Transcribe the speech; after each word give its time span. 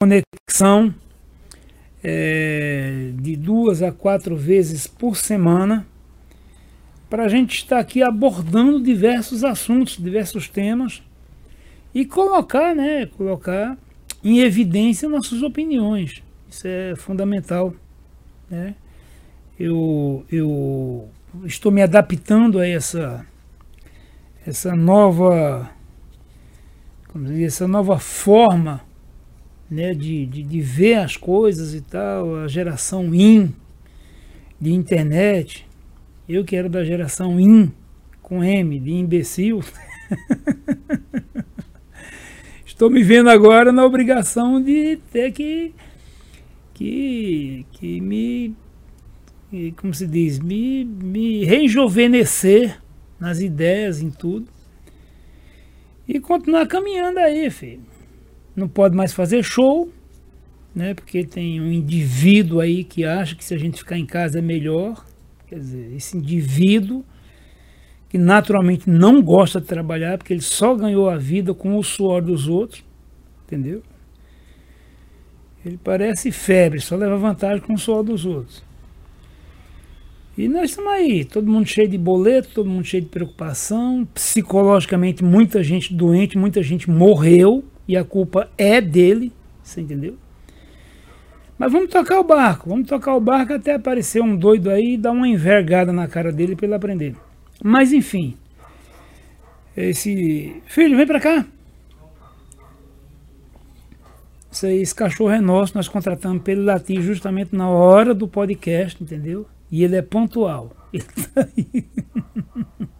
conexão 0.00 0.94
é, 2.04 3.10
de 3.14 3.34
duas 3.34 3.82
a 3.82 3.90
quatro 3.90 4.36
vezes 4.36 4.86
por 4.86 5.16
semana 5.16 5.84
para 7.10 7.24
a 7.24 7.28
gente 7.28 7.56
estar 7.56 7.80
aqui 7.80 8.00
abordando 8.00 8.80
diversos 8.80 9.42
assuntos, 9.42 9.96
diversos 9.96 10.48
temas 10.48 11.02
e 11.92 12.04
colocar, 12.04 12.76
né, 12.76 13.06
colocar 13.06 13.76
em 14.22 14.38
evidência 14.38 15.08
nossas 15.08 15.42
opiniões. 15.42 16.22
Isso 16.48 16.68
é 16.68 16.94
fundamental, 16.94 17.74
né? 18.48 18.76
Eu, 19.58 20.24
eu 20.30 21.08
estou 21.44 21.72
me 21.72 21.82
adaptando 21.82 22.60
a 22.60 22.66
essa 22.68 23.26
essa 24.46 24.76
nova 24.76 25.68
como 27.08 27.24
dizer, 27.24 27.46
essa 27.46 27.66
nova 27.66 27.98
forma 27.98 28.87
né, 29.70 29.92
de, 29.92 30.26
de, 30.26 30.42
de, 30.42 30.60
ver 30.60 30.94
as 30.94 31.16
coisas 31.16 31.74
e 31.74 31.80
tal, 31.80 32.36
a 32.36 32.48
geração 32.48 33.14
IN 33.14 33.54
de 34.60 34.72
internet. 34.72 35.66
Eu 36.28 36.44
que 36.44 36.56
era 36.56 36.68
da 36.68 36.84
geração 36.84 37.38
IN, 37.38 37.72
com 38.22 38.42
M, 38.42 38.78
de 38.78 38.92
imbecil. 38.92 39.62
Estou 42.64 42.90
me 42.90 43.02
vendo 43.02 43.28
agora 43.28 43.72
na 43.72 43.84
obrigação 43.84 44.62
de 44.62 44.98
ter 45.12 45.32
que, 45.32 45.74
que, 46.74 47.66
que 47.72 48.00
me, 48.00 48.54
como 49.76 49.92
se 49.92 50.06
diz, 50.06 50.38
me, 50.38 50.84
me 50.84 51.44
rejuvenescer 51.44 52.80
nas 53.18 53.40
ideias, 53.40 54.00
em 54.00 54.10
tudo. 54.10 54.46
E 56.06 56.20
continuar 56.20 56.66
caminhando 56.66 57.18
aí, 57.18 57.50
filho 57.50 57.97
não 58.58 58.68
pode 58.68 58.96
mais 58.96 59.12
fazer 59.12 59.42
show, 59.42 59.90
né? 60.74 60.94
Porque 60.94 61.24
tem 61.24 61.60
um 61.60 61.72
indivíduo 61.72 62.60
aí 62.60 62.84
que 62.84 63.04
acha 63.04 63.34
que 63.34 63.44
se 63.44 63.54
a 63.54 63.58
gente 63.58 63.78
ficar 63.78 63.98
em 63.98 64.06
casa 64.06 64.38
é 64.38 64.42
melhor. 64.42 65.04
Quer 65.46 65.58
dizer, 65.58 65.92
esse 65.96 66.16
indivíduo 66.16 67.04
que 68.08 68.18
naturalmente 68.18 68.88
não 68.88 69.22
gosta 69.22 69.60
de 69.60 69.66
trabalhar, 69.66 70.16
porque 70.16 70.32
ele 70.32 70.40
só 70.40 70.74
ganhou 70.74 71.10
a 71.10 71.16
vida 71.16 71.52
com 71.52 71.76
o 71.76 71.82
suor 71.82 72.22
dos 72.22 72.48
outros, 72.48 72.82
entendeu? 73.46 73.82
Ele 75.64 75.78
parece 75.82 76.32
febre, 76.32 76.80
só 76.80 76.96
leva 76.96 77.16
vantagem 77.16 77.60
com 77.60 77.74
o 77.74 77.78
suor 77.78 78.02
dos 78.02 78.24
outros. 78.24 78.62
E 80.38 80.48
nós 80.48 80.70
estamos 80.70 80.92
aí, 80.92 81.24
todo 81.24 81.50
mundo 81.50 81.66
cheio 81.66 81.88
de 81.88 81.98
boleto, 81.98 82.50
todo 82.54 82.70
mundo 82.70 82.84
cheio 82.84 83.02
de 83.02 83.08
preocupação, 83.08 84.06
psicologicamente 84.14 85.22
muita 85.22 85.62
gente 85.62 85.92
doente, 85.92 86.38
muita 86.38 86.62
gente 86.62 86.88
morreu, 86.88 87.64
e 87.88 87.96
a 87.96 88.04
culpa 88.04 88.50
é 88.58 88.80
dele, 88.80 89.32
você 89.62 89.80
entendeu? 89.80 90.16
Mas 91.58 91.72
vamos 91.72 91.90
tocar 91.90 92.20
o 92.20 92.24
barco, 92.24 92.68
vamos 92.68 92.86
tocar 92.86 93.16
o 93.16 93.20
barco 93.20 93.54
até 93.54 93.74
aparecer 93.74 94.22
um 94.22 94.36
doido 94.36 94.70
aí 94.70 94.94
e 94.94 94.98
dar 94.98 95.10
uma 95.10 95.26
envergada 95.26 95.92
na 95.92 96.06
cara 96.06 96.30
dele 96.30 96.54
para 96.54 96.66
ele 96.66 96.74
aprender. 96.74 97.16
Mas 97.64 97.92
enfim, 97.92 98.36
esse 99.76 100.62
filho, 100.66 100.96
vem 100.96 101.06
para 101.06 101.20
cá. 101.20 101.46
Aí, 104.62 104.80
esse 104.80 104.94
cachorro 104.94 105.30
é 105.30 105.40
nosso, 105.40 105.76
nós 105.76 105.88
contratamos 105.88 106.42
ele 106.46 106.62
latir 106.62 107.00
justamente 107.00 107.54
na 107.54 107.68
hora 107.68 108.14
do 108.14 108.26
podcast, 108.26 109.02
entendeu? 109.02 109.46
E 109.70 109.84
ele 109.84 109.96
é 109.96 110.02
pontual. 110.02 110.72
Ele 110.92 111.04
tá 111.04 111.46
aí. 111.56 111.86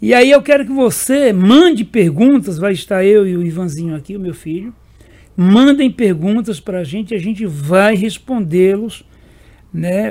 E 0.00 0.12
aí 0.12 0.30
eu 0.30 0.42
quero 0.42 0.66
que 0.66 0.72
você 0.72 1.32
mande 1.32 1.84
perguntas, 1.84 2.58
vai 2.58 2.72
estar 2.72 3.04
eu 3.04 3.26
e 3.26 3.36
o 3.36 3.42
Ivanzinho 3.42 3.94
aqui, 3.94 4.14
o 4.14 4.20
meu 4.20 4.34
filho. 4.34 4.74
Mandem 5.34 5.90
perguntas 5.90 6.60
para 6.60 6.80
a 6.80 6.84
gente, 6.84 7.14
a 7.14 7.18
gente 7.18 7.46
vai 7.46 7.94
respondê-los, 7.94 9.04
né? 9.72 10.10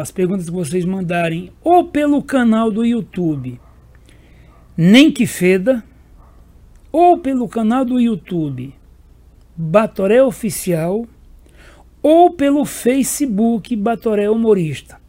as 0.00 0.10
perguntas 0.10 0.46
que 0.46 0.52
vocês 0.52 0.84
mandarem, 0.84 1.50
ou 1.62 1.84
pelo 1.84 2.22
canal 2.22 2.70
do 2.70 2.84
YouTube, 2.84 3.60
Nem 4.76 5.10
Que 5.10 5.26
Feda, 5.26 5.82
ou 6.90 7.18
pelo 7.18 7.48
canal 7.48 7.84
do 7.84 8.00
YouTube, 8.00 8.74
Batoré 9.56 10.22
Oficial, 10.22 11.06
ou 12.02 12.30
pelo 12.30 12.64
Facebook 12.64 13.74
Batoré 13.74 14.28
Humorista, 14.30 15.00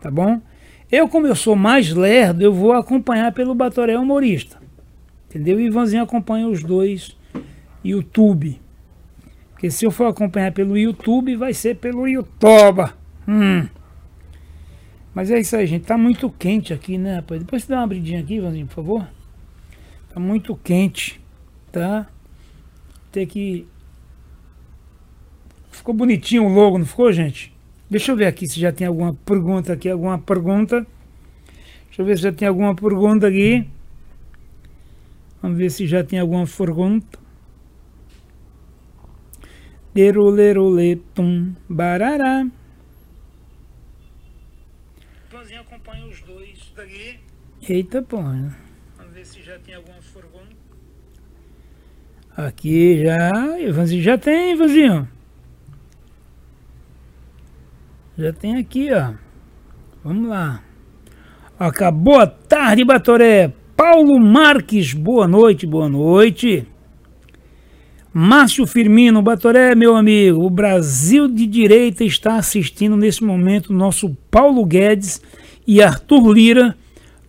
tá 0.00 0.10
bom? 0.10 0.40
Eu, 0.90 1.08
como 1.08 1.26
eu 1.26 1.34
sou 1.34 1.56
mais 1.56 1.92
lerdo, 1.92 2.42
eu 2.42 2.52
vou 2.52 2.72
acompanhar 2.72 3.32
pelo 3.32 3.54
Batoré 3.54 3.98
Humorista. 3.98 4.58
Entendeu? 5.28 5.60
E 5.60 5.66
Ivanzinho 5.66 6.02
acompanha 6.02 6.46
os 6.46 6.62
dois 6.62 7.16
YouTube. 7.84 8.60
Porque 9.52 9.70
se 9.70 9.84
eu 9.84 9.90
for 9.90 10.06
acompanhar 10.06 10.52
pelo 10.52 10.76
YouTube, 10.76 11.34
vai 11.34 11.52
ser 11.52 11.76
pelo 11.76 12.06
YouTube. 12.06 12.90
Hum. 13.26 13.66
Mas 15.14 15.30
é 15.30 15.40
isso 15.40 15.56
aí, 15.56 15.66
gente. 15.66 15.86
Tá 15.86 15.96
muito 15.96 16.30
quente 16.30 16.72
aqui, 16.74 16.98
né, 16.98 17.16
rapaz? 17.16 17.40
Depois 17.40 17.64
você 17.64 17.70
dá 17.70 17.78
uma 17.78 17.84
abridinha 17.84 18.20
aqui, 18.20 18.34
Ivanzinho, 18.34 18.66
por 18.66 18.74
favor. 18.74 19.08
Tá 20.12 20.20
muito 20.20 20.54
quente, 20.56 21.20
tá? 21.72 22.06
Tem 23.10 23.26
que... 23.26 23.66
Ficou 25.70 25.94
bonitinho 25.94 26.44
o 26.44 26.48
logo, 26.48 26.78
não 26.78 26.86
ficou, 26.86 27.10
gente? 27.12 27.55
Deixa 27.88 28.10
eu 28.12 28.16
ver 28.16 28.26
aqui 28.26 28.48
se 28.48 28.58
já 28.58 28.72
tem 28.72 28.86
alguma 28.86 29.14
pergunta 29.14 29.72
aqui, 29.72 29.88
alguma 29.88 30.18
pergunta. 30.18 30.84
Deixa 31.86 32.02
eu 32.02 32.06
ver 32.06 32.16
se 32.16 32.22
já 32.24 32.32
tem 32.32 32.48
alguma 32.48 32.74
pergunta 32.74 33.28
aqui. 33.28 33.66
Vamos 35.40 35.58
ver 35.58 35.70
se 35.70 35.86
já 35.86 36.02
tem 36.02 36.18
alguma 36.18 36.44
pergunta. 36.46 37.18
Lerolê, 39.94 40.96
tum, 41.14 41.54
barará. 41.68 42.46
Pãozinho 45.30 45.60
acompanha 45.60 46.06
os 46.06 46.20
dois 46.22 46.72
daqui. 46.76 47.18
Eita, 47.68 48.02
pô. 48.02 48.18
Vamos 48.18 49.14
ver 49.14 49.24
se 49.24 49.42
já 49.42 49.58
tem 49.60 49.74
alguma 49.74 49.98
pergunta. 50.12 50.56
Aqui 52.36 53.02
já. 53.02 53.58
Ivanzinho 53.60 54.02
já 54.02 54.18
tem, 54.18 54.52
Ivanzinho. 54.52 55.15
Já 58.18 58.32
tem 58.32 58.56
aqui, 58.56 58.88
ó. 58.92 59.12
Vamos 60.02 60.30
lá. 60.30 60.62
Acabou 61.58 62.14
boa 62.14 62.26
tarde, 62.26 62.82
Batoré. 62.82 63.52
Paulo 63.76 64.18
Marques, 64.18 64.94
boa 64.94 65.28
noite, 65.28 65.66
boa 65.66 65.86
noite. 65.86 66.66
Márcio 68.14 68.66
Firmino, 68.66 69.20
Batoré, 69.20 69.74
meu 69.74 69.94
amigo, 69.94 70.42
o 70.42 70.48
Brasil 70.48 71.28
de 71.28 71.46
Direita 71.46 72.04
está 72.04 72.36
assistindo 72.36 72.96
nesse 72.96 73.22
momento 73.22 73.70
nosso 73.70 74.16
Paulo 74.30 74.64
Guedes 74.64 75.20
e 75.66 75.82
Arthur 75.82 76.32
Lira 76.32 76.74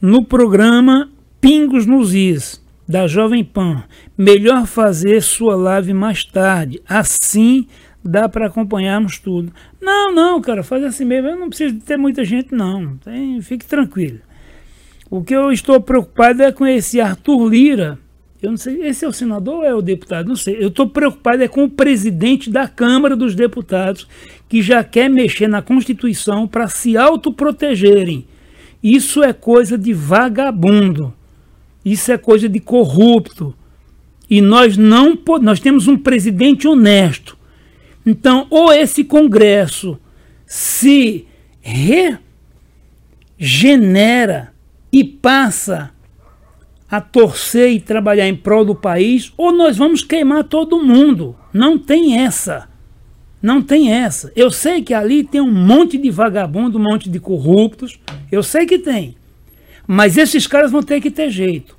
no 0.01 0.23
programa 0.23 1.09
Pingos 1.41 1.85
nos 1.85 2.13
Is, 2.13 2.63
da 2.87 3.07
Jovem 3.07 3.43
Pan. 3.43 3.83
Melhor 4.17 4.65
fazer 4.65 5.21
sua 5.21 5.57
live 5.57 5.93
mais 5.93 6.23
tarde, 6.23 6.81
assim 6.87 7.67
dá 8.07 8.29
para 8.29 8.47
acompanharmos 8.47 9.19
tudo. 9.19 9.51
Não, 9.81 10.13
não, 10.13 10.41
cara, 10.41 10.63
faz 10.63 10.83
assim 10.83 11.05
mesmo. 11.05 11.29
Eu 11.29 11.37
não 11.37 11.49
preciso 11.49 11.79
ter 11.79 11.97
muita 11.97 12.23
gente, 12.23 12.53
não. 12.53 12.97
Tem, 12.97 13.41
fique 13.41 13.65
tranquilo. 13.65 14.19
O 15.09 15.23
que 15.23 15.35
eu 15.35 15.51
estou 15.51 15.79
preocupado 15.79 16.41
é 16.41 16.51
com 16.51 16.65
esse 16.65 16.99
Arthur 16.99 17.49
Lira. 17.49 17.99
Eu 18.41 18.51
não 18.51 18.57
sei, 18.57 18.83
esse 18.83 19.03
é 19.03 19.07
o 19.07 19.13
senador 19.13 19.55
ou 19.55 19.63
é 19.63 19.73
o 19.73 19.81
deputado? 19.81 20.27
Não 20.27 20.35
sei. 20.35 20.57
Eu 20.59 20.67
estou 20.67 20.87
preocupado 20.87 21.43
é 21.43 21.47
com 21.47 21.63
o 21.63 21.69
presidente 21.69 22.49
da 22.49 22.67
Câmara 22.67 23.15
dos 23.15 23.33
Deputados, 23.33 24.07
que 24.47 24.61
já 24.61 24.83
quer 24.83 25.09
mexer 25.09 25.47
na 25.47 25.61
Constituição 25.61 26.47
para 26.47 26.67
se 26.67 26.95
autoprotegerem. 26.95 28.27
Isso 28.81 29.23
é 29.23 29.33
coisa 29.33 29.77
de 29.77 29.91
vagabundo. 29.91 31.13
Isso 31.83 32.11
é 32.11 32.17
coisa 32.17 32.47
de 32.47 32.59
corrupto. 32.59 33.55
E 34.29 34.39
nós 34.41 34.77
não 34.77 35.17
nós 35.41 35.59
temos 35.59 35.87
um 35.87 35.97
presidente 35.97 36.67
honesto 36.67 37.37
então, 38.09 38.47
ou 38.49 38.71
esse 38.71 39.03
Congresso 39.03 39.99
se 40.45 41.27
regenera 43.37 44.53
e 44.89 45.03
passa 45.03 45.91
a 46.89 47.01
torcer 47.01 47.69
e 47.73 47.81
trabalhar 47.81 48.25
em 48.25 48.33
prol 48.33 48.63
do 48.63 48.73
país, 48.73 49.33
ou 49.35 49.51
nós 49.51 49.75
vamos 49.75 50.03
queimar 50.03 50.45
todo 50.45 50.81
mundo. 50.81 51.35
Não 51.51 51.77
tem 51.77 52.17
essa. 52.17 52.69
Não 53.41 53.61
tem 53.61 53.91
essa. 53.91 54.31
Eu 54.37 54.49
sei 54.49 54.81
que 54.81 54.93
ali 54.93 55.25
tem 55.25 55.41
um 55.41 55.51
monte 55.51 55.97
de 55.97 56.09
vagabundo, 56.09 56.79
um 56.79 56.83
monte 56.83 57.09
de 57.09 57.19
corruptos. 57.19 57.99
Eu 58.31 58.41
sei 58.41 58.65
que 58.65 58.79
tem. 58.79 59.17
Mas 59.85 60.17
esses 60.17 60.47
caras 60.47 60.71
vão 60.71 60.81
ter 60.81 61.01
que 61.01 61.11
ter 61.11 61.29
jeito. 61.29 61.77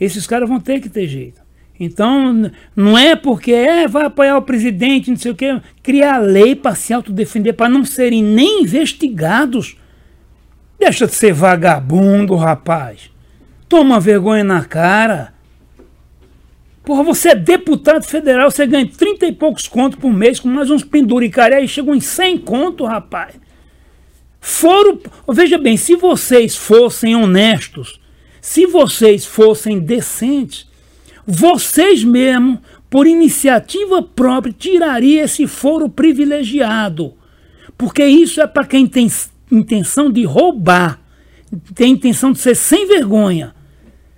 Esses 0.00 0.26
caras 0.26 0.48
vão 0.48 0.58
ter 0.58 0.80
que 0.80 0.88
ter 0.88 1.06
jeito. 1.06 1.39
Então, 1.82 2.52
não 2.76 2.98
é 2.98 3.16
porque 3.16 3.52
é, 3.52 3.88
vai 3.88 4.04
apoiar 4.04 4.36
o 4.36 4.42
presidente, 4.42 5.10
não 5.10 5.16
sei 5.16 5.32
o 5.32 5.34
quê, 5.34 5.58
criar 5.82 6.18
lei 6.18 6.54
para 6.54 6.74
se 6.74 6.92
autodefender, 6.92 7.54
para 7.54 7.70
não 7.70 7.86
serem 7.86 8.22
nem 8.22 8.64
investigados. 8.64 9.78
Deixa 10.78 11.06
de 11.06 11.14
ser 11.14 11.32
vagabundo, 11.32 12.36
rapaz. 12.36 13.10
Toma 13.66 13.98
vergonha 13.98 14.44
na 14.44 14.62
cara. 14.62 15.32
Porra, 16.84 17.02
você 17.02 17.30
é 17.30 17.34
deputado 17.34 18.04
federal, 18.04 18.50
você 18.50 18.66
ganha 18.66 18.86
30 18.86 19.26
e 19.26 19.32
poucos 19.32 19.66
contos 19.66 19.98
por 19.98 20.12
mês, 20.12 20.38
com 20.38 20.48
mais 20.48 20.70
uns 20.70 20.84
penduricários, 20.84 21.60
aí 21.60 21.68
chegam 21.68 21.94
em 21.94 22.00
100 22.00 22.38
conto, 22.38 22.84
rapaz. 22.84 23.36
Foram, 24.38 24.98
veja 25.28 25.56
bem, 25.56 25.78
se 25.78 25.96
vocês 25.96 26.56
fossem 26.56 27.16
honestos, 27.16 28.00
se 28.40 28.66
vocês 28.66 29.24
fossem 29.24 29.78
decentes, 29.78 30.69
vocês 31.30 32.02
mesmo, 32.04 32.60
por 32.88 33.06
iniciativa 33.06 34.02
própria, 34.02 34.52
tirariam 34.52 35.24
esse 35.24 35.46
foro 35.46 35.88
privilegiado. 35.88 37.14
Porque 37.78 38.04
isso 38.04 38.40
é 38.40 38.46
para 38.46 38.66
quem 38.66 38.86
tem 38.86 39.10
intenção 39.50 40.10
de 40.10 40.24
roubar, 40.24 41.00
tem 41.74 41.92
intenção 41.92 42.32
de 42.32 42.38
ser 42.38 42.54
sem 42.54 42.86
vergonha. 42.86 43.54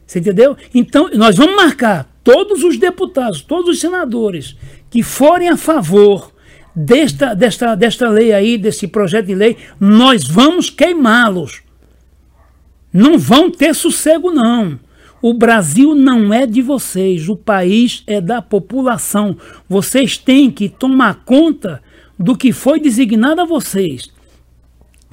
Você 0.06 0.18
entendeu? 0.18 0.56
Então, 0.74 1.08
nós 1.14 1.36
vamos 1.36 1.56
marcar 1.56 2.10
todos 2.24 2.62
os 2.64 2.76
deputados, 2.76 3.40
todos 3.40 3.70
os 3.70 3.80
senadores 3.80 4.56
que 4.90 5.02
forem 5.02 5.48
a 5.48 5.56
favor 5.56 6.32
desta, 6.74 7.34
desta, 7.34 7.74
desta 7.74 8.08
lei 8.08 8.32
aí, 8.32 8.58
desse 8.58 8.86
projeto 8.86 9.26
de 9.26 9.34
lei, 9.34 9.56
nós 9.78 10.26
vamos 10.26 10.70
queimá-los. 10.70 11.62
Não 12.92 13.18
vão 13.18 13.50
ter 13.50 13.74
sossego, 13.74 14.30
não. 14.30 14.78
O 15.22 15.32
Brasil 15.32 15.94
não 15.94 16.34
é 16.34 16.44
de 16.44 16.60
vocês, 16.60 17.28
o 17.28 17.36
país 17.36 18.02
é 18.08 18.20
da 18.20 18.42
população. 18.42 19.36
Vocês 19.68 20.18
têm 20.18 20.50
que 20.50 20.68
tomar 20.68 21.22
conta 21.24 21.80
do 22.18 22.36
que 22.36 22.52
foi 22.52 22.80
designado 22.80 23.40
a 23.40 23.44
vocês. 23.44 24.10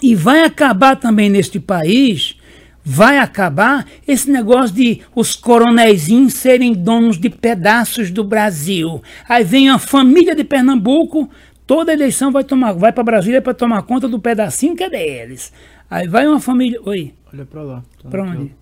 E 0.02 0.16
vai 0.16 0.44
acabar 0.44 0.96
também 0.96 1.30
neste 1.30 1.60
país, 1.60 2.36
vai 2.84 3.20
acabar 3.20 3.86
esse 4.08 4.32
negócio 4.32 4.76
de 4.76 5.02
os 5.16 5.36
coronéisinhos 5.36 6.34
serem 6.34 6.74
donos 6.74 7.20
de 7.20 7.30
pedaços 7.30 8.10
do 8.10 8.24
Brasil. 8.24 9.04
Aí 9.28 9.44
vem 9.44 9.70
a 9.70 9.78
família 9.78 10.34
de 10.34 10.44
Pernambuco, 10.44 11.30
toda 11.68 11.94
eleição 11.94 12.32
vai 12.32 12.44
tomar, 12.44 12.72
vai 12.72 12.92
para 12.92 13.04
Brasília 13.04 13.44
para 13.44 13.54
tomar 13.54 13.84
conta 13.84 14.08
do 14.08 14.20
pedacinho 14.20 14.76
que 14.76 14.84
é 14.84 14.90
deles. 14.90 15.54
Aí 15.88 16.08
vai 16.08 16.28
uma 16.28 16.40
família, 16.40 16.80
oi. 16.84 17.14
Olha 17.32 17.46
para 17.46 17.62
lá. 17.62 17.84
Tá 18.02 18.10
para 18.10 18.24
onde? 18.24 18.56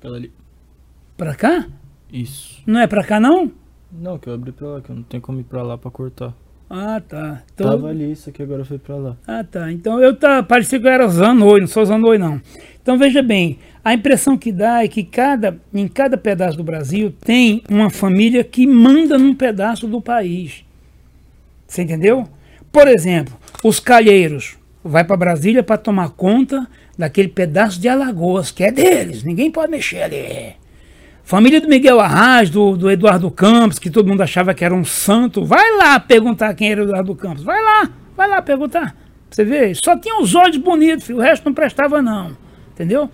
Pela 0.00 0.16
ali. 0.16 0.37
Para 1.18 1.34
cá? 1.34 1.66
Isso. 2.12 2.62
Não 2.64 2.78
é 2.78 2.86
para 2.86 3.02
cá 3.02 3.18
não? 3.18 3.50
Não, 3.90 4.20
que 4.20 4.28
eu 4.28 4.34
abri 4.34 4.52
para 4.52 4.68
lá, 4.68 4.80
que 4.80 4.88
eu 4.88 4.94
não 4.94 5.02
tenho 5.02 5.20
como 5.20 5.40
ir 5.40 5.42
para 5.42 5.62
lá 5.62 5.76
para 5.76 5.90
cortar. 5.90 6.32
Ah, 6.70 7.02
tá. 7.06 7.42
Então... 7.52 7.70
Tava 7.70 7.88
ali, 7.88 8.12
isso 8.12 8.30
aqui 8.30 8.40
agora 8.40 8.64
foi 8.64 8.78
para 8.78 8.94
lá. 8.94 9.16
Ah, 9.26 9.42
tá. 9.42 9.72
Então 9.72 10.00
eu 10.00 10.14
tá, 10.14 10.44
parecia 10.44 10.78
que 10.78 10.86
eu 10.86 10.90
era 10.90 11.08
Zanoi, 11.08 11.58
não 11.58 11.66
sou 11.66 11.84
Zanoi 11.84 12.18
não. 12.18 12.40
Então 12.80 12.96
veja 12.96 13.20
bem, 13.20 13.58
a 13.84 13.94
impressão 13.94 14.38
que 14.38 14.52
dá 14.52 14.84
é 14.84 14.86
que 14.86 15.02
cada, 15.02 15.58
em 15.74 15.88
cada 15.88 16.16
pedaço 16.16 16.56
do 16.56 16.62
Brasil 16.62 17.12
tem 17.20 17.64
uma 17.68 17.90
família 17.90 18.44
que 18.44 18.64
manda 18.64 19.18
num 19.18 19.34
pedaço 19.34 19.88
do 19.88 20.00
país. 20.00 20.64
Você 21.66 21.82
entendeu? 21.82 22.28
Por 22.70 22.86
exemplo, 22.86 23.36
os 23.64 23.80
calheiros 23.80 24.56
vai 24.84 25.02
para 25.02 25.16
Brasília 25.16 25.64
para 25.64 25.78
tomar 25.78 26.10
conta 26.10 26.64
daquele 26.96 27.28
pedaço 27.28 27.80
de 27.80 27.88
Alagoas, 27.88 28.52
que 28.52 28.62
é 28.62 28.70
deles, 28.70 29.24
ninguém 29.24 29.50
pode 29.50 29.72
mexer 29.72 30.02
ali. 30.02 30.54
Família 31.28 31.60
do 31.60 31.68
Miguel 31.68 32.00
Arraes, 32.00 32.48
do, 32.48 32.74
do 32.74 32.90
Eduardo 32.90 33.30
Campos, 33.30 33.78
que 33.78 33.90
todo 33.90 34.08
mundo 34.08 34.22
achava 34.22 34.54
que 34.54 34.64
era 34.64 34.74
um 34.74 34.82
santo. 34.82 35.44
Vai 35.44 35.76
lá 35.76 36.00
perguntar 36.00 36.54
quem 36.54 36.72
era 36.72 36.80
o 36.80 36.84
Eduardo 36.84 37.14
Campos. 37.14 37.44
Vai 37.44 37.62
lá, 37.62 37.90
vai 38.16 38.26
lá 38.26 38.40
perguntar. 38.40 38.96
Você 39.28 39.44
vê, 39.44 39.74
só 39.74 39.94
tinha 39.94 40.18
os 40.22 40.34
olhos 40.34 40.56
bonitos, 40.56 41.04
filho, 41.04 41.18
o 41.18 41.20
resto 41.20 41.44
não 41.44 41.52
prestava 41.52 42.00
não. 42.00 42.34
Entendeu? 42.72 43.10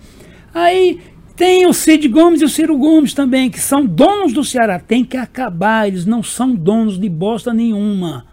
Aí 0.53 1.01
tem 1.35 1.65
o 1.65 1.73
Cid 1.73 2.07
Gomes 2.07 2.39
e 2.39 2.45
o 2.45 2.47
Ciro 2.47 2.77
Gomes 2.77 3.13
também, 3.13 3.49
que 3.49 3.59
são 3.59 3.85
donos 3.85 4.31
do 4.31 4.45
Ceará. 4.45 4.79
Tem 4.79 5.03
que 5.03 5.17
acabar, 5.17 5.85
eles 5.85 6.05
não 6.05 6.23
são 6.23 6.55
donos 6.55 6.97
de 6.97 7.09
bosta 7.09 7.53
nenhuma. 7.53 8.25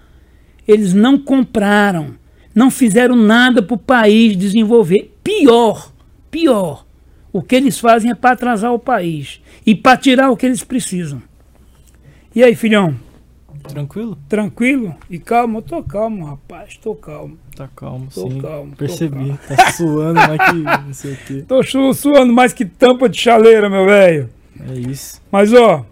Eles 0.68 0.94
não 0.94 1.18
compraram, 1.18 2.14
não 2.54 2.70
fizeram 2.70 3.16
nada 3.16 3.60
para 3.60 3.74
o 3.74 3.78
país 3.78 4.36
desenvolver. 4.36 5.12
Pior, 5.24 5.92
pior, 6.30 6.86
o 7.32 7.42
que 7.42 7.56
eles 7.56 7.78
fazem 7.78 8.10
é 8.10 8.14
para 8.14 8.32
atrasar 8.32 8.72
o 8.72 8.78
país 8.78 9.40
e 9.64 9.74
para 9.74 9.96
tirar 9.96 10.30
o 10.30 10.36
que 10.36 10.46
eles 10.46 10.62
precisam. 10.62 11.22
E 12.34 12.42
aí, 12.42 12.54
filhão? 12.54 12.94
Tranquilo? 13.68 14.18
Tranquilo? 14.28 14.94
E 15.08 15.18
calmo? 15.18 15.58
Eu 15.58 15.62
tô 15.62 15.82
calmo, 15.82 16.24
rapaz. 16.24 16.76
Tô 16.76 16.94
calmo. 16.94 17.38
Tá 17.54 17.68
calmo, 17.76 18.08
tô 18.12 18.28
sim. 18.28 18.40
Calmo, 18.40 18.74
Percebi. 18.76 19.14
calmo. 19.14 19.38
Tá 19.46 19.72
suando 19.72 20.14
mais 20.14 20.50
que 20.50 20.56
não 20.86 20.94
sei 20.94 21.12
o 21.12 21.16
quê. 21.16 21.44
Tô 21.48 21.62
su 21.62 21.94
suando 21.94 22.32
mais 22.32 22.52
que 22.52 22.64
tampa 22.64 23.08
de 23.08 23.18
chaleira, 23.20 23.68
meu 23.68 23.84
velho. 23.84 24.30
É 24.68 24.74
isso. 24.74 25.20
Mas, 25.30 25.52
ó. 25.52 25.84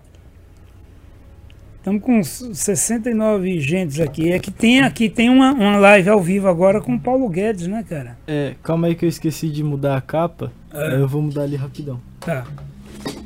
Estamos 1.81 2.03
com 2.03 2.23
69 2.23 3.59
gentes 3.59 4.01
aqui. 4.01 4.31
É 4.31 4.39
que 4.39 4.51
tem 4.51 4.83
aqui, 4.83 5.09
tem 5.09 5.31
uma, 5.31 5.51
uma 5.53 5.79
live 5.79 6.11
ao 6.11 6.21
vivo 6.21 6.47
agora 6.47 6.79
com 6.79 6.95
o 6.95 7.01
Paulo 7.01 7.27
Guedes, 7.27 7.67
né, 7.67 7.83
cara? 7.89 8.19
É, 8.27 8.55
calma 8.63 8.87
aí 8.87 8.95
que 8.95 9.07
eu 9.07 9.09
esqueci 9.09 9.49
de 9.49 9.65
mudar 9.65 9.97
a 9.97 10.01
capa. 10.03 10.53
É. 10.75 10.97
Eu 10.97 11.09
vou 11.09 11.23
mudar 11.23 11.45
ali 11.45 11.57
rapidão. 11.57 11.99
Tá. 12.21 12.47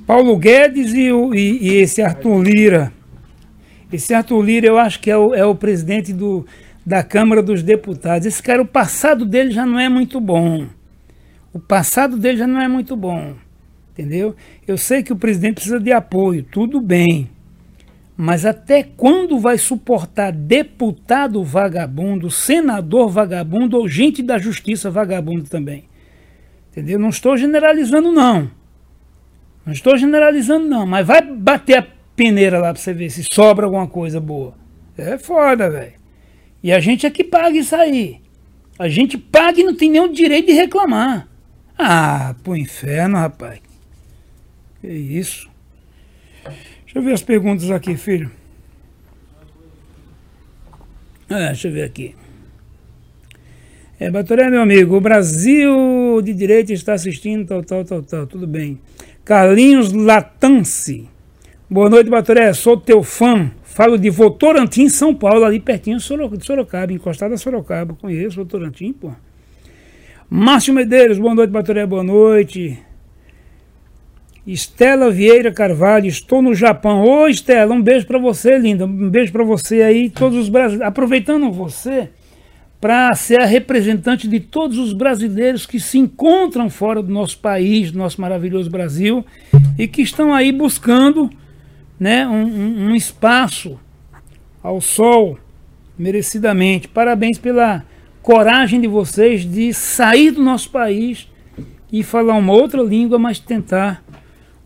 Paulo 0.07 0.37
Guedes 0.37 0.95
e, 0.95 1.11
o, 1.11 1.35
e, 1.35 1.65
e, 1.65 1.75
esse 1.79 2.01
Arthur 2.01 2.43
Lira. 2.45 2.93
Esse 3.93 4.15
Arthur 4.15 4.41
Lira, 4.41 4.69
eu 4.69 4.79
acho 4.79 5.01
que 5.01 5.11
é 5.11 5.17
o, 5.17 5.35
é 5.35 5.45
o 5.45 5.57
presidente 5.57 6.13
do, 6.13 6.47
da 6.87 7.03
Câmara 7.03 7.43
dos 7.43 7.61
Deputados. 7.61 8.25
Esse 8.25 8.41
cara, 8.41 8.63
o 8.63 8.67
passado 8.67 9.27
dele 9.27 9.51
já 9.51 9.67
não 9.67 9.81
é 9.81 9.89
muito 9.89 10.21
bom. 10.21 10.69
O 11.53 11.59
passado 11.59 12.17
dele 12.17 12.39
já 12.39 12.47
não 12.47 12.61
é 12.61 12.69
muito 12.69 12.95
bom. 12.95 13.35
Entendeu? 13.93 14.37
Eu 14.65 14.79
sei 14.79 15.03
que 15.03 15.13
o 15.13 15.17
presidente 15.17 15.55
precisa 15.55 15.81
de 15.81 15.91
apoio, 15.91 16.45
tudo 16.45 16.81
bem. 16.81 17.34
Mas 18.17 18.47
até 18.47 18.83
quando 18.83 19.39
vai 19.41 19.59
suportar 19.59 20.33
deputado 20.33 21.43
vagabundo, 21.43 22.31
senador 22.31 23.09
vagabundo 23.11 23.77
ou 23.77 23.89
gente 23.89 24.23
da 24.23 24.39
justiça 24.39 24.91
vagabundo 24.91 25.45
também? 25.45 25.85
Entendeu? 26.71 26.99
Não 26.99 27.09
estou 27.09 27.37
generalizando, 27.37 28.13
não. 28.13 28.51
Não 29.67 29.73
estou 29.73 29.97
generalizando, 29.97 30.67
não, 30.67 30.87
mas 30.87 31.07
vai 31.07 31.23
bater 31.23 31.79
a 31.79 31.87
peneira 32.15 32.59
lá 32.59 32.73
pra 32.73 32.81
você 32.81 32.93
ver 32.93 33.11
se 33.11 33.25
sobra 33.33 33.65
alguma 33.65 33.87
coisa 33.89 34.21
boa. 34.21 34.55
É 34.97 35.19
foda, 35.19 35.69
velho. 35.69 35.95
E 36.63 36.73
a 36.73 36.79
gente 36.79 37.07
é 37.07 37.11
que 37.11 37.25
paga 37.25 37.57
isso 37.57 37.75
aí. 37.75 38.21
A 38.79 38.89
gente 38.89 39.19
paga 39.19 39.61
e 39.61 39.65
não 39.65 39.77
tem 39.77 39.91
nenhum 39.91 40.11
direito 40.11 40.47
de 40.47 40.53
reclamar. 40.53 41.29
Ah, 41.77 42.35
pro 42.43 42.57
inferno, 42.57 43.19
rapaz. 43.19 43.61
Que 44.81 44.89
isso. 44.89 45.49
Deixa 46.95 46.99
eu 46.99 47.03
ver 47.03 47.13
as 47.13 47.23
perguntas 47.23 47.71
aqui, 47.73 47.97
filho. 47.97 48.31
Ah, 51.29 51.49
deixa 51.49 51.67
eu 51.67 51.73
ver 51.73 51.83
aqui. 51.83 52.15
É, 53.99 54.09
Batoré, 54.13 54.49
meu 54.49 54.63
amigo, 54.63 54.97
o 54.97 55.01
Brasil 55.01 56.23
de 56.23 56.33
direita 56.33 56.73
está 56.73 56.93
assistindo, 56.93 57.49
tal, 57.49 57.65
tal, 57.65 57.85
tal, 57.85 58.01
tal, 58.01 58.27
tudo 58.29 58.47
bem. 58.47 58.79
Carlinhos 59.25 59.93
Latance. 59.93 61.09
Boa 61.69 61.91
noite, 61.91 62.09
Batoré. 62.09 62.53
Sou 62.53 62.77
teu 62.77 63.03
fã. 63.03 63.51
Falo 63.65 63.99
de 63.99 64.09
Votorantim, 64.09 64.89
São 64.89 65.13
Paulo, 65.13 65.45
ali 65.45 65.59
pertinho 65.59 65.99
de 65.99 66.45
Sorocaba, 66.45 66.93
encostado 66.93 67.35
a 67.35 67.37
Sorocaba. 67.37 67.95
Conheço 67.95 68.37
Votorantim, 68.37 68.93
pô. 68.93 69.11
Márcio 70.31 70.73
Medeiros, 70.73 71.19
boa 71.19 71.35
noite, 71.35 71.51
Batoré, 71.51 71.85
boa 71.85 72.05
noite. 72.05 72.79
Estela 74.47 75.11
Vieira 75.11 75.51
Carvalho, 75.51 76.07
estou 76.07 76.43
no 76.43 76.55
Japão. 76.55 77.03
Ô, 77.03 77.27
Estela, 77.27 77.75
um 77.75 77.81
beijo 77.81 78.07
para 78.07 78.19
você, 78.19 78.59
linda. 78.59 78.85
Um 78.85 79.09
beijo 79.09 79.33
para 79.33 79.43
você 79.43 79.83
aí, 79.83 80.11
todos 80.11 80.39
os 80.39 80.49
brasileiros. 80.51 80.87
Aproveitando 80.87 81.51
você, 81.51 82.11
para 82.79 83.15
ser 83.15 83.41
a 83.41 83.47
representante 83.47 84.29
de 84.29 84.39
todos 84.39 84.77
os 84.77 84.93
brasileiros 84.93 85.65
que 85.65 85.81
se 85.81 85.99
encontram 85.99 86.69
fora 86.69 87.03
do 87.03 87.11
nosso 87.11 87.39
país, 87.39 87.91
do 87.91 87.97
nosso 87.97 88.21
maravilhoso 88.21 88.69
Brasil, 88.69 89.25
e 89.79 89.89
que 89.89 90.03
estão 90.03 90.35
aí 90.35 90.53
buscando 90.53 91.31
né, 91.99 92.29
um, 92.29 92.91
um 92.91 92.95
espaço 92.95 93.81
ao 94.63 94.79
sol, 94.83 95.39
merecidamente. 95.99 96.87
Parabéns 96.87 97.39
pela 97.39 97.83
coragem 98.21 98.79
de 98.79 98.87
vocês 98.87 99.51
de 99.51 99.73
sair 99.73 100.33
do 100.33 100.43
nosso 100.43 100.69
país 100.69 101.27
e 101.91 102.03
falar 102.03 102.35
uma 102.35 102.53
outra 102.53 102.83
língua, 102.83 103.19
mas 103.19 103.39
tentar 103.39 104.04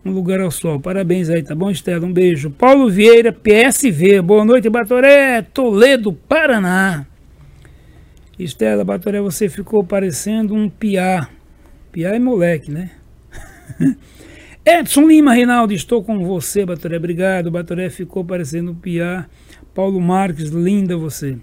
um 0.05 0.11
lugar 0.11 0.41
ao 0.41 0.51
sol. 0.51 0.81
Parabéns 0.81 1.29
aí, 1.29 1.43
tá 1.43 1.55
bom, 1.55 1.71
Estela? 1.71 2.05
Um 2.07 2.13
beijo. 2.13 2.51
Paulo 2.51 2.91
Vieira, 2.91 3.33
PSV. 3.33 4.23
Boa 4.23 4.45
noite, 4.45 4.69
Batoré, 4.69 5.43
Toledo, 5.43 6.13
Paraná. 6.13 7.07
Estela 8.39 8.85
Batoré, 8.85 9.21
você 9.21 9.49
ficou 9.49 9.83
parecendo 9.83 10.55
um 10.55 10.69
piá. 10.69 11.29
Piá 11.91 12.15
é 12.15 12.19
moleque, 12.19 12.71
né? 12.71 12.91
Edson 14.65 15.07
Lima, 15.07 15.33
Reinaldo, 15.33 15.73
estou 15.73 16.05
com 16.05 16.25
você, 16.25 16.65
Batoré. 16.65 16.97
Obrigado. 16.97 17.51
Batoré 17.51 17.91
ficou 17.91 18.25
parecendo 18.25 18.71
um 18.73 18.75
piá. 18.75 19.27
Paulo 19.75 20.01
Marques, 20.01 20.51
linda 20.51 20.97
você. 20.97 21.37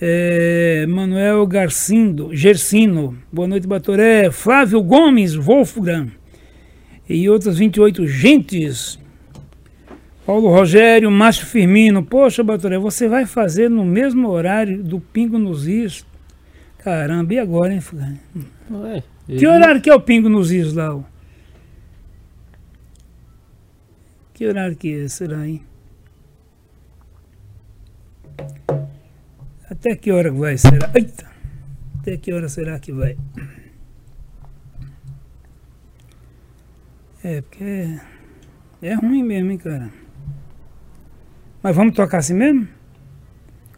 É, 0.00 0.86
Manuel 0.86 1.44
Garcindo, 1.46 2.30
Gersino, 2.32 3.18
boa 3.32 3.48
noite, 3.48 3.66
Batoré. 3.66 4.30
Flávio 4.30 4.80
Gomes, 4.80 5.34
Wolfgang. 5.34 6.17
E 7.08 7.28
outras 7.30 7.58
28 7.58 8.06
gentes. 8.06 8.98
Paulo 10.26 10.50
Rogério, 10.50 11.10
Márcio 11.10 11.46
Firmino. 11.46 12.04
Poxa, 12.04 12.44
Batoré, 12.44 12.78
você 12.78 13.08
vai 13.08 13.24
fazer 13.24 13.70
no 13.70 13.84
mesmo 13.84 14.28
horário 14.28 14.82
do 14.82 15.00
Pingo 15.00 15.38
nos 15.38 15.66
Is? 15.66 16.04
Caramba, 16.78 17.34
e 17.34 17.38
agora, 17.38 17.72
hein, 17.72 17.80
Fulano? 17.80 18.18
Ué, 18.70 19.02
Que 19.26 19.46
horário 19.46 19.80
que 19.80 19.88
é 19.88 19.94
o 19.94 20.00
Pingo 20.00 20.28
nos 20.28 20.52
Is 20.52 20.74
lá? 20.74 21.02
Que 24.34 24.46
horário 24.46 24.76
que 24.76 25.00
é, 25.00 25.08
será, 25.08 25.48
hein? 25.48 25.62
Até 29.68 29.96
que 29.96 30.12
hora 30.12 30.30
que 30.30 30.38
vai, 30.38 30.56
será? 30.56 30.90
Eita! 30.94 31.26
Até 32.00 32.16
que 32.16 32.32
hora 32.32 32.48
será 32.48 32.78
que 32.78 32.92
vai? 32.92 33.16
É, 37.22 37.40
porque 37.40 37.64
é, 37.64 38.00
é 38.82 38.94
ruim 38.94 39.22
mesmo, 39.22 39.50
hein, 39.50 39.58
cara? 39.58 39.90
Mas 41.62 41.74
vamos 41.74 41.94
tocar 41.94 42.18
assim 42.18 42.34
mesmo? 42.34 42.68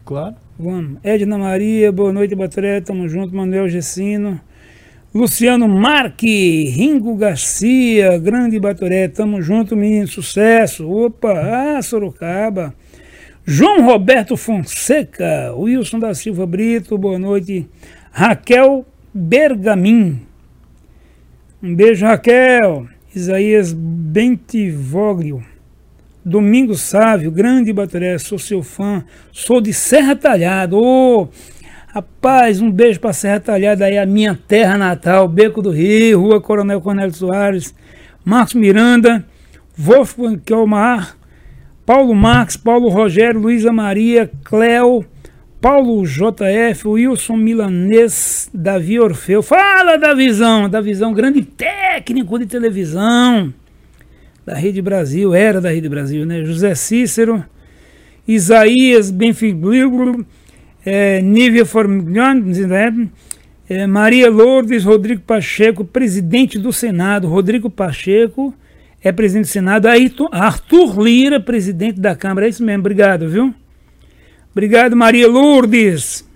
Claro. 0.05 0.35
Vamos. 0.59 0.99
Edna 1.03 1.37
Maria, 1.37 1.91
boa 1.91 2.13
noite, 2.13 2.35
Batré, 2.35 2.81
tamo 2.81 3.07
junto. 3.07 3.35
Manuel 3.35 3.67
Gessino. 3.67 4.39
Luciano 5.13 5.67
Marque, 5.67 6.69
Ringo 6.69 7.17
Garcia, 7.17 8.17
grande 8.17 8.57
Batoré, 8.59 9.09
tamo 9.09 9.41
junto, 9.41 9.75
menino, 9.75 10.07
sucesso. 10.07 10.89
Opa, 10.89 11.77
ah, 11.77 11.81
Sorocaba. 11.81 12.73
João 13.43 13.83
Roberto 13.83 14.37
Fonseca, 14.37 15.53
Wilson 15.53 15.99
da 15.99 16.13
Silva 16.13 16.45
Brito, 16.45 16.97
boa 16.97 17.19
noite. 17.19 17.67
Raquel 18.11 18.85
Bergamin. 19.13 20.21
Um 21.61 21.75
beijo, 21.75 22.05
Raquel. 22.05 22.87
Isaías 23.13 23.73
Bentivoglio. 23.73 25.43
Domingo 26.23 26.75
Sávio, 26.75 27.31
grande 27.31 27.73
Batoré, 27.73 28.17
sou 28.17 28.37
seu 28.37 28.61
fã, 28.61 29.03
sou 29.31 29.59
de 29.59 29.73
Serra 29.73 30.15
Talhada. 30.15 30.75
Ô, 30.77 31.27
rapaz, 31.87 32.61
um 32.61 32.71
beijo 32.71 32.99
para 32.99 33.11
Serra 33.11 33.39
Talhada 33.39 33.85
aí, 33.85 33.97
a 33.97 34.05
minha 34.05 34.39
terra 34.47 34.77
natal, 34.77 35.27
Beco 35.27 35.61
do 35.61 35.71
Rio, 35.71 36.21
Rua 36.21 36.39
Coronel 36.39 36.79
Cornélio 36.79 37.13
Soares, 37.13 37.73
Marcos 38.23 38.53
Miranda, 38.53 39.25
Wolfgang 39.75 40.37
Kelmar, 40.37 41.17
Paulo 41.85 42.13
Marques, 42.13 42.55
Paulo 42.55 42.87
Rogério, 42.87 43.41
Luísa 43.41 43.73
Maria, 43.73 44.29
Cléo, 44.45 45.03
Paulo 45.61 46.03
JF, 46.03 46.87
Wilson 46.87 47.37
Milanês, 47.37 48.49
Davi 48.51 48.99
Orfeu. 48.99 49.43
Fala, 49.43 49.95
Davizão, 49.95 50.67
Davizão, 50.67 51.13
grande 51.13 51.43
técnico 51.43 52.39
de 52.39 52.47
televisão 52.47 53.53
da 54.43 54.55
Rede 54.55 54.81
Brasil, 54.81 55.35
era 55.35 55.61
da 55.61 55.69
Rede 55.69 55.87
Brasil, 55.87 56.25
né? 56.25 56.43
José 56.43 56.73
Cícero, 56.73 57.45
Isaías 58.27 59.11
Benfiglio, 59.11 60.25
é, 60.83 61.21
Nívia 61.21 61.63
Formiglione, 61.63 62.41
né? 62.65 63.07
é, 63.69 63.85
Maria 63.85 64.31
Lourdes, 64.31 64.83
Rodrigo 64.83 65.21
Pacheco, 65.21 65.85
presidente 65.85 66.57
do 66.57 66.73
Senado. 66.73 67.27
Rodrigo 67.27 67.69
Pacheco 67.69 68.51
é 69.03 69.11
presidente 69.11 69.45
do 69.45 69.51
Senado. 69.51 69.85
Ayrton- 69.87 70.29
Arthur 70.31 70.99
Lira, 70.99 71.39
presidente 71.39 71.99
da 71.99 72.15
Câmara. 72.15 72.47
É 72.47 72.49
isso 72.49 72.63
mesmo, 72.65 72.79
obrigado, 72.79 73.29
viu? 73.29 73.53
Obrigado, 74.51 74.95
Maria 74.95 75.27
Lourdes. 75.27 76.27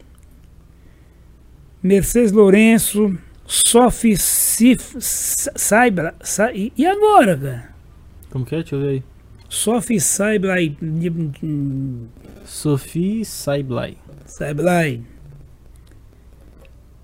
Mercedes 1.83 2.31
Lourenço, 2.31 3.15
Sophie 3.45 4.17
Sif, 4.17 4.95
Sa- 4.99 6.51
e 6.53 6.73
e 6.75 6.85
agora, 6.85 7.37
cara? 7.37 7.69
Como 8.31 8.45
que 8.45 8.55
é? 8.55 8.59
Deixa 8.59 8.75
eu 8.75 8.81
ver 8.81 8.87
aí. 8.89 9.03
Sophie 9.49 9.99
Saiblai. 9.99 10.75
Sophie 12.45 13.23
Saiblai. 13.23 13.97
Saiblai. 14.25 15.01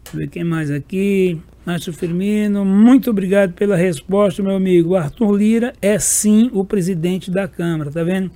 Deixa 0.04 0.16
eu 0.16 0.20
ver 0.20 0.28
quem 0.30 0.44
mais 0.44 0.72
aqui. 0.72 1.40
Márcio 1.64 1.94
Firmino, 1.94 2.66
muito 2.66 3.12
obrigado 3.12 3.54
pela 3.54 3.76
resposta, 3.76 4.42
meu 4.42 4.56
amigo. 4.56 4.96
Arthur 4.96 5.32
Lira 5.38 5.74
é 5.80 6.00
sim 6.00 6.50
o 6.54 6.66
presidente 6.66 7.30
da 7.30 7.48
Câmara, 7.48 7.92
tá 7.92 8.04
vendo? 8.04 8.32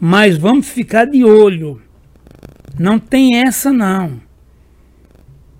Mas 0.00 0.38
vamos 0.38 0.66
ficar 0.66 1.04
de 1.04 1.22
olho. 1.24 1.80
Não 2.78 2.98
tem 2.98 3.36
essa 3.36 3.72
não. 3.72 4.20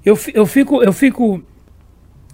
Eu, 0.05 0.19
eu 0.35 0.47
fico, 0.47 0.83
eu 0.83 0.93
fico, 0.93 1.43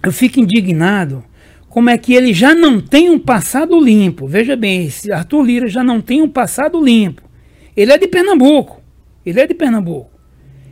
eu 0.03 0.11
fico 0.11 0.39
indignado. 0.39 1.23
Como 1.69 1.89
é 1.89 1.97
que 1.97 2.13
ele 2.13 2.33
já 2.33 2.53
não 2.53 2.81
tem 2.81 3.09
um 3.09 3.17
passado 3.17 3.79
limpo? 3.79 4.27
Veja 4.27 4.55
bem, 4.57 4.87
esse 4.87 5.11
Arthur 5.11 5.43
Lira 5.43 5.67
já 5.67 5.83
não 5.83 6.01
tem 6.01 6.21
um 6.21 6.27
passado 6.27 6.83
limpo. 6.83 7.21
Ele 7.77 7.93
é 7.93 7.97
de 7.97 8.07
Pernambuco. 8.07 8.81
Ele 9.25 9.39
é 9.39 9.47
de 9.47 9.53
Pernambuco. 9.53 10.11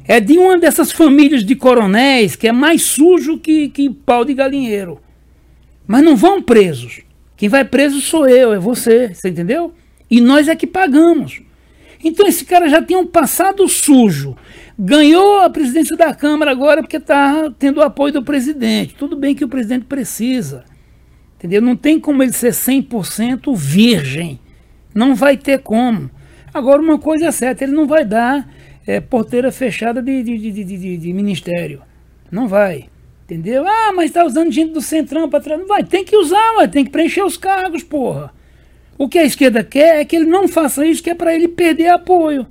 É 0.06 0.20
de 0.20 0.38
uma 0.38 0.58
dessas 0.58 0.92
famílias 0.92 1.46
de 1.46 1.56
coronéis 1.56 2.36
que 2.36 2.48
é 2.48 2.52
mais 2.52 2.82
sujo 2.82 3.38
que, 3.38 3.70
que 3.70 3.90
pau 3.90 4.26
de 4.26 4.34
galinheiro. 4.34 5.00
Mas 5.88 6.04
não 6.04 6.16
vão 6.16 6.42
presos. 6.42 7.02
Quem 7.38 7.48
vai 7.48 7.64
preso 7.64 8.02
sou 8.02 8.28
eu, 8.28 8.52
é 8.52 8.60
você, 8.60 9.14
você 9.14 9.30
entendeu? 9.30 9.74
E 10.12 10.20
nós 10.20 10.50
é 10.50 10.56
que 10.56 10.68
pagamos. 10.68 11.42
Então 12.04 12.26
esse 12.28 12.46
cara 12.46 12.70
já 12.70 12.82
tem 12.82 12.96
um 12.96 13.06
passado 13.06 13.68
sujo. 13.68 14.36
Ganhou 14.78 15.40
a 15.40 15.50
presidência 15.50 15.98
da 15.98 16.14
Câmara 16.14 16.52
agora 16.52 16.82
porque 16.82 16.98
está 16.98 17.52
tendo 17.60 17.80
o 17.80 17.84
apoio 17.84 18.14
do 18.14 18.24
presidente. 18.24 18.96
Tudo 18.96 19.18
bem 19.18 19.36
que 19.36 19.44
o 19.44 19.50
presidente 19.50 19.86
precisa. 19.86 20.64
Entendeu? 21.38 21.62
Não 21.62 21.76
tem 21.76 22.00
como 22.00 22.24
ele 22.24 22.32
ser 22.32 22.52
100% 22.54 23.56
virgem. 23.56 24.40
Não 24.96 25.16
vai 25.16 25.36
ter 25.38 25.60
como. 25.60 26.10
Agora, 26.54 26.82
uma 26.82 26.98
coisa 26.98 27.28
é 27.28 27.32
certa: 27.32 27.64
ele 27.64 27.74
não 27.74 27.86
vai 27.88 28.06
dar 28.06 28.50
é, 28.88 29.00
porteira 29.00 29.52
fechada 29.52 30.02
de, 30.02 30.24
de, 30.24 30.38
de, 30.38 30.64
de, 30.64 30.98
de- 30.98 31.14
ministério. 31.14 31.82
Não 32.32 32.48
vai. 32.48 32.88
Entendeu? 33.26 33.66
Ah, 33.68 33.92
mas 33.96 34.06
está 34.06 34.26
usando 34.26 34.52
gente 34.52 34.74
do 34.74 34.82
Centrão 34.82 35.30
para 35.30 35.40
trás. 35.42 35.60
Não 35.60 35.68
vai. 35.68 35.84
Tem 35.84 36.04
que 36.04 36.16
usar, 36.18 36.58
ué, 36.58 36.68
tem 36.68 36.84
que 36.84 36.90
preencher 36.92 37.24
os 37.24 37.38
cargos, 37.38 37.84
porra. 37.84 38.34
O 39.00 39.08
que 39.08 39.18
a 39.18 39.24
esquerda 39.24 39.64
quer 39.64 40.02
é 40.02 40.06
que 40.06 40.14
ele 40.14 40.26
não 40.26 40.46
faça 40.46 40.86
isso, 40.86 41.02
que 41.02 41.10
é 41.10 41.16
para 41.16 41.34
ele 41.34 41.48
perder 41.48 41.88
apoio. 41.88 42.46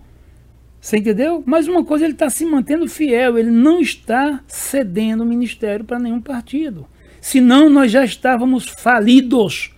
Você 0.80 0.96
entendeu? 0.96 1.42
Mas 1.44 1.68
uma 1.68 1.84
coisa, 1.84 2.06
ele 2.06 2.14
está 2.14 2.30
se 2.30 2.42
mantendo 2.46 2.88
fiel, 2.88 3.36
ele 3.36 3.50
não 3.50 3.82
está 3.82 4.40
cedendo 4.48 5.24
o 5.24 5.26
ministério 5.26 5.84
para 5.84 5.98
nenhum 5.98 6.22
partido. 6.22 6.86
Senão 7.20 7.68
nós 7.68 7.92
já 7.92 8.02
estávamos 8.02 8.66
falidos. 8.66 9.74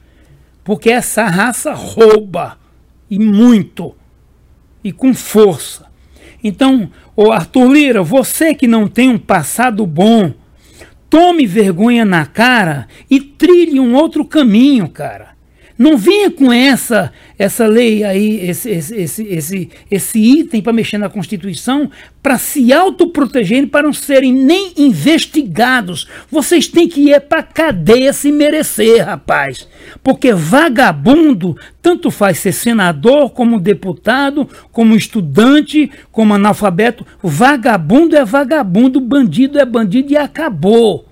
Porque 0.63 0.91
essa 0.91 1.25
raça 1.25 1.73
rouba. 1.75 2.57
E 3.11 3.19
muito. 3.19 3.93
E 4.85 4.93
com 4.93 5.13
força. 5.13 5.87
Então, 6.45 6.89
ô 7.17 7.33
Arthur 7.33 7.73
Lira, 7.73 8.03
você 8.05 8.55
que 8.55 8.69
não 8.69 8.87
tem 8.87 9.11
um 9.11 9.19
passado 9.19 9.85
bom, 9.85 10.33
tome 11.09 11.47
vergonha 11.47 12.05
na 12.05 12.27
cara 12.27 12.87
e 13.11 13.21
trilhe 13.21 13.81
um 13.81 13.97
outro 13.97 14.25
caminho, 14.25 14.89
cara. 14.89 15.30
Não 15.81 15.97
venha 15.97 16.31
com 16.31 16.53
essa 16.53 17.11
essa 17.39 17.67
lei 17.67 18.05
aí, 18.05 18.51
esse, 18.51 18.69
esse, 18.69 18.95
esse, 18.95 19.23
esse, 19.23 19.71
esse 19.91 20.19
item 20.19 20.61
para 20.61 20.75
mexer 20.75 20.99
na 20.99 21.09
Constituição, 21.09 21.91
para 22.23 22.37
se 22.37 22.71
autoprotegerem, 22.71 23.67
para 23.67 23.85
não 23.85 23.93
serem 23.95 24.31
nem 24.31 24.75
investigados. 24.77 26.07
Vocês 26.31 26.67
têm 26.67 26.87
que 26.87 27.09
ir 27.09 27.21
para 27.23 27.43
cadeia 27.43 28.13
se 28.13 28.31
merecer, 28.31 29.07
rapaz. 29.07 29.67
Porque 30.05 30.35
vagabundo, 30.35 31.57
tanto 31.81 32.11
faz 32.11 32.41
ser 32.41 32.53
senador, 32.53 33.31
como 33.31 33.59
deputado, 33.59 34.47
como 34.71 34.95
estudante, 34.95 35.91
como 36.13 36.35
analfabeto. 36.35 37.07
Vagabundo 37.23 38.19
é 38.19 38.25
vagabundo, 38.27 39.01
bandido 39.01 39.59
é 39.59 39.65
bandido 39.65 40.13
e 40.13 40.17
acabou. 40.19 41.09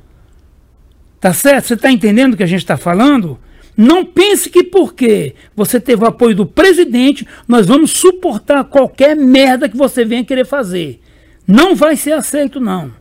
Tá 1.18 1.32
certo? 1.32 1.68
Você 1.68 1.72
está 1.72 1.90
entendendo 1.90 2.34
o 2.34 2.36
que 2.36 2.42
a 2.42 2.46
gente 2.46 2.60
está 2.60 2.76
falando? 2.76 3.38
Não 3.80 4.04
pense 4.04 4.50
que 4.50 4.64
porque 4.64 5.36
você 5.54 5.78
teve 5.78 6.02
o 6.02 6.08
apoio 6.08 6.34
do 6.34 6.44
presidente, 6.44 7.24
nós 7.46 7.64
vamos 7.64 7.92
suportar 7.92 8.64
qualquer 8.64 9.14
merda 9.14 9.68
que 9.68 9.76
você 9.76 10.04
venha 10.04 10.24
querer 10.24 10.44
fazer. 10.44 11.00
Não 11.46 11.76
vai 11.76 11.96
ser 11.96 12.12
aceito, 12.12 12.58
não. 12.58 12.92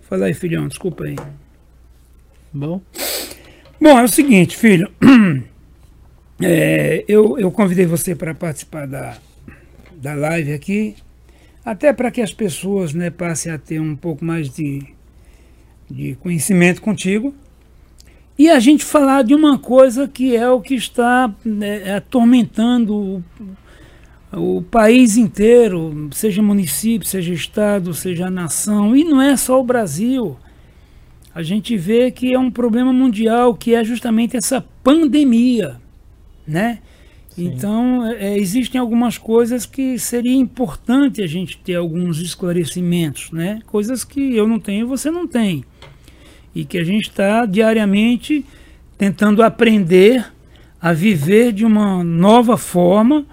Fala 0.00 0.24
aí, 0.24 0.32
filhão, 0.32 0.66
desculpa 0.66 1.04
aí. 1.04 1.16
Bom, 2.50 2.80
Bom, 3.80 3.96
é 3.96 4.02
o 4.02 4.08
seguinte, 4.08 4.56
filho. 4.56 4.90
É, 6.40 7.04
eu, 7.08 7.36
eu 7.36 7.50
convidei 7.50 7.84
você 7.84 8.14
para 8.14 8.32
participar 8.32 8.86
da, 8.86 9.18
da 9.96 10.14
live 10.14 10.52
aqui, 10.52 10.94
até 11.64 11.92
para 11.92 12.12
que 12.12 12.20
as 12.20 12.32
pessoas 12.32 12.94
né, 12.94 13.10
passem 13.10 13.50
a 13.50 13.58
ter 13.58 13.80
um 13.80 13.96
pouco 13.96 14.24
mais 14.24 14.48
de, 14.48 14.86
de 15.90 16.14
conhecimento 16.14 16.80
contigo. 16.80 17.34
E 18.38 18.48
a 18.48 18.60
gente 18.60 18.84
falar 18.84 19.24
de 19.24 19.34
uma 19.34 19.58
coisa 19.58 20.06
que 20.06 20.36
é 20.36 20.48
o 20.48 20.60
que 20.60 20.74
está 20.74 21.34
né, 21.44 21.96
atormentando 21.96 23.22
o, 24.32 24.58
o 24.58 24.62
país 24.62 25.16
inteiro, 25.16 26.08
seja 26.12 26.40
município, 26.40 27.06
seja 27.06 27.34
estado, 27.34 27.92
seja 27.92 28.30
nação, 28.30 28.96
e 28.96 29.02
não 29.02 29.20
é 29.20 29.36
só 29.36 29.60
o 29.60 29.64
Brasil 29.64 30.36
a 31.38 31.42
gente 31.44 31.76
vê 31.76 32.10
que 32.10 32.34
é 32.34 32.38
um 32.38 32.50
problema 32.50 32.92
mundial, 32.92 33.54
que 33.54 33.72
é 33.72 33.84
justamente 33.84 34.36
essa 34.36 34.60
pandemia, 34.82 35.80
né? 36.44 36.80
Sim. 37.28 37.46
Então, 37.46 38.04
é, 38.06 38.36
existem 38.36 38.80
algumas 38.80 39.16
coisas 39.16 39.64
que 39.64 40.00
seria 40.00 40.34
importante 40.34 41.22
a 41.22 41.28
gente 41.28 41.56
ter 41.58 41.76
alguns 41.76 42.18
esclarecimentos, 42.18 43.30
né? 43.30 43.60
Coisas 43.66 44.02
que 44.02 44.34
eu 44.34 44.48
não 44.48 44.58
tenho 44.58 44.80
e 44.80 44.88
você 44.88 45.12
não 45.12 45.28
tem. 45.28 45.64
E 46.54 46.64
que 46.64 46.78
a 46.78 46.84
gente 46.84 47.08
está 47.08 47.46
diariamente 47.46 48.44
tentando 48.96 49.42
aprender 49.42 50.26
a 50.80 50.92
viver 50.92 51.52
de 51.52 51.64
uma 51.64 52.02
nova 52.02 52.56
forma, 52.56 53.26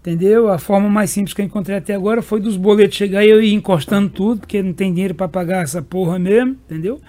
entendeu? 0.00 0.48
A 0.48 0.58
forma 0.58 0.88
mais 0.88 1.10
simples 1.10 1.34
que 1.34 1.40
eu 1.40 1.46
encontrei 1.46 1.76
até 1.76 1.94
agora 1.94 2.22
foi 2.22 2.40
dos 2.40 2.56
boletos 2.56 2.96
chegar 2.96 3.24
e 3.24 3.30
eu 3.30 3.42
ir 3.42 3.52
encostando 3.52 4.08
tudo, 4.08 4.40
porque 4.40 4.62
não 4.62 4.72
tem 4.72 4.92
dinheiro 4.92 5.14
para 5.14 5.28
pagar 5.28 5.62
essa 5.62 5.82
porra 5.82 6.18
mesmo, 6.18 6.56
entendeu? 6.64 7.00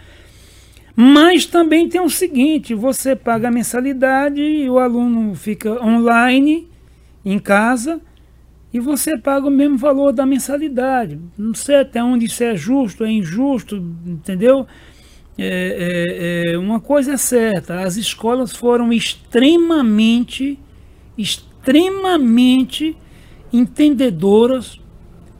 Mas 0.96 1.46
também 1.46 1.88
tem 1.88 2.01
o 2.01 2.10
seguinte: 2.10 2.74
você 2.74 3.16
paga 3.16 3.50
a 3.50 3.51
mensalidade 3.51 4.42
e 4.42 4.68
o 4.68 4.80
aluno 4.80 5.36
fica 5.36 5.72
online 5.86 6.68
em 7.24 7.38
casa 7.38 8.01
e 8.74 8.80
você 8.80 9.16
paga 9.16 9.48
o 9.48 9.51
mesmo 9.51 9.77
valor 9.77 10.12
da 10.12 10.25
mensalidade. 10.25 11.20
Não 11.38 11.54
sei 11.54 11.75
até 11.75 12.04
onde 12.04 12.25
isso 12.25 12.44
é 12.44 12.56
justo, 12.56 13.04
é 13.04 13.12
injusto, 13.12 13.75
entendeu? 14.08 14.66
É, 15.38 16.46
é, 16.48 16.53
é, 16.53 16.58
uma 16.58 16.79
coisa 16.79 17.13
é 17.13 17.17
certa: 17.17 17.82
as 17.82 17.96
escolas 17.96 18.56
foram 18.56 18.91
extremamente, 18.91 20.60
extremamente 21.17 22.98
entendedoras, 23.53 24.79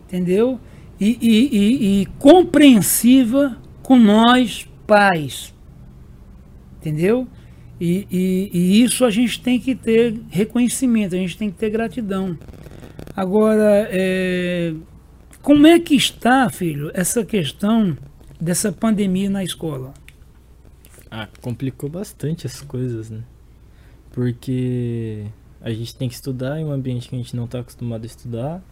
entendeu? 0.06 0.60
E, 1.00 1.18
e, 1.22 1.58
e, 1.58 2.02
e 2.02 2.06
compreensiva 2.20 3.58
com 3.82 3.98
nós, 3.98 4.68
pais. 4.86 5.54
Entendeu? 6.80 7.28
E, 7.80 8.08
e, 8.12 8.50
e, 8.54 8.84
isso 8.84 9.06
a 9.06 9.10
gente 9.12 9.42
tem 9.42 9.60
que 9.60 9.76
ter 9.76 10.20
reconhecimento, 10.30 11.16
a 11.16 11.18
gente 11.18 11.38
tem 11.38 11.52
que 11.52 11.58
ter 11.58 11.70
gratidão. 11.70 12.38
Agora, 13.16 13.88
é, 13.92 14.74
como 15.42 15.68
é 15.68 15.80
que 15.80 15.96
está, 15.96 16.50
filho, 16.50 16.92
essa 16.94 17.24
questão 17.24 17.96
dessa 18.40 18.72
pandemia 18.72 19.30
na 19.30 19.44
escola? 19.44 19.94
Ah, 21.10 21.28
complicou 21.42 21.90
bastante 21.90 22.46
as 22.46 22.62
coisas, 22.62 23.10
né? 23.10 23.22
Porque 24.12 25.26
a 25.62 25.72
gente 25.72 25.96
tem 25.96 26.10
que 26.10 26.16
estudar 26.16 26.60
em 26.60 26.66
um 26.66 26.72
ambiente 26.72 27.10
que 27.10 27.16
a 27.16 27.18
gente 27.18 27.36
não 27.36 27.46
está 27.46 27.60
acostumado 27.60 28.04
a 28.04 28.08
estudar. 28.08 28.64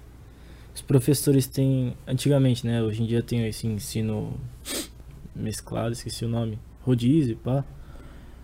Os 0.73 0.81
professores 0.81 1.47
têm, 1.47 1.95
antigamente, 2.05 2.65
né? 2.65 2.81
Hoje 2.81 3.03
em 3.03 3.05
dia 3.05 3.23
tem 3.23 3.45
esse 3.47 3.65
ensino 3.65 4.33
mesclado, 5.35 5.93
esqueci 5.93 6.25
o 6.25 6.29
nome, 6.29 6.59
rodízio, 6.81 7.37
pá. 7.37 7.63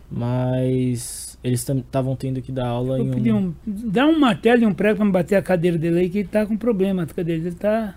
Mas 0.09 1.37
eles 1.43 1.67
estavam 1.67 2.15
tendo 2.15 2.41
que 2.41 2.51
dar 2.51 2.67
aula 2.67 2.99
Eu 2.99 3.05
em 3.05 3.31
um... 3.31 3.37
um. 3.37 3.55
Dá 3.65 4.05
um 4.05 4.19
martelo 4.19 4.63
e 4.63 4.65
um 4.65 4.73
prego 4.73 4.97
pra 4.97 5.05
me 5.05 5.11
bater 5.11 5.35
a 5.35 5.41
cadeira 5.41 5.77
dele 5.77 5.99
aí, 5.99 6.09
que 6.09 6.19
ele 6.19 6.27
tá 6.27 6.45
com 6.45 6.57
problema. 6.57 7.03
A 7.03 7.05
cadeira 7.05 7.41
dele 7.41 7.55
tá. 7.55 7.95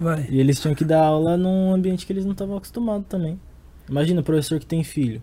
Vai. 0.00 0.26
E 0.30 0.38
eles 0.38 0.60
tinham 0.60 0.74
que 0.74 0.84
dar 0.84 1.02
aula 1.04 1.36
num 1.36 1.72
ambiente 1.72 2.06
que 2.06 2.12
eles 2.12 2.24
não 2.24 2.32
estavam 2.32 2.56
acostumados 2.56 3.06
também. 3.08 3.38
Imagina 3.88 4.20
o 4.20 4.24
professor 4.24 4.58
que 4.60 4.66
tem 4.66 4.84
filho. 4.84 5.22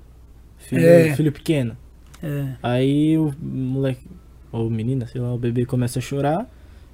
Filho, 0.57 0.85
É. 0.85 1.15
filho 1.15 1.31
pequeno. 1.31 1.77
É. 2.21 2.53
Aí 2.61 3.17
o 3.17 3.33
moleque, 3.39 4.05
ou 4.51 4.69
menina, 4.69 5.05
sei 5.07 5.21
lá, 5.21 5.33
o 5.33 5.37
bebê 5.37 5.65
começa 5.65 5.99
a 5.99 6.01
chorar 6.01 6.49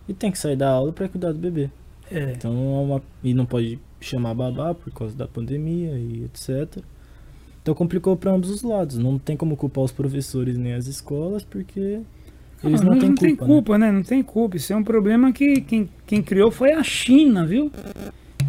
e 0.08 0.14
tem 0.14 0.32
que 0.32 0.38
sair 0.38 0.56
da 0.56 0.70
aula 0.70 0.92
pra 0.92 1.08
cuidar 1.08 1.32
do 1.32 1.40
bebê. 1.40 1.70
É. 2.12 2.34
Então, 2.34 2.52
é 2.52 2.84
uma, 2.84 3.02
e 3.24 3.34
não 3.34 3.46
pode 3.46 3.80
chamar 4.00 4.34
babá 4.34 4.74
por 4.74 4.92
causa 4.92 5.16
da 5.16 5.28
pandemia 5.28 5.92
e 5.98 6.26
etc. 6.26 6.84
Então 7.62 7.74
complicou 7.76 8.18
pra 8.18 8.32
ambos 8.32 8.50
os 8.50 8.64
lados. 8.64 8.98
Não 8.98 9.18
tem 9.18 9.38
como 9.38 9.56
culpar 9.56 9.84
os 9.84 9.92
professores 9.92 10.58
nem 10.58 10.74
as 10.74 10.88
escolas, 10.88 11.44
porque 11.44 12.02
eles 12.63 12.82
Ah, 12.82 12.86
não, 12.86 13.00
têm 13.00 13.10
não 13.10 13.15
culpa. 13.15 13.22
tem 13.22 13.32
né? 13.32 13.38
culpa, 13.38 13.77
né? 13.77 13.91
Não 13.91 14.03
tem 14.03 14.24
culpa. 14.24 14.58
Isso 14.58 14.74
é 14.74 14.75
um 14.75 14.84
problema 14.84 15.32
que 15.32 15.62
quem, 15.62 15.89
quem 16.06 16.22
criou 16.22 16.51
foi 16.51 16.72
a 16.74 16.84
China, 16.84 17.46
viu? 17.46 17.72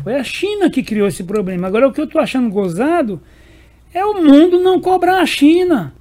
Foi 0.02 0.14
a 0.16 0.24
China 0.24 0.68
que 0.70 0.82
criou 0.82 1.06
esse 1.08 1.22
problema. 1.24 1.66
Agora, 1.66 1.88
o 1.88 1.92
que 1.92 2.00
eu 2.00 2.06
tô 2.06 2.18
achando 2.18 2.48
gozado 2.50 3.20
é 3.94 4.04
o 4.04 4.22
mundo 4.22 4.60
não 4.60 4.80
cobrar 4.80 5.20
a 5.20 5.26
China. 5.26 5.94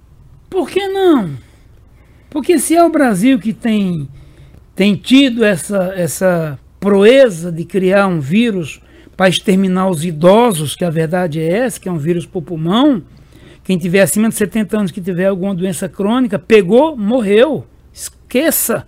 Por 0.49 0.69
que 0.69 0.87
não? 0.87 1.31
Porque 2.29 2.57
se 2.59 2.75
é 2.75 2.83
o 2.83 2.89
Brasil 2.89 3.37
que 3.39 3.53
tem, 3.53 4.07
tem 4.75 4.95
tido 4.95 5.43
essa, 5.43 5.93
essa 5.95 6.59
proeza 6.79 7.51
de 7.51 7.63
criar 7.65 8.07
um 8.07 8.19
vírus 8.19 8.81
para 9.15 9.29
exterminar 9.29 9.89
os 9.89 10.03
idosos, 10.03 10.75
que 10.75 10.83
a 10.83 10.89
verdade 10.89 11.39
é 11.39 11.47
essa, 11.59 11.79
que 11.79 11.87
é 11.87 11.91
um 11.91 11.97
vírus 11.97 12.25
por 12.25 12.41
pulmão, 12.41 13.03
quem 13.63 13.77
tiver 13.77 14.01
acima 14.01 14.27
de 14.29 14.35
70 14.35 14.77
anos 14.79 14.91
que 14.91 14.99
tiver 14.99 15.25
alguma 15.27 15.53
doença 15.53 15.87
crônica, 15.87 16.39
pegou, 16.39 16.97
morreu. 16.97 17.67
Esqueça. 18.31 18.87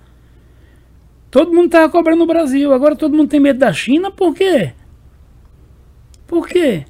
Todo 1.29 1.51
mundo 1.51 1.65
estava 1.65 1.91
cobrando 1.91 2.19
no 2.19 2.25
Brasil. 2.25 2.71
Agora 2.71 2.95
todo 2.95 3.15
mundo 3.15 3.27
tem 3.27 3.41
medo 3.41 3.59
da 3.59 3.73
China. 3.73 4.09
Por 4.09 4.33
quê? 4.33 4.71
Por 6.25 6.47
quê? 6.47 6.85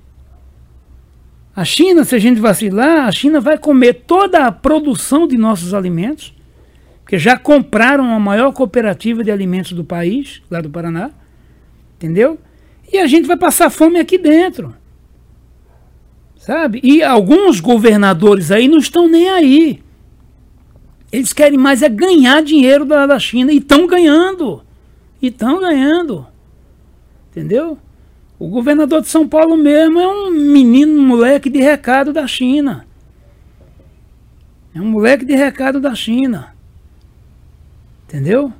A 1.56 1.66
China, 1.66 2.04
se 2.04 2.14
a 2.14 2.20
gente 2.20 2.40
vacilar, 2.40 3.08
a 3.08 3.12
China 3.12 3.42
vai 3.42 3.58
comer 3.58 4.04
toda 4.06 4.46
a 4.46 4.52
produção 4.52 5.28
de 5.28 5.36
nossos 5.36 5.74
alimentos, 5.74 6.34
porque 7.02 7.18
já 7.18 7.38
compraram 7.38 8.14
a 8.14 8.20
maior 8.20 8.52
cooperativa 8.54 9.24
de 9.24 9.32
alimentos 9.32 9.74
do 9.74 9.84
país, 9.84 10.42
lá 10.50 10.62
do 10.62 10.70
Paraná, 10.70 11.10
entendeu? 11.96 12.40
E 12.92 13.00
a 13.00 13.08
gente 13.08 13.28
vai 13.28 13.38
passar 13.38 13.72
fome 13.72 14.00
aqui 14.00 14.18
dentro. 14.18 14.76
Sabe? 16.38 16.80
E 16.84 17.02
alguns 17.02 17.60
governadores 17.60 18.52
aí 18.52 18.68
não 18.68 18.78
estão 18.78 19.08
nem 19.08 19.30
aí. 19.30 19.83
Eles 21.14 21.32
querem 21.32 21.60
mais 21.60 21.84
é 21.84 21.90
ganhar 21.90 22.42
dinheiro 22.42 22.86
da, 22.86 23.06
da 23.06 23.20
China. 23.20 23.54
E 23.54 23.58
estão 23.58 23.86
ganhando. 23.86 24.64
E 25.22 25.28
estão 25.28 25.60
ganhando. 25.60 26.26
Entendeu? 27.30 27.78
O 28.40 28.48
governador 28.48 29.00
de 29.00 29.10
São 29.10 29.28
Paulo 29.28 29.56
mesmo 29.56 30.00
é 30.00 30.08
um 30.08 30.32
menino, 30.32 31.00
um 31.00 31.06
moleque 31.06 31.52
de 31.52 31.60
recado 31.60 32.12
da 32.12 32.26
China. 32.26 32.88
É 34.74 34.82
um 34.82 34.86
moleque 34.86 35.24
de 35.24 35.36
recado 35.36 35.80
da 35.80 35.94
China. 35.94 36.56
Entendeu? 38.08 38.52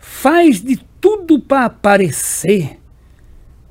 Faz 0.00 0.60
de 0.60 0.80
tudo 1.00 1.38
para 1.38 1.66
aparecer. 1.66 2.80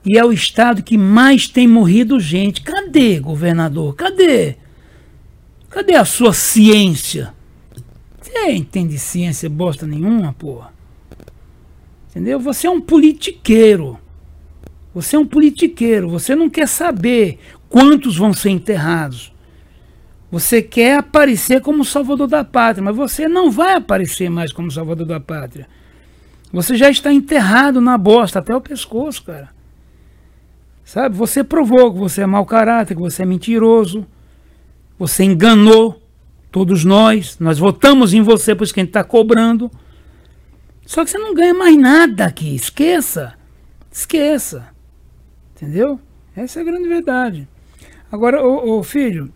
E 0.05 0.17
é 0.17 0.23
o 0.23 0.31
estado 0.31 0.81
que 0.81 0.97
mais 0.97 1.45
tem 1.45 1.67
morrido 1.67 2.21
gente. 2.21 2.61
Cadê, 2.61 3.19
governador? 3.19 3.95
Cadê? 3.95 4.55
Cadê 5.69 5.95
a 5.95 6.05
sua 6.05 6.31
ciência? 6.31 7.33
Você 8.31 8.51
entende 8.53 8.97
ciência 8.97 9.49
bosta 9.49 9.85
nenhuma, 9.85 10.33
porra? 10.33 10.73
Entendeu? 12.09 12.39
Você 12.39 12.65
é 12.65 12.69
um 12.69 12.79
politiqueiro. 12.79 13.99
Você 14.93 15.17
é 15.17 15.19
um 15.19 15.25
politiqueiro. 15.25 16.09
Você 16.09 16.33
não 16.33 16.49
quer 16.49 16.67
saber 16.67 17.39
quantos 17.69 18.17
vão 18.17 18.33
ser 18.33 18.49
enterrados. 18.49 19.33
Você 20.31 20.61
quer 20.61 20.97
aparecer 20.97 21.59
como 21.59 21.83
salvador 21.83 22.27
da 22.27 22.43
pátria, 22.43 22.81
mas 22.81 22.95
você 22.95 23.27
não 23.27 23.51
vai 23.51 23.73
aparecer 23.73 24.29
mais 24.29 24.53
como 24.53 24.71
salvador 24.71 25.05
da 25.05 25.19
pátria. 25.19 25.67
Você 26.53 26.77
já 26.77 26.89
está 26.89 27.11
enterrado 27.11 27.81
na 27.81 27.97
bosta 27.97 28.39
até 28.39 28.55
o 28.55 28.61
pescoço, 28.61 29.23
cara. 29.23 29.49
Sabe? 30.85 31.17
Você 31.17 31.43
provou 31.43 31.91
que 31.93 31.99
você 31.99 32.21
é 32.21 32.25
mau 32.25 32.45
caráter, 32.45 32.95
que 32.95 33.01
você 33.01 33.23
é 33.23 33.25
mentiroso. 33.25 34.05
Você 34.97 35.25
enganou 35.25 36.00
todos 36.51 36.83
nós. 36.83 37.39
Nós 37.39 37.57
votamos 37.57 38.13
em 38.13 38.21
você, 38.21 38.53
por 38.53 38.63
isso 38.63 38.73
que 38.73 38.79
a 38.79 38.83
gente 38.83 38.89
está 38.89 39.03
cobrando. 39.03 39.71
Só 40.85 41.03
que 41.03 41.09
você 41.09 41.17
não 41.17 41.33
ganha 41.33 41.53
mais 41.53 41.77
nada 41.77 42.25
aqui. 42.25 42.53
Esqueça. 42.53 43.33
Esqueça. 43.91 44.67
Entendeu? 45.55 45.99
Essa 46.35 46.59
é 46.59 46.61
a 46.61 46.65
grande 46.65 46.87
verdade. 46.87 47.47
Agora, 48.11 48.43
ô, 48.43 48.83
filho, 48.83 49.31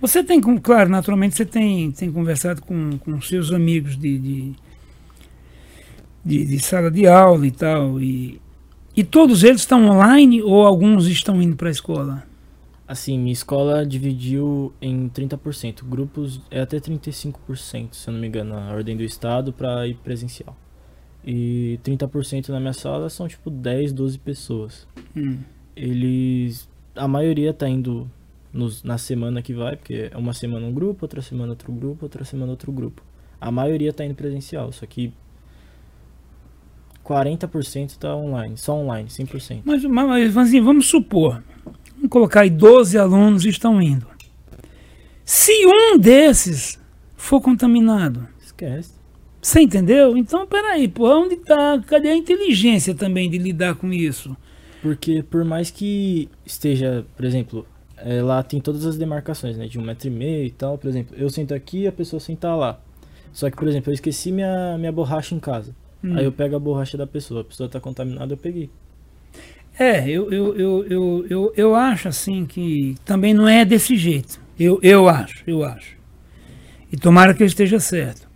você 0.00 0.24
tem, 0.24 0.40
claro, 0.40 0.88
naturalmente 0.88 1.36
você 1.36 1.44
tem, 1.44 1.90
tem 1.90 2.10
conversado 2.10 2.62
com, 2.62 2.98
com 2.98 3.20
seus 3.20 3.52
amigos 3.52 3.96
de, 3.96 4.18
de, 4.18 4.52
de, 6.24 6.44
de 6.46 6.58
sala 6.60 6.90
de 6.90 7.06
aula 7.06 7.46
e 7.46 7.50
tal. 7.50 8.00
E, 8.00 8.40
e 8.96 9.04
todos 9.04 9.44
eles 9.44 9.60
estão 9.60 9.84
online 9.84 10.42
ou 10.42 10.66
alguns 10.66 11.06
estão 11.06 11.40
indo 11.42 11.56
para 11.56 11.68
a 11.68 11.72
escola? 11.72 12.31
Assim, 12.92 13.18
minha 13.18 13.32
escola 13.32 13.86
dividiu 13.86 14.70
em 14.78 15.08
30%. 15.08 15.82
Grupos 15.82 16.42
é 16.50 16.60
até 16.60 16.78
35%, 16.78 17.94
se 17.94 18.06
eu 18.06 18.12
não 18.12 18.20
me 18.20 18.28
engano, 18.28 18.54
a 18.54 18.70
ordem 18.70 18.94
do 18.94 19.02
estado 19.02 19.50
para 19.50 19.88
ir 19.88 19.94
presencial. 19.94 20.54
E 21.24 21.80
30% 21.82 22.50
na 22.50 22.60
minha 22.60 22.74
sala 22.74 23.08
são 23.08 23.26
tipo 23.26 23.48
10, 23.48 23.94
12 23.94 24.18
pessoas. 24.18 24.86
Hum. 25.16 25.38
Eles. 25.74 26.68
A 26.94 27.08
maioria 27.08 27.54
tá 27.54 27.66
indo 27.66 28.10
nos, 28.52 28.82
na 28.82 28.98
semana 28.98 29.40
que 29.40 29.54
vai, 29.54 29.74
porque 29.74 30.10
é 30.12 30.16
uma 30.18 30.34
semana 30.34 30.66
um 30.66 30.74
grupo, 30.74 31.06
outra 31.06 31.22
semana 31.22 31.52
outro 31.52 31.72
grupo, 31.72 32.04
outra 32.04 32.26
semana 32.26 32.50
outro 32.50 32.70
grupo. 32.70 33.02
A 33.40 33.50
maioria 33.50 33.94
tá 33.94 34.04
indo 34.04 34.14
presencial, 34.14 34.70
só 34.70 34.84
que 34.84 35.14
40% 37.02 37.96
tá 37.96 38.14
online, 38.14 38.58
só 38.58 38.76
online, 38.76 39.08
100%. 39.08 39.62
Mas, 39.64 39.82
mas, 39.82 40.06
mas 40.06 40.36
assim, 40.36 40.60
vamos 40.60 40.88
supor, 40.88 41.42
vamos 42.02 42.10
colocar 42.10 42.40
aí 42.40 42.50
12 42.50 42.98
alunos 42.98 43.44
estão 43.44 43.80
indo. 43.80 44.06
Se 45.24 45.52
um 45.66 45.96
desses 45.98 46.78
for 47.16 47.40
contaminado? 47.40 48.26
Esquece. 48.44 48.90
Você 49.40 49.60
entendeu? 49.60 50.16
Então, 50.16 50.46
peraí, 50.46 50.88
pô, 50.88 51.08
onde 51.08 51.36
tá? 51.36 51.82
Cadê 51.86 52.08
a 52.08 52.16
inteligência 52.16 52.94
também 52.94 53.30
de 53.30 53.38
lidar 53.38 53.74
com 53.76 53.92
isso? 53.92 54.36
Porque 54.80 55.22
por 55.22 55.44
mais 55.44 55.70
que 55.70 56.28
esteja, 56.44 57.04
por 57.16 57.24
exemplo, 57.24 57.66
é, 57.96 58.20
lá 58.20 58.42
tem 58.42 58.60
todas 58.60 58.84
as 58.84 58.96
demarcações, 58.96 59.56
né? 59.56 59.66
De 59.66 59.78
um 59.78 59.82
metro 59.82 60.08
e 60.08 60.10
meio 60.10 60.46
e 60.46 60.50
tal. 60.50 60.76
Por 60.76 60.88
exemplo, 60.88 61.16
eu 61.16 61.30
sento 61.30 61.54
aqui 61.54 61.86
a 61.86 61.92
pessoa 61.92 62.18
senta 62.18 62.54
lá. 62.54 62.80
Só 63.32 63.48
que, 63.48 63.56
por 63.56 63.66
exemplo, 63.66 63.90
eu 63.90 63.94
esqueci 63.94 64.30
minha, 64.30 64.76
minha 64.78 64.92
borracha 64.92 65.34
em 65.34 65.40
casa. 65.40 65.74
Hum. 66.04 66.16
Aí 66.16 66.24
eu 66.24 66.32
pego 66.32 66.56
a 66.56 66.58
borracha 66.58 66.98
da 66.98 67.06
pessoa. 67.06 67.40
A 67.40 67.44
pessoa 67.44 67.68
tá 67.68 67.80
contaminada, 67.80 68.32
eu 68.32 68.38
peguei. 68.38 68.70
É, 69.82 70.08
eu, 70.08 70.30
eu, 70.30 70.56
eu, 70.56 70.86
eu, 70.88 71.26
eu, 71.28 71.52
eu 71.56 71.74
acho 71.74 72.06
assim 72.06 72.46
que 72.46 72.94
também 73.04 73.34
não 73.34 73.48
é 73.48 73.64
desse 73.64 73.96
jeito. 73.96 74.40
Eu, 74.56 74.78
eu 74.80 75.08
acho, 75.08 75.42
eu 75.44 75.64
acho. 75.64 75.96
E 76.92 76.96
tomara 76.96 77.34
que 77.34 77.42
eu 77.42 77.46
esteja 77.46 77.80
certo. 77.80 78.28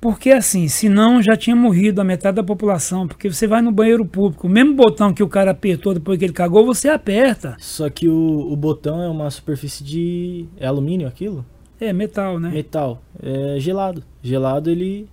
Porque 0.00 0.32
assim, 0.32 0.66
senão 0.66 1.22
já 1.22 1.36
tinha 1.36 1.54
morrido 1.54 2.00
a 2.00 2.04
metade 2.04 2.34
da 2.34 2.42
população. 2.42 3.06
Porque 3.06 3.30
você 3.30 3.46
vai 3.46 3.62
no 3.62 3.70
banheiro 3.70 4.04
público, 4.04 4.48
o 4.48 4.50
mesmo 4.50 4.74
botão 4.74 5.14
que 5.14 5.22
o 5.22 5.28
cara 5.28 5.52
apertou 5.52 5.94
depois 5.94 6.18
que 6.18 6.24
ele 6.24 6.32
cagou, 6.32 6.66
você 6.66 6.88
aperta. 6.88 7.54
Só 7.60 7.88
que 7.88 8.08
o, 8.08 8.52
o 8.52 8.56
botão 8.56 9.00
é 9.00 9.08
uma 9.08 9.30
superfície 9.30 9.84
de. 9.84 10.46
É 10.56 10.66
alumínio 10.66 11.06
aquilo? 11.06 11.46
É 11.80 11.92
metal, 11.92 12.40
né? 12.40 12.50
Metal. 12.50 13.00
É 13.22 13.60
gelado. 13.60 14.02
Gelado 14.20 14.70
ele. 14.70 15.08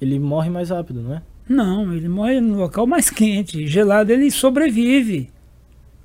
Ele 0.00 0.20
morre 0.20 0.48
mais 0.50 0.70
rápido, 0.70 1.02
não 1.02 1.14
é? 1.16 1.22
Não, 1.48 1.92
ele 1.94 2.08
morre 2.08 2.40
no 2.40 2.58
local 2.58 2.86
mais 2.86 3.08
quente. 3.08 3.66
Gelado 3.66 4.12
ele 4.12 4.30
sobrevive. 4.30 5.30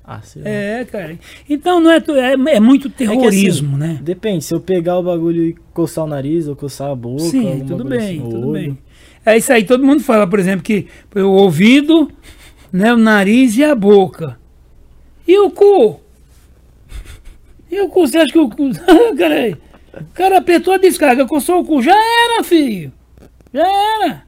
Ah, 0.06 0.20
lá. 0.36 0.48
É, 0.48 0.84
cara. 0.84 1.18
Então 1.48 1.80
não 1.80 1.90
é, 1.90 1.96
é, 1.96 2.56
é 2.56 2.60
muito 2.60 2.90
terrorismo, 2.90 3.78
né? 3.78 3.98
Depende, 4.02 4.44
se 4.44 4.54
eu 4.54 4.60
pegar 4.60 4.98
o 4.98 5.02
bagulho 5.02 5.42
e 5.42 5.54
coçar 5.72 6.04
o 6.04 6.06
nariz 6.06 6.46
ou 6.46 6.54
coçar 6.54 6.90
a 6.90 6.94
boca. 6.94 7.22
Sim, 7.22 7.64
tudo 7.66 7.84
bem, 7.84 7.98
assim, 7.98 8.20
tudo 8.20 8.48
olho. 8.48 8.52
bem. 8.52 8.78
É 9.24 9.38
isso 9.38 9.50
aí, 9.50 9.64
todo 9.64 9.84
mundo 9.84 10.02
fala, 10.02 10.26
por 10.26 10.38
exemplo, 10.38 10.62
que 10.62 10.86
o 11.14 11.20
ouvido, 11.20 12.10
né, 12.70 12.92
o 12.92 12.98
nariz 12.98 13.56
e 13.56 13.64
a 13.64 13.74
boca. 13.74 14.38
E 15.26 15.38
o 15.38 15.50
cu? 15.50 16.00
E 17.70 17.80
o 17.80 17.88
cu? 17.88 18.06
Você 18.06 18.18
acha 18.18 18.30
que 18.30 18.38
o 18.38 18.50
cu. 18.50 18.70
cara, 19.16 19.58
o 19.94 20.14
cara 20.14 20.38
apertou 20.38 20.74
a 20.74 20.78
descarga, 20.78 21.26
coçou 21.26 21.60
o 21.60 21.64
cu. 21.64 21.80
Já 21.80 21.96
era, 21.96 22.44
filho. 22.44 22.92
Já 23.54 23.66
era. 23.66 24.24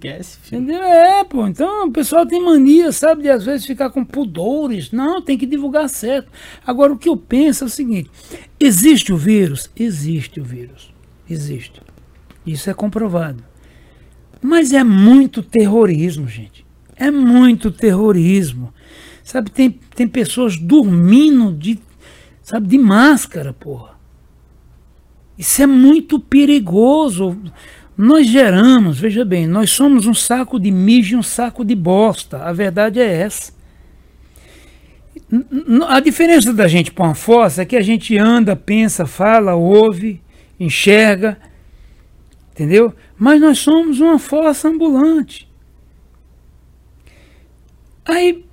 Esquece, 0.00 0.38
filho. 0.38 0.72
É, 0.72 1.22
pô. 1.24 1.46
Então 1.46 1.86
o 1.86 1.92
pessoal 1.92 2.24
tem 2.24 2.42
mania, 2.42 2.90
sabe, 2.90 3.22
de 3.22 3.28
às 3.28 3.44
vezes 3.44 3.66
ficar 3.66 3.90
com 3.90 4.02
pudores. 4.02 4.90
Não, 4.90 5.20
tem 5.20 5.36
que 5.36 5.44
divulgar 5.44 5.90
certo. 5.90 6.32
Agora, 6.66 6.94
o 6.94 6.98
que 6.98 7.08
eu 7.08 7.16
penso 7.18 7.64
é 7.64 7.66
o 7.66 7.70
seguinte: 7.70 8.10
existe 8.58 9.12
o 9.12 9.16
vírus? 9.18 9.70
Existe 9.76 10.40
o 10.40 10.44
vírus. 10.44 10.90
Existe. 11.28 11.82
Isso 12.46 12.70
é 12.70 12.74
comprovado. 12.74 13.44
Mas 14.40 14.72
é 14.72 14.82
muito 14.82 15.42
terrorismo, 15.42 16.26
gente. 16.26 16.64
É 16.96 17.10
muito 17.10 17.70
terrorismo. 17.70 18.72
Sabe, 19.22 19.50
tem, 19.50 19.78
tem 19.94 20.08
pessoas 20.08 20.56
dormindo 20.56 21.52
de, 21.52 21.78
sabe, 22.42 22.66
de 22.66 22.78
máscara, 22.78 23.52
porra. 23.52 24.00
Isso 25.36 25.62
é 25.62 25.66
muito 25.66 26.18
perigoso. 26.18 27.38
Nós 27.96 28.26
geramos, 28.26 28.98
veja 28.98 29.24
bem, 29.24 29.46
nós 29.46 29.70
somos 29.70 30.06
um 30.06 30.14
saco 30.14 30.58
de 30.58 30.70
mijo 30.70 31.14
e 31.14 31.18
um 31.18 31.22
saco 31.22 31.64
de 31.64 31.74
bosta. 31.74 32.38
A 32.38 32.52
verdade 32.52 32.98
é 33.00 33.20
essa. 33.20 33.52
A 35.88 36.00
diferença 36.00 36.52
da 36.52 36.66
gente 36.66 36.90
para 36.90 37.04
uma 37.04 37.14
fossa 37.14 37.62
é 37.62 37.66
que 37.66 37.76
a 37.76 37.82
gente 37.82 38.16
anda, 38.16 38.56
pensa, 38.56 39.06
fala, 39.06 39.54
ouve, 39.54 40.20
enxerga, 40.58 41.38
entendeu? 42.52 42.94
Mas 43.16 43.40
nós 43.40 43.58
somos 43.58 44.00
uma 44.00 44.18
fossa 44.18 44.68
ambulante. 44.68 45.48
Aí, 48.04 48.44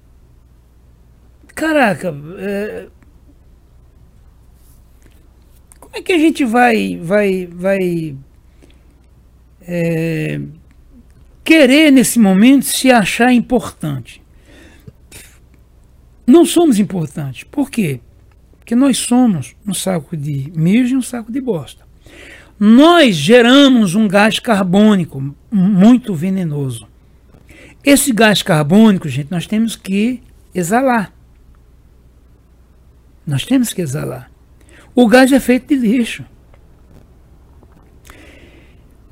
caraca, 1.56 2.14
é, 2.38 2.88
como 5.80 5.96
é 5.96 6.02
que 6.02 6.14
a 6.14 6.20
gente 6.20 6.46
vai, 6.46 7.00
vai, 7.02 7.48
vai 7.48 8.16
é, 9.68 10.40
querer 11.44 11.92
nesse 11.92 12.18
momento 12.18 12.66
se 12.66 12.90
achar 12.90 13.34
importante? 13.34 14.22
Não 16.26 16.46
somos 16.46 16.80
importantes. 16.80 17.44
Por 17.44 17.70
quê? 17.70 18.00
Porque 18.58 18.76
nós 18.76 18.98
somos 18.98 19.56
um 19.66 19.74
saco 19.74 20.16
de 20.16 20.52
mijo 20.56 20.96
e 20.96 20.98
um 20.98 21.02
saco 21.02 21.32
de 21.32 21.40
bosta. 21.40 21.86
Nós 22.60 23.16
geramos 23.16 23.94
um 23.94 24.08
gás 24.08 24.40
carbônico 24.40 25.36
muito 25.52 26.16
venenoso. 26.16 26.88
Esse 27.84 28.12
gás 28.12 28.42
carbônico, 28.42 29.08
gente, 29.08 29.32
nós 29.32 29.46
temos 29.46 29.76
que 29.76 30.22
exalar. 30.54 31.14
Nós 33.26 33.46
temos 33.46 33.72
que 33.74 33.82
exalar. 33.82 34.32
O 34.96 35.08
gás 35.08 35.32
é 35.32 35.40
feito 35.40 35.68
de 35.68 35.76
lixo. 35.76 36.26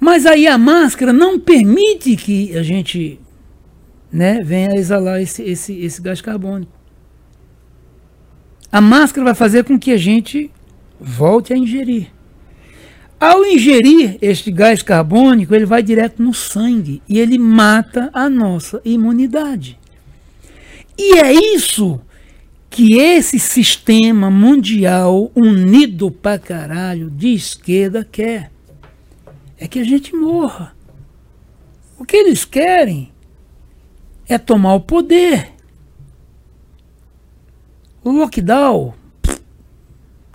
Mas 0.05 0.27
aí 0.27 0.45
a 0.45 0.55
máscara 0.55 1.11
não 1.11 1.39
permite 1.39 2.15
que 2.15 2.55
a 2.55 2.61
gente 2.61 3.19
né, 4.11 4.39
venha 4.43 4.69
a 4.69 4.77
exalar 4.77 5.19
esse, 5.19 5.41
esse, 5.41 5.73
esse 5.79 5.99
gás 5.99 6.21
carbônico. 6.21 6.71
A 8.71 8.79
máscara 8.79 9.25
vai 9.25 9.33
fazer 9.33 9.63
com 9.63 9.79
que 9.79 9.91
a 9.91 9.97
gente 9.97 10.51
volte 11.01 11.53
a 11.53 11.57
ingerir. 11.57 12.11
Ao 13.19 13.43
ingerir 13.43 14.19
este 14.21 14.51
gás 14.51 14.83
carbônico, 14.83 15.55
ele 15.55 15.65
vai 15.65 15.81
direto 15.81 16.21
no 16.21 16.35
sangue 16.35 17.01
e 17.09 17.17
ele 17.17 17.39
mata 17.39 18.11
a 18.13 18.29
nossa 18.29 18.79
imunidade. 18.85 19.75
E 20.95 21.17
é 21.17 21.33
isso 21.33 21.99
que 22.69 22.99
esse 22.99 23.39
sistema 23.39 24.29
mundial 24.29 25.31
unido 25.33 26.11
pra 26.11 26.37
caralho 26.37 27.09
de 27.09 27.33
esquerda 27.33 28.07
quer. 28.09 28.53
É 29.57 29.67
que 29.67 29.79
a 29.79 29.83
gente 29.83 30.15
morra. 30.15 30.75
O 31.97 32.05
que 32.05 32.17
eles 32.17 32.43
querem 32.43 33.11
é 34.27 34.37
tomar 34.37 34.75
o 34.75 34.81
poder. 34.81 35.53
O 38.03 38.11
lockdown, 38.11 38.93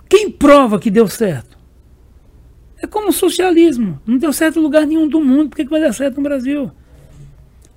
quem 0.09 0.29
prova 0.29 0.79
que 0.79 0.91
deu 0.91 1.07
certo? 1.07 1.57
É 2.81 2.87
como 2.87 3.09
o 3.09 3.13
socialismo. 3.13 4.01
Não 4.05 4.17
deu 4.17 4.33
certo 4.33 4.59
em 4.59 4.61
lugar 4.61 4.85
nenhum 4.85 5.07
do 5.07 5.21
mundo. 5.21 5.49
Por 5.49 5.55
que, 5.55 5.63
vai 5.63 5.79
dar 5.79 5.93
certo 5.93 6.17
no 6.17 6.23
Brasil? 6.23 6.71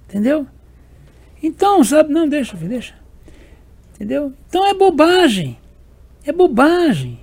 Entendeu? 0.08 0.46
Então, 1.42 1.84
sabe? 1.84 2.12
Não, 2.12 2.26
deixa, 2.26 2.56
filho, 2.56 2.70
deixa. 2.70 2.94
Entendeu? 3.94 4.32
Então 4.48 4.66
é 4.66 4.74
bobagem. 4.74 5.58
É 6.24 6.32
bobagem. 6.32 7.20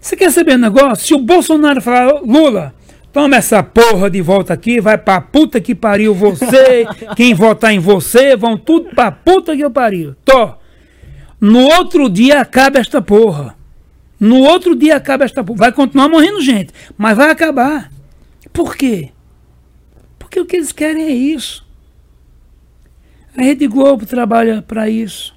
Você 0.00 0.16
quer 0.16 0.30
saber 0.30 0.56
um 0.56 0.58
negócio? 0.58 1.06
Se 1.06 1.14
o 1.14 1.18
Bolsonaro 1.18 1.80
falar, 1.80 2.20
Lula, 2.20 2.74
toma 3.14 3.36
essa 3.36 3.62
porra 3.62 4.10
de 4.10 4.20
volta 4.20 4.52
aqui, 4.52 4.80
vai 4.80 4.98
pra 4.98 5.20
puta 5.20 5.60
que 5.60 5.72
pariu 5.72 6.12
você, 6.12 6.84
quem 7.16 7.32
votar 7.32 7.72
em 7.72 7.78
você, 7.78 8.36
vão 8.36 8.58
tudo 8.58 8.90
pra 8.90 9.12
puta 9.12 9.56
que 9.56 9.62
eu 9.62 9.70
pariu. 9.70 10.16
Tô. 10.24 10.52
No 11.40 11.60
outro 11.60 12.10
dia 12.10 12.40
acaba 12.40 12.80
esta 12.80 13.00
porra. 13.00 13.56
No 14.18 14.40
outro 14.40 14.74
dia 14.74 14.96
acaba 14.96 15.24
esta 15.24 15.44
porra. 15.44 15.58
Vai 15.58 15.72
continuar 15.72 16.08
morrendo 16.08 16.42
gente, 16.42 16.72
mas 16.98 17.16
vai 17.16 17.30
acabar. 17.30 17.90
Por 18.52 18.76
quê? 18.76 19.10
Porque 20.18 20.40
o 20.40 20.44
que 20.44 20.56
eles 20.56 20.72
querem 20.72 21.04
é 21.04 21.10
isso. 21.10 21.64
A 23.36 23.42
Rede 23.42 23.68
Globo 23.68 24.06
trabalha 24.06 24.60
para 24.60 24.90
isso. 24.90 25.34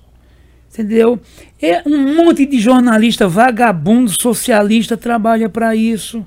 Entendeu? 0.74 1.20
É 1.62 1.84
um 1.86 2.16
monte 2.16 2.46
de 2.46 2.60
jornalista 2.60 3.28
vagabundo 3.28 4.12
socialista 4.20 4.98
trabalha 4.98 5.50
para 5.50 5.76
isso. 5.76 6.26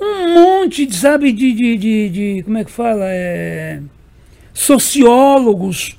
Um 0.00 0.34
monte, 0.34 0.92
sabe, 0.94 1.32
de, 1.32 1.52
de, 1.52 1.76
de, 1.76 2.08
de- 2.08 2.42
Como 2.42 2.58
é 2.58 2.64
que 2.64 2.70
fala? 2.70 3.04
É, 3.06 3.80
sociólogos. 4.52 5.98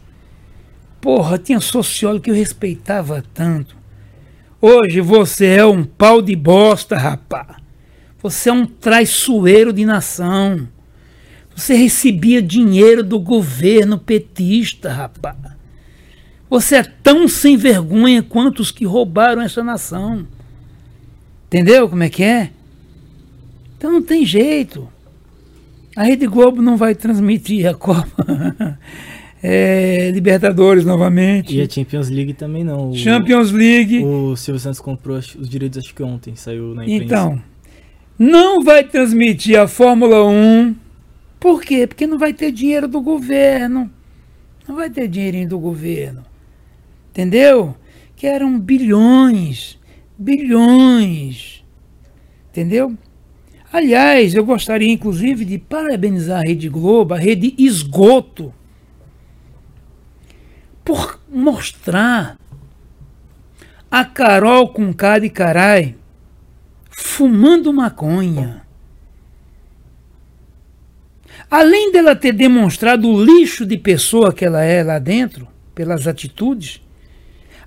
Porra, 1.01 1.37
tinha 1.37 1.59
sociólogo 1.59 2.23
que 2.23 2.31
eu 2.31 2.35
respeitava 2.35 3.23
tanto. 3.33 3.75
Hoje 4.61 5.01
você 5.01 5.45
é 5.47 5.65
um 5.65 5.83
pau 5.83 6.21
de 6.21 6.35
bosta, 6.35 6.97
rapá. 6.97 7.57
Você 8.21 8.49
é 8.49 8.53
um 8.53 8.65
traiçoeiro 8.65 9.71
de 9.71 9.85
nação. 9.85 10.67
Você 11.55 11.75
recebia 11.75 12.41
dinheiro 12.41 13.03
do 13.03 13.19
governo 13.19 13.97
petista, 13.99 14.91
rapá. 14.91 15.35
Você 16.49 16.77
é 16.77 16.83
tão 16.83 17.27
sem 17.27 17.55
vergonha 17.55 18.21
quanto 18.23 18.59
os 18.61 18.71
que 18.71 18.85
roubaram 18.85 19.41
essa 19.41 19.63
nação. 19.63 20.27
Entendeu 21.47 21.87
como 21.87 22.03
é 22.03 22.09
que 22.09 22.23
é? 22.23 22.51
Então 23.77 23.91
não 23.91 24.01
tem 24.01 24.25
jeito. 24.25 24.87
A 25.95 26.03
Rede 26.03 26.27
Globo 26.27 26.61
não 26.61 26.75
vai 26.75 26.93
transmitir 26.93 27.65
a 27.67 27.73
Copa 27.73 28.77
é, 29.41 30.11
Libertadores 30.11 30.83
novamente. 30.83 31.55
E 31.55 31.61
a 31.61 31.69
Champions 31.69 32.09
League 32.09 32.33
também 32.33 32.63
não. 32.63 32.89
O, 32.89 32.95
Champions 32.95 33.51
League. 33.51 34.03
O 34.03 34.35
Silvio 34.35 34.59
Santos 34.59 34.81
comprou 34.81 35.17
os 35.17 35.47
direitos 35.47 35.79
acho 35.79 35.95
que 35.95 36.03
ontem, 36.03 36.35
saiu 36.35 36.75
na 36.75 36.83
imprensa. 36.83 37.03
Então, 37.03 37.41
não 38.17 38.63
vai 38.63 38.83
transmitir 38.83 39.59
a 39.59 39.67
Fórmula 39.67 40.25
1. 40.25 40.75
Por 41.39 41.61
quê? 41.61 41.85
Porque 41.85 42.07
não 42.07 42.17
vai 42.17 42.33
ter 42.33 42.51
dinheiro 42.51 42.87
do 42.87 42.99
governo. 43.01 43.89
Não 44.67 44.75
vai 44.75 44.89
ter 44.89 45.07
dinheirinho 45.07 45.47
do 45.47 45.59
governo. 45.59 46.23
Entendeu? 47.11 47.75
Que 48.15 48.27
eram 48.27 48.59
bilhões, 48.59 49.77
bilhões. 50.17 51.63
Entendeu? 52.49 52.97
Aliás, 53.75 54.33
eu 54.33 54.45
gostaria 54.45 54.89
inclusive 54.89 55.43
de 55.43 55.57
parabenizar 55.57 56.39
a 56.39 56.47
Rede 56.47 56.69
Globo, 56.69 57.13
a 57.13 57.17
Rede 57.17 57.53
Esgoto, 57.57 58.53
por 60.81 61.19
mostrar 61.29 62.39
a 63.91 64.05
Carol 64.05 64.69
com 64.69 64.93
cara 64.93 65.25
e 65.25 65.29
carai 65.29 65.93
fumando 66.89 67.73
maconha. 67.73 68.65
Além 71.51 71.91
dela 71.91 72.15
ter 72.15 72.31
demonstrado 72.31 73.09
o 73.09 73.21
lixo 73.21 73.65
de 73.65 73.77
pessoa 73.77 74.31
que 74.31 74.45
ela 74.45 74.63
é 74.63 74.81
lá 74.83 74.99
dentro, 74.99 75.49
pelas 75.75 76.07
atitudes, 76.07 76.81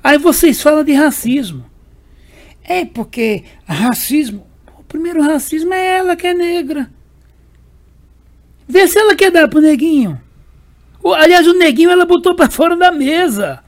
aí 0.03 0.17
vocês 0.17 0.63
falam 0.63 0.83
de 0.83 0.95
racismo. 0.95 1.67
É 2.65 2.87
porque 2.87 3.45
racismo, 3.67 4.48
primeiro 4.89 5.23
racismo 5.23 5.73
é 5.75 5.99
ela 5.99 6.17
que 6.17 6.27
é 6.27 6.35
negra. 6.35 6.91
Vê 8.67 8.87
se 8.89 8.99
ela 8.99 9.15
quer 9.15 9.31
dar 9.31 9.49
pro 9.49 9.61
neguinho. 9.61 10.21
Aliás, 11.17 11.47
o 11.47 11.55
neguinho 11.55 11.91
ela 11.91 12.05
botou 12.05 12.35
para 12.35 12.51
fora 12.51 12.77
da 12.77 12.91
mesa. 12.91 13.63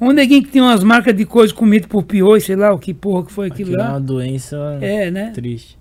Um 0.00 0.12
neguinho 0.12 0.42
que 0.42 0.50
tem 0.50 0.60
umas 0.62 0.84
marcas 0.84 1.16
de 1.16 1.24
coisa 1.24 1.52
comido 1.54 1.88
por 1.88 2.02
pior, 2.04 2.40
sei 2.40 2.56
lá 2.56 2.72
o 2.72 2.78
que 2.78 2.92
porra 2.92 3.24
que 3.26 3.32
foi 3.32 3.46
aquilo 3.48 3.70
Aquilo 3.70 3.82
lá. 3.82 3.88
é 3.88 3.92
uma 3.92 4.00
doença 4.00 4.56
É, 4.80 5.10
né? 5.10 5.30
triste. 5.30 5.78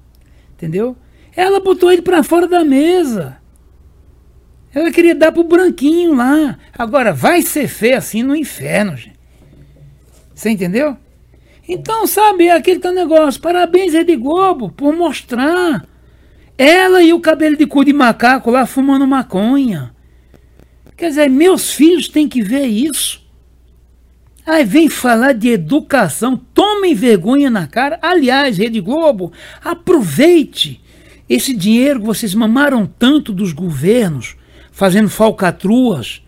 Entendeu? 0.56 0.95
Ela 1.36 1.60
botou 1.60 1.91
ele 1.91 2.02
pra 2.02 2.23
fora 2.23 2.47
da 2.47 2.63
mesa. 2.63 3.38
Ela 4.73 4.91
queria 4.91 5.13
dar 5.13 5.32
pro 5.32 5.43
branquinho 5.43 6.15
lá. 6.15 6.58
Agora, 6.78 7.12
vai 7.13 7.41
ser 7.41 7.67
feio 7.67 7.97
assim 7.97 8.23
no 8.23 8.36
inferno, 8.36 8.95
gente. 8.95 9.19
Você 10.34 10.49
entendeu? 10.49 10.97
Então, 11.67 12.06
sabe, 12.06 12.47
é 12.47 12.52
aquele 12.54 12.80
teu 12.80 12.93
negócio. 12.93 13.41
Parabéns, 13.41 13.93
Rede 13.93 14.15
Globo, 14.15 14.69
por 14.69 14.93
mostrar. 14.93 15.86
Ela 16.58 17.02
e 17.02 17.13
o 17.13 17.19
cabelo 17.19 17.56
de 17.56 17.65
cu 17.65 17.84
de 17.84 17.93
macaco 17.93 18.52
lá 18.52 18.65
fumando 18.65 19.08
maconha. 19.08 19.93
Quer 20.95 21.10
dizer, 21.10 21.30
meus 21.30 21.73
filhos 21.73 22.08
têm 22.08 22.28
que 22.28 22.41
ver 22.41 22.65
isso. 22.65 23.23
Aí 24.45 24.65
vem 24.65 24.89
falar 24.89 25.34
de 25.34 25.49
educação, 25.49 26.36
tomem 26.54 26.93
vergonha 26.93 27.49
na 27.49 27.65
cara. 27.65 27.97
Aliás, 28.02 28.58
Rede 28.58 28.82
Globo, 28.82 29.32
aproveite 29.63 30.82
esse 31.30 31.56
dinheiro 31.56 32.02
que 32.02 32.06
vocês 32.06 32.36
mamaram 32.36 32.86
tanto 32.86 33.32
dos 33.32 33.54
governos, 33.54 34.36
fazendo 34.71 35.10
falcatruas. 35.10 36.21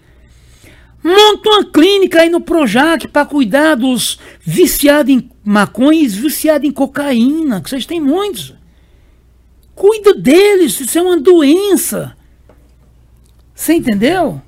Monta 1.08 1.50
uma 1.50 1.65
clínica 1.65 2.22
aí 2.22 2.30
no 2.32 2.41
Projac 2.41 3.08
para 3.10 3.28
cuidar 3.28 3.76
dos 3.76 4.20
viciados 4.41 5.13
em 5.13 5.30
maconha 5.44 6.02
e 6.02 6.08
viciados 6.08 6.68
em 6.68 6.72
cocaína, 6.72 7.62
que 7.62 7.70
vocês 7.70 7.86
têm 7.86 8.02
muitos. 8.02 8.56
Cuida 9.76 10.15
deles, 10.15 10.80
isso 10.80 10.98
é 10.98 11.02
uma 11.04 11.20
doença. 11.20 12.15
Você 13.54 13.74
entendeu? 13.76 14.41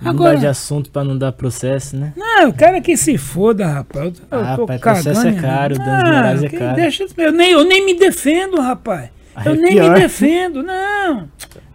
Mudar 0.00 0.34
de 0.34 0.46
assunto 0.48 0.90
pra 0.90 1.04
não 1.04 1.16
dar 1.16 1.30
processo, 1.32 1.96
né? 1.96 2.12
Não, 2.16 2.48
o 2.48 2.52
cara 2.52 2.80
que 2.80 2.96
se 2.96 3.16
foda, 3.16 3.66
rapaz. 3.66 4.20
Eu, 4.30 4.38
Ah, 4.40 4.56
processo 4.56 4.80
cagando 4.80 5.28
é 5.28 5.40
caro, 5.40 5.78
mim. 5.78 5.84
danos 5.84 6.02
morais 6.10 6.42
é 6.42 6.48
caro. 6.48 6.76
Deixa, 6.76 7.06
eu, 7.16 7.32
nem, 7.32 7.50
eu 7.52 7.64
nem 7.64 7.86
me 7.86 7.94
defendo, 7.94 8.60
rapaz. 8.60 9.10
Ah, 9.34 9.44
Eu 9.46 9.52
é 9.52 9.56
nem 9.56 9.72
pior. 9.74 9.92
me 9.94 10.00
defendo, 10.00 10.62
não. 10.62 11.28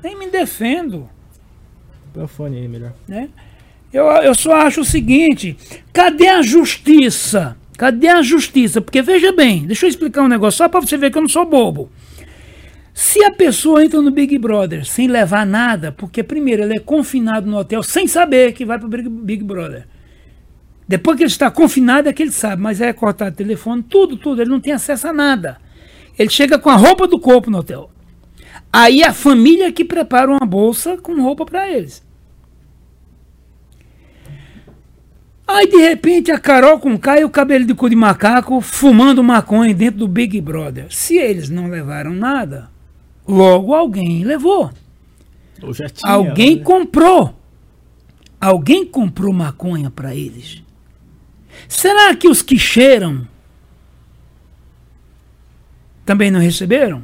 Nem 0.03 0.15
me 0.17 0.27
defendo. 0.29 1.09
Põe 2.13 2.23
o 2.23 2.27
fone 2.27 2.57
aí, 2.57 2.67
melhor. 2.67 2.91
Né? 3.07 3.29
Eu, 3.93 4.05
eu 4.05 4.33
só 4.33 4.53
acho 4.53 4.81
o 4.81 4.85
seguinte: 4.85 5.57
cadê 5.91 6.27
a 6.27 6.41
justiça? 6.41 7.57
Cadê 7.77 8.07
a 8.07 8.21
justiça? 8.21 8.79
Porque 8.79 9.01
veja 9.01 9.31
bem, 9.31 9.65
deixa 9.65 9.85
eu 9.85 9.89
explicar 9.89 10.21
um 10.21 10.27
negócio 10.27 10.59
só 10.59 10.69
para 10.69 10.81
você 10.81 10.97
ver 10.97 11.11
que 11.11 11.17
eu 11.17 11.21
não 11.21 11.29
sou 11.29 11.45
bobo. 11.45 11.89
Se 12.93 13.23
a 13.23 13.31
pessoa 13.31 13.83
entra 13.83 14.01
no 14.01 14.11
Big 14.11 14.37
Brother 14.37 14.85
sem 14.85 15.07
levar 15.07 15.45
nada, 15.45 15.91
porque 15.91 16.21
primeiro 16.21 16.63
ele 16.63 16.75
é 16.75 16.79
confinado 16.79 17.49
no 17.49 17.57
hotel 17.57 17.81
sem 17.81 18.05
saber 18.05 18.53
que 18.53 18.65
vai 18.65 18.77
para 18.77 18.85
o 18.85 18.89
Big, 18.89 19.09
Big 19.09 19.43
Brother. 19.43 19.87
Depois 20.87 21.15
que 21.17 21.23
ele 21.23 21.31
está 21.31 21.49
confinado 21.49 22.09
é 22.09 22.13
que 22.13 22.21
ele 22.21 22.31
sabe, 22.31 22.61
mas 22.61 22.81
é 22.81 22.91
cortado 22.91 23.31
o 23.31 23.37
telefone, 23.37 23.81
tudo, 23.81 24.17
tudo, 24.17 24.41
ele 24.41 24.51
não 24.51 24.59
tem 24.59 24.73
acesso 24.73 25.07
a 25.07 25.13
nada. 25.13 25.57
Ele 26.19 26.29
chega 26.29 26.59
com 26.59 26.69
a 26.69 26.75
roupa 26.75 27.07
do 27.07 27.17
corpo 27.17 27.49
no 27.49 27.59
hotel. 27.59 27.89
Aí 28.71 29.03
a 29.03 29.13
família 29.13 29.71
que 29.71 29.85
prepara 29.85 30.29
uma 30.29 30.45
bolsa 30.45 30.97
com 30.97 31.19
roupa 31.21 31.45
para 31.45 31.71
eles. 31.71 32.03
Aí 35.47 35.67
de 35.67 35.77
repente 35.77 36.31
a 36.31 36.39
Carol 36.39 36.79
com 36.79 36.97
Caio, 36.97 37.27
o 37.27 37.29
cabelo 37.29 37.65
de 37.65 37.73
cu 37.73 37.89
de 37.89 37.95
macaco, 37.95 38.61
fumando 38.61 39.23
maconha 39.23 39.73
dentro 39.73 39.99
do 39.99 40.07
Big 40.07 40.39
Brother. 40.39 40.87
Se 40.89 41.17
eles 41.17 41.49
não 41.49 41.67
levaram 41.67 42.13
nada, 42.13 42.69
logo 43.27 43.73
alguém 43.73 44.23
levou. 44.23 44.71
Tinha. 45.93 46.11
Alguém 46.11 46.57
né? 46.57 46.63
comprou. 46.63 47.37
Alguém 48.39 48.85
comprou 48.85 49.31
maconha 49.31 49.91
para 49.91 50.15
eles. 50.15 50.63
Será 51.67 52.15
que 52.15 52.27
os 52.27 52.41
que 52.41 52.57
cheiram 52.57 53.27
também 56.05 56.31
não 56.31 56.39
receberam? 56.39 57.03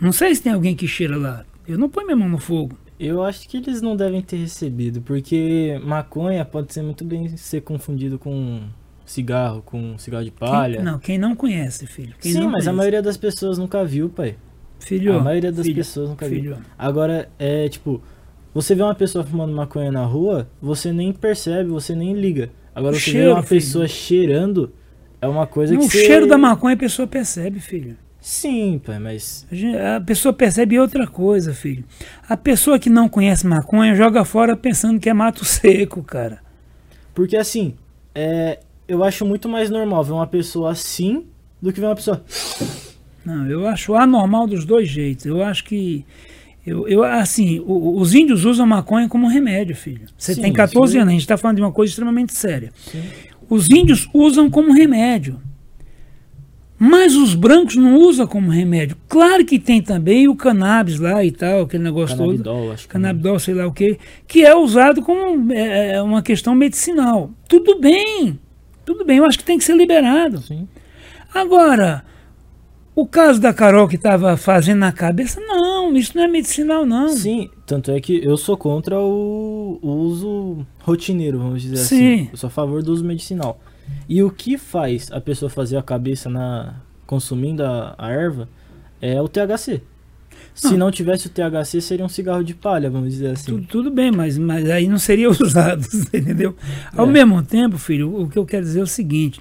Não 0.00 0.12
sei 0.12 0.34
se 0.34 0.42
tem 0.42 0.52
alguém 0.52 0.76
que 0.76 0.86
cheira 0.86 1.16
lá. 1.16 1.44
Eu 1.66 1.76
não 1.76 1.88
ponho 1.88 2.06
minha 2.06 2.16
mão 2.16 2.28
no 2.28 2.38
fogo. 2.38 2.78
Eu 3.02 3.24
acho 3.24 3.48
que 3.48 3.56
eles 3.56 3.80
não 3.80 3.96
devem 3.96 4.20
ter 4.20 4.36
recebido, 4.36 5.00
porque 5.00 5.80
maconha 5.82 6.44
pode 6.44 6.70
ser 6.74 6.82
muito 6.82 7.02
bem 7.02 7.34
ser 7.34 7.62
confundido 7.62 8.18
com 8.18 8.60
cigarro, 9.06 9.62
com 9.62 9.96
cigarro 9.96 10.22
de 10.24 10.30
palha. 10.30 10.76
Quem, 10.76 10.84
não, 10.84 10.98
quem 10.98 11.18
não 11.18 11.34
conhece, 11.34 11.86
filho. 11.86 12.14
Quem 12.20 12.32
Sim, 12.32 12.40
mas 12.40 12.46
a 12.46 12.50
conhece. 12.50 12.72
maioria 12.72 13.02
das 13.02 13.16
pessoas 13.16 13.56
nunca 13.56 13.82
viu, 13.86 14.10
pai. 14.10 14.36
Filho, 14.78 15.16
a 15.16 15.20
maioria 15.22 15.50
das 15.50 15.64
filho, 15.64 15.76
pessoas 15.76 16.10
nunca 16.10 16.28
viu. 16.28 16.40
filho. 16.42 16.58
Agora, 16.78 17.30
é 17.38 17.68
tipo, 17.70 18.02
você 18.52 18.74
vê 18.74 18.82
uma 18.82 18.94
pessoa 18.94 19.24
fumando 19.24 19.54
maconha 19.54 19.90
na 19.90 20.04
rua, 20.04 20.50
você 20.60 20.92
nem 20.92 21.10
percebe, 21.10 21.70
você 21.70 21.94
nem 21.94 22.12
liga. 22.12 22.50
Agora, 22.74 22.94
você 22.94 23.06
vê 23.06 23.10
Cheiro, 23.12 23.32
uma 23.32 23.42
filho. 23.42 23.60
pessoa 23.62 23.88
cheirando, 23.88 24.72
é 25.22 25.26
uma 25.26 25.46
coisa 25.46 25.72
No 25.74 25.80
que 25.80 25.86
você... 25.88 26.04
cheiro 26.04 26.26
da 26.26 26.36
maconha 26.36 26.74
a 26.74 26.78
pessoa 26.78 27.08
percebe, 27.08 27.60
filho. 27.60 27.96
Sim, 28.30 28.80
pai, 28.84 29.00
mas... 29.00 29.44
A 29.96 30.00
pessoa 30.00 30.32
percebe 30.32 30.78
outra 30.78 31.04
coisa, 31.04 31.52
filho. 31.52 31.82
A 32.28 32.36
pessoa 32.36 32.78
que 32.78 32.88
não 32.88 33.08
conhece 33.08 33.44
maconha 33.44 33.92
joga 33.96 34.24
fora 34.24 34.56
pensando 34.56 35.00
que 35.00 35.10
é 35.10 35.12
mato 35.12 35.44
seco, 35.44 36.00
cara. 36.04 36.38
Porque 37.12 37.36
assim, 37.36 37.74
é, 38.14 38.60
eu 38.86 39.02
acho 39.02 39.26
muito 39.26 39.48
mais 39.48 39.68
normal 39.68 40.04
ver 40.04 40.12
uma 40.12 40.28
pessoa 40.28 40.70
assim 40.70 41.24
do 41.60 41.72
que 41.72 41.80
ver 41.80 41.86
uma 41.86 41.96
pessoa... 41.96 42.24
Não, 43.24 43.50
eu 43.50 43.66
acho 43.66 43.96
anormal 43.96 44.46
dos 44.46 44.64
dois 44.64 44.88
jeitos. 44.88 45.26
Eu 45.26 45.42
acho 45.42 45.64
que. 45.64 46.06
Eu, 46.64 46.86
eu, 46.86 47.02
assim, 47.02 47.58
o- 47.58 47.98
os 47.98 48.14
índios 48.14 48.44
usam 48.44 48.64
maconha 48.64 49.08
como 49.08 49.26
remédio, 49.26 49.74
filho. 49.74 50.06
Você 50.16 50.36
Sim, 50.36 50.42
tem 50.42 50.52
14 50.52 50.92
isso- 50.92 50.98
anos, 51.02 51.08
a 51.08 51.12
gente 51.12 51.20
está 51.22 51.36
falando 51.36 51.56
de 51.56 51.62
uma 51.62 51.72
coisa 51.72 51.90
extremamente 51.90 52.32
séria. 52.32 52.72
Sim. 52.76 53.02
Os 53.48 53.68
índios 53.68 54.08
usam 54.14 54.48
como 54.48 54.72
remédio. 54.72 55.38
Mas 56.82 57.14
os 57.14 57.34
brancos 57.34 57.76
não 57.76 58.00
usam 58.00 58.26
como 58.26 58.50
remédio. 58.50 58.96
Claro 59.06 59.44
que 59.44 59.58
tem 59.58 59.82
também 59.82 60.26
o 60.28 60.34
cannabis 60.34 60.98
lá 60.98 61.22
e 61.22 61.30
tal, 61.30 61.60
aquele 61.60 61.82
negócio 61.82 62.16
todo. 62.16 62.28
Canabidol, 62.28 62.72
acho 62.72 62.82
que... 62.84 62.88
Canabidol, 62.88 63.38
sei 63.38 63.52
lá 63.52 63.66
o 63.66 63.72
que, 63.72 63.98
que 64.26 64.46
é 64.46 64.56
usado 64.56 65.02
como 65.02 65.52
é, 65.52 65.96
é, 65.96 66.02
uma 66.02 66.22
questão 66.22 66.54
medicinal. 66.54 67.32
Tudo 67.46 67.78
bem, 67.78 68.40
tudo 68.82 69.04
bem, 69.04 69.18
eu 69.18 69.26
acho 69.26 69.36
que 69.36 69.44
tem 69.44 69.58
que 69.58 69.64
ser 69.64 69.76
liberado. 69.76 70.40
Sim. 70.40 70.66
Agora, 71.34 72.02
o 72.96 73.06
caso 73.06 73.38
da 73.38 73.52
Carol 73.52 73.86
que 73.86 73.96
estava 73.96 74.34
fazendo 74.38 74.78
na 74.78 74.90
cabeça, 74.90 75.38
não, 75.38 75.94
isso 75.94 76.16
não 76.16 76.24
é 76.24 76.28
medicinal, 76.28 76.86
não. 76.86 77.10
Sim, 77.10 77.50
tanto 77.66 77.90
é 77.90 78.00
que 78.00 78.24
eu 78.24 78.38
sou 78.38 78.56
contra 78.56 78.98
o, 78.98 79.78
o 79.82 79.90
uso 79.90 80.66
rotineiro, 80.78 81.40
vamos 81.40 81.60
dizer 81.60 81.76
Sim. 81.76 82.14
assim. 82.14 82.28
Eu 82.32 82.38
sou 82.38 82.48
a 82.48 82.50
favor 82.50 82.82
do 82.82 82.90
uso 82.90 83.04
medicinal. 83.04 83.60
E 84.08 84.22
o 84.22 84.30
que 84.30 84.58
faz 84.58 85.10
a 85.12 85.20
pessoa 85.20 85.48
fazer 85.48 85.76
a 85.76 85.82
cabeça 85.82 86.28
na 86.28 86.74
consumindo 87.06 87.64
a, 87.64 87.94
a 87.98 88.10
erva 88.10 88.48
é 89.00 89.20
o 89.20 89.28
THC. 89.28 89.82
Se 90.54 90.70
Não. 90.72 90.78
não 90.86 90.90
tivesse 90.90 91.26
o 91.26 91.30
THC, 91.30 91.80
seria 91.80 92.04
um 92.04 92.08
cigarro 92.08 92.42
de 92.44 92.54
palha, 92.54 92.90
vamos 92.90 93.10
dizer 93.10 93.30
assim. 93.30 93.46
Tudo, 93.52 93.66
tudo 93.66 93.90
bem, 93.90 94.10
mas, 94.10 94.36
mas 94.38 94.68
aí 94.70 94.86
não 94.88 94.98
seria 94.98 95.28
usado, 95.30 95.84
entendeu? 96.12 96.54
Ao 96.96 97.06
É. 97.06 97.10
mesmo 97.10 97.42
tempo, 97.42 97.78
filho, 97.78 98.22
o 98.22 98.28
que 98.28 98.38
eu 98.38 98.44
quero 98.44 98.64
dizer 98.64 98.80
é 98.80 98.82
o 98.82 98.86
seguinte: 98.86 99.40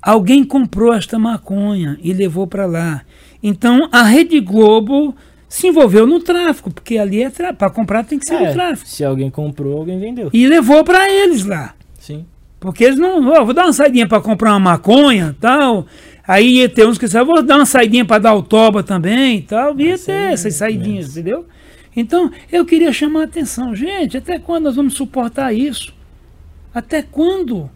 alguém 0.00 0.44
comprou 0.44 0.92
esta 0.92 1.18
maconha 1.18 1.98
e 2.02 2.12
levou 2.12 2.46
para 2.46 2.66
lá. 2.66 3.02
Então 3.42 3.88
a 3.92 4.02
Rede 4.02 4.40
Globo 4.40 5.14
se 5.48 5.68
envolveu 5.68 6.06
no 6.06 6.20
tráfico, 6.20 6.70
porque 6.70 6.98
ali 6.98 7.22
é 7.22 7.30
para 7.52 7.70
comprar 7.70 8.04
tem 8.04 8.18
que 8.18 8.26
ser 8.26 8.34
É, 8.34 8.48
no 8.48 8.52
tráfico. 8.52 8.88
se 8.88 9.04
alguém 9.04 9.30
comprou, 9.30 9.78
alguém 9.78 9.98
vendeu. 9.98 10.30
E 10.32 10.46
levou 10.46 10.82
para 10.84 11.10
eles 11.10 11.44
lá. 11.44 11.74
Sim. 11.98 12.26
Porque 12.58 12.84
eles 12.84 12.98
não, 12.98 13.28
ó, 13.28 13.44
vou 13.44 13.54
dar 13.54 13.64
uma 13.64 13.72
saidinha 13.72 14.08
para 14.08 14.20
comprar 14.20 14.50
uma 14.52 14.60
maconha, 14.60 15.36
tal. 15.40 15.86
Aí 16.26 16.58
ia 16.58 16.68
ter 16.68 16.86
uns 16.86 16.98
que 16.98 17.04
disseram, 17.04 17.26
vou 17.26 17.42
dar 17.42 17.56
uma 17.56 17.66
saidinha 17.66 18.04
para 18.04 18.18
dar 18.18 18.34
o 18.34 18.42
toba 18.42 18.82
também 18.82 19.38
e 19.38 19.42
tal. 19.42 19.78
Ia 19.78 19.98
ter 19.98 20.12
é 20.12 20.32
essas 20.32 20.54
saidinhas, 20.54 21.10
entendeu? 21.10 21.46
Então, 21.94 22.30
eu 22.50 22.64
queria 22.66 22.92
chamar 22.92 23.20
a 23.22 23.24
atenção. 23.24 23.74
Gente, 23.74 24.16
até 24.16 24.38
quando 24.38 24.64
nós 24.64 24.76
vamos 24.76 24.94
suportar 24.94 25.52
isso? 25.52 25.94
Até 26.74 27.00
quando? 27.00 27.70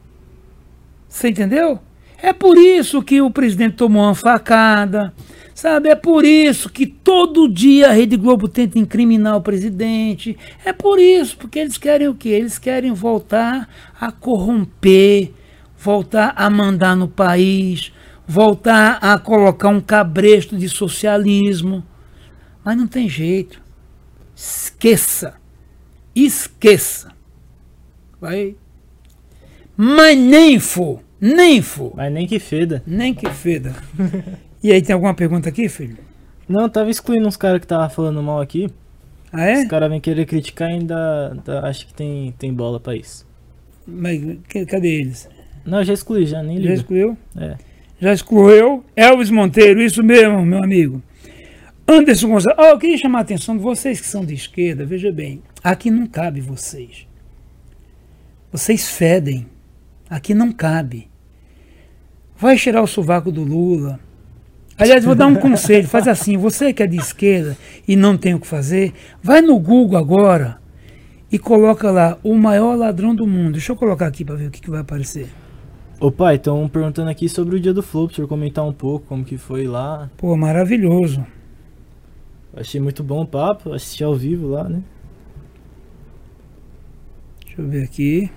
Você 1.08 1.28
entendeu? 1.28 1.78
É 2.22 2.32
por 2.32 2.58
isso 2.58 3.02
que 3.02 3.22
o 3.22 3.30
presidente 3.30 3.76
tomou 3.76 4.02
uma 4.02 4.14
facada, 4.14 5.14
sabe? 5.54 5.88
É 5.88 5.94
por 5.94 6.24
isso 6.24 6.68
que 6.70 6.86
todo 6.86 7.48
dia 7.48 7.88
a 7.88 7.92
Rede 7.92 8.16
Globo 8.16 8.48
tenta 8.48 8.78
incriminar 8.78 9.36
o 9.36 9.42
presidente. 9.42 10.36
É 10.64 10.72
por 10.72 10.98
isso, 10.98 11.36
porque 11.36 11.58
eles 11.58 11.78
querem 11.78 12.08
o 12.08 12.14
quê? 12.14 12.30
Eles 12.30 12.58
querem 12.58 12.92
voltar 12.92 13.68
a 14.00 14.10
corromper, 14.10 15.32
voltar 15.76 16.32
a 16.36 16.48
mandar 16.48 16.96
no 16.96 17.08
país, 17.08 17.92
voltar 18.26 18.98
a 19.00 19.18
colocar 19.18 19.68
um 19.68 19.80
cabresto 19.80 20.56
de 20.56 20.68
socialismo. 20.68 21.84
Mas 22.64 22.76
não 22.76 22.86
tem 22.86 23.08
jeito. 23.08 23.60
Esqueça. 24.34 25.34
Esqueça. 26.14 27.12
Vai. 28.20 28.56
Mas 29.76 30.18
nem 30.18 30.58
for. 30.58 31.02
Nem 31.20 31.60
for. 31.60 31.92
Mas 31.96 32.12
nem 32.12 32.26
que 32.26 32.38
feda. 32.38 32.82
Nem 32.86 33.14
que 33.14 33.28
feda. 33.30 33.74
E 34.62 34.72
aí, 34.72 34.82
tem 34.82 34.92
alguma 34.94 35.14
pergunta 35.14 35.48
aqui, 35.48 35.68
filho? 35.68 35.96
Não, 36.48 36.68
tava 36.68 36.90
excluindo 36.90 37.26
uns 37.26 37.36
caras 37.36 37.60
que 37.60 37.66
tava 37.66 37.88
falando 37.88 38.22
mal 38.22 38.40
aqui. 38.40 38.68
Ah, 39.32 39.44
é? 39.46 39.62
Os 39.62 39.68
caras 39.68 39.88
vêm 39.88 40.00
querer 40.00 40.26
criticar 40.26 40.68
e 40.70 40.74
ainda, 40.74 41.30
ainda 41.32 41.60
acho 41.66 41.86
que 41.86 41.94
tem, 41.94 42.32
tem 42.38 42.52
bola 42.52 42.80
pra 42.80 42.94
isso. 42.96 43.26
Mas 43.86 44.20
que- 44.48 44.66
cadê 44.66 44.88
eles? 45.00 45.28
Não, 45.64 45.82
já 45.84 45.92
excluí, 45.94 46.26
já 46.26 46.42
nem 46.42 46.56
Já 46.56 46.62
ligo. 46.62 46.74
excluiu? 46.74 47.18
É. 47.36 47.56
Já 48.00 48.12
excluiu? 48.12 48.84
Elvis 48.96 49.30
Monteiro, 49.30 49.80
isso 49.80 50.02
mesmo, 50.02 50.44
meu 50.44 50.62
amigo. 50.62 51.02
Anderson 51.86 52.28
Gonçalves. 52.28 52.58
Oh, 52.64 52.70
eu 52.72 52.78
queria 52.78 52.96
chamar 52.98 53.18
a 53.18 53.22
atenção 53.22 53.56
de 53.56 53.62
vocês 53.62 54.00
que 54.00 54.06
são 54.06 54.24
de 54.24 54.34
esquerda. 54.34 54.84
Veja 54.84 55.12
bem, 55.12 55.42
aqui 55.62 55.90
não 55.90 56.06
cabe 56.06 56.40
vocês. 56.40 57.06
Vocês 58.50 58.88
fedem. 58.90 59.46
Aqui 60.08 60.34
não 60.34 60.50
cabe. 60.52 61.08
Vai 62.36 62.56
cheirar 62.58 62.82
o 62.82 62.86
sovaco 62.86 63.30
do 63.30 63.42
Lula. 63.44 64.00
Aliás, 64.80 65.04
vou 65.04 65.14
dar 65.14 65.26
um 65.26 65.34
conselho. 65.34 65.86
Faz 65.86 66.08
assim, 66.08 66.38
você 66.38 66.72
que 66.72 66.82
é 66.82 66.86
de 66.86 66.96
esquerda 66.96 67.54
e 67.86 67.94
não 67.94 68.16
tem 68.16 68.32
o 68.32 68.40
que 68.40 68.46
fazer, 68.46 68.94
vai 69.22 69.42
no 69.42 69.58
Google 69.58 69.98
agora 69.98 70.58
e 71.30 71.38
coloca 71.38 71.90
lá 71.90 72.16
o 72.24 72.34
maior 72.34 72.76
ladrão 72.76 73.14
do 73.14 73.26
mundo. 73.26 73.52
Deixa 73.52 73.72
eu 73.72 73.76
colocar 73.76 74.06
aqui 74.06 74.24
para 74.24 74.36
ver 74.36 74.46
o 74.46 74.50
que, 74.50 74.58
que 74.58 74.70
vai 74.70 74.80
aparecer. 74.80 75.28
Ô 76.00 76.10
pai, 76.10 76.36
estão 76.36 76.66
perguntando 76.66 77.10
aqui 77.10 77.28
sobre 77.28 77.56
o 77.56 77.60
dia 77.60 77.74
do 77.74 77.82
Flow, 77.82 78.06
pra 78.06 78.16
senhor 78.16 78.26
comentar 78.26 78.64
um 78.64 78.72
pouco 78.72 79.04
como 79.06 79.22
que 79.22 79.36
foi 79.36 79.66
lá. 79.66 80.08
Pô, 80.16 80.34
maravilhoso. 80.34 81.26
Achei 82.56 82.80
muito 82.80 83.04
bom 83.04 83.20
o 83.20 83.26
papo, 83.26 83.74
assisti 83.74 84.02
ao 84.02 84.16
vivo 84.16 84.48
lá, 84.48 84.66
né? 84.66 84.82
Deixa 87.44 87.60
eu 87.60 87.68
ver 87.68 87.84
aqui. 87.84 88.30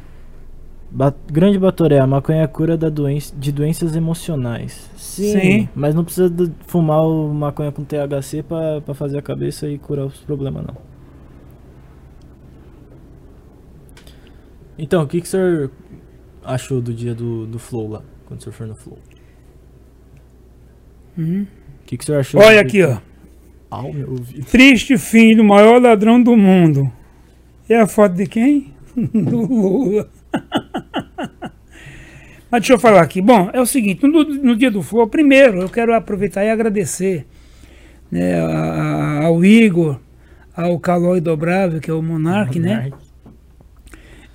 Ba- 0.95 1.13
Grande 1.31 1.57
Batoré, 1.57 1.97
a 1.99 2.05
maconha 2.05 2.41
é 2.41 2.43
a 2.43 2.47
cura 2.47 2.77
da 2.77 2.87
doença, 2.87 3.33
de 3.35 3.51
doenças 3.51 3.95
emocionais. 3.95 4.91
Sim, 4.95 5.39
Sim. 5.39 5.69
mas 5.73 5.95
não 5.95 6.03
precisa 6.03 6.31
fumar 6.67 7.01
o 7.01 7.33
maconha 7.33 7.71
com 7.71 7.83
THC 7.83 8.43
pra, 8.43 8.79
pra 8.81 8.93
fazer 8.93 9.17
a 9.17 9.21
cabeça 9.21 9.67
e 9.67 9.79
curar 9.79 10.05
os 10.05 10.17
problemas, 10.19 10.63
não. 10.67 10.77
Então, 14.77 15.03
o 15.03 15.07
que, 15.07 15.19
que 15.21 15.27
o 15.27 15.29
senhor 15.29 15.71
achou 16.43 16.81
do 16.81 16.93
dia 16.93 17.13
do, 17.15 17.45
do 17.47 17.57
Flow 17.59 17.89
lá, 17.89 18.01
quando 18.25 18.39
o 18.39 18.43
senhor 18.43 18.53
for 18.53 18.67
no 18.67 18.75
Flow? 18.75 18.99
Hum. 21.17 21.45
O 21.81 21.85
que, 21.85 21.97
que 21.97 22.03
o 22.03 22.05
senhor 22.05 22.19
achou? 22.19 22.41
Olha 22.41 22.61
aqui, 22.61 22.83
ó. 22.83 22.97
Au, 23.69 23.91
meu 23.91 24.11
ouvido. 24.11 24.45
Triste 24.45 24.97
fim 24.97 25.35
do 25.35 25.43
maior 25.43 25.81
ladrão 25.81 26.21
do 26.21 26.35
mundo. 26.37 26.91
E 27.67 27.73
a 27.73 27.87
foto 27.87 28.13
de 28.15 28.25
quem? 28.27 28.73
do 28.95 29.41
Lula. 29.41 30.07
Mas 32.53 32.61
deixa 32.61 32.73
eu 32.73 32.79
falar 32.79 33.01
aqui. 33.01 33.19
Bom, 33.19 33.49
é 33.51 33.59
o 33.59 33.65
seguinte, 33.65 34.05
no, 34.05 34.23
no 34.23 34.55
dia 34.55 34.69
do 34.69 34.83
Flow, 34.83 35.07
primeiro 35.07 35.59
eu 35.59 35.67
quero 35.69 35.91
aproveitar 35.91 36.45
e 36.45 36.51
agradecer 36.51 37.25
né, 38.11 38.39
a- 38.39 39.23
ao 39.23 39.43
Igor, 39.43 39.97
ao 40.55 40.79
Calói 40.79 41.19
Dobrável, 41.19 41.81
que 41.81 41.89
é 41.89 41.93
o 41.95 41.99
Monark, 42.03 42.59
né? 42.59 42.91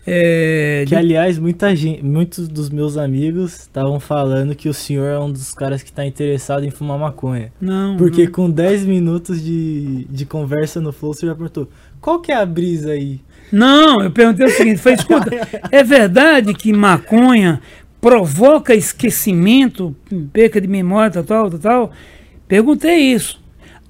É, 0.05 0.85
Que 0.89 0.97
aliás, 0.97 1.39
muita 1.39 1.77
gente, 1.77 2.03
muitos 2.03 2.49
dos 2.49 2.71
meus 2.71 2.97
amigos 2.97 3.55
estavam 3.61 4.01
falando 4.01 4.55
que 4.57 4.69
o 4.69 4.75
senhor 4.75 5.05
é 5.07 5.19
um 5.21 5.31
dos 5.31 5.53
caras 5.53 5.83
que 5.85 5.93
tá 5.93 6.05
interessado 6.05 6.65
em 6.65 6.71
fumar 6.71 6.99
maconha. 6.99 7.53
não, 7.61 7.97
Porque 7.97 8.25
não. 8.25 8.33
com 8.33 8.51
10 8.51 8.85
minutos 8.85 9.41
de, 9.41 10.07
de 10.11 10.27
conversa 10.27 10.81
no 10.81 10.93
Flow, 10.93 11.13
você 11.15 11.25
já 11.27 11.35
perguntou: 11.37 11.69
qual 12.01 12.21
que 12.21 12.33
é 12.33 12.37
a 12.37 12.45
brisa 12.45 12.93
aí? 12.93 13.21
Não, 13.53 14.01
eu 14.03 14.11
perguntei 14.11 14.45
o 14.47 14.51
seguinte, 14.51 14.79
foi, 14.81 14.95
escuta, 14.95 15.31
é 15.71 15.85
verdade 15.85 16.53
que 16.55 16.73
maconha 16.73 17.61
provoca 18.01 18.75
esquecimento, 18.75 19.95
perca 20.33 20.61
de 20.61 20.69
memória, 20.69 21.11
tal, 21.11 21.25
tal, 21.25 21.51
tal, 21.51 21.59
tal? 21.59 21.93
Perguntei 22.47 23.13
isso. 23.13 23.41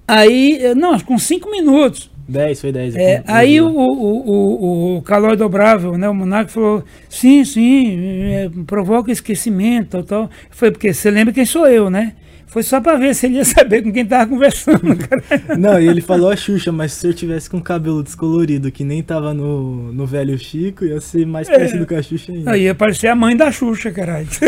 Aí, 0.06 0.58
eh, 0.60 0.74
não, 0.74 0.98
com 1.00 1.18
cinco 1.18 1.50
minutos. 1.50 2.10
10, 2.28 2.60
foi 2.60 2.72
10. 2.72 2.96
É, 2.96 3.22
aí 3.26 3.60
o, 3.60 3.68
o, 3.68 4.28
o, 4.30 4.96
o 4.96 5.02
Calói 5.02 5.34
Dobrável, 5.34 5.96
né, 5.96 6.08
o 6.08 6.14
Monarca 6.14 6.50
falou, 6.50 6.84
sim, 7.08 7.42
sim, 7.42 7.98
é, 8.30 8.50
provoca 8.66 9.10
esquecimento, 9.10 9.90
tal, 9.90 10.02
tal. 10.02 10.30
Foi 10.50 10.70
porque 10.70 10.92
você 10.92 11.10
lembra 11.10 11.32
quem 11.32 11.46
sou 11.46 11.66
eu, 11.66 11.88
né? 11.88 12.14
Foi 12.48 12.62
só 12.62 12.80
para 12.80 12.96
ver 12.96 13.14
se 13.14 13.26
ele 13.26 13.36
ia 13.36 13.44
saber 13.44 13.82
com 13.82 13.92
quem 13.92 14.06
tava 14.06 14.26
conversando, 14.26 14.96
cara. 15.06 15.22
Não, 15.58 15.78
e 15.78 15.86
ele 15.86 16.00
falou 16.00 16.30
a 16.30 16.36
Xuxa, 16.36 16.72
mas 16.72 16.92
se 16.92 16.98
o 16.98 17.00
senhor 17.02 17.14
tivesse 17.14 17.50
com 17.50 17.60
cabelo 17.60 18.02
descolorido, 18.02 18.72
que 18.72 18.82
nem 18.82 19.02
tava 19.02 19.34
no, 19.34 19.92
no 19.92 20.06
velho 20.06 20.38
Chico, 20.38 20.84
ia 20.84 20.98
ser 21.00 21.26
mais 21.26 21.46
parecido 21.46 21.86
com 21.86 21.94
a 21.94 22.02
Xuxa 22.02 22.32
ainda. 22.32 22.50
Aí 22.50 22.62
ia 22.62 22.74
parecer 22.74 23.08
a 23.08 23.14
mãe 23.14 23.36
da 23.36 23.52
Xuxa, 23.52 23.90
caralho. 23.90 24.26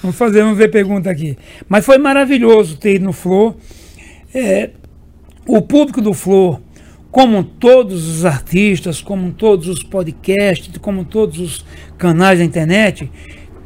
vamos 0.00 0.16
fazer, 0.16 0.42
vamos 0.42 0.56
ver 0.56 0.68
pergunta 0.70 1.10
aqui. 1.10 1.36
Mas 1.68 1.84
foi 1.84 1.98
maravilhoso 1.98 2.76
ter 2.78 2.94
ido 2.94 3.06
no 3.06 3.12
Flow. 3.12 3.56
É, 4.32 4.70
o 5.44 5.60
público 5.60 6.00
do 6.00 6.14
Flow, 6.14 6.60
como 7.10 7.42
todos 7.42 8.06
os 8.06 8.24
artistas, 8.24 9.02
como 9.02 9.32
todos 9.32 9.66
os 9.66 9.82
podcasts, 9.82 10.70
como 10.78 11.04
todos 11.04 11.40
os 11.40 11.64
canais 11.98 12.38
da 12.38 12.44
internet, 12.44 13.10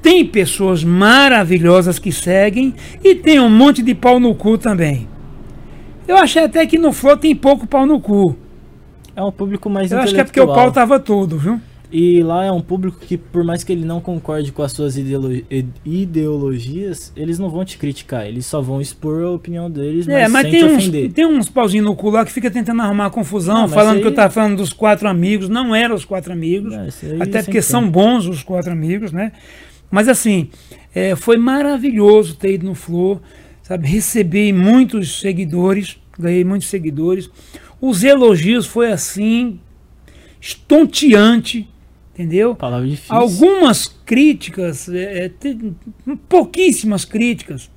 tem 0.04 0.22
pessoas 0.26 0.84
maravilhosas 0.84 1.98
que 1.98 2.12
seguem 2.12 2.74
e 3.02 3.14
tem 3.14 3.40
um 3.40 3.48
monte 3.48 3.82
de 3.82 3.94
pau 3.94 4.20
no 4.20 4.34
cu 4.34 4.58
também. 4.58 5.08
Eu 6.06 6.18
achei 6.18 6.44
até 6.44 6.66
que 6.66 6.78
no 6.78 6.92
Flow 6.92 7.16
tem 7.16 7.34
pouco 7.34 7.66
pau 7.66 7.86
no 7.86 7.98
cu. 7.98 8.36
É 9.16 9.22
um 9.22 9.32
público 9.32 9.70
mais 9.70 9.90
Eu 9.90 9.98
acho 10.00 10.14
que 10.14 10.20
é 10.20 10.24
porque 10.24 10.38
o 10.40 10.46
pau 10.46 10.70
tava 10.70 11.00
todo, 11.00 11.38
viu? 11.38 11.58
E 11.90 12.22
lá 12.22 12.44
é 12.44 12.52
um 12.52 12.60
público 12.60 12.98
que, 13.00 13.16
por 13.16 13.44
mais 13.44 13.64
que 13.64 13.72
ele 13.72 13.84
não 13.86 13.98
concorde 14.00 14.52
com 14.52 14.62
as 14.62 14.72
suas 14.72 14.98
ideolo- 14.98 15.32
ide- 15.32 15.72
ideologias, 15.86 17.10
eles 17.16 17.38
não 17.38 17.48
vão 17.48 17.64
te 17.64 17.78
criticar, 17.78 18.26
eles 18.26 18.44
só 18.44 18.60
vão 18.60 18.80
expor 18.80 19.24
a 19.24 19.30
opinião 19.30 19.70
deles, 19.70 20.06
mas, 20.06 20.16
É, 20.16 20.28
mas 20.28 20.42
sem 20.42 20.50
tem 20.50 20.60
te 20.60 20.66
uns, 20.66 20.76
ofender. 20.82 21.12
tem 21.12 21.24
uns 21.26 21.48
pauzinhos 21.48 21.86
no 21.86 21.94
cu 21.94 22.10
lá 22.10 22.24
que 22.24 22.32
fica 22.32 22.50
tentando 22.50 22.82
arrumar 22.82 23.08
confusão, 23.10 23.62
Não, 23.62 23.68
falando 23.68 23.92
isso 23.94 24.00
que 24.02 24.06
eu 24.08 24.10
aí- 24.10 24.16
tava 24.16 24.30
falando 24.30 24.56
dos 24.56 24.72
quatro 24.72 25.08
amigos. 25.08 25.48
Não 25.48 25.74
eram 25.74 25.94
os 25.94 26.04
quatro 26.04 26.32
amigos. 26.32 26.74
É, 26.74 26.88
aí 27.12 27.22
até 27.22 27.42
porque 27.42 27.62
são 27.62 27.88
bons 27.88 28.26
os 28.26 28.42
quatro 28.42 28.72
amigos, 28.72 29.10
né? 29.12 29.32
Mas 29.94 30.08
assim, 30.08 30.48
é, 30.92 31.14
foi 31.14 31.36
maravilhoso 31.36 32.34
ter 32.34 32.54
ido 32.54 32.66
no 32.66 32.74
Flow, 32.74 33.22
sabe? 33.62 33.86
Recebi 33.86 34.52
muitos 34.52 35.20
seguidores, 35.20 35.96
ganhei 36.18 36.42
muitos 36.42 36.68
seguidores. 36.68 37.30
Os 37.80 38.02
elogios 38.02 38.66
foi 38.66 38.90
assim, 38.90 39.60
estonteante, 40.40 41.68
entendeu? 42.12 42.56
Palavra 42.56 42.88
difícil. 42.88 43.14
Algumas 43.14 43.86
críticas, 43.86 44.88
é, 44.88 45.26
é, 45.26 45.28
te- 45.28 45.72
pouquíssimas 46.28 47.04
críticas. 47.04 47.70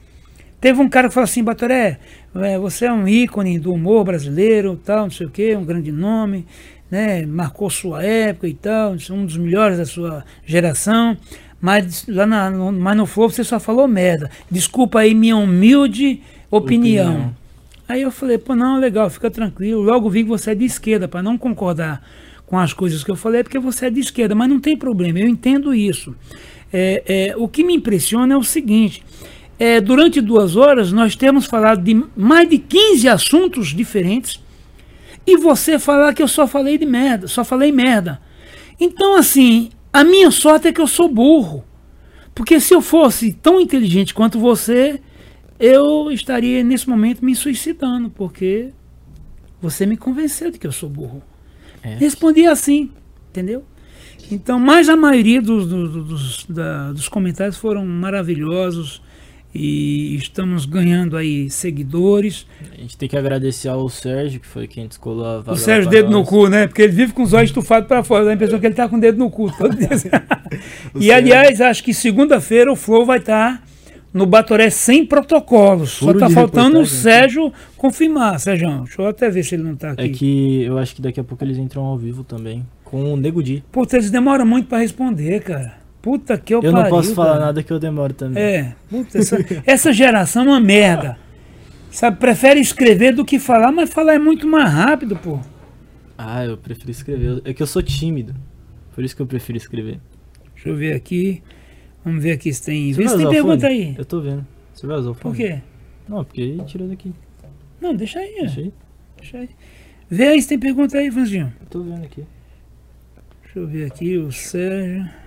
Teve 0.60 0.82
um 0.82 0.90
cara 0.90 1.10
que 1.10 1.14
falou 1.14 1.26
assim, 1.26 1.44
Batoré, 1.44 2.00
é, 2.34 2.58
você 2.58 2.86
é 2.88 2.92
um 2.92 3.08
ícone 3.08 3.60
do 3.60 3.72
humor 3.72 4.04
brasileiro, 4.04 4.76
tal, 4.84 5.04
não 5.04 5.12
sei 5.12 5.28
o 5.28 5.30
quê, 5.30 5.56
um 5.56 5.64
grande 5.64 5.92
nome, 5.92 6.48
né? 6.90 7.26
Marcou 7.28 7.70
sua 7.70 8.04
época 8.04 8.48
e 8.48 8.54
tal, 8.56 8.96
um 9.12 9.26
dos 9.26 9.38
melhores 9.38 9.78
da 9.78 9.86
sua 9.86 10.26
geração. 10.46 11.16
Mas 11.60 12.06
lá 12.08 12.26
na, 12.26 12.50
no, 12.50 12.72
mas 12.72 12.96
no 12.96 13.06
Flow 13.06 13.30
você 13.30 13.44
só 13.44 13.60
falou 13.60 13.88
merda. 13.88 14.30
Desculpa 14.50 15.00
aí 15.00 15.14
minha 15.14 15.36
humilde 15.36 16.22
opinião. 16.52 17.14
Opinião. 17.14 17.36
Aí 17.88 18.02
eu 18.02 18.12
falei, 18.12 18.38
pô, 18.38 18.56
não, 18.56 18.80
legal, 18.80 19.10
fica 19.10 19.32
tranquilo. 19.32 19.82
Logo 19.82 20.10
vi 20.10 20.24
que 20.24 20.30
você 20.30 20.52
é 20.52 20.56
de 20.56 20.66
esquerda, 20.66 21.08
para 21.08 21.24
não 21.24 21.38
concordar 21.38 22.04
com 22.46 22.58
as 22.58 22.74
coisas 22.74 23.04
que 23.04 23.12
eu 23.12 23.16
falei, 23.16 23.42
é 23.42 23.44
porque 23.44 23.60
você 23.60 23.88
é 23.88 23.90
de 23.90 24.00
esquerda, 24.00 24.36
mas 24.36 24.50
não 24.50 24.60
tem 24.60 24.76
problema, 24.76 25.20
eu 25.20 25.28
entendo 25.28 25.74
isso. 25.74 26.16
É, 26.72 27.04
é, 27.06 27.36
o 27.38 27.48
que 27.48 27.64
me 27.64 27.76
impressiona 27.76 28.34
é 28.34 28.38
o 28.38 28.44
seguinte: 28.44 29.04
é, 29.58 29.80
durante 29.80 30.20
duas 30.22 30.56
horas 30.56 30.92
nós 30.92 31.16
temos 31.16 31.46
falado 31.46 31.82
de 31.82 32.04
mais 32.16 32.50
de 32.50 32.58
15 32.58 33.08
assuntos 33.08 33.68
diferentes 33.70 34.40
e 35.26 35.38
você 35.38 35.80
falar 35.80 36.14
que 36.14 36.22
eu 36.22 36.28
só 36.28 36.48
falei 36.48 36.78
de 36.78 36.86
merda, 36.86 37.28
só 37.28 37.44
falei 37.44 37.72
merda. 37.72 38.22
Então, 38.80 39.16
assim, 39.16 39.70
a 39.92 40.04
minha 40.04 40.30
sorte 40.32 40.68
é 40.68 40.74
que 40.74 40.82
eu 40.82 40.88
sou 40.88 41.10
burro. 41.10 41.64
Porque 42.36 42.60
se 42.60 42.74
eu 42.74 42.82
fosse 42.82 43.34
tão 43.34 43.60
inteligente 43.60 44.14
quanto 44.14 44.40
você, 44.40 45.02
eu 45.60 46.12
estaria 46.12 46.64
nesse 46.64 46.88
momento 46.88 47.26
me 47.26 47.36
suicidando, 47.36 48.10
porque 48.10 48.70
você 49.60 49.86
me 49.86 49.98
convenceu 49.98 50.52
de 50.52 50.60
que 50.60 50.68
eu 50.68 50.72
sou 50.72 50.88
burro. 50.90 51.24
É. 51.82 51.96
Respondi 51.96 52.46
assim, 52.46 52.92
entendeu? 53.30 53.66
Então, 54.32 54.60
mas 54.60 54.88
a 54.90 54.96
maioria 54.96 55.42
dos, 55.42 55.68
dos, 55.68 55.92
dos, 56.08 56.46
da- 56.48 56.92
dos 56.92 57.08
comentários 57.10 57.58
foram 57.58 57.86
maravilhosos 57.86 59.02
e 59.60 60.16
estamos 60.16 60.66
ganhando 60.66 61.18
aí 61.18 61.50
seguidores. 61.50 62.46
A 62.72 62.80
gente 62.80 62.96
tem 62.98 63.10
que 63.10 63.18
agradecer 63.18 63.68
ao 63.70 63.90
Sérgio, 63.90 64.40
que 64.40 64.48
foi 64.48 64.68
quem 64.68 64.88
descolou 64.88 65.26
a 65.26 65.38
vaga. 65.40 65.54
O 65.54 65.56
Sérgio, 65.58 65.90
dedo 65.90 66.10
no 66.12 66.20
nós. 66.20 66.30
cu, 66.30 66.48
né? 66.48 66.68
Porque 66.68 66.82
ele 66.84 66.94
vive 66.94 67.14
com 67.14 67.24
os 67.24 67.34
olhos 67.34 67.50
estufados 67.50 67.88
para 67.88 68.04
fora. 68.04 68.26
Dá 68.26 68.32
a 68.32 68.34
impressão 68.36 68.60
que 68.60 68.66
ele 68.68 68.76
tá 68.76 68.88
com 68.88 68.98
o 68.98 69.00
dedo 69.00 69.18
no 69.18 69.30
cu 69.32 69.52
todo 69.58 69.76
dia. 69.76 69.90
E 69.92 69.96
Sérgio- 71.08 71.14
aliás, 71.14 71.60
acho 71.62 71.84
que 71.84 71.94
segunda-feira 71.94 72.72
o 72.72 72.76
Flow 72.76 73.06
vai 73.06 73.18
estar 73.18 73.64
no 74.14 74.26
Batoré 74.26 74.70
sem 74.70 75.06
protocolos. 75.06 75.92
Só 75.92 76.14
tá 76.14 76.30
faltando 76.30 76.80
o 76.80 76.86
Sérgio 76.86 77.52
confirmar, 77.76 78.40
Sérgio. 78.40 78.70
Deixa 78.84 79.02
eu 79.02 79.08
até 79.08 79.30
ver 79.30 79.44
se 79.44 79.56
ele 79.56 79.64
não 79.64 79.76
tá 79.76 79.92
aqui. 79.92 80.02
É 80.04 80.10
que 80.10 80.64
eu 80.64 80.78
acho 80.78 80.96
que 80.96 81.02
daqui 81.02 81.20
a 81.20 81.24
pouco 81.24 81.44
eles 81.44 81.58
entram 81.58 81.84
ao 81.84 81.98
vivo 81.98 82.24
também. 82.24 82.66
Com 82.84 83.14
o 83.14 83.18
Nego 83.18 83.44
Di. 83.44 83.64
Puta, 83.72 83.98
eles 83.98 84.10
demoram 84.10 84.46
muito 84.46 84.68
para 84.70 84.78
responder, 84.80 85.42
cara. 85.42 85.74
Puta 86.08 86.38
que 86.38 86.54
eu 86.54 86.62
Eu 86.64 86.72
não 86.72 86.80
pariu, 86.84 86.96
posso 86.96 87.14
falar 87.14 87.34
cara. 87.34 87.46
nada 87.48 87.62
que 87.64 87.70
eu 87.74 87.78
demoro 87.80 88.14
também. 88.14 88.42
É, 88.42 88.76
puta, 88.90 89.18
essa, 89.18 89.38
essa 89.66 89.92
geração 89.92 90.44
é 90.44 90.46
uma 90.48 90.60
merda. 90.62 91.18
Sabe, 91.92 92.16
prefere 92.16 92.62
escrever 92.62 93.14
do 93.14 93.26
que 93.26 93.38
falar, 93.38 93.74
mas 93.74 93.90
falar 93.90 94.14
é 94.14 94.18
muito 94.18 94.48
mais 94.48 94.72
rápido, 94.72 95.18
pô. 95.18 95.38
Ah, 96.18 96.46
eu 96.46 96.56
prefiro 96.56 96.92
escrever. 96.92 97.42
É 97.44 97.54
que 97.54 97.62
eu 97.62 97.68
sou 97.68 97.82
tímido. 97.84 98.34
Por 98.96 99.04
isso 99.04 99.14
que 99.18 99.22
eu 99.22 99.28
prefiro 99.28 99.58
escrever. 99.58 100.00
Deixa 100.56 100.70
eu 100.70 100.78
ver 100.78 100.94
aqui. 100.94 101.44
Vamos 102.06 102.24
ver 102.24 102.32
aqui 102.32 102.54
se 102.54 102.64
tem. 102.64 102.94
Você 102.94 103.02
Vê 103.04 103.10
se 103.10 103.18
tem 103.18 103.30
pergunta 103.30 103.68
fone? 103.68 103.74
aí. 103.74 103.96
Eu 103.98 104.06
tô 104.06 104.22
vendo. 104.22 104.48
Você 104.74 104.88
vai 104.88 104.96
usar 105.00 105.10
o 105.10 105.14
Por 105.14 105.22
fone? 105.24 105.36
quê? 105.36 105.60
Não, 106.08 106.24
porque 106.24 106.42
aí 106.42 106.62
tirou 106.66 106.88
daqui. 106.88 107.12
Não, 107.82 107.94
deixa 107.94 108.20
aí. 108.20 108.34
ó. 108.40 108.44
Deixa 108.46 108.60
aí. 108.62 108.74
Deixa 109.20 109.38
aí. 109.40 109.50
Vê 110.10 110.28
aí 110.30 110.42
se 110.42 110.48
tem 110.48 110.58
pergunta 110.58 110.98
aí, 110.98 111.12
Franzinho. 111.12 111.52
Eu 111.60 111.68
tô 111.68 111.82
vendo 111.82 112.06
aqui. 112.06 112.24
Deixa 113.44 113.60
eu 113.60 113.68
ver 113.68 113.88
aqui, 113.88 114.18
o 114.18 114.32
Sérgio. 114.32 115.27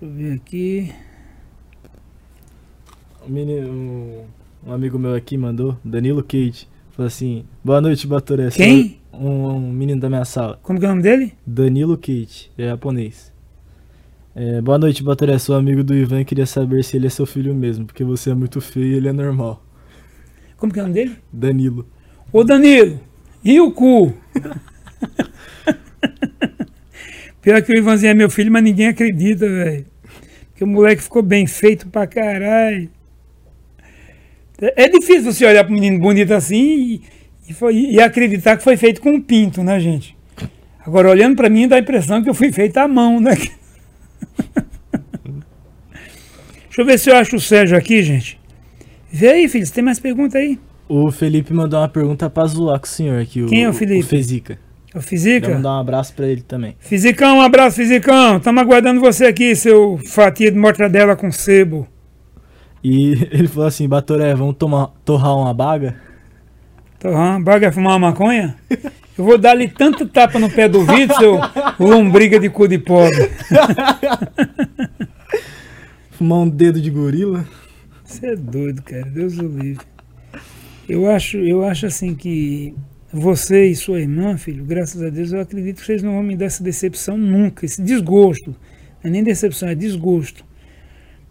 Deixa 0.00 0.04
eu 0.04 0.10
ver 0.10 0.34
aqui. 0.34 0.92
Um, 3.26 3.32
menino, 3.32 4.26
um, 4.64 4.72
amigo 4.72 4.96
meu 4.96 5.12
aqui 5.12 5.36
mandou, 5.36 5.76
Danilo 5.84 6.22
Kate. 6.22 6.68
Falou 6.92 7.08
assim: 7.08 7.44
Boa 7.64 7.80
noite, 7.80 8.06
Batoré. 8.06 8.48
Quem? 8.50 9.00
Sou 9.10 9.20
Um, 9.20 9.56
um 9.56 9.72
menino 9.72 10.00
da 10.00 10.08
minha 10.08 10.24
sala. 10.24 10.56
Como 10.62 10.78
que 10.78 10.84
é 10.84 10.88
o 10.88 10.92
nome 10.92 11.02
dele? 11.02 11.32
Danilo 11.44 11.96
Kate, 11.96 12.52
é 12.56 12.66
japonês. 12.68 13.32
É, 14.36 14.60
boa 14.60 14.78
noite, 14.78 15.02
Batoré. 15.02 15.36
Sou 15.36 15.56
amigo 15.56 15.82
do 15.82 15.92
Ivan 15.92 16.22
queria 16.22 16.46
saber 16.46 16.84
se 16.84 16.96
ele 16.96 17.08
é 17.08 17.10
seu 17.10 17.26
filho 17.26 17.52
mesmo, 17.52 17.84
porque 17.84 18.04
você 18.04 18.30
é 18.30 18.34
muito 18.34 18.60
feio 18.60 18.86
e 18.86 18.94
ele 18.94 19.08
é 19.08 19.12
normal. 19.12 19.60
Como 20.56 20.72
que 20.72 20.78
é 20.78 20.82
o 20.82 20.86
nome 20.86 20.94
dele? 20.94 21.16
Danilo. 21.32 21.84
Ô 22.32 22.44
Danilo, 22.44 23.00
e 23.42 23.60
o 23.60 23.72
cu? 23.72 24.14
Pior 27.48 27.62
que 27.62 27.72
o 27.72 27.78
Ivanzinho 27.78 28.10
é 28.10 28.14
meu 28.14 28.28
filho, 28.28 28.52
mas 28.52 28.62
ninguém 28.62 28.88
acredita, 28.88 29.48
velho. 29.48 29.86
Porque 30.50 30.62
o 30.62 30.66
moleque 30.66 31.02
ficou 31.02 31.22
bem 31.22 31.46
feito 31.46 31.88
pra 31.88 32.06
caralho. 32.06 32.90
É 34.60 34.84
é 34.84 34.88
difícil 34.90 35.32
você 35.32 35.46
olhar 35.46 35.64
pro 35.64 35.72
menino 35.72 35.98
bonito 35.98 36.34
assim 36.34 36.58
e, 36.58 37.02
e 37.48 37.54
foi- 37.54 37.74
e 37.74 37.98
acreditar 38.02 38.58
que 38.58 38.62
foi 38.62 38.76
feito 38.76 39.00
com 39.00 39.12
um 39.12 39.20
pinto, 39.22 39.62
né, 39.64 39.80
gente? 39.80 40.14
Agora, 40.84 41.08
olhando 41.08 41.36
pra 41.36 41.48
mim, 41.48 41.66
dá 41.66 41.76
a 41.76 41.78
impressão 41.78 42.22
que 42.22 42.28
eu 42.28 42.34
fui 42.34 42.52
feito 42.52 42.76
à 42.76 42.86
mão, 42.86 43.18
né? 43.18 43.30
Deixa 46.66 46.82
eu 46.82 46.84
ver 46.84 46.98
se 46.98 47.08
eu 47.08 47.16
acho 47.16 47.36
o 47.36 47.40
Sérgio 47.40 47.78
aqui, 47.78 48.02
gente. 48.02 48.38
Vê 49.10 49.30
aí, 49.30 49.48
filho, 49.48 49.64
você 49.64 49.72
tem 49.72 49.82
mais 49.82 49.98
pergunta 49.98 50.36
aí? 50.36 50.58
O 50.86 51.10
Felipe 51.10 51.54
mandou 51.54 51.80
uma 51.80 51.88
pergunta 51.88 52.28
pra 52.28 52.44
zoar 52.44 52.78
com 52.78 52.84
o 52.84 52.90
senhor 52.90 53.22
aqui. 53.22 53.42
Quem 53.46 53.64
é 53.64 53.68
o 53.70 53.72
Felipe? 53.72 54.00
O 54.04 54.06
Fezica. 54.06 54.58
O 54.94 55.00
Fisica? 55.00 55.46
Quero 55.46 55.56
mandar 55.56 55.76
um 55.76 55.80
abraço 55.80 56.14
pra 56.14 56.26
ele 56.26 56.40
também. 56.40 56.74
Fisicão, 56.78 57.38
um 57.38 57.42
abraço, 57.42 57.76
Fisicão. 57.76 58.38
Estamos 58.38 58.62
aguardando 58.62 59.00
você 59.00 59.26
aqui, 59.26 59.54
seu 59.54 59.98
fatia 59.98 60.50
de 60.50 60.58
mortadela 60.58 61.14
com 61.14 61.30
sebo. 61.30 61.86
E 62.82 63.12
ele 63.30 63.48
falou 63.48 63.68
assim: 63.68 63.88
Batoré, 63.88 64.34
vamos 64.34 64.56
tomar, 64.56 64.88
torrar 65.04 65.36
uma 65.36 65.52
baga? 65.52 65.96
Torrão, 66.98 67.42
baga 67.42 67.70
fumar 67.70 67.92
uma 67.92 68.10
maconha? 68.10 68.56
Eu 69.16 69.24
vou 69.24 69.38
dar-lhe 69.38 69.68
tanto 69.68 70.06
tapa 70.06 70.38
no 70.38 70.50
pé 70.50 70.68
do 70.68 70.84
vidro, 70.84 71.16
seu 71.16 71.38
lombriga 71.78 72.40
de 72.40 72.48
cu 72.48 72.66
de 72.66 72.78
pobre. 72.78 73.30
Fumar 76.10 76.40
um 76.40 76.48
dedo 76.48 76.80
de 76.80 76.90
gorila? 76.90 77.44
Você 78.04 78.26
é 78.26 78.36
doido, 78.36 78.82
cara. 78.82 79.04
Deus 79.04 79.38
o 79.38 79.46
livre. 79.46 79.86
Eu 80.88 81.08
acho, 81.08 81.36
eu 81.36 81.64
acho 81.64 81.86
assim 81.86 82.16
que 82.16 82.74
você 83.12 83.66
e 83.66 83.74
sua 83.76 84.00
irmã, 84.00 84.36
filho, 84.36 84.64
graças 84.64 85.02
a 85.02 85.08
Deus, 85.08 85.32
eu 85.32 85.40
acredito 85.40 85.80
que 85.80 85.86
vocês 85.86 86.02
não 86.02 86.12
vão 86.14 86.22
me 86.22 86.36
dar 86.36 86.46
essa 86.46 86.62
decepção 86.62 87.16
nunca, 87.16 87.64
esse 87.64 87.80
desgosto. 87.82 88.50
Não 89.02 89.08
é 89.08 89.10
nem 89.10 89.22
decepção, 89.22 89.68
é 89.68 89.74
desgosto. 89.74 90.44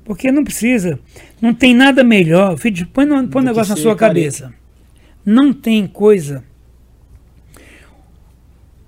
Porque 0.04 0.32
não 0.32 0.44
precisa, 0.44 0.98
não 1.42 1.54
tem 1.54 1.76
nada 1.76 2.04
melhor. 2.04 2.58
Filho, 2.58 2.88
põe, 2.94 3.06
no- 3.06 3.28
põe 3.28 3.42
um 3.42 3.46
negócio 3.46 3.76
na 3.76 3.76
sua 3.82 3.96
cabeça. 3.96 4.54
Não 5.26 5.52
tem 5.54 5.86
coisa. 5.86 6.44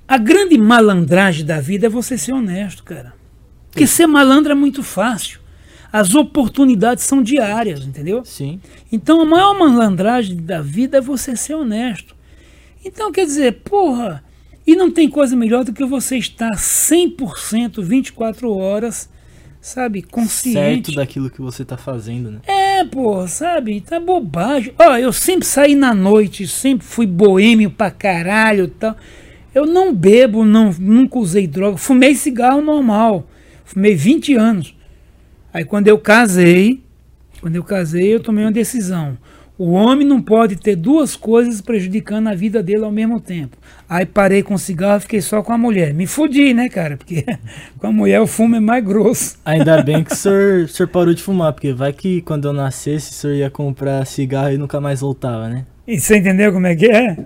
A 0.07 0.17
grande 0.17 0.57
malandragem 0.57 1.45
da 1.45 1.59
vida 1.59 1.85
é 1.85 1.89
você 1.89 2.17
ser 2.17 2.31
honesto, 2.33 2.83
cara. 2.83 3.13
Porque 3.69 3.85
ser 3.85 4.07
malandro 4.07 4.51
é 4.51 4.55
muito 4.55 4.81
fácil. 4.81 5.39
As 5.91 6.15
oportunidades 6.15 7.03
são 7.03 7.21
diárias, 7.21 7.85
entendeu? 7.85 8.23
Sim. 8.25 8.59
Então 8.91 9.21
a 9.21 9.25
maior 9.25 9.57
malandragem 9.57 10.37
da 10.37 10.61
vida 10.61 10.97
é 10.97 11.01
você 11.01 11.35
ser 11.35 11.53
honesto. 11.53 12.15
Então 12.83 13.11
quer 13.11 13.25
dizer, 13.25 13.61
porra, 13.63 14.23
e 14.65 14.75
não 14.75 14.91
tem 14.91 15.09
coisa 15.09 15.35
melhor 15.35 15.63
do 15.63 15.73
que 15.73 15.83
você 15.85 16.17
estar 16.17 16.51
100% 16.51 17.81
24 17.83 18.55
horas, 18.55 19.09
sabe, 19.61 19.99
Certo 20.01 20.11
consciente. 20.11 20.95
daquilo 20.95 21.29
que 21.29 21.41
você 21.41 21.65
tá 21.65 21.75
fazendo, 21.77 22.31
né? 22.31 22.39
É, 22.47 22.83
porra, 22.85 23.27
sabe, 23.27 23.81
tá 23.81 23.99
bobagem. 23.99 24.73
Ó, 24.77 24.95
eu 24.97 25.11
sempre 25.11 25.45
saí 25.45 25.75
na 25.75 25.93
noite, 25.93 26.47
sempre 26.47 26.85
fui 26.85 27.05
boêmio 27.05 27.69
pra 27.69 27.91
caralho 27.91 28.65
e 28.65 28.69
tal. 28.69 28.95
Eu 29.53 29.65
não 29.65 29.93
bebo, 29.93 30.45
não, 30.45 30.71
nunca 30.79 31.17
usei 31.17 31.47
droga, 31.47 31.77
fumei 31.77 32.15
cigarro 32.15 32.61
normal. 32.61 33.27
Fumei 33.65 33.95
20 33.95 34.35
anos. 34.35 34.75
Aí 35.53 35.65
quando 35.65 35.87
eu 35.87 35.97
casei, 35.97 36.81
quando 37.41 37.55
eu 37.55 37.63
casei, 37.63 38.13
eu 38.13 38.19
tomei 38.19 38.43
uma 38.45 38.51
decisão. 38.51 39.17
O 39.59 39.71
homem 39.71 40.07
não 40.07 40.21
pode 40.21 40.55
ter 40.55 40.77
duas 40.77 41.17
coisas 41.17 41.59
prejudicando 41.59 42.29
a 42.29 42.33
vida 42.33 42.63
dele 42.63 42.85
ao 42.85 42.91
mesmo 42.93 43.19
tempo. 43.19 43.57
Aí 43.89 44.05
parei 44.05 44.41
com 44.41 44.53
o 44.53 44.57
cigarro, 44.57 45.01
fiquei 45.01 45.19
só 45.19 45.43
com 45.43 45.51
a 45.51 45.57
mulher. 45.57 45.93
Me 45.93 46.07
fudi, 46.07 46.53
né, 46.53 46.69
cara? 46.69 46.95
Porque 46.95 47.25
com 47.77 47.87
a 47.87 47.91
mulher 47.91 48.21
o 48.21 48.25
fumo 48.25 48.55
é 48.55 48.61
mais 48.61 48.81
grosso. 48.81 49.37
Ainda 49.43 49.83
bem 49.83 50.01
que 50.01 50.13
o 50.13 50.15
senhor, 50.15 50.63
o 50.63 50.67
senhor 50.69 50.87
parou 50.87 51.13
de 51.13 51.21
fumar, 51.21 51.51
porque 51.51 51.73
vai 51.73 51.91
que 51.91 52.21
quando 52.21 52.47
eu 52.47 52.53
nascesse 52.53 53.11
o 53.11 53.13
senhor 53.13 53.35
ia 53.35 53.49
comprar 53.49 54.05
cigarro 54.05 54.53
e 54.53 54.57
nunca 54.57 54.79
mais 54.79 55.01
voltava, 55.01 55.49
né? 55.49 55.65
E 55.85 55.99
você 55.99 56.19
entendeu 56.19 56.53
como 56.53 56.65
é 56.65 56.73
que 56.73 56.85
é? 56.85 57.17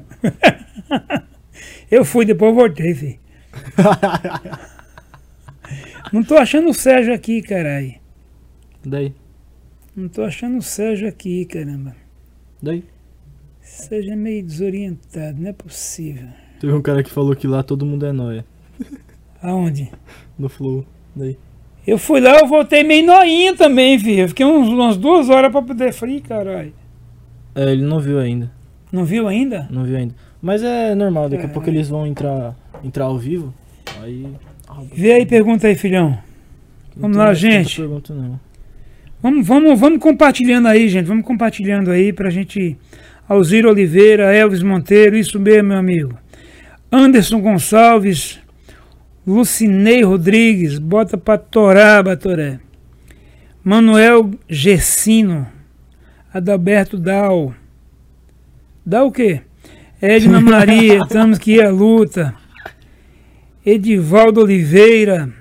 Eu 1.91 2.03
fui, 2.03 2.25
depois 2.25 2.55
voltei, 2.55 2.95
filho. 2.95 3.19
Não 6.11 6.23
tô 6.23 6.35
achando 6.35 6.71
o 6.71 6.73
Sérgio 6.73 7.13
aqui, 7.13 7.43
caralho. 7.43 7.93
Daí, 8.83 9.13
Não 9.95 10.09
tô 10.09 10.23
achando 10.23 10.57
o 10.57 10.63
Sérgio 10.63 11.07
aqui, 11.07 11.45
caramba. 11.45 12.01
Daí. 12.63 12.83
É 13.91 14.15
meio 14.15 14.43
desorientado, 14.43 15.41
não 15.41 15.49
é 15.49 15.53
possível. 15.53 16.27
Teve 16.59 16.73
um 16.73 16.81
cara 16.81 17.03
que 17.03 17.09
falou 17.09 17.35
que 17.35 17.45
lá 17.45 17.61
todo 17.61 17.85
mundo 17.85 18.05
é 18.05 18.11
nóia. 18.11 18.45
Aonde? 19.41 19.91
No 20.39 20.47
Flow. 20.47 20.85
Daí. 21.15 21.37
Eu 21.85 21.97
fui 21.97 22.21
lá, 22.21 22.39
eu 22.39 22.47
voltei 22.47 22.81
meio 22.83 23.05
noinha 23.05 23.55
também, 23.55 23.99
filho. 23.99 24.21
Eu 24.21 24.29
fiquei 24.29 24.45
uns, 24.45 24.69
umas 24.69 24.95
duas 24.95 25.29
horas 25.29 25.51
pra 25.51 25.61
poder 25.61 25.91
frio, 25.91 26.21
caralho. 26.21 26.73
É, 27.53 27.71
ele 27.71 27.83
não 27.83 27.99
viu 27.99 28.19
ainda. 28.19 28.49
Não 28.91 29.03
viu 29.03 29.27
ainda? 29.27 29.67
Não 29.69 29.83
viu 29.83 29.97
ainda. 29.97 30.15
Mas 30.41 30.63
é 30.63 30.95
normal, 30.95 31.29
daqui 31.29 31.45
a 31.45 31.49
pouco 31.49 31.69
eles 31.69 31.89
vão 31.89 32.07
entrar, 32.07 32.55
entrar 32.83 33.05
ao 33.05 33.17
vivo. 33.17 33.53
Aí. 34.01 34.27
Ah, 34.67 34.81
Vê 34.93 35.13
aí, 35.13 35.25
pergunta 35.25 35.67
aí, 35.67 35.75
filhão. 35.75 36.17
Vamos 36.95 37.17
lá, 37.17 37.33
gente. 37.33 37.75
Pergunta, 37.75 38.13
não. 38.13 38.39
Vamos, 39.23 39.47
vamos, 39.47 39.79
vamos 39.79 39.99
compartilhando 39.99 40.67
aí, 40.67 40.89
gente. 40.89 41.05
Vamos 41.05 41.25
compartilhando 41.25 41.89
aí 41.89 42.11
pra 42.11 42.29
gente. 42.29 42.77
Alziro 43.25 43.69
Oliveira, 43.69 44.35
Elvis 44.35 44.61
Monteiro, 44.61 45.15
isso 45.15 45.39
mesmo, 45.39 45.69
meu 45.69 45.77
amigo. 45.77 46.17
Anderson 46.91 47.39
Gonçalves, 47.39 48.41
Lucinei 49.25 50.03
Rodrigues, 50.03 50.77
bota 50.77 51.17
pra 51.17 51.37
torar, 51.37 52.03
Batoré. 52.03 52.59
Manuel 53.63 54.31
Gessino, 54.49 55.47
Adalberto 56.33 56.97
Dal. 56.97 57.55
Dá 58.85 59.05
o 59.05 59.11
quê? 59.11 59.39
Edna 60.01 60.41
Maria, 60.43 60.97
estamos 60.97 61.39
que 61.39 61.61
à 61.61 61.69
luta. 61.69 62.35
Edivaldo 63.65 64.41
Oliveira, 64.41 65.33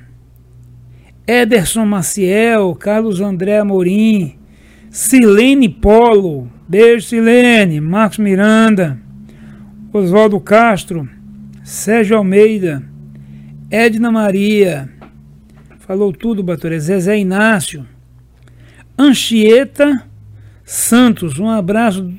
Ederson 1.27 1.87
Maciel, 1.87 2.75
Carlos 2.75 3.21
André 3.21 3.59
Amorim, 3.59 4.35
Silene 4.91 5.69
Polo, 5.69 6.51
beijo 6.69 7.07
Silene, 7.07 7.81
Marcos 7.81 8.19
Miranda, 8.19 8.99
Oswaldo 9.93 10.41
Castro, 10.41 11.09
Sérgio 11.63 12.17
Almeida, 12.19 12.83
Edna 13.71 14.11
Maria, 14.11 14.89
falou 15.79 16.13
tudo, 16.13 16.43
Batoré, 16.43 16.79
Zezé 16.79 17.19
Inácio, 17.19 17.87
Anchieta 18.99 20.03
Santos, 20.65 21.39
um 21.39 21.49
abraço 21.49 22.13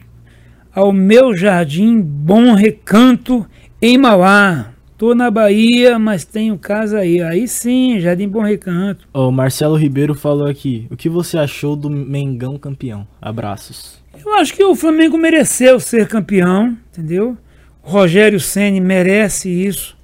ao 0.74 0.92
meu 0.92 1.36
jardim. 1.36 2.00
Bom 2.02 2.54
Recanto 2.54 3.46
em 3.82 3.98
Mauá. 3.98 4.73
Tô 5.04 5.14
na 5.14 5.30
Bahia, 5.30 6.00
mas 6.00 6.24
tenho 6.24 6.58
casa 6.58 7.00
aí. 7.00 7.22
Aí 7.22 7.46
sim, 7.46 8.00
Jardim 8.00 8.26
Bom 8.26 8.42
Recanto. 8.42 9.06
O 9.14 9.32
Marcelo 9.32 9.76
Ribeiro 9.76 10.16
falou 10.16 10.48
aqui. 10.48 10.88
O 10.90 10.96
que 10.96 11.10
você 11.10 11.38
achou 11.38 11.76
do 11.76 11.90
Mengão 11.90 12.58
campeão? 12.58 13.06
Abraços. 13.22 14.02
Eu 14.26 14.34
acho 14.36 14.54
que 14.54 14.64
o 14.64 14.74
Flamengo 14.74 15.18
mereceu 15.18 15.78
ser 15.78 16.08
campeão, 16.08 16.78
entendeu? 16.90 17.38
O 17.84 17.90
Rogério 17.90 18.40
Ceni 18.40 18.80
merece 18.80 19.50
isso, 19.50 19.98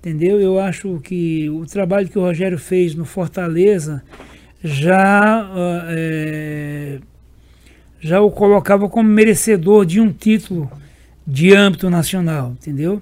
entendeu? 0.00 0.40
Eu 0.40 0.58
acho 0.58 0.98
que 0.98 1.48
o 1.48 1.64
trabalho 1.64 2.08
que 2.08 2.18
o 2.18 2.22
Rogério 2.22 2.58
fez 2.58 2.92
no 2.92 3.04
Fortaleza 3.04 4.02
já 4.64 5.48
é, 5.90 6.98
já 8.00 8.20
o 8.20 8.32
colocava 8.32 8.88
como 8.88 9.08
merecedor 9.08 9.86
de 9.86 10.00
um 10.00 10.12
título 10.12 10.68
de 11.24 11.54
âmbito 11.54 11.88
nacional, 11.88 12.50
entendeu? 12.60 13.00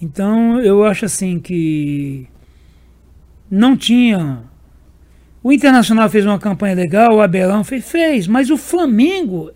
Então 0.00 0.60
eu 0.60 0.84
acho 0.84 1.04
assim 1.04 1.38
que 1.40 2.26
não 3.50 3.76
tinha. 3.76 4.44
O 5.42 5.52
Internacional 5.52 6.08
fez 6.10 6.26
uma 6.26 6.38
campanha 6.38 6.74
legal, 6.74 7.14
o 7.14 7.20
Abelão 7.20 7.64
fez, 7.64 7.88
fez, 7.88 8.26
mas 8.26 8.50
o 8.50 8.56
Flamengo 8.56 9.50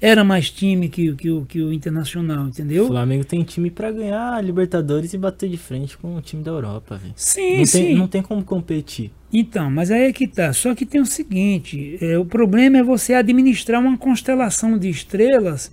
era 0.00 0.22
mais 0.22 0.50
time 0.50 0.88
que, 0.88 1.14
que, 1.14 1.30
o, 1.30 1.46
que 1.46 1.62
o 1.62 1.72
Internacional, 1.72 2.46
entendeu? 2.46 2.84
O 2.84 2.88
Flamengo 2.88 3.24
tem 3.24 3.42
time 3.42 3.70
para 3.70 3.90
ganhar 3.90 4.42
Libertadores 4.44 5.14
e 5.14 5.18
bater 5.18 5.48
de 5.48 5.56
frente 5.56 5.96
com 5.96 6.16
o 6.16 6.20
time 6.20 6.42
da 6.42 6.50
Europa, 6.50 6.98
velho. 6.98 7.14
Sim, 7.16 7.58
não 7.58 7.66
sim. 7.66 7.78
Tem, 7.78 7.94
não 7.94 8.08
tem 8.08 8.22
como 8.22 8.44
competir. 8.44 9.10
Então, 9.32 9.70
mas 9.70 9.90
aí 9.90 10.02
é 10.02 10.12
que 10.12 10.28
tá. 10.28 10.52
Só 10.52 10.74
que 10.74 10.84
tem 10.84 11.00
o 11.00 11.06
seguinte: 11.06 11.96
é, 12.02 12.18
o 12.18 12.24
problema 12.26 12.78
é 12.78 12.82
você 12.82 13.14
administrar 13.14 13.80
uma 13.80 13.96
constelação 13.96 14.76
de 14.76 14.90
estrelas, 14.90 15.72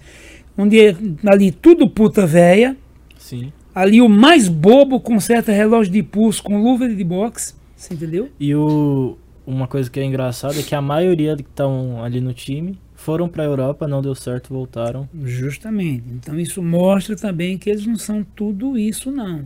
onde 0.58 0.80
é, 0.80 0.96
ali 1.26 1.52
tudo 1.52 1.90
puta 1.90 2.26
véia. 2.26 2.78
Sim. 3.18 3.52
Ali 3.74 4.02
o 4.02 4.10
mais 4.10 4.48
bobo 4.48 5.00
conserta 5.00 5.52
relógio 5.52 5.94
de 5.94 6.04
pulso 6.04 6.44
com 6.44 6.62
luva 6.62 6.88
de 6.90 7.04
boxe. 7.04 7.54
Você 7.76 7.94
entendeu? 7.94 8.30
E 8.40 8.54
o, 8.54 9.18
uma 9.46 9.68
coisa 9.68 9.90
que 9.90 10.00
é 10.00 10.04
engraçada 10.04 10.60
é 10.60 10.64
que 10.64 10.76
a 10.76 10.82
maioria 10.82 11.36
que 11.36 11.42
estão 11.42 12.04
ali 12.04 12.20
no 12.22 12.34
time 12.34 12.78
foram 12.96 13.28
para 13.28 13.44
a 13.44 13.46
Europa, 13.48 13.88
não 13.88 14.02
deu 14.02 14.14
certo, 14.14 14.54
voltaram. 14.54 15.10
Justamente. 15.24 16.04
Então 16.12 16.40
isso 16.40 16.62
mostra 16.62 17.16
também 17.16 17.58
que 17.58 17.70
eles 17.70 17.86
não 17.86 17.96
são 17.96 18.24
tudo 18.36 18.78
isso, 18.78 19.12
não. 19.12 19.46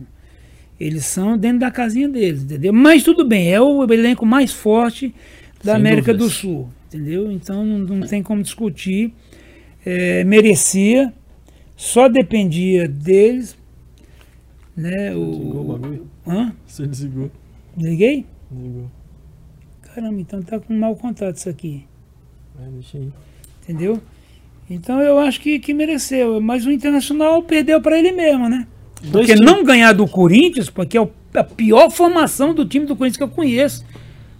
Eles 0.78 1.06
são 1.06 1.38
dentro 1.38 1.60
da 1.60 1.70
casinha 1.70 2.08
deles, 2.08 2.42
entendeu? 2.42 2.72
Mas 2.72 3.02
tudo 3.02 3.26
bem, 3.26 3.50
é 3.50 3.60
o 3.60 3.82
elenco 3.90 4.26
mais 4.26 4.52
forte 4.52 5.14
da 5.64 5.72
Sem 5.72 5.80
América 5.80 6.12
dúvidas. 6.12 6.34
do 6.34 6.38
Sul, 6.38 6.68
entendeu? 6.88 7.32
Então 7.32 7.64
não, 7.64 7.78
não 7.78 8.06
tem 8.06 8.22
como 8.22 8.42
discutir. 8.42 9.14
É, 9.84 10.22
merecia, 10.24 11.12
só 11.74 12.08
dependia 12.08 12.86
deles. 12.86 13.56
Né, 14.76 15.14
o, 15.14 15.30
desligou 15.30 15.60
o 15.60 15.78
bagulho? 15.78 16.06
Hã? 16.26 16.52
Você 16.66 16.86
desligou. 16.86 17.30
Liguei? 17.76 18.26
Desligou. 18.50 18.90
Caramba, 19.82 20.20
então 20.20 20.42
tá 20.42 20.60
com 20.60 20.74
mau 20.74 20.94
contato 20.94 21.36
isso 21.36 21.48
aqui. 21.48 21.84
É, 22.60 22.68
deixa 22.70 22.98
aí. 22.98 23.10
Entendeu? 23.62 24.00
Então 24.68 25.00
eu 25.00 25.18
acho 25.18 25.40
que, 25.40 25.58
que 25.58 25.72
mereceu. 25.72 26.40
Mas 26.40 26.66
o 26.66 26.70
Internacional 26.70 27.42
perdeu 27.42 27.80
para 27.80 27.98
ele 27.98 28.12
mesmo, 28.12 28.48
né? 28.48 28.66
Dois 29.00 29.26
porque 29.26 29.34
times. 29.34 29.40
não 29.40 29.64
ganhar 29.64 29.92
do 29.92 30.06
Corinthians, 30.06 30.68
porque 30.68 30.98
é 30.98 31.08
a 31.34 31.44
pior 31.44 31.90
formação 31.90 32.54
do 32.54 32.64
time 32.66 32.86
do 32.86 32.96
Corinthians 32.96 33.16
que 33.16 33.22
eu 33.22 33.28
conheço. 33.28 33.84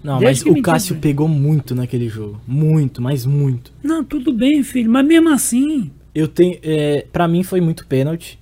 Não, 0.03 0.21
mas 0.21 0.43
o 0.43 0.63
Cássio 0.63 0.97
pegou 0.97 1.27
muito 1.27 1.75
naquele 1.75 2.09
jogo. 2.09 2.41
Muito, 2.47 3.03
mas 3.03 3.27
muito. 3.27 3.73
Não, 3.83 4.05
tudo 4.05 4.33
bem, 4.33 4.63
filho, 4.63 4.91
mas 4.91 5.05
mesmo 5.05 5.31
assim. 5.31 5.91
Eu 6.15 6.29
tenho. 6.29 6.59
É, 6.63 7.07
pra 7.13 7.27
mim 7.27 7.43
foi 7.43 7.61
muito 7.61 7.87
pênalti. 7.87 8.39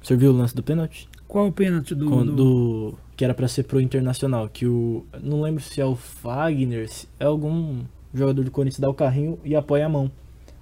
Você 0.00 0.16
viu 0.16 0.30
o 0.30 0.36
lance 0.36 0.54
do 0.54 0.62
pênalti? 0.62 1.07
Qual 1.28 1.46
o 1.46 1.52
pênalti 1.52 1.94
do, 1.94 2.08
Com, 2.08 2.26
do... 2.26 2.94
Que 3.16 3.24
era 3.24 3.34
pra 3.34 3.46
ser 3.46 3.64
pro 3.64 3.80
Internacional. 3.80 4.48
Que 4.48 4.66
o. 4.66 5.04
Não 5.22 5.42
lembro 5.42 5.62
se 5.62 5.80
é 5.80 5.84
o 5.84 5.94
Fagner, 5.94 6.88
se 6.88 7.06
é 7.20 7.26
algum 7.26 7.82
jogador 8.12 8.42
do 8.42 8.50
Corinthians 8.50 8.80
dá 8.80 8.88
o 8.88 8.94
carrinho 8.94 9.38
e 9.44 9.54
apoia 9.54 9.86
a 9.86 9.88
mão 9.88 10.10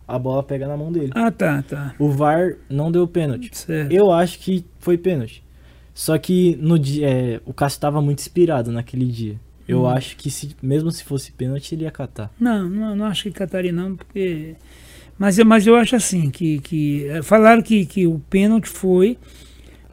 a 0.07 0.19
bola 0.19 0.43
pega 0.43 0.69
na 0.69 0.77
mão 0.77 0.93
dele. 0.93 1.11
Ah, 1.15 1.31
tá, 1.31 1.63
tá. 1.63 1.95
O 1.99 2.09
VAR 2.11 2.57
não 2.71 2.93
deu 2.93 3.09
pênalti. 3.09 3.51
Certo. 3.53 3.91
Eu 3.91 4.13
acho 4.13 4.39
que 4.39 4.65
foi 4.79 4.97
pênalti. 4.97 5.43
Só 5.93 6.17
que 6.19 6.57
no 6.61 6.79
dia, 6.79 7.09
é, 7.09 7.41
o 7.45 7.53
Cássio 7.53 7.79
estava 7.79 8.01
muito 8.01 8.21
inspirado 8.21 8.71
naquele 8.71 9.07
dia. 9.07 9.41
Eu 9.67 9.83
hum. 9.83 9.89
acho 9.89 10.17
que 10.17 10.31
se, 10.31 10.55
mesmo 10.63 10.91
se 10.93 11.03
fosse 11.03 11.33
pênalti, 11.33 11.75
ele 11.75 11.85
ia 11.85 11.91
catar. 11.91 12.31
Não, 12.39 12.69
não, 12.69 12.95
não 12.95 13.07
acho 13.07 13.25
que 13.25 13.33
cataria 13.33 13.73
não, 13.73 13.97
porque... 13.97 14.55
Mas, 15.19 15.39
mas 15.39 15.67
eu 15.67 15.75
acho 15.75 15.97
assim, 15.97 16.31
que, 16.31 16.61
que 16.61 17.09
é, 17.09 17.23
falaram 17.23 17.63
que, 17.63 17.87
que 17.87 18.07
o 18.07 18.21
pênalti 18.31 18.69
foi, 18.69 19.19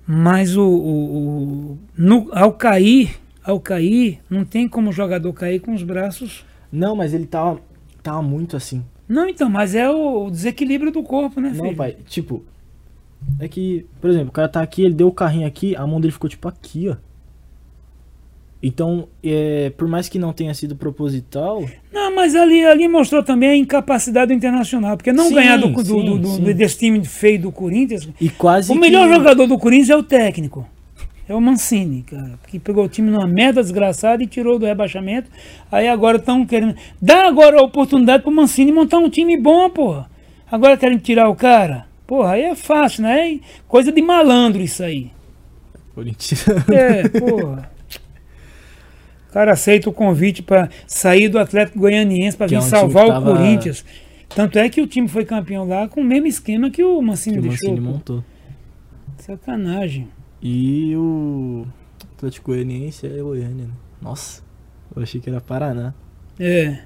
mas 0.05 0.55
o, 0.57 0.63
o, 0.63 1.71
o 1.73 1.77
no, 1.97 2.29
ao 2.31 2.53
cair, 2.53 3.19
ao 3.43 3.59
cair, 3.59 4.19
não 4.29 4.43
tem 4.43 4.67
como 4.67 4.89
o 4.89 4.93
jogador 4.93 5.31
cair 5.33 5.59
com 5.59 5.73
os 5.73 5.83
braços... 5.83 6.45
Não, 6.71 6.95
mas 6.95 7.13
ele 7.13 7.27
tava, 7.27 7.59
tava 8.01 8.21
muito 8.21 8.57
assim. 8.57 8.83
Não, 9.07 9.27
então, 9.27 9.49
mas 9.49 9.75
é 9.75 9.87
o 9.89 10.29
desequilíbrio 10.31 10.91
do 10.91 11.03
corpo, 11.03 11.39
né, 11.39 11.51
filho? 11.51 11.65
Não, 11.65 11.75
pai, 11.75 11.95
tipo, 12.07 12.43
é 13.39 13.47
que, 13.47 13.85
por 14.01 14.09
exemplo, 14.09 14.29
o 14.29 14.31
cara 14.31 14.49
tá 14.49 14.61
aqui, 14.61 14.83
ele 14.83 14.93
deu 14.93 15.07
o 15.07 15.11
carrinho 15.11 15.47
aqui, 15.47 15.75
a 15.75 15.85
mão 15.85 16.01
dele 16.01 16.13
ficou 16.13 16.29
tipo 16.29 16.47
aqui, 16.47 16.89
ó. 16.89 16.95
Então, 18.65 19.09
é, 19.21 19.73
por 19.77 19.89
mais 19.89 20.07
que 20.07 20.17
não 20.17 20.31
tenha 20.31 20.53
sido 20.53 20.73
proposital. 20.73 21.65
Não, 21.91 22.15
mas 22.15 22.33
ali, 22.33 22.65
ali 22.65 22.87
mostrou 22.87 23.21
também 23.21 23.49
a 23.49 23.57
incapacidade 23.57 24.27
do 24.27 24.33
internacional. 24.33 24.95
Porque 24.95 25.11
não 25.11 25.27
sim, 25.27 25.35
ganhar 25.35 25.57
do, 25.57 25.67
do, 25.67 25.83
sim, 25.83 26.41
do, 26.41 26.53
desse 26.53 26.79
time 26.79 27.03
feio 27.03 27.41
do 27.41 27.51
Corinthians. 27.51 28.07
E 28.21 28.29
quase. 28.29 28.71
O 28.71 28.75
melhor 28.75 29.09
jogador 29.13 29.47
do 29.47 29.59
Corinthians 29.59 29.89
é 29.89 29.97
o 29.97 30.01
técnico. 30.01 30.65
É 31.27 31.35
o 31.35 31.41
Mancini, 31.41 32.03
cara, 32.03 32.39
que 32.47 32.57
pegou 32.57 32.85
o 32.85 32.89
time 32.89 33.09
numa 33.09 33.27
merda 33.27 33.61
desgraçada 33.61 34.23
e 34.23 34.27
tirou 34.27 34.57
do 34.57 34.65
rebaixamento. 34.65 35.29
Aí 35.69 35.87
agora 35.89 36.17
estão 36.17 36.45
querendo. 36.45 36.75
Dá 37.01 37.27
agora 37.27 37.59
a 37.59 37.63
oportunidade 37.63 38.23
pro 38.23 38.31
Mancini 38.31 38.71
montar 38.71 38.97
um 38.97 39.09
time 39.09 39.37
bom, 39.37 39.69
porra. 39.69 40.09
Agora 40.49 40.77
querem 40.77 40.97
tirar 40.97 41.27
o 41.27 41.35
cara? 41.35 41.85
Porra, 42.07 42.33
aí 42.33 42.43
é 42.43 42.55
fácil, 42.55 43.03
né? 43.03 43.39
Coisa 43.67 43.91
de 43.91 44.01
malandro 44.01 44.61
isso 44.61 44.83
aí. 44.83 45.11
Corinthians. 45.93 46.45
É, 46.71 47.09
porra. 47.09 47.69
O 49.33 49.39
cara 49.43 49.53
aceita 49.53 49.89
o 49.89 49.91
convite 49.91 50.43
para 50.43 50.69
sair 50.85 51.27
do 51.27 51.39
Atlético 51.39 51.79
Goianiense 51.79 52.37
para 52.37 52.45
vir 52.45 52.53
é 52.53 52.59
um 52.59 52.61
salvar 52.61 53.07
o 53.07 53.23
Corinthians. 53.23 53.83
Tanto 54.29 54.59
é 54.59 54.69
que 54.69 54.79
o 54.79 54.85
time 54.85 55.07
foi 55.07 55.25
campeão 55.25 55.67
lá 55.67 55.87
com 55.87 56.01
o 56.01 56.03
mesmo 56.03 56.27
esquema 56.27 56.69
que 56.69 56.83
o 56.83 57.01
Mancini 57.01 57.37
que 57.41 57.47
deixou. 57.47 57.69
O 57.69 57.71
Mancini 57.71 57.93
montou. 57.93 58.23
Sacanagem. 59.17 60.07
E 60.39 60.95
o 60.95 61.65
Atlético 62.15 62.51
Goianiense 62.51 63.07
é 63.07 63.23
Goiânia, 63.23 63.65
né? 63.65 63.73
Nossa, 63.99 64.43
eu 64.95 65.01
achei 65.01 65.19
que 65.19 65.31
era 65.31 65.41
Paraná. 65.41 65.95
É. 66.39 66.77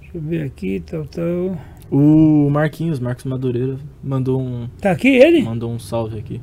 Deixa 0.00 0.16
eu 0.16 0.20
ver 0.20 0.42
aqui, 0.42 0.82
tal, 0.84 1.06
tal. 1.06 1.58
O 1.90 2.50
Marquinhos, 2.50 3.00
Marcos 3.00 3.24
Madureira, 3.24 3.78
mandou 4.04 4.38
um. 4.38 4.68
Tá 4.82 4.90
aqui 4.90 5.08
ele? 5.08 5.40
Mandou 5.40 5.72
um 5.72 5.78
salve 5.78 6.18
aqui. 6.18 6.42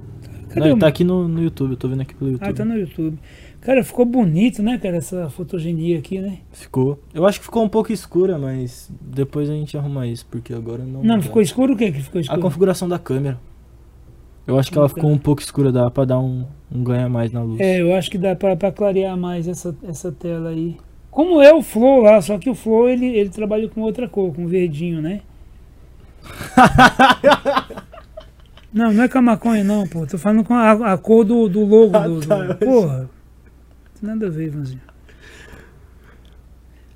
Cadê 0.49 0.61
Não, 0.61 0.67
ele 0.67 0.79
tá 0.79 0.87
aqui 0.87 1.03
no, 1.03 1.27
no 1.27 1.43
YouTube, 1.43 1.71
eu 1.71 1.77
tô 1.77 1.89
vendo 1.89 2.01
aqui 2.01 2.15
pelo 2.15 2.31
YouTube. 2.31 2.49
Ah, 2.49 2.53
tá 2.53 2.63
no 2.63 2.75
YouTube. 2.75 3.19
Cara, 3.65 3.83
ficou 3.83 4.05
bonito, 4.05 4.61
né, 4.61 4.77
cara, 4.77 4.97
essa 4.97 5.27
fotogenia 5.27 5.97
aqui, 5.97 6.19
né? 6.19 6.37
Ficou. 6.51 6.99
Eu 7.11 7.25
acho 7.25 7.39
que 7.39 7.45
ficou 7.45 7.63
um 7.63 7.67
pouco 7.67 7.91
escura, 7.91 8.37
mas 8.37 8.91
depois 9.01 9.49
a 9.49 9.53
gente 9.53 9.75
arruma 9.75 10.05
isso, 10.05 10.23
porque 10.29 10.53
agora 10.53 10.83
não. 10.83 11.01
Não, 11.01 11.19
ficou 11.19 11.41
escuro 11.41 11.73
o 11.73 11.75
que 11.75 11.91
que 11.91 12.03
ficou 12.03 12.21
escuro? 12.21 12.39
A 12.39 12.43
configuração 12.43 12.87
da 12.87 12.99
câmera. 12.99 13.39
Eu 14.45 14.59
acho 14.59 14.71
que 14.71 14.77
ela 14.77 14.87
ficou 14.87 15.09
um 15.09 15.17
pouco 15.17 15.41
escura, 15.41 15.71
dá 15.71 15.89
pra 15.89 16.05
dar 16.05 16.19
um, 16.19 16.45
um 16.71 16.83
ganha 16.83 17.09
mais 17.09 17.31
na 17.31 17.41
luz. 17.41 17.59
É, 17.59 17.81
eu 17.81 17.95
acho 17.95 18.11
que 18.11 18.19
dá 18.19 18.35
pra, 18.35 18.55
pra 18.55 18.71
clarear 18.71 19.17
mais 19.17 19.47
essa, 19.47 19.75
essa 19.81 20.11
tela 20.11 20.49
aí. 20.49 20.77
Como 21.09 21.41
é 21.41 21.51
o 21.51 21.63
Flow 21.63 22.03
lá, 22.03 22.21
só 22.21 22.37
que 22.37 22.51
o 22.51 22.53
Flow 22.53 22.87
ele, 22.87 23.07
ele 23.07 23.31
trabalha 23.31 23.67
com 23.67 23.81
outra 23.81 24.07
cor, 24.07 24.31
com 24.31 24.45
verdinho, 24.45 25.01
né? 25.01 25.21
não, 28.71 28.93
não 28.93 29.03
é 29.03 29.07
com 29.07 29.17
a 29.17 29.23
maconha 29.23 29.63
não, 29.63 29.87
pô. 29.87 30.05
Tô 30.05 30.19
falando 30.19 30.43
com 30.43 30.53
a, 30.53 30.93
a 30.93 30.97
cor 30.99 31.25
do, 31.25 31.49
do 31.49 31.65
logo 31.65 31.97
do, 31.97 32.19
do, 32.19 32.31
ah, 32.31 32.47
tá, 32.47 32.55
Porra. 32.63 33.14
Nada 34.01 34.27
a 34.27 34.29
ver, 34.29 34.49
Vanzinho. 34.49 34.81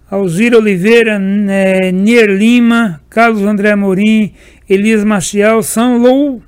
Alzira 0.10 0.58
Oliveira, 0.58 1.20
né, 1.20 1.92
Nier 1.92 2.30
Lima, 2.30 3.02
Carlos 3.10 3.44
André 3.44 3.72
Amorim, 3.72 4.34
Elias 4.68 5.04
Marcial, 5.04 5.62
São 5.62 5.98
Lou 5.98 6.42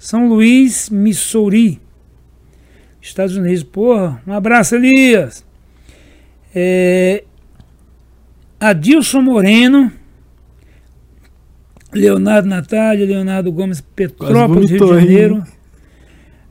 são 0.00 0.26
Luís, 0.28 0.88
Missouri, 0.88 1.78
Estados 3.02 3.36
Unidos. 3.36 3.62
Porra, 3.62 4.20
um 4.26 4.32
abraço, 4.32 4.74
Elias. 4.74 5.44
É, 6.54 7.22
Adilson 8.58 9.20
Moreno, 9.20 9.92
Leonardo 11.92 12.48
Natália, 12.48 13.04
Leonardo 13.04 13.52
Gomes, 13.52 13.82
Petrópolis, 13.82 14.70
Rio 14.70 14.80
de 14.80 15.00
Janeiro. 15.00 15.46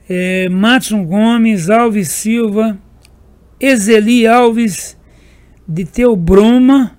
É, 0.07 0.47
Matson 0.47 1.03
Gomes, 1.03 1.71
Alves 1.71 2.09
Silva, 2.09 2.77
Ezeli 3.59 4.25
Alves, 4.25 4.97
de 5.67 5.85
Teobroma, 5.85 6.97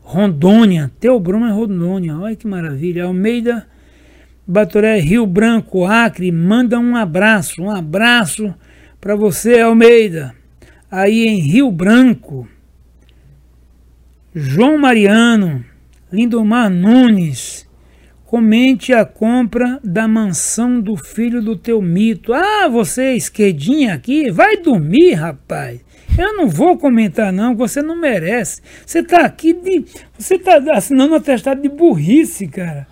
Rondônia. 0.00 0.90
Teobroma 1.00 1.48
é 1.48 1.52
Rondônia, 1.52 2.16
olha 2.16 2.36
que 2.36 2.46
maravilha. 2.46 3.04
Almeida, 3.04 3.66
Batoré, 4.46 4.98
Rio 5.00 5.26
Branco, 5.26 5.84
Acre, 5.84 6.30
manda 6.30 6.78
um 6.78 6.94
abraço, 6.94 7.62
um 7.62 7.70
abraço 7.70 8.54
para 9.00 9.16
você, 9.16 9.60
Almeida. 9.60 10.34
Aí 10.90 11.26
em 11.26 11.40
Rio 11.40 11.70
Branco, 11.70 12.48
João 14.34 14.78
Mariano, 14.78 15.64
Lindomar 16.12 16.70
Nunes, 16.70 17.68
Comente 18.28 18.92
a 18.92 19.06
compra 19.06 19.80
da 19.82 20.06
mansão 20.06 20.82
do 20.82 20.98
filho 20.98 21.40
do 21.40 21.56
teu 21.56 21.80
mito. 21.80 22.34
Ah, 22.34 22.68
você 22.68 23.14
esquerdinha 23.14 23.94
aqui? 23.94 24.30
Vai 24.30 24.58
dormir, 24.58 25.14
rapaz. 25.14 25.80
Eu 26.18 26.36
não 26.36 26.48
vou 26.48 26.76
comentar, 26.76 27.32
não, 27.32 27.54
você 27.54 27.80
não 27.80 27.94
merece. 27.96 28.60
Você 28.84 28.98
está 28.98 29.24
aqui 29.24 29.52
de. 29.52 29.84
Você 30.18 30.34
está 30.34 30.58
assinando 30.72 31.12
um 31.12 31.16
atestado 31.16 31.62
de 31.62 31.68
burrice, 31.68 32.48
cara. 32.48 32.86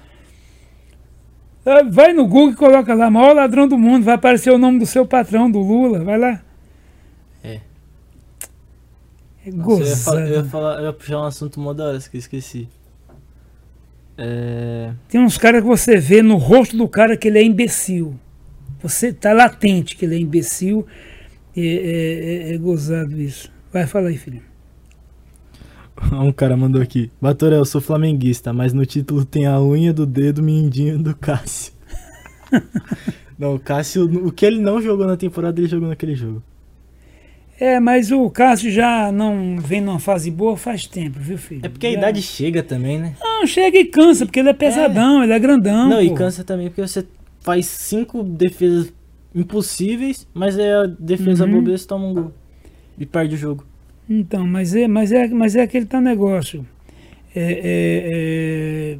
Ah, 1.65 1.83
vai 1.83 2.13
no 2.13 2.25
Google 2.29 2.53
e 2.53 2.55
coloca 2.55 2.95
lá, 2.95 3.11
maior 3.11 3.35
ladrão 3.35 3.67
do 3.67 3.77
mundo, 3.77 4.05
vai 4.05 4.15
aparecer 4.15 4.53
o 4.53 4.59
nome 4.59 4.79
do 4.79 4.87
seu 4.87 5.05
patrão, 5.05 5.51
do 5.51 5.59
Lula, 5.59 6.05
vai 6.05 6.17
lá. 6.17 6.41
É. 7.43 7.61
É 9.45 9.51
Nossa, 9.51 9.83
eu, 9.83 9.87
ia 9.89 9.97
falar, 9.97 10.21
eu, 10.21 10.27
ia 10.27 10.29
gozado. 10.29 10.49
falar- 10.49 10.79
eu 10.79 10.85
ia 10.87 10.93
puxar 10.93 11.19
um 11.19 11.25
assunto 11.25 11.59
mó 11.59 11.73
da 11.73 11.87
hora, 11.87 11.99
que 11.99 12.17
eu 12.17 12.21
esqueci. 12.21 12.69
É. 14.17 14.93
Tem 15.09 15.21
uns 15.21 15.37
caras 15.37 15.61
que 15.63 15.67
você 15.67 15.97
vê 15.97 16.23
no 16.23 16.37
rosto 16.37 16.77
do 16.77 16.89
cara 16.89 17.17
que 17.17 17.27
ele 17.27 17.39
é 17.41 17.43
imbecil. 17.43 18.15
Você 18.81 19.13
tá 19.13 19.33
latente 19.33 19.97
que 19.97 20.05
ele 20.05 20.15
é 20.15 20.19
imbecil. 20.21 20.87
É, 21.57 21.61
é- 21.61 22.51
é- 22.51 22.55
é 22.55 22.59
gozado 22.59 23.21
isso. 23.21 23.51
Vai, 23.73 23.87
fala 23.87 24.09
aí, 24.09 24.19
filho. 24.19 24.43
Um 26.13 26.31
cara 26.33 26.57
mandou 26.57 26.81
aqui. 26.83 27.11
Batoré, 27.21 27.57
eu 27.57 27.65
sou 27.65 27.81
flamenguista, 27.81 28.53
mas 28.53 28.73
no 28.73 28.85
título 28.85 29.25
tem 29.25 29.47
a 29.47 29.61
unha 29.61 29.93
do 29.93 30.05
dedo 30.05 30.43
mindinho 30.43 30.99
do 30.99 31.17
Cássio. 31.17 31.73
não, 33.39 33.55
o 33.55 33.59
Cássio, 33.59 34.05
o 34.27 34.31
que 34.33 34.45
ele 34.45 34.61
não 34.61 34.81
jogou 34.81 35.07
na 35.07 35.17
temporada, 35.17 35.59
ele 35.61 35.69
jogou 35.69 35.89
naquele 35.89 36.15
jogo. 36.15 36.43
É, 37.59 37.81
mas 37.81 38.13
o 38.13 38.29
Cássio 38.29 38.71
já 38.71 39.11
não 39.11 39.59
vem 39.59 39.81
numa 39.81 39.99
fase 39.99 40.31
boa 40.31 40.59
faz 40.59 40.87
tempo, 40.87 41.19
viu, 41.19 41.39
filho? 41.39 41.63
É 41.65 41.69
porque 41.71 41.87
a 41.87 41.91
Já- 41.93 41.99
idade 41.99 42.21
chega 42.21 42.63
também, 42.63 42.99
né? 42.99 43.15
Não, 43.19 43.47
chega 43.47 43.79
e 43.79 43.87
cansa, 43.87 44.27
porque 44.27 44.41
ele 44.41 44.51
é 44.51 44.53
pesadão, 44.53 45.25
ele 45.25 45.33
é 45.33 45.39
grandão. 45.39 45.89
Não, 45.89 46.03
e 46.03 46.11
pô. 46.11 46.17
cansa 46.17 46.45
também 46.45 46.69
porque 46.69 46.83
você 46.83 47.07
faz 47.41 47.65
cinco 47.65 48.23
defesas 48.23 48.93
impossíveis, 49.37 50.27
mas 50.35 50.59
é 50.59 50.73
a 50.75 50.87
defesa 50.87 51.45
Uhum. 51.45 51.53
bobeira 51.53 51.81
toma 51.87 52.07
um 52.07 52.15
gol. 52.15 52.33
E 52.99 53.05
perde 53.07 53.35
o 53.35 53.39
jogo. 53.39 53.65
Então, 54.09 54.47
mas 54.47 54.75
é, 54.75 54.89
mas 54.89 55.13
é, 55.13 55.29
mas 55.29 55.55
é 55.55 55.63
aquele 55.63 55.85
tal 55.87 56.01
negócio. 56.01 56.67
É, 57.35 57.53
é, 57.53 57.63
é, 58.95 58.99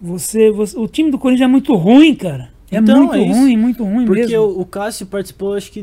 você, 0.00 0.50
você, 0.50 0.78
o 0.78 0.86
time 0.86 1.10
do 1.10 1.18
Corinthians 1.18 1.48
é 1.48 1.50
muito 1.50 1.74
ruim, 1.74 2.14
cara. 2.14 2.50
É 2.70 2.76
Então, 2.78 2.98
muito 2.98 3.14
é 3.16 3.26
ruim, 3.28 3.56
muito 3.56 3.82
ruim 3.84 4.06
Porque 4.06 4.22
mesmo. 4.22 4.38
o, 4.44 4.60
o 4.60 4.64
Cássio 4.64 5.06
participou, 5.06 5.54
acho 5.54 5.72
que, 5.72 5.82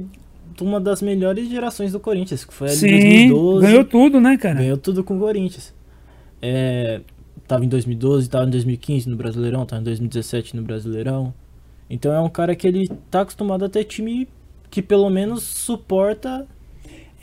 de 0.55 0.63
uma 0.63 0.80
das 0.80 1.01
melhores 1.01 1.49
gerações 1.49 1.91
do 1.91 1.99
Corinthians, 1.99 2.45
que 2.45 2.53
foi 2.53 2.70
ali 2.70 2.76
em 2.78 2.80
Sim, 2.80 2.89
2012. 3.30 3.65
ganhou 3.68 3.84
tudo, 3.84 4.22
né, 4.22 4.38
cara? 4.38 4.55
Ganhou 4.59 4.78
tudo 4.78 5.03
com 5.03 5.18
o 5.18 5.20
Corinthians. 5.20 5.74
É, 6.41 7.01
tava 7.47 7.65
em 7.65 7.68
2012, 7.68 8.30
tava 8.30 8.45
em 8.47 8.51
2015 8.51 9.09
no 9.09 9.18
Brasileirão, 9.18 9.65
tava 9.65 9.82
em 9.82 9.86
2017 9.86 10.55
no 10.55 10.61
Brasileirão. 10.61 11.34
Então 11.89 12.11
é 12.13 12.19
um 12.19 12.29
cara 12.29 12.55
que 12.55 12.67
ele 12.67 12.89
tá 13.09 13.21
acostumado 13.21 13.63
a 13.65 13.69
ter 13.69 13.83
time 13.85 14.27
que 14.69 14.81
pelo 14.81 15.09
menos 15.09 15.43
suporta. 15.43 16.45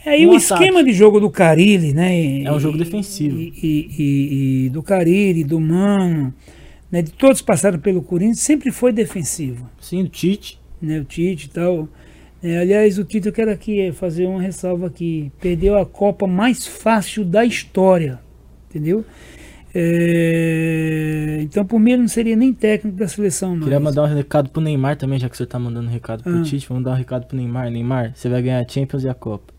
É, 0.06 0.18
e 0.20 0.26
um 0.26 0.30
o 0.32 0.36
ataque. 0.36 0.52
esquema 0.64 0.84
de 0.84 0.92
jogo 0.92 1.18
do 1.20 1.30
Carilli, 1.30 1.92
né? 1.94 2.18
e- 2.20 2.44
É 2.44 2.52
um 2.52 2.60
jogo 2.60 2.76
defensivo. 2.78 3.38
E, 3.38 3.52
e- 3.62 4.64
e- 4.66 4.68
do 4.70 4.82
Carilli, 4.82 5.44
do 5.44 5.58
Mano, 5.60 6.32
né, 6.90 7.00
de 7.02 7.10
todos 7.12 7.40
que 7.40 7.46
passaram 7.46 7.78
pelo 7.78 8.02
Corinthians, 8.02 8.40
sempre 8.40 8.70
foi 8.70 8.92
defensivo. 8.92 9.68
Sim, 9.80 10.02
o 10.02 10.08
Tite. 10.08 10.58
Né, 10.80 11.00
o 11.00 11.04
Tite 11.04 11.46
e 11.46 11.50
tal. 11.50 11.88
É, 12.42 12.58
aliás, 12.58 12.98
o 12.98 13.04
Tite, 13.04 13.26
eu 13.28 13.32
quero 13.32 13.50
aqui 13.50 13.90
fazer 13.92 14.26
uma 14.26 14.40
ressalva 14.42 14.86
aqui. 14.86 15.32
Perdeu 15.40 15.78
a 15.78 15.86
Copa 15.86 16.26
mais 16.26 16.66
fácil 16.66 17.24
da 17.24 17.42
história. 17.44 18.20
Entendeu? 18.68 19.04
É, 19.74 21.38
então, 21.42 21.64
por 21.64 21.78
mim, 21.80 21.92
ele 21.92 22.02
não 22.02 22.08
seria 22.08 22.36
nem 22.36 22.52
técnico 22.52 22.96
da 22.96 23.08
seleção, 23.08 23.50
mais. 23.50 23.64
Queria 23.64 23.80
mandar 23.80 24.02
um 24.04 24.14
recado 24.14 24.50
pro 24.50 24.62
Neymar 24.62 24.96
também, 24.96 25.18
já 25.18 25.28
que 25.28 25.36
você 25.36 25.46
tá 25.46 25.58
mandando 25.58 25.88
um 25.88 25.92
recado 25.92 26.22
pro 26.22 26.38
Ah. 26.38 26.42
Tite. 26.42 26.66
Vamos 26.68 26.84
dar 26.84 26.92
um 26.92 26.94
recado 26.96 27.26
pro 27.26 27.36
Neymar. 27.36 27.70
Neymar, 27.70 28.12
você 28.14 28.28
vai 28.28 28.42
ganhar 28.42 28.60
a 28.60 28.68
Champions 28.68 29.04
e 29.04 29.08
a 29.08 29.14
Copa. 29.14 29.52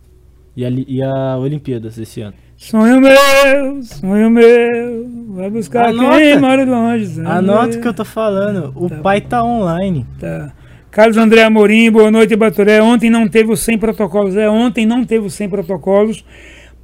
E 0.56 0.64
a, 0.66 0.70
e 0.70 1.02
a 1.04 1.38
Olimpíadas 1.38 1.98
esse 1.98 2.22
ano. 2.22 2.34
Sonho 2.58 3.02
meu, 3.02 3.84
sonho 3.84 4.30
meu, 4.30 5.10
vai 5.36 5.50
buscar 5.50 5.90
Anota. 5.90 6.18
quem 6.18 6.40
mora 6.40 6.64
longe. 6.64 7.20
Anota 7.20 7.78
o 7.78 7.82
que 7.82 7.88
eu 7.88 7.94
tô 7.94 8.06
falando. 8.06 8.72
O 8.76 8.88
Tá 8.88 8.96
pai 9.00 9.20
tá 9.20 9.44
online. 9.44 10.06
Tá. 10.18 10.54
Carlos 10.90 11.18
André 11.18 11.44
Amorim, 11.44 11.92
boa 11.92 12.10
noite, 12.10 12.34
Baturé. 12.38 12.82
Ontem 12.82 13.10
não 13.10 13.28
teve 13.28 13.52
os 13.52 13.60
100 13.60 13.78
protocolos. 13.78 14.38
É, 14.38 14.50
ontem 14.50 14.86
não 14.86 15.04
teve 15.04 15.26
os 15.26 15.34
100 15.34 15.50
protocolos, 15.50 16.24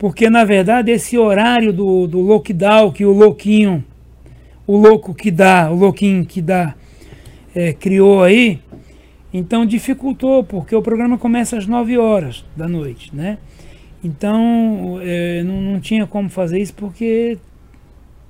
porque 0.02 0.32
na 0.32 0.44
verdade 0.44 0.90
esse 0.90 1.16
horário 1.16 1.72
do, 1.72 2.08
do 2.08 2.22
lockdown 2.22 2.92
que 2.92 3.06
o 3.06 3.12
louquinho, 3.12 3.86
o 4.66 4.76
louco 4.76 5.14
que 5.14 5.30
dá, 5.30 5.70
o 5.70 5.76
louquinho 5.76 6.26
que 6.26 6.42
dá, 6.42 6.74
é, 7.54 7.72
criou 7.72 8.24
aí, 8.24 8.60
então 9.32 9.64
dificultou, 9.64 10.44
porque 10.44 10.76
o 10.76 10.82
programa 10.82 11.20
começa 11.20 11.56
às 11.56 11.68
9 11.68 12.00
horas 12.00 12.44
da 12.58 12.68
noite, 12.68 13.16
né? 13.16 13.38
Então 14.04 14.98
é, 15.04 15.44
não, 15.44 15.62
não 15.62 15.80
tinha 15.80 16.08
como 16.08 16.32
fazer 16.32 16.60
isso, 16.60 16.74
porque 16.74 17.38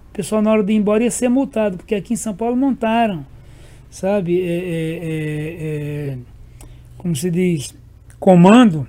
o 0.10 0.14
pessoal 0.14 0.42
na 0.42 0.52
hora 0.52 0.64
de 0.66 0.74
ir 0.74 0.76
embora 0.76 1.06
ia 1.06 1.10
ser 1.10 1.30
multado, 1.30 1.78
porque 1.78 1.96
aqui 1.96 2.16
em 2.16 2.18
São 2.18 2.34
Paulo 2.34 2.58
montaram 2.58 3.26
sabe, 3.90 4.42
é, 4.42 4.46
é, 4.46 5.00
é, 5.04 6.14
é, 6.14 6.18
como 6.98 7.16
se 7.16 7.32
diz, 7.32 7.74
comando 8.20 8.86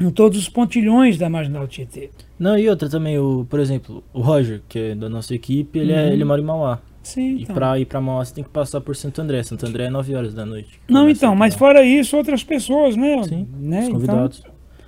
em 0.00 0.10
todos 0.10 0.38
os 0.38 0.48
pontilhões 0.48 1.16
da 1.18 1.28
Marginal 1.30 1.66
Tietê. 1.68 2.10
Não, 2.38 2.58
e 2.58 2.68
outra 2.68 2.88
também, 2.88 3.18
o, 3.18 3.46
por 3.48 3.60
exemplo, 3.60 4.02
o 4.12 4.20
Roger, 4.20 4.60
que 4.68 4.78
é 4.78 4.94
da 4.94 5.08
nossa 5.08 5.34
equipe, 5.34 5.78
ele, 5.78 5.92
é, 5.92 6.06
Uhum. 6.06 6.12
ele 6.12 6.24
mora 6.24 6.40
em 6.40 6.44
Mauá. 6.44 6.80
Sim, 7.02 7.36
E 7.36 7.42
então. 7.42 7.54
pra 7.54 7.78
ir 7.78 7.84
pra 7.84 8.00
Mauá 8.00 8.24
você 8.24 8.34
tem 8.34 8.42
que 8.42 8.50
passar 8.50 8.80
por 8.80 8.96
Santo 8.96 9.20
André. 9.20 9.42
Santo 9.42 9.66
André 9.66 9.84
é 9.84 9.90
9 9.90 10.14
horas 10.14 10.32
da 10.34 10.44
noite. 10.46 10.80
Não, 10.88 11.08
então, 11.08 11.36
mas 11.36 11.52
lá. 11.54 11.58
fora 11.58 11.84
isso, 11.84 12.16
outras 12.16 12.42
pessoas, 12.42 12.96
né? 12.96 13.22
Sim, 13.24 13.46
né? 13.60 13.80
Os 13.80 13.84
Então, 13.88 13.94
convidados. 13.94 14.42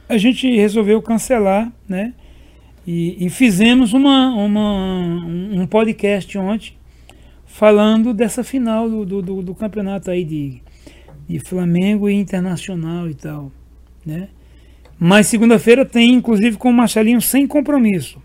a 0.08 0.16
gente 0.18 0.48
resolveu 0.56 1.00
cancelar, 1.02 1.70
né? 1.88 2.14
E, 2.86 3.26
e 3.26 3.28
fizemos 3.30 3.92
uma, 3.92 4.28
uma, 4.34 4.60
um 5.26 5.60
um 5.60 5.66
podcast 5.66 6.36
ontem 6.38 6.72
falando 7.44 8.12
dessa 8.14 8.42
final 8.44 8.88
do, 8.88 9.04
do, 9.04 9.22
do- 9.22 9.42
do 9.42 9.54
campeonato 9.54 10.10
aí 10.10 10.24
de, 10.24 10.62
de 11.28 11.38
Flamengo 11.40 12.08
e 12.08 12.14
Internacional 12.14 13.08
e 13.08 13.14
tal, 13.14 13.50
né? 14.04 14.28
Mas 14.98 15.26
segunda-feira 15.26 15.84
tem, 15.84 16.14
inclusive, 16.14 16.56
com 16.56 16.70
o 16.70 16.72
Marcelinho 16.72 17.20
sem 17.20 17.46
compromisso. 17.46 18.20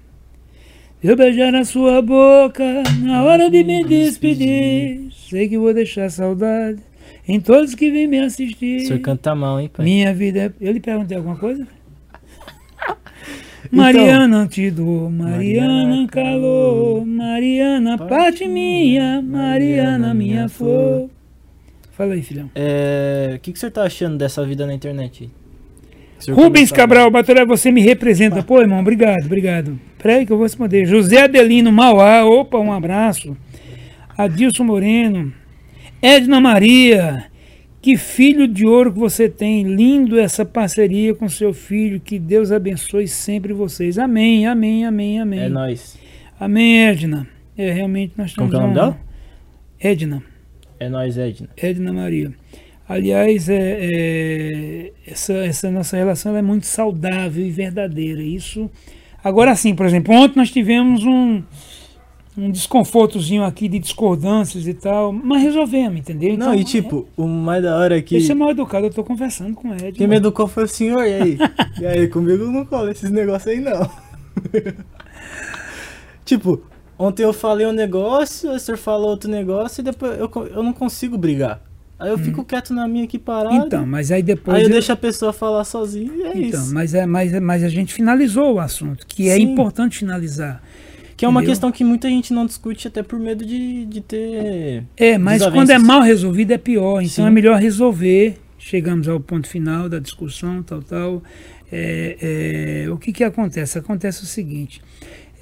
Eu 1.03 1.15
beijar 1.15 1.53
a 1.55 1.65
sua 1.65 2.01
boca 2.01 2.83
na 2.99 3.23
hora 3.23 3.49
de 3.49 3.63
me 3.63 3.83
despedir. 3.83 5.09
Sei 5.11 5.49
que 5.49 5.57
vou 5.57 5.73
deixar 5.73 6.09
saudade 6.09 6.79
em 7.27 7.39
todos 7.39 7.73
que 7.73 7.89
vêm 7.89 8.07
me 8.07 8.19
assistir. 8.19 8.83
O 8.83 8.87
senhor 8.87 8.99
canta 8.99 9.33
mal, 9.33 9.59
hein, 9.59 9.69
pai? 9.71 9.83
Minha 9.83 10.13
vida 10.13 10.39
é. 10.39 10.51
Eu 10.61 10.71
lhe 10.71 10.79
perguntei 10.79 11.17
alguma 11.17 11.35
coisa? 11.37 11.67
Então, 13.63 13.77
Mariana 13.77 14.47
te 14.47 14.69
dou, 14.69 15.09
Mariana 15.09 15.85
Mariana 15.85 16.07
calor, 16.07 17.05
Mariana 17.05 17.97
parte 17.97 18.45
minha, 18.45 19.21
Mariana 19.21 20.13
minha 20.13 20.49
flor. 20.49 21.09
Fala 21.91 22.15
aí, 22.15 22.21
filhão. 22.21 22.49
É, 22.53 23.35
O 23.35 23.39
que, 23.39 23.53
que 23.53 23.59
senhor 23.59 23.71
tá 23.71 23.83
achando 23.83 24.17
dessa 24.17 24.43
vida 24.45 24.65
na 24.65 24.73
internet? 24.73 25.29
Rubens 26.29 26.71
Cabral, 26.71 27.09
Batoré, 27.09 27.45
você 27.45 27.71
me 27.71 27.81
representa. 27.81 28.43
Pô, 28.43 28.61
irmão, 28.61 28.79
obrigado, 28.79 29.25
obrigado. 29.25 29.79
Peraí 29.97 30.25
que 30.25 30.31
eu 30.31 30.37
vou 30.37 30.45
responder. 30.45 30.85
José 30.85 31.23
Adelino 31.23 31.71
Mauá, 31.71 32.23
opa, 32.25 32.57
um 32.57 32.71
abraço. 32.71 33.35
Adilson 34.17 34.63
Moreno. 34.63 35.33
Edna 36.01 36.39
Maria, 36.41 37.25
que 37.81 37.95
filho 37.97 38.47
de 38.47 38.65
ouro 38.65 38.91
que 38.91 38.99
você 38.99 39.29
tem. 39.29 39.63
Lindo 39.63 40.19
essa 40.19 40.43
parceria 40.43 41.13
com 41.13 41.29
seu 41.29 41.53
filho. 41.53 41.99
Que 41.99 42.17
Deus 42.19 42.51
abençoe 42.51 43.07
sempre 43.07 43.53
vocês. 43.53 43.97
Amém, 43.99 44.47
amém, 44.47 44.85
amém, 44.85 45.19
amém. 45.19 45.39
É 45.39 45.49
nóis. 45.49 45.97
Amém, 46.39 46.85
Edna. 46.87 47.27
É, 47.57 47.71
realmente 47.71 48.13
nós 48.17 48.33
Como 48.33 48.49
temos 48.49 48.65
que 48.73 48.77
é 48.79 48.81
o 48.81 48.83
nome 48.85 48.95
uma- 48.97 48.99
Edna. 49.79 50.23
É 50.79 50.89
nóis, 50.89 51.17
Edna. 51.17 51.49
Edna 51.55 51.93
Maria. 51.93 52.31
Aliás, 52.91 53.47
é, 53.47 53.77
é, 53.81 54.91
essa, 55.07 55.31
essa 55.33 55.71
nossa 55.71 55.95
relação 55.95 56.35
é 56.35 56.41
muito 56.41 56.65
saudável 56.65 57.45
e 57.45 57.49
verdadeira. 57.49 58.21
Isso. 58.21 58.69
Agora 59.23 59.55
sim, 59.55 59.73
por 59.73 59.85
exemplo, 59.85 60.13
ontem 60.13 60.35
nós 60.35 60.51
tivemos 60.51 61.05
um, 61.05 61.41
um 62.37 62.51
desconfortozinho 62.51 63.45
aqui 63.45 63.69
de 63.69 63.79
discordâncias 63.79 64.67
e 64.67 64.73
tal, 64.73 65.13
mas 65.13 65.41
resolvemos, 65.41 66.01
entendeu? 66.01 66.37
Não, 66.37 66.53
e 66.53 66.65
tipo, 66.65 67.07
o 67.15 67.25
mais 67.25 67.63
da 67.63 67.77
hora 67.77 67.97
é 67.97 68.01
que. 68.01 68.17
Esse 68.17 68.33
é 68.33 68.35
mal 68.35 68.51
educado, 68.51 68.87
eu 68.87 68.93
tô 68.93 69.05
conversando 69.05 69.55
com 69.55 69.69
o 69.69 69.73
Ed. 69.73 69.93
Quem 69.93 70.05
me 70.05 70.17
educou 70.17 70.45
foi 70.45 70.65
o 70.65 70.67
senhor, 70.67 71.05
e 71.07 71.13
aí? 71.13 71.37
e 71.79 71.85
aí, 71.85 72.09
comigo 72.09 72.43
não 72.47 72.65
cola 72.65 72.91
esses 72.91 73.09
negócios 73.09 73.47
aí 73.47 73.61
não. 73.61 73.89
tipo, 76.25 76.61
ontem 76.99 77.23
eu 77.23 77.31
falei 77.31 77.65
um 77.65 77.71
negócio, 77.71 78.51
o 78.51 78.59
senhor 78.59 78.77
falou 78.77 79.11
outro 79.11 79.31
negócio 79.31 79.79
e 79.79 79.83
depois 79.85 80.19
eu, 80.19 80.29
eu 80.53 80.61
não 80.61 80.73
consigo 80.73 81.17
brigar. 81.17 81.70
Aí 82.01 82.09
eu 82.09 82.17
fico 82.17 82.41
hum. 82.41 82.43
quieto 82.43 82.73
na 82.73 82.87
minha 82.87 83.03
aqui 83.03 83.19
parado. 83.19 83.67
Então, 83.67 83.85
mas 83.85 84.11
aí 84.11 84.23
depois. 84.23 84.57
Aí 84.57 84.63
eu, 84.63 84.69
eu... 84.69 84.73
deixo 84.73 84.91
a 84.91 84.95
pessoa 84.95 85.31
falar 85.31 85.63
sozinha 85.63 86.11
e 86.11 86.23
é 86.23 86.37
então, 86.47 86.63
isso. 86.63 86.73
Mas, 86.73 86.95
é, 86.95 87.05
mas, 87.05 87.39
mas 87.39 87.63
a 87.63 87.69
gente 87.69 87.93
finalizou 87.93 88.55
o 88.55 88.59
assunto, 88.59 89.05
que 89.05 89.29
é 89.29 89.35
Sim. 89.35 89.39
é 89.39 89.43
importante 89.43 89.99
finalizar. 89.99 90.63
Que 91.15 91.25
é 91.25 91.27
uma 91.27 91.41
entendeu? 91.41 91.51
questão 91.51 91.71
que 91.71 91.83
muita 91.83 92.09
gente 92.09 92.33
não 92.33 92.47
discute 92.47 92.87
até 92.87 93.03
por 93.03 93.19
medo 93.19 93.45
de, 93.45 93.85
de 93.85 94.01
ter. 94.01 94.83
É, 94.97 95.19
mas 95.19 95.45
quando 95.45 95.69
é 95.69 95.77
mal 95.77 96.01
resolvido 96.01 96.51
é 96.51 96.57
pior. 96.57 97.01
Então 97.01 97.23
Sim. 97.23 97.27
é 97.27 97.29
melhor 97.29 97.59
resolver. 97.59 98.39
Chegamos 98.57 99.07
ao 99.07 99.19
ponto 99.19 99.47
final 99.47 99.87
da 99.87 99.99
discussão, 99.99 100.63
tal, 100.63 100.81
tal. 100.81 101.23
É, 101.71 102.83
é, 102.85 102.89
o 102.89 102.97
que, 102.97 103.13
que 103.13 103.23
acontece? 103.23 103.77
Acontece 103.77 104.23
o 104.23 104.25
seguinte. 104.25 104.81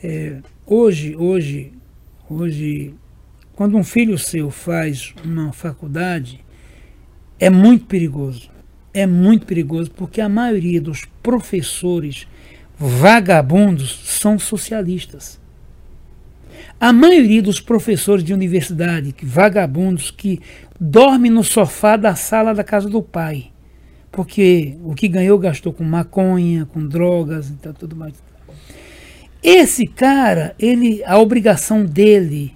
É, 0.03 0.39
hoje, 0.65 1.15
hoje, 1.15 1.71
hoje, 2.29 2.93
quando 3.53 3.77
um 3.77 3.83
filho 3.83 4.17
seu 4.17 4.51
faz 4.51 5.13
uma 5.23 5.53
faculdade, 5.53 6.43
é 7.39 7.49
muito 7.49 7.85
perigoso. 7.85 8.49
É 8.93 9.05
muito 9.05 9.45
perigoso 9.45 9.91
porque 9.91 10.19
a 10.19 10.27
maioria 10.27 10.81
dos 10.81 11.05
professores 11.23 12.27
vagabundos 12.77 14.01
são 14.03 14.37
socialistas. 14.37 15.39
A 16.79 16.91
maioria 16.91 17.41
dos 17.41 17.59
professores 17.59 18.23
de 18.23 18.33
universidade, 18.33 19.13
vagabundos, 19.21 20.11
que 20.11 20.41
dormem 20.79 21.29
no 21.29 21.43
sofá 21.43 21.95
da 21.97 22.15
sala 22.15 22.53
da 22.53 22.63
casa 22.63 22.89
do 22.89 23.01
pai, 23.01 23.51
porque 24.11 24.77
o 24.83 24.95
que 24.95 25.07
ganhou 25.07 25.37
gastou 25.37 25.73
com 25.73 25.83
maconha, 25.83 26.65
com 26.65 26.85
drogas 26.85 27.49
e 27.49 27.53
tal, 27.53 27.73
tudo 27.73 27.95
mais. 27.95 28.13
Esse 29.43 29.85
cara, 29.85 30.55
ele, 30.57 31.03
a 31.05 31.17
obrigação 31.17 31.85
dele 31.85 32.55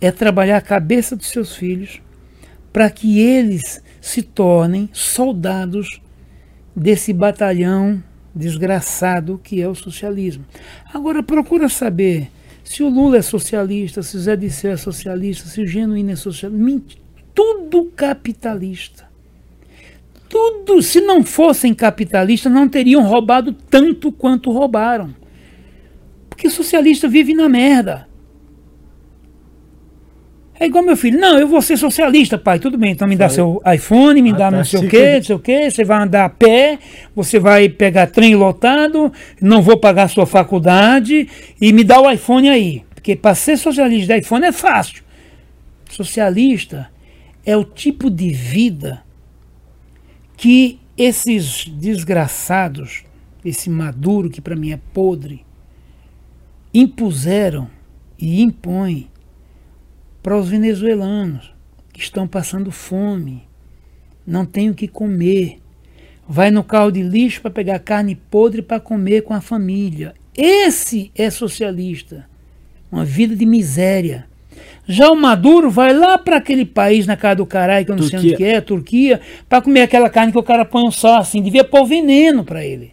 é 0.00 0.10
trabalhar 0.10 0.56
a 0.56 0.62
cabeça 0.62 1.14
dos 1.14 1.28
seus 1.28 1.54
filhos 1.54 2.00
para 2.72 2.90
que 2.90 3.18
eles 3.18 3.82
se 4.00 4.22
tornem 4.22 4.88
soldados 4.92 6.00
desse 6.74 7.12
batalhão 7.12 8.02
desgraçado 8.34 9.40
que 9.42 9.60
é 9.60 9.68
o 9.68 9.74
socialismo. 9.74 10.44
Agora 10.92 11.22
procura 11.22 11.68
saber 11.68 12.30
se 12.64 12.82
o 12.82 12.88
Lula 12.88 13.18
é 13.18 13.22
socialista, 13.22 14.02
se 14.02 14.16
o 14.16 14.20
Zé 14.20 14.36
Disseu 14.36 14.72
é 14.72 14.76
socialista, 14.76 15.48
se 15.48 15.60
o 15.60 15.66
Genuíno 15.66 16.12
é 16.12 16.16
socialista. 16.16 17.00
Tudo 17.34 17.86
capitalista. 17.96 19.08
Tudo, 20.28 20.80
se 20.80 21.00
não 21.00 21.24
fossem 21.24 21.74
capitalistas, 21.74 22.52
não 22.52 22.68
teriam 22.68 23.02
roubado 23.02 23.52
tanto 23.52 24.12
quanto 24.12 24.52
roubaram. 24.52 25.12
Porque 26.28 26.48
socialista 26.48 27.08
vive 27.08 27.34
na 27.34 27.48
merda. 27.48 28.06
É 30.60 30.66
igual 30.66 30.84
meu 30.84 30.94
filho, 30.94 31.18
não, 31.18 31.38
eu 31.38 31.48
vou 31.48 31.62
ser 31.62 31.78
socialista, 31.78 32.36
pai, 32.36 32.58
tudo 32.58 32.76
bem, 32.76 32.92
então 32.92 33.08
me 33.08 33.16
dá 33.16 33.30
seu 33.30 33.62
iPhone, 33.74 34.20
me 34.20 34.28
ah, 34.32 34.34
dá 34.34 34.50
tá, 34.50 34.56
não 34.58 34.62
sei 34.62 34.80
o 34.80 34.88
quê, 34.90 35.14
não 35.14 35.22
sei 35.22 35.36
o 35.36 35.38
quê, 35.38 35.70
você 35.70 35.84
vai 35.84 36.02
andar 36.02 36.26
a 36.26 36.28
pé, 36.28 36.78
você 37.16 37.38
vai 37.38 37.70
pegar 37.70 38.08
trem 38.08 38.34
lotado, 38.34 39.10
não 39.40 39.62
vou 39.62 39.78
pagar 39.78 40.08
sua 40.08 40.26
faculdade 40.26 41.26
e 41.58 41.72
me 41.72 41.82
dá 41.82 41.98
o 41.98 42.10
iPhone 42.10 42.50
aí. 42.50 42.84
Porque 42.94 43.16
para 43.16 43.34
ser 43.34 43.56
socialista 43.56 44.12
de 44.12 44.20
iPhone 44.20 44.44
é 44.44 44.52
fácil. 44.52 45.02
Socialista 45.88 46.90
é 47.42 47.56
o 47.56 47.64
tipo 47.64 48.10
de 48.10 48.28
vida 48.28 49.02
que 50.36 50.78
esses 50.94 51.64
desgraçados, 51.64 53.04
esse 53.42 53.70
maduro 53.70 54.28
que 54.28 54.42
para 54.42 54.56
mim 54.56 54.72
é 54.72 54.80
podre, 54.92 55.42
impuseram 56.74 57.66
e 58.18 58.42
impõem 58.42 59.08
para 60.22 60.36
os 60.36 60.48
venezuelanos 60.48 61.52
que 61.92 62.00
estão 62.00 62.26
passando 62.26 62.70
fome, 62.70 63.42
não 64.26 64.44
têm 64.44 64.70
o 64.70 64.74
que 64.74 64.86
comer, 64.86 65.58
vai 66.28 66.50
no 66.50 66.62
carro 66.62 66.90
de 66.90 67.02
lixo 67.02 67.40
para 67.40 67.50
pegar 67.50 67.78
carne 67.78 68.14
podre 68.14 68.62
para 68.62 68.78
comer 68.78 69.22
com 69.22 69.34
a 69.34 69.40
família. 69.40 70.14
Esse 70.36 71.10
é 71.14 71.28
socialista, 71.30 72.26
uma 72.90 73.04
vida 73.04 73.34
de 73.34 73.44
miséria. 73.46 74.26
Já 74.86 75.10
o 75.10 75.16
Maduro 75.16 75.70
vai 75.70 75.92
lá 75.92 76.18
para 76.18 76.36
aquele 76.36 76.64
país 76.64 77.06
na 77.06 77.16
casa 77.16 77.36
do 77.36 77.46
caralho, 77.46 77.84
que 77.86 77.92
eu 77.92 77.96
não 77.96 78.02
Turquia. 78.02 78.20
sei 78.20 78.30
onde 78.30 78.36
que 78.36 78.44
é, 78.44 78.60
Turquia, 78.60 79.20
para 79.48 79.62
comer 79.62 79.82
aquela 79.82 80.10
carne 80.10 80.32
que 80.32 80.38
o 80.38 80.42
cara 80.42 80.64
põe 80.64 80.90
só 80.90 81.18
assim, 81.18 81.42
devia 81.42 81.64
pôr 81.64 81.84
veneno 81.86 82.44
para 82.44 82.64
ele. 82.64 82.92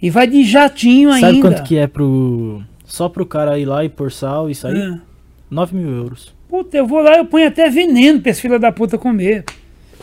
E 0.00 0.08
vai 0.08 0.26
de 0.26 0.44
jatinho 0.44 1.10
Sabe 1.10 1.24
ainda. 1.24 1.42
Sabe 1.42 1.54
quanto 1.56 1.68
que 1.68 1.76
é 1.76 1.86
pro 1.86 2.62
só 2.84 3.08
pro 3.08 3.24
cara 3.24 3.58
ir 3.58 3.66
lá 3.66 3.84
e 3.84 3.88
pôr 3.88 4.10
sal 4.10 4.50
e 4.50 4.54
aí? 4.64 4.76
É. 4.76 5.09
9 5.50 5.76
mil 5.76 5.90
euros. 5.90 6.34
Puta, 6.48 6.76
eu 6.76 6.86
vou 6.86 7.00
lá 7.00 7.16
eu 7.16 7.26
ponho 7.26 7.48
até 7.48 7.68
veneno 7.68 8.20
pra 8.20 8.30
esse 8.30 8.40
filho 8.40 8.58
da 8.58 8.70
puta 8.70 8.96
comer. 8.96 9.44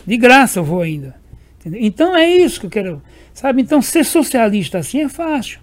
De 0.06 0.16
graça 0.16 0.58
eu 0.58 0.64
vou 0.64 0.80
ainda. 0.80 1.14
Entendeu? 1.58 1.80
Então 1.82 2.16
é 2.16 2.28
isso 2.28 2.60
que 2.60 2.66
eu 2.66 2.70
quero. 2.70 3.02
Sabe? 3.32 3.62
Então 3.62 3.80
ser 3.80 4.04
socialista 4.04 4.78
assim 4.78 5.00
é 5.00 5.08
fácil. 5.08 5.60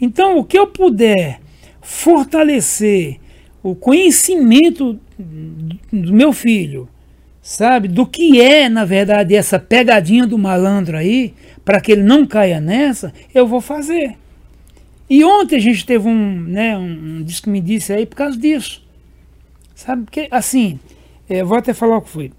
Então 0.00 0.38
o 0.38 0.44
que 0.44 0.58
eu 0.58 0.66
puder 0.66 1.40
fortalecer 1.80 3.18
o 3.62 3.74
conhecimento 3.74 5.00
do 5.90 6.12
meu 6.12 6.32
filho, 6.32 6.88
sabe? 7.40 7.88
Do 7.88 8.06
que 8.06 8.40
é, 8.40 8.68
na 8.68 8.84
verdade, 8.84 9.34
essa 9.34 9.58
pegadinha 9.58 10.26
do 10.26 10.36
malandro 10.36 10.98
aí, 10.98 11.32
para 11.64 11.80
que 11.80 11.92
ele 11.92 12.02
não 12.02 12.26
caia 12.26 12.60
nessa, 12.60 13.12
eu 13.34 13.46
vou 13.46 13.62
fazer. 13.62 14.16
E 15.08 15.24
ontem 15.24 15.56
a 15.56 15.60
gente 15.60 15.84
teve 15.86 16.08
um, 16.08 16.40
né, 16.40 16.76
um, 16.76 17.20
um 17.20 17.24
que 17.24 17.48
me 17.48 17.60
disse 17.60 17.92
aí 17.92 18.04
por 18.04 18.16
causa 18.16 18.36
disso. 18.36 18.83
Sabe? 19.74 20.04
Porque, 20.04 20.28
assim, 20.30 20.78
é, 21.28 21.42
vou 21.42 21.58
até 21.58 21.72
falar 21.72 21.98
o 21.98 22.02
que 22.02 22.10
foi. 22.10 22.32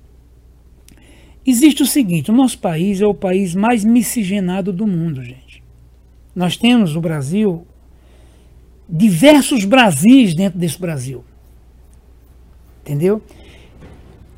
Existe 1.46 1.84
o 1.84 1.86
seguinte: 1.86 2.32
o 2.32 2.34
nosso 2.34 2.58
país 2.60 3.02
é 3.02 3.06
o 3.06 3.14
país 3.14 3.54
mais 3.54 3.84
miscigenado 3.84 4.72
do 4.72 4.88
mundo, 4.88 5.24
gente. 5.24 5.64
Nós 6.36 6.58
temos 6.58 6.96
no 6.96 7.02
Brasil 7.02 7.66
diversos 8.90 9.66
Brasis 9.66 10.36
dentro 10.36 10.60
desse 10.60 10.80
Brasil. 10.80 11.24
Entendeu? 12.82 13.22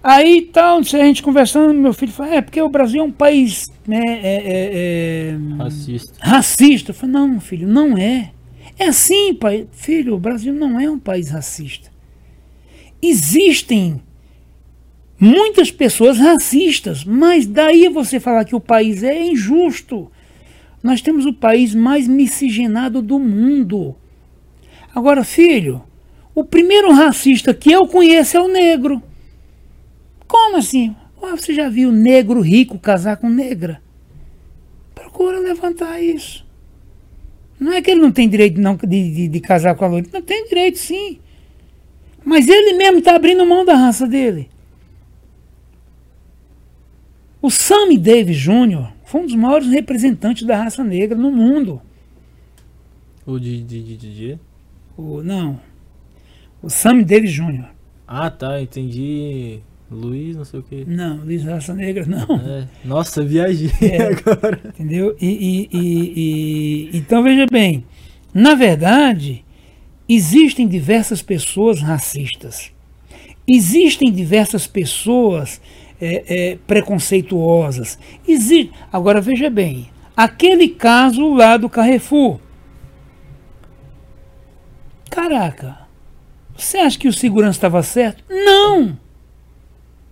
Aí 0.01 0.41
tal, 0.53 0.79
a 0.79 0.81
gente 0.83 1.21
conversando, 1.21 1.73
meu 1.73 1.91
filho 1.91 2.11
falou, 2.13 2.31
é 2.31 2.41
porque 2.41 2.61
o 2.61 2.69
Brasil 2.69 3.01
é 3.01 3.03
um 3.03 3.11
país 3.11 3.65
né, 3.85 3.99
é, 4.05 4.35
é, 4.35 5.31
é, 5.31 5.37
racista. 5.57 6.13
Racista. 6.21 6.91
Eu 6.91 6.95
falei, 6.95 7.13
não, 7.13 7.39
filho, 7.41 7.67
não 7.67 7.97
é. 7.97 8.31
É 8.79 8.85
assim, 8.85 9.33
pai. 9.33 9.67
Filho, 9.71 10.15
o 10.15 10.19
Brasil 10.19 10.53
não 10.53 10.79
é 10.79 10.89
um 10.89 10.99
país 10.99 11.29
racista 11.29 11.96
existem 13.01 14.01
muitas 15.19 15.71
pessoas 15.71 16.17
racistas, 16.17 17.03
mas 17.03 17.45
daí 17.45 17.89
você 17.89 18.19
falar 18.19 18.45
que 18.45 18.55
o 18.55 18.59
país 18.59 19.03
é 19.03 19.19
injusto. 19.21 20.11
Nós 20.81 21.01
temos 21.01 21.25
o 21.25 21.33
país 21.33 21.73
mais 21.73 22.07
miscigenado 22.07 23.01
do 23.01 23.19
mundo. 23.19 23.95
Agora, 24.93 25.23
filho, 25.23 25.83
o 26.33 26.43
primeiro 26.43 26.91
racista 26.91 27.53
que 27.53 27.71
eu 27.71 27.87
conheço 27.87 28.37
é 28.37 28.41
o 28.41 28.47
negro. 28.47 29.01
Como 30.27 30.57
assim? 30.57 30.95
Oh, 31.21 31.35
você 31.35 31.53
já 31.53 31.67
viu 31.67 31.91
negro 31.91 32.41
rico 32.41 32.77
casar 32.77 33.17
com 33.17 33.29
negra? 33.29 33.81
Procura 34.93 35.39
levantar 35.39 35.99
isso. 36.01 36.45
Não 37.59 37.73
é 37.73 37.81
que 37.81 37.89
ele 37.89 38.01
não 38.01 38.11
tem 38.11 38.29
direito 38.29 38.61
não, 38.61 38.75
de, 38.75 38.85
de, 38.85 39.27
de 39.27 39.39
casar 39.39 39.75
com 39.75 39.85
a 39.85 39.87
loira. 39.87 40.07
Não 40.13 40.21
tem 40.21 40.47
direito, 40.47 40.77
sim. 40.77 41.19
Mas 42.27 42.49
ele 42.49 42.73
mesmo 42.73 42.97
está 42.97 43.15
abrindo 43.15 43.45
mão 43.45 43.63
da 43.63 43.73
raça 43.73 44.05
dele. 44.05 44.49
O 47.41 47.49
Sammy 47.49 47.97
Davis 47.97 48.35
Jr. 48.35 48.91
foi 49.05 49.21
um 49.21 49.25
dos 49.27 49.35
maiores 49.35 49.69
representantes 49.69 50.45
da 50.45 50.57
raça 50.57 50.83
negra 50.83 51.17
no 51.17 51.31
mundo. 51.31 51.81
O 53.25 53.39
de, 53.39 53.63
de, 53.63 53.81
de, 53.81 54.13
de? 54.13 54.39
O, 54.97 55.23
não. 55.23 55.57
O 56.61 56.69
Sammy 56.69 57.05
Davis 57.05 57.31
Jr. 57.31 57.69
Ah, 58.05 58.29
tá, 58.29 58.61
entendi. 58.61 59.61
Luiz, 59.89 60.35
não 60.35 60.43
sei 60.43 60.59
o 60.59 60.63
que. 60.63 60.83
Não, 60.83 61.23
Luiz 61.23 61.45
Raça 61.45 61.73
Negra, 61.73 62.05
não. 62.05 62.35
É. 62.41 62.67
Nossa, 62.83 63.23
viajei 63.23 63.71
é, 63.89 64.01
agora. 64.11 64.59
Entendeu? 64.65 65.15
E, 65.21 65.27
e, 65.27 65.69
e, 65.71 66.89
e, 66.91 66.97
então 66.97 67.23
veja 67.23 67.45
bem, 67.49 67.85
na 68.33 68.53
verdade, 68.53 69.45
Existem 70.09 70.67
diversas 70.67 71.21
pessoas 71.21 71.81
racistas. 71.81 72.71
Existem 73.47 74.11
diversas 74.11 74.65
pessoas 74.67 75.61
é, 75.99 76.23
é, 76.27 76.57
preconceituosas. 76.67 77.97
Existe. 78.27 78.71
Agora 78.91 79.19
veja 79.19 79.49
bem, 79.49 79.89
aquele 80.15 80.69
caso 80.69 81.33
lá 81.33 81.57
do 81.57 81.69
Carrefour. 81.69 82.39
Caraca, 85.09 85.87
você 86.55 86.77
acha 86.77 86.97
que 86.97 87.07
o 87.07 87.13
segurança 87.13 87.57
estava 87.57 87.81
certo? 87.83 88.23
Não! 88.29 88.97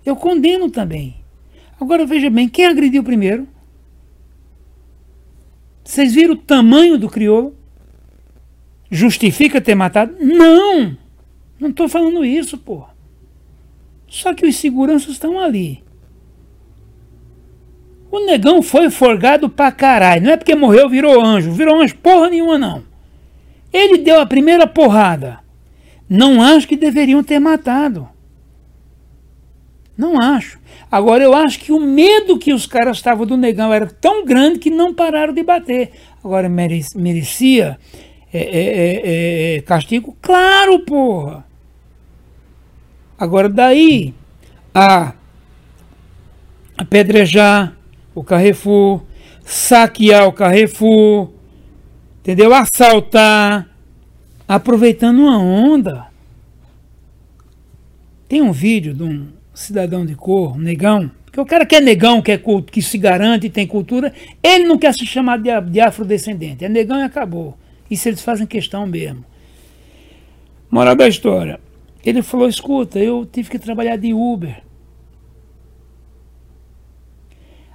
Eu 0.06 0.16
condeno 0.16 0.70
também. 0.70 1.16
Agora 1.80 2.06
veja 2.06 2.30
bem, 2.30 2.48
quem 2.48 2.66
agrediu 2.66 3.04
primeiro? 3.04 3.48
Vocês 5.84 6.14
viram 6.14 6.34
o 6.34 6.38
tamanho 6.38 6.98
do 6.98 7.10
crioulo? 7.10 7.56
Justifica 8.96 9.60
ter 9.60 9.76
matado? 9.76 10.16
Não! 10.20 10.98
Não 11.60 11.70
estou 11.70 11.90
falando 11.90 12.24
isso, 12.24 12.58
pô. 12.58 12.86
Só 14.08 14.34
que 14.34 14.46
os 14.46 14.56
seguranças 14.56 15.10
estão 15.10 15.38
ali. 15.38 15.84
O 18.10 18.26
negão 18.26 18.62
foi 18.62 18.90
forgado 18.90 19.50
pra 19.50 19.72
caralho. 19.72 20.24
Não 20.24 20.32
é 20.32 20.38
porque 20.38 20.56
morreu, 20.56 20.88
virou 20.88 21.22
anjo. 21.22 21.52
Virou 21.52 21.82
anjo 21.82 21.98
porra 21.98 22.30
nenhuma, 22.30 22.58
não. 22.58 22.84
Ele 23.74 23.98
deu 23.98 24.22
a 24.22 24.26
primeira 24.26 24.66
porrada. 24.66 25.40
Não 26.08 26.42
acho 26.42 26.68
que 26.68 26.78
deveriam 26.78 27.22
ter 27.22 27.40
matado. 27.40 28.08
Não 29.98 30.22
acho. 30.22 30.58
Agora 30.90 31.22
eu 31.22 31.34
acho 31.34 31.60
que 31.60 31.74
o 31.74 31.80
medo 31.80 32.40
que 32.40 32.54
os 32.54 32.66
caras 32.66 32.96
estavam 32.96 33.26
do 33.26 33.36
negão 33.36 33.74
era 33.74 33.88
tão 33.88 34.24
grande 34.24 34.60
que 34.60 34.70
não 34.70 34.94
pararam 34.94 35.34
de 35.34 35.44
bater. 35.44 35.92
Agora 36.24 36.48
merecia 36.48 37.78
é, 38.38 38.58
é, 38.58 39.56
é, 39.56 39.56
é, 39.56 39.62
castigo? 39.62 40.18
Claro, 40.22 40.80
porra. 40.80 41.46
Agora 43.18 43.48
daí 43.48 44.14
a 44.74 45.14
apedrejar 46.78 47.74
o 48.14 48.24
Carrefour, 48.24 49.02
saquear 49.46 50.28
o 50.28 50.34
Carrefour, 50.34 51.32
entendeu? 52.20 52.54
Assaltar, 52.54 53.70
aproveitando 54.46 55.20
uma 55.20 55.40
onda. 55.40 56.08
Tem 58.28 58.42
um 58.42 58.52
vídeo 58.52 58.94
de 58.94 59.04
um 59.04 59.28
cidadão 59.54 60.06
de 60.06 60.16
cor, 60.16 60.58
um 60.58 60.60
negão, 60.60 61.10
porque 61.24 61.40
o 61.40 61.46
cara 61.46 61.66
que 61.66 61.76
é 61.76 61.80
negão, 61.80 62.22
que, 62.22 62.34
é, 62.34 62.42
que 62.70 62.82
se 62.82 62.98
garante 62.98 63.50
tem 63.50 63.66
cultura, 63.66 64.14
ele 64.44 64.66
não 64.66 64.78
quer 64.78 64.94
se 64.94 65.06
chamar 65.06 65.38
de, 65.38 65.50
de 65.70 65.80
afrodescendente. 65.80 66.66
É 66.66 66.70
negão 66.70 67.00
e 67.00 67.04
acabou. 67.04 67.58
Isso 67.90 68.08
eles 68.10 68.22
fazem 68.22 68.48
questão 68.48 68.86
mesmo. 68.88 69.24
Moral 70.70 70.96
da 70.96 71.08
história. 71.08 71.60
Ele 72.04 72.22
falou: 72.22 72.48
escuta, 72.48 73.00
eu 73.00 73.26
tive 73.26 73.50
que 73.50 73.60
trabalhar 73.60 73.98
de 73.98 74.14
Uber. 74.14 74.64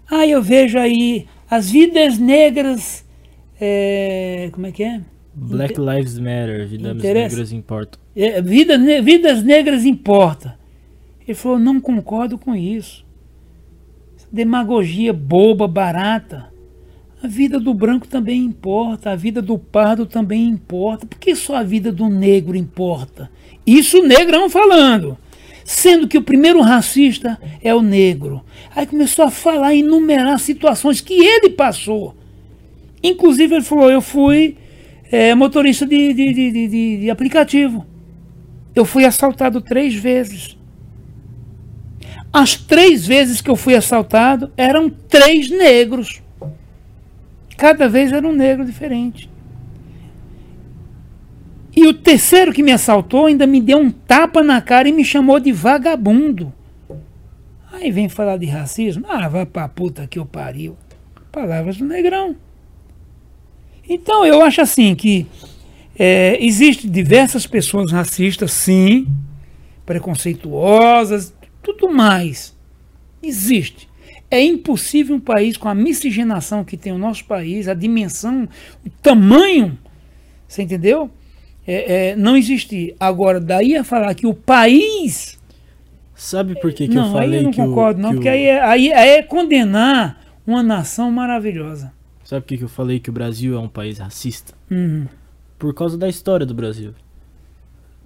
Ah, 0.09 0.27
eu 0.27 0.43
vejo 0.43 0.79
aí 0.79 1.27
as 1.49 1.71
vidas 1.71 2.19
negras. 2.19 3.05
É, 3.61 4.49
como 4.53 4.67
é 4.67 4.73
que 4.73 4.83
é? 4.83 5.01
Black 5.33 5.75
Lives 5.79 6.19
Matter, 6.19 6.67
vidas 6.67 6.97
Interessa? 6.97 7.29
negras 7.37 7.53
importam. 7.53 8.01
É, 8.17 8.43
vida, 8.43 8.79
vidas 9.03 9.43
negras 9.43 9.85
importam. 9.85 10.53
Ele 11.27 11.35
falou: 11.35 11.59
não 11.59 11.81
concordo 11.81 12.37
com 12.37 12.55
isso. 12.55 13.07
Demagogia 14.33 15.13
boba, 15.13 15.67
barata. 15.67 16.50
A 17.23 17.27
vida 17.27 17.61
do 17.61 17.75
branco 17.75 18.09
também 18.09 18.43
importa, 18.43 19.11
a 19.11 19.17
vida 19.17 19.43
do 19.43 19.59
pardo 19.59 20.07
também 20.07 20.49
importa. 20.49 21.07
Por 21.07 21.19
que 21.19 21.35
só 21.35 21.57
a 21.57 21.63
vida 21.63 21.93
do 21.93 22.09
negro 22.09 22.57
importa? 22.57 23.31
Isso 23.67 23.99
o 23.99 24.07
negrão 24.07 24.49
falando. 24.49 25.19
Sendo 25.63 26.09
que 26.09 26.17
o 26.17 26.23
primeiro 26.23 26.63
racista 26.63 27.39
é 27.63 27.75
o 27.75 27.83
negro. 27.83 28.43
Aí 28.75 28.87
começou 28.87 29.27
a 29.27 29.31
falar, 29.31 29.75
enumerar 29.75 30.41
situações 30.41 31.03
que 31.03 31.13
ele 31.13 31.51
passou. 31.51 32.17
Inclusive 33.03 33.57
ele 33.57 33.65
falou, 33.65 33.91
eu 33.91 34.01
fui 34.01 34.57
é, 35.13 35.35
motorista 35.35 35.85
de, 35.85 36.15
de, 36.15 36.33
de, 36.33 36.51
de, 36.69 36.97
de 37.01 37.11
aplicativo. 37.11 37.87
Eu 38.75 38.87
fui 38.87 39.05
assaltado 39.05 39.61
três 39.61 39.95
vezes. 39.95 40.57
As 42.33 42.57
três 42.57 43.07
vezes 43.07 43.43
que 43.43 43.51
eu 43.51 43.57
fui 43.57 43.75
assaltado 43.75 44.51
eram 44.57 44.89
três 44.89 45.51
negros. 45.51 46.23
Cada 47.61 47.91
vez 47.91 48.11
era 48.11 48.27
um 48.27 48.33
negro 48.33 48.65
diferente. 48.65 49.29
E 51.77 51.87
o 51.87 51.93
terceiro 51.93 52.55
que 52.55 52.63
me 52.63 52.73
assaltou 52.73 53.27
ainda 53.27 53.47
me 53.47 53.61
deu 53.61 53.77
um 53.77 53.91
tapa 53.91 54.43
na 54.43 54.63
cara 54.63 54.89
e 54.89 54.93
me 54.93 55.05
chamou 55.05 55.39
de 55.39 55.53
vagabundo. 55.53 56.55
Aí 57.71 57.91
vem 57.91 58.09
falar 58.09 58.39
de 58.39 58.47
racismo. 58.47 59.05
Ah, 59.07 59.29
vai 59.29 59.45
pra 59.45 59.69
puta 59.69 60.07
que 60.07 60.19
eu 60.19 60.25
pariu. 60.25 60.75
Palavras 61.31 61.77
do 61.77 61.85
negrão. 61.85 62.35
Então 63.87 64.25
eu 64.25 64.41
acho 64.41 64.63
assim 64.63 64.95
que 64.95 65.27
é, 65.99 66.43
existem 66.43 66.91
diversas 66.91 67.47
pessoas 67.47 67.93
racistas, 67.93 68.53
sim, 68.53 69.07
preconceituosas, 69.85 71.35
tudo 71.63 71.91
mais. 71.91 72.57
Existe. 73.23 73.90
É 74.31 74.43
impossível 74.43 75.17
um 75.17 75.21
país 75.21 75.57
com 75.57 75.69
a 75.69 75.75
miscigenação 75.75 76.65
que 76.65 76.77
tem 76.77 76.93
o 76.93 76.99
nosso 76.99 77.25
país, 77.25 77.67
a 77.67 77.75
dimensão, 77.75 78.49
o 78.87 78.91
tamanho, 79.03 79.77
você 80.47 80.63
entendeu? 80.63 81.11
É, 81.67 82.11
é, 82.11 82.17
não 82.17 82.37
existir. 82.37 82.95
Agora, 82.99 83.41
daí 83.41 83.77
a 83.77 83.85
falar 83.85 84.15
que 84.15 84.27
o 84.27 84.35
país. 84.35 85.39
Sabe 86.15 86.61
por 86.61 86.73
que, 86.73 86.87
que 86.87 86.95
não, 86.95 87.07
eu 87.07 87.13
falei 87.13 87.31
aí 87.31 87.37
eu 87.37 87.43
não 87.45 87.51
que 87.51 87.57
concordo, 87.57 87.99
o, 87.99 88.03
não, 88.03 88.13
porque 88.13 88.29
o... 88.29 88.33
aí, 88.33 88.45
é, 88.45 88.63
aí, 88.63 88.93
aí 88.93 89.09
é 89.11 89.23
condenar 89.23 90.21
uma 90.47 90.63
nação 90.63 91.11
maravilhosa. 91.11 91.93
Sabe 92.25 92.43
por 92.43 92.49
que, 92.49 92.59
que 92.59 92.65
eu 92.65 92.69
falei 92.69 93.01
que 93.01 93.11
o 93.11 93.13
Brasil 93.13 93.57
é 93.57 93.59
um 93.59 93.69
país 93.69 93.99
racista? 93.99 94.55
Uhum. 94.71 95.07
Por 95.59 95.75
causa 95.75 95.99
da 95.99 96.09
história 96.09 96.47
do 96.47 96.55
Brasil. 96.55 96.95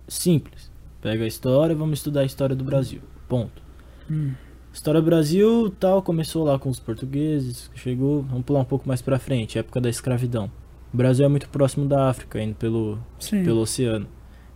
Simples. 0.08 0.70
Pega 1.00 1.24
a 1.24 1.26
história, 1.26 1.74
vamos 1.74 1.98
estudar 1.98 2.20
a 2.20 2.24
história 2.24 2.56
do 2.56 2.64
Brasil. 2.64 3.00
Ponto. 3.28 3.62
Uhum. 4.08 4.32
História 4.74 5.00
do 5.00 5.04
Brasil 5.04 5.72
tal, 5.78 6.02
começou 6.02 6.44
lá 6.44 6.58
com 6.58 6.68
os 6.68 6.80
portugueses, 6.80 7.70
chegou, 7.76 8.22
vamos 8.22 8.44
pular 8.44 8.58
um 8.58 8.64
pouco 8.64 8.88
mais 8.88 9.00
pra 9.00 9.20
frente, 9.20 9.56
época 9.56 9.80
da 9.80 9.88
escravidão. 9.88 10.50
O 10.92 10.96
Brasil 10.96 11.24
é 11.24 11.28
muito 11.28 11.48
próximo 11.48 11.86
da 11.86 12.10
África, 12.10 12.42
indo 12.42 12.56
pelo, 12.56 12.98
pelo 13.30 13.60
oceano. 13.60 14.08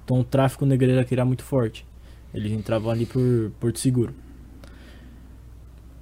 Então 0.04 0.18
o 0.18 0.24
tráfico 0.24 0.66
negreiro 0.66 1.00
aqui 1.00 1.14
era 1.14 1.24
muito 1.24 1.44
forte. 1.44 1.86
Eles 2.34 2.50
entravam 2.50 2.90
ali 2.90 3.06
por 3.06 3.52
Porto 3.60 3.78
Seguro. 3.78 4.12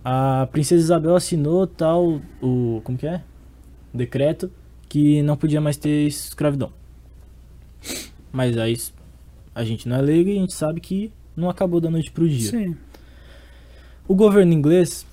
A 0.02 0.48
princesa 0.50 0.82
Isabel 0.82 1.14
assinou 1.14 1.66
tal, 1.66 2.22
o, 2.40 2.80
como 2.84 2.96
que 2.96 3.06
é? 3.06 3.22
Decreto 3.92 4.50
que 4.88 5.20
não 5.22 5.36
podia 5.36 5.60
mais 5.60 5.76
ter 5.76 6.06
escravidão. 6.06 6.72
Mas 8.32 8.56
aí 8.56 8.78
a 9.54 9.62
gente 9.62 9.86
não 9.86 9.96
é 9.96 10.00
leigo 10.00 10.30
e 10.30 10.38
a 10.38 10.40
gente 10.40 10.54
sabe 10.54 10.80
que 10.80 11.12
não 11.36 11.50
acabou 11.50 11.80
da 11.82 11.90
noite 11.90 12.10
pro 12.10 12.26
dia. 12.26 12.50
Sim. 12.50 12.76
O 14.08 14.14
governo 14.14 14.52
inglês 14.52 15.04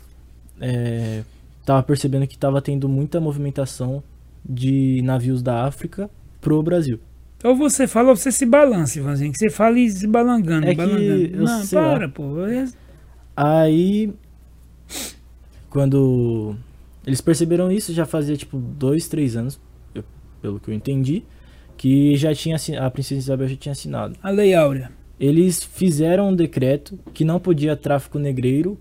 estava 1.59 1.79
é, 1.79 1.83
percebendo 1.83 2.27
que 2.27 2.35
estava 2.35 2.61
tendo 2.61 2.87
muita 2.87 3.19
movimentação 3.19 4.03
de 4.47 5.01
navios 5.03 5.41
da 5.41 5.65
África 5.65 6.09
pro 6.39 6.61
Brasil. 6.61 6.99
Ou 7.43 7.55
você 7.55 7.87
fala 7.87 8.09
ou 8.09 8.15
você 8.15 8.31
se 8.31 8.45
balance, 8.45 8.99
Ivanzinho, 8.99 9.31
que 9.31 9.37
você 9.37 9.49
fala 9.49 9.77
e 9.79 9.89
se 9.89 10.07
balangando. 10.07 10.67
É 10.67 10.73
balangando. 10.73 11.37
Não, 11.37 11.67
para, 11.67 12.05
lá. 12.05 12.09
pô. 12.09 12.45
É 12.45 12.67
Aí, 13.35 14.13
quando 15.69 16.55
eles 17.05 17.19
perceberam 17.19 17.71
isso, 17.71 17.91
já 17.93 18.05
fazia 18.05 18.37
tipo 18.37 18.57
dois, 18.57 19.07
três 19.07 19.35
anos, 19.35 19.59
eu, 19.93 20.03
pelo 20.41 20.59
que 20.59 20.69
eu 20.69 20.73
entendi, 20.73 21.23
que 21.75 22.15
já 22.15 22.33
tinha 22.33 22.57
a 22.79 22.89
princesa 22.91 23.19
Isabel 23.19 23.47
já 23.47 23.55
tinha 23.55 23.71
assinado. 23.71 24.15
A 24.21 24.29
Lei 24.29 24.53
Áurea 24.53 24.91
eles 25.23 25.63
fizeram 25.63 26.29
um 26.29 26.35
decreto 26.35 26.99
que 27.13 27.23
não 27.23 27.39
podia 27.39 27.77
tráfico 27.77 28.19
negreiro 28.19 28.77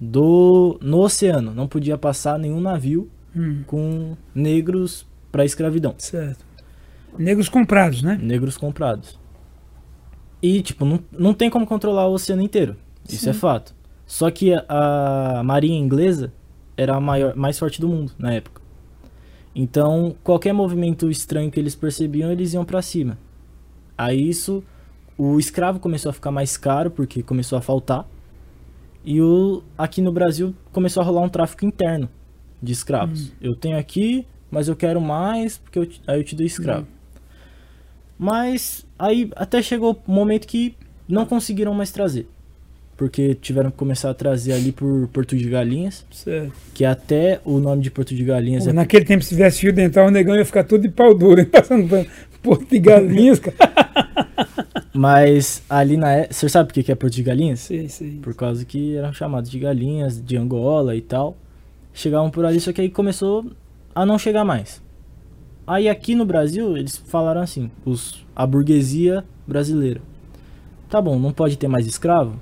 do 0.00 0.78
no 0.80 1.00
oceano, 1.00 1.52
não 1.52 1.66
podia 1.66 1.98
passar 1.98 2.38
nenhum 2.38 2.60
navio 2.60 3.10
hum. 3.34 3.64
com 3.66 4.16
negros 4.32 5.04
para 5.32 5.44
escravidão. 5.44 5.92
Certo. 5.98 6.46
Negros 7.18 7.48
comprados, 7.48 8.00
né? 8.00 8.16
Negros 8.22 8.56
comprados. 8.56 9.18
E 10.40 10.62
tipo, 10.62 10.84
não, 10.84 11.00
não 11.10 11.34
tem 11.34 11.50
como 11.50 11.66
controlar 11.66 12.06
o 12.06 12.12
oceano 12.12 12.42
inteiro. 12.42 12.76
Isso 13.08 13.24
Sim. 13.24 13.30
é 13.30 13.32
fato. 13.32 13.74
Só 14.06 14.30
que 14.30 14.54
a, 14.54 15.40
a 15.40 15.42
marinha 15.42 15.80
inglesa 15.80 16.32
era 16.76 16.94
a 16.94 17.00
maior, 17.00 17.34
mais 17.34 17.58
forte 17.58 17.80
do 17.80 17.88
mundo 17.88 18.12
na 18.16 18.32
época. 18.32 18.62
Então, 19.52 20.14
qualquer 20.22 20.52
movimento 20.52 21.10
estranho 21.10 21.50
que 21.50 21.58
eles 21.58 21.74
percebiam, 21.74 22.30
eles 22.30 22.54
iam 22.54 22.64
para 22.64 22.80
cima. 22.82 23.18
Aí 23.98 24.28
isso 24.28 24.62
o 25.18 25.38
escravo 25.38 25.78
começou 25.80 26.10
a 26.10 26.12
ficar 26.12 26.30
mais 26.30 26.56
caro 26.56 26.90
porque 26.90 27.22
começou 27.22 27.56
a 27.58 27.60
faltar. 27.62 28.06
E 29.04 29.20
o, 29.20 29.62
aqui 29.78 30.00
no 30.02 30.10
Brasil 30.12 30.54
começou 30.72 31.00
a 31.02 31.06
rolar 31.06 31.22
um 31.22 31.28
tráfico 31.28 31.64
interno 31.64 32.08
de 32.62 32.72
escravos. 32.72 33.28
Uhum. 33.28 33.32
Eu 33.40 33.54
tenho 33.54 33.78
aqui, 33.78 34.26
mas 34.50 34.68
eu 34.68 34.74
quero 34.76 35.00
mais, 35.00 35.58
porque 35.58 35.78
eu, 35.78 35.88
aí 36.06 36.18
eu 36.20 36.24
te 36.24 36.34
dou 36.34 36.44
escravo. 36.44 36.80
Uhum. 36.80 36.86
Mas 38.18 38.86
aí 38.98 39.30
até 39.36 39.62
chegou 39.62 40.00
o 40.06 40.10
momento 40.10 40.46
que 40.46 40.74
não 41.08 41.24
conseguiram 41.26 41.72
mais 41.74 41.90
trazer. 41.92 42.26
porque 42.96 43.34
tiveram 43.34 43.70
que 43.70 43.76
começar 43.76 44.08
a 44.10 44.14
trazer 44.14 44.54
ali 44.54 44.72
por 44.72 45.06
Porto 45.08 45.36
de 45.36 45.48
Galinhas, 45.48 46.04
Certo. 46.10 46.50
que 46.74 46.82
até 46.84 47.40
o 47.44 47.58
nome 47.58 47.82
de 47.82 47.90
Porto 47.90 48.14
de 48.14 48.24
Galinhas 48.24 48.64
Pô, 48.64 48.70
é 48.70 48.72
naquele 48.72 49.04
tempo, 49.04 49.22
se 49.22 49.28
tivesse 49.30 49.60
fio 49.60 49.72
dental, 49.72 50.06
o 50.06 50.10
negão 50.10 50.34
ia 50.34 50.44
ficar 50.46 50.64
tudo 50.64 50.82
de 50.82 50.88
pau 50.88 51.12
duro, 51.14 51.38
hein? 51.40 51.44
Passando 51.52 51.86
por 51.86 52.06
Porto 52.42 52.70
de 52.70 52.78
Galinhas, 52.78 53.38
cara. 53.38 54.25
Mas 54.96 55.62
ali 55.68 55.96
na. 55.96 56.10
é- 56.12 56.28
Você 56.30 56.48
sabe 56.48 56.72
por 56.72 56.82
que 56.82 56.90
é 56.90 56.94
Porto 56.94 57.12
de 57.12 57.22
Galinhas? 57.22 57.60
Sei, 57.60 57.88
sei. 57.88 58.18
Por 58.22 58.34
causa 58.34 58.64
que 58.64 58.96
eram 58.96 59.12
chamados 59.12 59.50
de 59.50 59.58
galinhas, 59.58 60.20
de 60.22 60.36
Angola 60.36 60.96
e 60.96 61.02
tal. 61.02 61.36
Chegavam 61.92 62.30
por 62.30 62.44
ali, 62.44 62.58
só 62.60 62.72
que 62.72 62.80
aí 62.80 62.88
começou 62.90 63.50
a 63.94 64.06
não 64.06 64.18
chegar 64.18 64.44
mais. 64.44 64.82
Aí 65.66 65.88
aqui 65.88 66.14
no 66.14 66.24
Brasil, 66.24 66.76
eles 66.76 66.96
falaram 66.96 67.40
assim, 67.40 67.70
os, 67.84 68.24
a 68.34 68.46
burguesia 68.46 69.24
brasileira. 69.46 70.00
Tá 70.88 71.00
bom, 71.00 71.18
não 71.18 71.32
pode 71.32 71.58
ter 71.58 71.68
mais 71.68 71.86
escravo? 71.86 72.40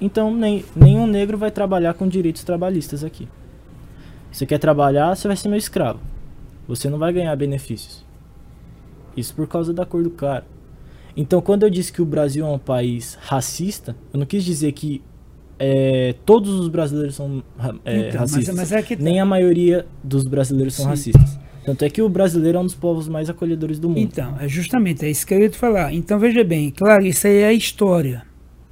Então 0.00 0.34
nem, 0.34 0.64
nenhum 0.74 1.06
negro 1.06 1.36
vai 1.36 1.50
trabalhar 1.50 1.94
com 1.94 2.08
direitos 2.08 2.44
trabalhistas 2.44 3.04
aqui. 3.04 3.28
Você 4.32 4.46
quer 4.46 4.58
trabalhar, 4.58 5.14
você 5.14 5.28
vai 5.28 5.36
ser 5.36 5.48
meu 5.48 5.58
escravo. 5.58 6.00
Você 6.66 6.88
não 6.88 6.98
vai 6.98 7.12
ganhar 7.12 7.34
benefícios. 7.36 8.04
Isso 9.16 9.34
por 9.34 9.46
causa 9.46 9.72
da 9.72 9.84
cor 9.86 10.02
do 10.02 10.10
cara. 10.10 10.44
Então, 11.16 11.40
quando 11.40 11.62
eu 11.62 11.70
disse 11.70 11.92
que 11.92 12.02
o 12.02 12.04
Brasil 12.04 12.44
é 12.46 12.48
um 12.50 12.58
país 12.58 13.16
racista, 13.20 13.96
eu 14.12 14.18
não 14.18 14.26
quis 14.26 14.44
dizer 14.44 14.72
que 14.72 15.02
é, 15.58 16.14
todos 16.26 16.52
os 16.60 16.68
brasileiros 16.68 17.14
são 17.14 17.42
é, 17.84 18.08
Então, 18.08 18.20
mas, 18.20 18.32
racistas. 18.32 18.54
mas 18.54 18.72
é 18.72 18.82
que 18.82 18.96
tá. 18.96 19.02
Nem 19.02 19.18
a 19.20 19.24
maioria 19.24 19.86
dos 20.04 20.24
brasileiros 20.24 20.74
são 20.74 20.84
Sim. 20.84 20.90
racistas. 20.90 21.38
Tanto 21.64 21.84
é 21.84 21.90
que 21.90 22.00
o 22.00 22.08
brasileiro 22.08 22.58
é 22.58 22.60
um 22.60 22.64
dos 22.64 22.74
povos 22.74 23.08
mais 23.08 23.28
acolhedores 23.28 23.78
do 23.78 23.88
mundo. 23.88 23.98
Então, 23.98 24.36
é 24.38 24.46
justamente, 24.46 25.04
é 25.04 25.10
isso 25.10 25.26
que 25.26 25.34
eu 25.34 25.40
ia 25.40 25.48
te 25.48 25.56
falar. 25.56 25.92
Então, 25.92 26.18
veja 26.18 26.44
bem, 26.44 26.70
claro, 26.70 27.04
isso 27.04 27.26
aí 27.26 27.38
é 27.38 27.46
a 27.48 27.52
história. 27.52 28.22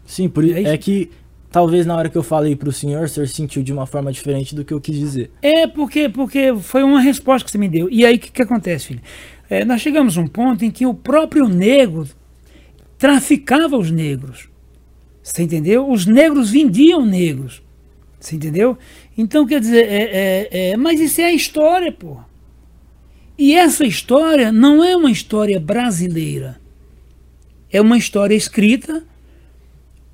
Sim, 0.04 0.28
por, 0.28 0.44
É 0.44 0.62
é 0.62 0.78
que 0.78 1.10
talvez 1.50 1.86
na 1.86 1.96
hora 1.96 2.08
que 2.08 2.16
eu 2.16 2.22
falei 2.22 2.54
pro 2.54 2.70
senhor, 2.70 3.04
o 3.04 3.08
senhor 3.08 3.26
sentiu 3.26 3.62
de 3.62 3.72
uma 3.72 3.86
forma 3.86 4.12
diferente 4.12 4.54
do 4.54 4.64
que 4.64 4.72
eu 4.72 4.80
quis 4.80 4.96
dizer. 4.96 5.30
É 5.42 5.66
porque, 5.66 6.08
porque 6.08 6.54
foi 6.60 6.82
uma 6.84 7.00
resposta 7.00 7.44
que 7.44 7.50
você 7.50 7.58
me 7.58 7.68
deu. 7.68 7.88
E 7.90 8.04
aí 8.04 8.16
o 8.16 8.18
que, 8.18 8.30
que 8.30 8.42
acontece, 8.42 8.88
filho? 8.88 9.00
É, 9.48 9.64
nós 9.64 9.80
chegamos 9.80 10.16
a 10.16 10.20
um 10.20 10.26
ponto 10.26 10.64
em 10.64 10.70
que 10.70 10.86
o 10.86 10.94
próprio 10.94 11.48
negro 11.48 12.06
traficava 13.04 13.76
os 13.76 13.90
negros. 13.90 14.48
Você 15.22 15.42
entendeu? 15.42 15.90
Os 15.90 16.06
negros 16.06 16.50
vendiam 16.50 17.04
negros. 17.04 17.62
Você 18.18 18.34
entendeu? 18.36 18.78
Então, 19.16 19.46
quer 19.46 19.60
dizer, 19.60 19.84
é, 19.86 20.48
é, 20.50 20.70
é, 20.70 20.76
mas 20.78 20.98
isso 20.98 21.20
é 21.20 21.26
a 21.26 21.32
história, 21.32 21.92
pô. 21.92 22.16
E 23.36 23.54
essa 23.54 23.84
história 23.84 24.50
não 24.50 24.82
é 24.82 24.96
uma 24.96 25.10
história 25.10 25.60
brasileira. 25.60 26.58
É 27.70 27.78
uma 27.78 27.98
história 27.98 28.34
escrita 28.34 29.04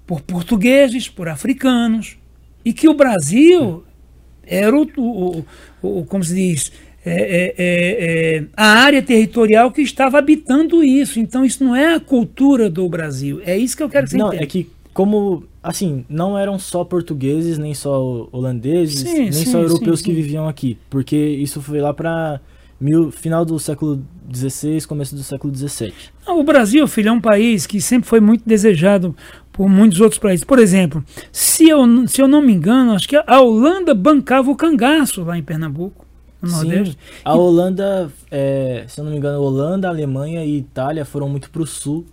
por 0.05 0.21
portugueses, 0.21 1.09
por 1.09 1.29
africanos. 1.29 2.19
E 2.65 2.73
que 2.73 2.89
o 2.89 2.95
Brasil 2.95 3.85
era 4.43 4.77
o, 4.77 4.83
o, 4.97 5.39
o- 5.39 5.47
o- 6.01 6.05
como 6.07 6.25
se 6.25 6.35
diz, 6.35 6.73
é, 7.05 7.13
é, 7.13 7.55
é, 7.57 8.37
é, 8.37 8.45
a 8.57 8.67
área 8.67 9.03
territorial 9.03 9.71
que 9.73 9.83
estava 9.83 10.19
habitando 10.19 10.83
isso. 10.83 11.19
Então 11.19 11.45
isso 11.45 11.65
não 11.65 11.75
é 11.75 11.95
a 11.95 12.01
cultura 12.01 12.69
do 12.69 12.89
Brasil. 12.89 13.41
É 13.45 13.57
isso 13.57 13.77
que 13.77 13.83
eu 13.83 13.89
quero 13.89 14.05
que 14.05 14.13
você 14.13 14.19
Não, 14.19 14.29
entenda. 14.29 14.45
é 14.45 14.47
que 14.47 14.71
como, 14.93 15.45
assim, 15.63 16.05
não 16.09 16.37
eram 16.37 16.59
só 16.59 16.85
portugueses, 16.85 17.59
nem 17.59 17.75
só 17.75 18.29
holandeses, 18.33 19.01
Sim, 19.01 19.21
nem 19.21 19.33
sim, 19.33 19.51
só 19.51 19.61
europeus 19.61 20.01
sim, 20.01 20.07
que 20.07 20.13
viviam 20.13 20.49
aqui. 20.49 20.77
Porque 20.91 21.17
isso 21.17 21.63
foi 21.63 21.81
lá 21.81 21.95
mil, 22.81 23.11
final 23.11 23.45
do 23.45 23.59
século 23.59 24.03
XVI, 24.33 24.87
começo 24.87 25.15
do 25.15 25.23
século 25.23 25.55
XVII. 25.55 25.93
O 26.27 26.43
Brasil, 26.43 26.87
filho, 26.89 27.09
é 27.09 27.13
um 27.13 27.21
país 27.21 27.67
que 27.67 27.81
sempre 27.81 28.09
foi 28.09 28.21
muito 28.21 28.43
desejado 28.47 29.15
por 29.53 29.69
muitos 29.69 30.01
outros 30.01 30.19
países. 30.19 30.45
Por 30.45 30.59
exemplo, 30.59 31.05
se 31.31 31.69
eu, 31.69 32.09
se 32.09 32.21
eu 32.21 32.29
não 32.29 32.43
me 32.43 32.53
engano, 32.53 32.93
acho 32.93 33.09
que 33.09 33.17
a 33.17 33.41
Holanda 33.41 33.95
bancava 33.95 34.51
o 34.51 34.57
cangaço 34.57 35.23
lá 35.23 35.39
em 35.39 35.43
Pernambuco, 35.43 36.07
no 36.41 36.51
Nordeste. 36.51 36.93
Sim, 36.93 36.99
a 37.25 37.35
Holanda, 37.35 38.11
é, 38.31 38.85
se 38.89 39.01
eu 39.01 39.05
não 39.05 39.13
me 39.13 39.19
engano, 39.19 39.41
Holanda, 39.41 39.89
Alemanha 39.89 40.45
e 40.45 40.59
Itália 40.59 41.05
foram 41.05 41.29
muito 41.29 41.51
pro 41.51 41.67
sul, 41.67 42.07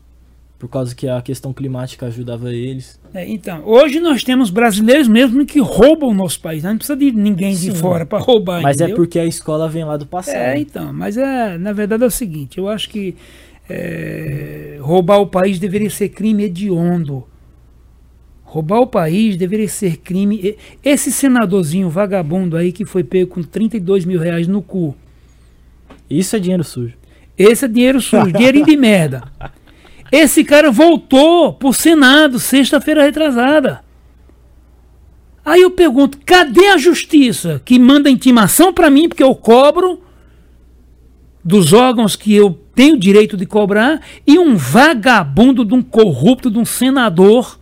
por 0.59 0.67
causa 0.67 0.95
que 0.95 1.07
a 1.07 1.21
questão 1.21 1.53
climática 1.53 2.07
ajudava 2.07 2.51
eles. 2.51 2.99
É, 3.13 3.27
então, 3.29 3.61
hoje 3.65 3.99
nós 3.99 4.23
temos 4.23 4.49
brasileiros 4.49 5.07
mesmo 5.07 5.45
que 5.45 5.59
roubam 5.59 6.09
o 6.09 6.13
nosso 6.13 6.41
país. 6.41 6.63
Não 6.63 6.75
precisa 6.77 6.97
de 6.97 7.11
ninguém 7.11 7.51
de 7.51 7.71
Sim. 7.71 7.75
fora 7.75 8.05
para 8.05 8.19
roubar, 8.19 8.61
Mas 8.61 8.77
é 8.79 8.85
entendeu? 8.85 8.95
porque 8.95 9.19
a 9.19 9.25
escola 9.25 9.69
vem 9.69 9.83
lá 9.83 9.97
do 9.97 10.05
passado. 10.05 10.35
É, 10.35 10.59
então, 10.59 10.91
mas 10.91 11.15
é, 11.17 11.57
na 11.57 11.73
verdade 11.73 12.03
é 12.03 12.07
o 12.07 12.11
seguinte, 12.11 12.57
eu 12.57 12.67
acho 12.67 12.89
que 12.89 13.15
é, 13.69 14.77
roubar 14.81 15.19
o 15.19 15.27
país 15.27 15.59
deveria 15.59 15.89
ser 15.89 16.09
crime 16.09 16.43
hediondo. 16.45 17.23
Roubar 18.57 18.79
o 18.79 18.87
país 18.87 19.37
deveria 19.37 19.67
ser 19.67 19.97
crime. 19.97 20.57
Esse 20.83 21.11
senadorzinho 21.11 21.91
vagabundo 21.91 22.57
aí 22.57 22.71
que 22.71 22.85
foi 22.85 23.03
pego 23.03 23.35
com 23.35 23.43
32 23.43 24.03
mil 24.03 24.19
reais 24.19 24.47
no 24.47 24.63
cu. 24.63 24.95
Isso 26.09 26.35
é 26.35 26.39
dinheiro 26.39 26.63
sujo. 26.63 26.95
Esse 27.37 27.65
é 27.65 27.67
dinheiro 27.67 28.01
sujo, 28.01 28.31
dinheirinho 28.31 28.65
de 28.65 28.75
merda. 28.75 29.21
Esse 30.11 30.43
cara 30.43 30.71
voltou 30.71 31.53
pro 31.53 31.71
Senado 31.71 32.39
sexta-feira 32.39 33.03
retrasada. 33.03 33.83
Aí 35.45 35.61
eu 35.61 35.69
pergunto, 35.69 36.17
cadê 36.25 36.69
a 36.69 36.79
justiça 36.79 37.61
que 37.63 37.77
manda 37.77 38.09
intimação 38.09 38.73
para 38.73 38.89
mim, 38.89 39.07
porque 39.07 39.21
eu 39.21 39.35
cobro 39.35 40.01
dos 41.45 41.73
órgãos 41.73 42.15
que 42.15 42.33
eu 42.33 42.59
tenho 42.73 42.97
direito 42.97 43.37
de 43.37 43.45
cobrar, 43.45 44.01
e 44.25 44.39
um 44.39 44.55
vagabundo 44.55 45.63
de 45.63 45.75
um 45.75 45.83
corrupto, 45.83 46.49
de 46.49 46.57
um 46.57 46.65
senador, 46.65 47.59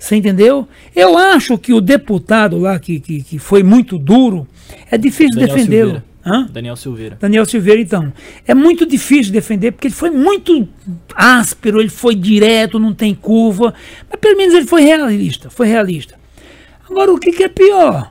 você 0.00 0.16
entendeu? 0.16 0.66
Eu 0.96 1.18
acho 1.18 1.58
que 1.58 1.74
o 1.74 1.80
deputado 1.80 2.56
lá, 2.56 2.78
que, 2.78 2.98
que, 2.98 3.22
que 3.22 3.38
foi 3.38 3.62
muito 3.62 3.98
duro, 3.98 4.48
é 4.90 4.96
difícil 4.96 5.38
defendê-lo. 5.38 6.02
Hã? 6.24 6.48
Daniel 6.50 6.74
Silveira. 6.74 7.18
Daniel 7.20 7.44
Silveira, 7.44 7.82
então. 7.82 8.10
É 8.46 8.54
muito 8.54 8.86
difícil 8.86 9.30
defender, 9.30 9.72
porque 9.72 9.88
ele 9.88 9.94
foi 9.94 10.08
muito 10.08 10.66
áspero, 11.14 11.80
ele 11.80 11.90
foi 11.90 12.14
direto, 12.14 12.78
não 12.78 12.94
tem 12.94 13.14
curva. 13.14 13.74
Mas 14.08 14.18
pelo 14.18 14.38
menos 14.38 14.54
ele 14.54 14.66
foi 14.66 14.80
realista. 14.80 15.50
Foi 15.50 15.68
realista. 15.68 16.18
Agora, 16.88 17.12
o 17.12 17.18
que, 17.18 17.30
que 17.30 17.44
é 17.44 17.48
pior? 17.48 18.10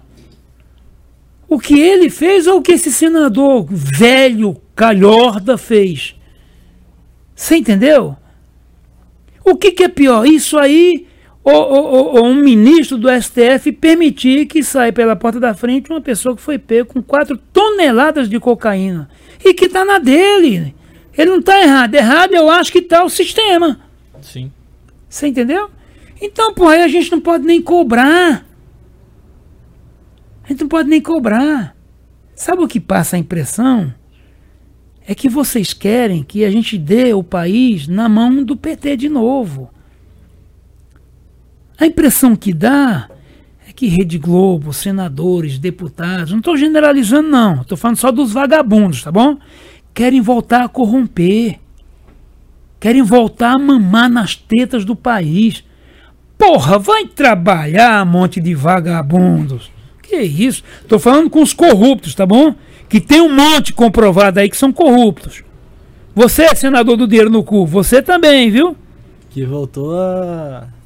O 1.48 1.60
que 1.60 1.80
ele 1.80 2.12
fez 2.12 2.46
ou 2.46 2.60
o 2.60 2.62
que 2.62 2.74
esse 2.74 2.92
senador 2.92 3.66
velho, 3.68 4.56
calhorda, 4.76 5.58
fez? 5.58 6.16
Você 7.36 7.56
entendeu? 7.56 8.16
O 9.44 9.56
que, 9.56 9.72
que 9.72 9.84
é 9.84 9.90
pior? 9.90 10.28
Isso 10.28 10.56
aí, 10.56 11.08
ou, 11.44 11.54
ou- 11.54 12.16
ou- 12.16 12.26
um 12.26 12.36
ministro 12.36 12.98
do 12.98 13.10
STF 13.10 13.72
permitir 13.72 14.46
que 14.46 14.62
saia 14.62 14.92
pela 14.94 15.16
porta 15.16 15.40
da 15.40 15.54
frente 15.54 15.90
uma 15.90 16.02
pessoa 16.02 16.36
que 16.36 16.42
foi 16.42 16.58
pego 16.60 16.94
com 16.94 17.02
4 17.02 17.38
toneladas 17.52 18.30
de 18.30 18.40
cocaína 18.40 19.10
e 19.44 19.54
que 19.54 19.66
está 19.66 19.84
na 19.86 19.98
dele. 20.00 20.76
Ele 21.18 21.32
não 21.32 21.40
está 21.40 21.62
errado. 21.62 21.96
Errado 21.96 22.34
eu 22.34 22.50
acho 22.50 22.72
que 22.72 22.80
está 22.80 23.04
o 23.04 23.10
sistema. 23.10 23.80
Sim. 24.22 24.52
Você 25.08 25.28
entendeu? 25.28 25.70
Então, 26.22 26.54
pô, 26.54 26.68
aí 26.68 26.82
a 26.82 26.88
gente 26.88 27.12
não 27.12 27.20
pode 27.22 27.46
nem 27.46 27.62
cobrar. 27.62 28.46
A 30.44 30.48
gente 30.50 30.62
não 30.62 30.68
pode 30.68 30.90
nem 30.90 31.02
cobrar. 31.02 31.76
Sabe 32.36 32.64
o 32.64 32.68
que 32.68 32.80
passa 32.80 33.16
a 33.16 33.20
impressão? 33.20 33.94
É 35.08 35.16
que 35.16 35.28
vocês 35.30 35.74
querem 35.74 36.24
que 36.24 36.44
a 36.46 36.52
gente 36.52 36.78
dê 36.78 37.14
o 37.14 37.24
país 37.24 37.88
na 37.88 38.08
mão 38.08 38.44
do 38.44 38.56
PT 38.56 38.96
de 38.98 39.10
novo. 39.10 39.70
A 41.80 41.86
impressão 41.86 42.36
que 42.36 42.54
dá 42.54 43.10
é 43.68 43.72
que 43.72 43.88
Rede 43.88 44.18
Globo, 44.18 44.74
senadores, 44.74 45.58
deputados, 45.58 46.32
não 46.32 46.40
estou 46.40 46.58
generalizando 46.58 47.30
não, 47.30 47.62
estou 47.62 47.78
falando 47.78 47.98
só 47.98 48.12
dos 48.12 48.34
vagabundos, 48.34 49.04
tá 49.04 49.12
bom? 49.12 49.38
Querem 49.94 50.22
voltar 50.22 50.66
a 50.66 50.70
corromper. 50.70 51.60
Querem 52.80 53.02
voltar 53.02 53.52
a 53.52 53.60
mamar 53.60 54.10
nas 54.10 54.36
tetas 54.36 54.86
do 54.86 54.96
país. 54.96 55.64
Porra, 56.38 56.80
vai 56.80 57.06
trabalhar, 57.06 58.06
monte 58.06 58.40
de 58.40 58.56
vagabundos. 58.56 59.70
Que 60.02 60.18
isso? 60.18 60.64
Tô 60.88 60.98
falando 60.98 61.30
com 61.30 61.42
os 61.42 61.54
corruptos, 61.54 62.16
tá 62.16 62.26
bom? 62.26 62.56
Que 62.88 63.02
tem 63.02 63.22
um 63.22 63.36
monte 63.36 63.74
comprovado 63.74 64.40
aí 64.40 64.50
que 64.50 64.58
são 64.58 64.72
corruptos. 64.72 65.44
Você 66.16 66.44
é 66.44 66.56
senador 66.56 66.98
do 66.98 67.08
dinheiro 67.08 67.30
no 67.30 67.44
cu, 67.44 67.66
você 67.66 68.02
também, 68.02 68.50
viu? 68.50 68.76
Que 69.30 69.46
voltou 69.46 69.98
a. 69.98 70.79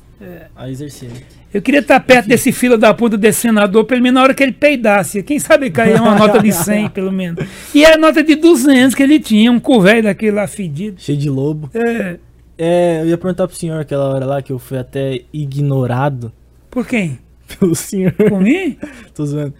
a 0.55 0.69
exercer. 0.69 1.09
né? 1.09 1.21
Eu 1.53 1.61
queria 1.61 1.81
estar 1.81 1.99
perto 1.99 2.27
desse 2.27 2.51
fila 2.51 2.77
da 2.77 2.93
puta 2.93 3.15
desse 3.17 3.41
senador, 3.41 3.85
pelo 3.85 4.01
menos 4.01 4.15
na 4.15 4.23
hora 4.23 4.33
que 4.33 4.41
ele 4.41 4.51
peidasse. 4.51 5.21
Quem 5.21 5.37
sabe 5.39 5.69
cair 5.69 5.99
uma 6.01 6.15
nota 6.15 6.41
de 6.41 6.51
100, 6.51 6.89
pelo 6.91 7.11
menos. 7.11 7.45
E 7.73 7.85
era 7.85 7.95
a 7.95 7.97
nota 7.97 8.23
de 8.23 8.35
200 8.35 8.95
que 8.95 9.03
ele 9.03 9.19
tinha, 9.19 9.51
um 9.51 9.59
cu 9.59 9.79
velho 9.81 10.03
daquele 10.03 10.31
lá 10.31 10.47
fedido. 10.47 10.99
Cheio 10.99 11.17
de 11.17 11.29
lobo. 11.29 11.69
É, 11.73 12.17
É, 12.57 13.01
eu 13.01 13.09
ia 13.09 13.17
perguntar 13.17 13.47
pro 13.47 13.55
senhor 13.55 13.79
aquela 13.79 14.05
hora 14.09 14.25
lá 14.25 14.41
que 14.41 14.51
eu 14.51 14.59
fui 14.59 14.77
até 14.77 15.21
ignorado 15.31 16.31
por 16.69 16.87
quem? 16.87 17.19
pelo 17.59 17.75
senhor. 17.75 18.13
Por 18.13 18.41
mim? 18.41 18.77
Tô 19.13 19.25
zoando. 19.25 19.53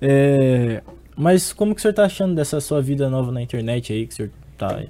É, 0.00 0.82
mas 1.16 1.52
como 1.52 1.74
que 1.74 1.80
o 1.80 1.82
senhor 1.82 1.94
tá 1.94 2.04
achando 2.04 2.34
dessa 2.34 2.60
sua 2.60 2.80
vida 2.80 3.10
nova 3.10 3.32
na 3.32 3.42
internet 3.42 3.92
aí, 3.92 4.06
que 4.06 4.12
o 4.12 4.16
senhor 4.16 4.30
tá 4.56 4.80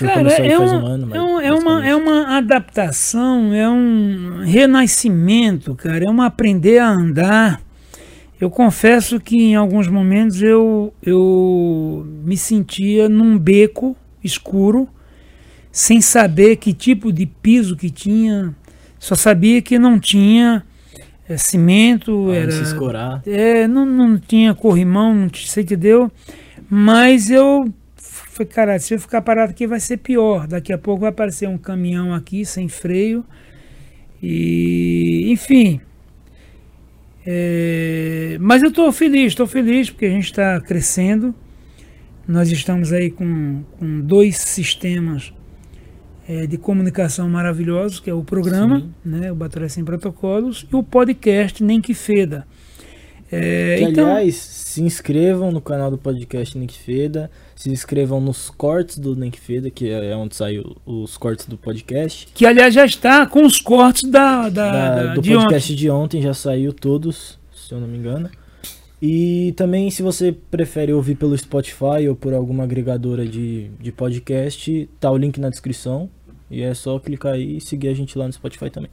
O 0.00 0.04
Cara, 0.04 0.14
começou 0.20 0.44
é, 0.44 0.56
faz 0.56 0.72
um- 0.72 0.86
ano, 0.86 1.06
mas 1.06 1.18
é, 1.18 1.22
um- 1.22 1.40
é 1.40 1.52
uma, 1.52 1.86
é 1.86 1.94
uma 1.96 2.36
adaptação, 2.38 3.52
é 3.52 3.68
um 3.68 4.40
renascimento, 4.42 5.74
cara. 5.74 6.04
É 6.06 6.08
um 6.10 6.22
aprender 6.22 6.78
a 6.78 6.88
andar. 6.90 7.60
Eu 8.40 8.50
confesso 8.50 9.20
que 9.20 9.36
em 9.36 9.54
alguns 9.54 9.88
momentos 9.88 10.42
eu, 10.42 10.92
eu 11.02 12.06
me 12.24 12.36
sentia 12.36 13.08
num 13.08 13.38
beco 13.38 13.94
escuro, 14.24 14.88
sem 15.70 16.00
saber 16.00 16.56
que 16.56 16.72
tipo 16.72 17.12
de 17.12 17.26
piso 17.26 17.76
que 17.76 17.90
tinha. 17.90 18.54
Só 18.98 19.14
sabia 19.14 19.60
que 19.60 19.78
não 19.78 19.98
tinha 19.98 20.64
eh, 21.28 21.36
cimento, 21.36 22.10
não 22.26 22.32
era 22.32 22.50
se 22.50 22.62
escorar. 22.62 23.22
é, 23.26 23.66
não, 23.68 23.84
não 23.86 24.18
tinha 24.18 24.54
corrimão, 24.54 25.14
não 25.14 25.28
sei 25.34 25.64
que 25.64 25.76
deu, 25.76 26.10
mas 26.68 27.30
eu 27.30 27.72
falei, 28.32 28.52
cara, 28.52 28.78
se 28.78 28.94
eu 28.94 28.98
ficar 28.98 29.22
parado 29.22 29.50
aqui 29.50 29.66
vai 29.66 29.78
ser 29.78 29.98
pior. 29.98 30.46
Daqui 30.46 30.72
a 30.72 30.78
pouco 30.78 31.02
vai 31.02 31.10
aparecer 31.10 31.48
um 31.48 31.58
caminhão 31.58 32.14
aqui 32.14 32.44
sem 32.44 32.68
freio. 32.68 33.24
E, 34.22 35.30
enfim. 35.30 35.80
É, 37.24 38.36
mas 38.40 38.62
eu 38.62 38.70
estou 38.70 38.90
feliz, 38.90 39.28
estou 39.28 39.46
feliz 39.46 39.90
porque 39.90 40.06
a 40.06 40.10
gente 40.10 40.24
está 40.24 40.60
crescendo. 40.60 41.34
Nós 42.26 42.50
estamos 42.50 42.92
aí 42.92 43.10
com, 43.10 43.62
com 43.78 44.00
dois 44.00 44.38
sistemas 44.38 45.32
é, 46.26 46.46
de 46.46 46.56
comunicação 46.56 47.28
maravilhosos, 47.28 48.00
que 48.00 48.08
é 48.08 48.14
o 48.14 48.24
programa, 48.24 48.80
Sim. 48.80 48.92
né, 49.04 49.30
o 49.30 49.34
Batalha 49.34 49.68
Sem 49.68 49.84
Protocolos, 49.84 50.66
e 50.72 50.76
o 50.76 50.82
podcast 50.82 51.62
Nem 51.62 51.80
Que 51.80 51.94
Feda. 51.94 52.46
É, 53.30 53.76
Que, 53.78 53.84
então, 53.84 54.10
aliás, 54.10 54.36
se 54.36 54.82
inscrevam 54.82 55.50
no 55.50 55.60
canal 55.60 55.90
do 55.90 55.98
podcast 55.98 56.56
Nick 56.56 56.78
Feda, 56.78 57.30
se 57.56 57.70
inscrevam 57.70 58.20
nos 58.20 58.50
cortes 58.50 58.98
do 58.98 59.14
Nick 59.14 59.38
Feda, 59.40 59.70
que 59.70 59.88
é 59.88 60.16
onde 60.16 60.34
saem 60.34 60.64
os 60.84 61.16
cortes 61.16 61.46
do 61.46 61.56
podcast. 61.56 62.28
que 62.34 62.44
aliás 62.46 62.74
já 62.74 62.84
está 62.84 63.26
com 63.26 63.44
os 63.44 63.60
cortes 63.60 64.08
da, 64.10 64.48
da, 64.48 64.70
Da- 64.72 64.94
da- 65.04 65.14
do 65.14 65.22
de 65.22 65.34
ontem. 65.36 65.42
podcast 65.44 65.74
de 65.76 65.90
ontem 65.90 66.22
já 66.22 66.34
saiu 66.34 66.72
todos, 66.72 67.38
se 67.54 67.72
eu 67.72 67.80
não 67.80 67.86
me 67.88 67.98
engano. 67.98 68.28
E 69.00 69.52
também, 69.56 69.90
se 69.90 70.00
você 70.02 70.30
prefere 70.50 70.92
ouvir 70.92 71.16
pelo 71.16 71.36
Spotify 71.36 72.08
ou 72.08 72.14
por 72.14 72.32
alguma 72.32 72.62
agregadora 72.62 73.26
de, 73.26 73.68
de 73.80 73.90
podcast, 73.90 74.88
tá 75.00 75.10
o 75.10 75.16
link 75.16 75.40
na 75.40 75.48
descrição. 75.50 76.08
E 76.48 76.60
é 76.60 76.72
só 76.74 76.98
clicar 76.98 77.32
aí 77.32 77.56
e 77.56 77.60
seguir 77.62 77.88
a 77.88 77.94
gente 77.94 78.16
lá 78.18 78.26
no 78.26 78.32
Spotify 78.32 78.68
também. 78.70 78.90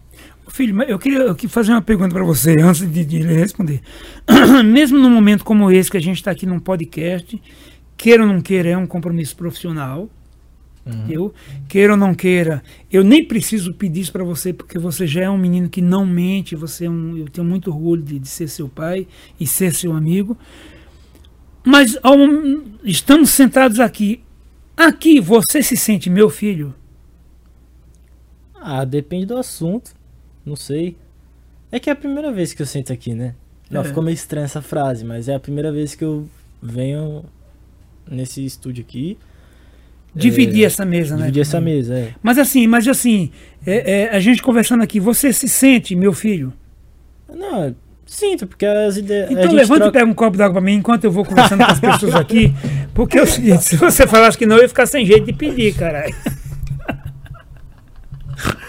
Filho, 0.48 0.74
mas 0.74 0.90
eu 0.90 0.98
queria, 0.98 1.20
eu 1.20 1.36
queria 1.36 1.50
fazer 1.50 1.74
uma 1.74 1.82
pergunta 1.82 2.16
para 2.16 2.24
você 2.24 2.56
antes 2.60 2.90
de, 2.92 3.04
de 3.06 3.20
responder. 3.22 3.82
Mesmo 4.66 4.98
num 4.98 5.10
momento 5.10 5.44
como 5.44 5.70
esse, 5.70 5.92
que 5.92 5.98
a 5.98 6.02
gente 6.02 6.16
está 6.18 6.32
aqui 6.32 6.46
num 6.46 6.58
podcast, 6.60 7.40
queira 8.00 8.24
ou 8.24 8.30
não 8.30 8.40
queira, 8.40 8.70
é 8.70 8.78
um 8.78 8.88
compromisso 8.88 9.36
profissional. 9.36 10.10
Uhum. 10.86 11.06
Eu, 11.10 11.34
queira 11.68 11.94
ou 11.94 12.00
não 12.00 12.16
queira, 12.16 12.64
eu 12.90 13.04
nem 13.04 13.24
preciso 13.24 13.74
pedir 13.74 14.00
isso 14.00 14.12
para 14.14 14.24
você, 14.24 14.54
porque 14.54 14.80
você 14.80 15.06
já 15.06 15.24
é 15.24 15.30
um 15.30 15.38
menino 15.38 15.70
que 15.70 15.82
não 15.82 16.06
mente, 16.06 16.56
você 16.56 16.86
é 16.86 16.90
um, 16.90 17.18
eu 17.18 17.28
tenho 17.30 17.46
muito 17.46 17.70
orgulho 17.70 18.02
de, 18.02 18.18
de 18.18 18.28
ser 18.28 18.48
seu 18.48 18.70
pai 18.70 19.06
e 19.38 19.46
ser 19.46 19.74
seu 19.76 19.92
amigo. 19.92 20.38
Mas 21.64 21.98
ao, 22.02 22.16
estamos 22.86 23.30
sentados 23.32 23.80
aqui. 23.82 24.24
Aqui 24.78 25.20
você 25.20 25.62
se 25.62 25.76
sente 25.76 26.10
meu 26.10 26.30
filho? 26.30 26.74
Ah, 28.56 28.86
depende 28.86 29.26
do 29.26 29.38
assunto. 29.38 29.92
Não 30.46 30.56
sei. 30.56 30.96
É 31.70 31.80
que 31.80 31.90
é 31.90 31.94
a 31.94 31.98
primeira 31.98 32.32
vez 32.32 32.54
que 32.54 32.62
eu 32.62 32.66
sento 32.66 32.94
aqui, 32.94 33.14
né? 33.14 33.36
Não, 33.70 33.82
É. 33.82 33.84
ficou 33.84 34.02
meio 34.02 34.16
estranha 34.16 34.46
essa 34.46 34.62
frase, 34.62 35.04
mas 35.04 35.28
é 35.28 35.36
a 35.36 35.40
primeira 35.40 35.70
vez 35.72 35.94
que 35.94 36.04
eu 36.04 36.28
venho 36.64 37.26
nesse 38.10 38.46
estúdio 38.46 38.84
aqui. 38.88 39.18
Dividir 40.14 40.64
É, 40.64 40.66
essa 40.66 40.84
mesa, 40.84 41.16
né? 41.16 41.22
Dividir 41.24 41.42
essa 41.42 41.62
mesa, 41.62 41.94
é. 41.94 42.14
Mas 42.22 42.38
assim, 42.38 42.66
mas 42.68 42.88
assim, 42.88 43.32
é, 43.66 44.04
é, 44.04 44.10
a 44.10 44.20
gente 44.20 44.42
conversando 44.42 44.84
aqui, 44.84 45.00
você 45.00 45.32
se 45.32 45.48
sente, 45.48 45.96
meu 45.96 46.14
filho? 46.14 46.52
Não, 47.32 47.76
sinto, 48.08 48.48
porque 48.48 48.66
as 48.66 48.98
ideias. 48.98 49.30
Então 49.30 49.54
levanta 49.54 49.88
e 49.88 49.92
pega 49.92 50.06
um 50.06 50.14
copo 50.14 50.36
d'água 50.36 50.54
pra 50.54 50.62
mim 50.62 50.74
enquanto 50.74 51.04
eu 51.04 51.12
vou 51.12 51.24
conversando 51.24 51.64
com 51.64 51.72
as 51.72 51.80
pessoas 51.80 52.16
aqui. 52.16 52.54
Porque 52.92 53.18
é 53.18 53.22
o 53.22 53.28
seguinte, 53.28 53.64
se 53.64 53.78
você 53.78 54.06
falasse 54.06 54.38
que 54.38 54.46
não, 54.46 54.58
eu 54.58 54.64
ia 54.64 54.68
ficar 54.68 54.86
sem 54.86 55.06
jeito 55.06 55.26
de 55.26 55.32
pedir, 55.32 55.74
caralho. 55.74 56.14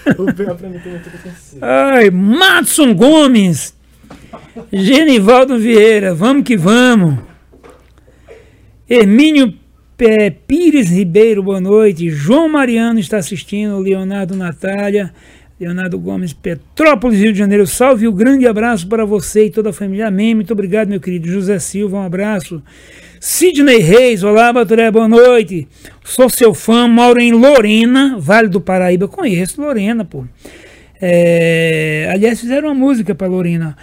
Acontecer. 0.06 1.58
Ai, 1.60 2.10
Matson 2.10 2.94
Gomes, 2.94 3.74
Genivaldo 4.72 5.58
Vieira, 5.58 6.14
vamos 6.14 6.44
que 6.44 6.56
vamos. 6.56 7.29
Hermínio 8.92 9.54
Pé, 9.96 10.30
Pires 10.30 10.90
Ribeiro, 10.90 11.44
boa 11.44 11.60
noite. 11.60 12.10
João 12.10 12.48
Mariano 12.48 12.98
está 12.98 13.18
assistindo, 13.18 13.78
Leonardo 13.78 14.34
Natália, 14.34 15.14
Leonardo 15.60 15.96
Gomes, 15.96 16.32
Petrópolis, 16.32 17.20
Rio 17.20 17.32
de 17.32 17.38
Janeiro. 17.38 17.68
Salve, 17.68 18.08
um 18.08 18.12
grande 18.12 18.48
abraço 18.48 18.88
para 18.88 19.04
você 19.04 19.44
e 19.44 19.50
toda 19.50 19.70
a 19.70 19.72
família. 19.72 20.08
Amém. 20.08 20.34
Muito 20.34 20.52
obrigado, 20.52 20.88
meu 20.88 20.98
querido. 20.98 21.28
José 21.28 21.60
Silva, 21.60 21.98
um 21.98 22.02
abraço. 22.02 22.60
Sidney 23.20 23.78
Reis, 23.78 24.24
olá, 24.24 24.52
Baturé, 24.52 24.90
boa 24.90 25.06
noite. 25.06 25.68
Sou 26.02 26.28
seu 26.28 26.52
fã, 26.52 26.88
moro 26.88 27.20
em 27.20 27.30
Lorena, 27.30 28.16
Vale 28.18 28.48
do 28.48 28.60
Paraíba. 28.60 29.06
Conheço 29.06 29.62
Lorena, 29.62 30.04
pô. 30.04 30.24
É, 31.00 32.10
aliás, 32.12 32.40
fizeram 32.40 32.70
uma 32.70 32.74
música 32.74 33.14
para 33.14 33.28
Lorena. 33.28 33.76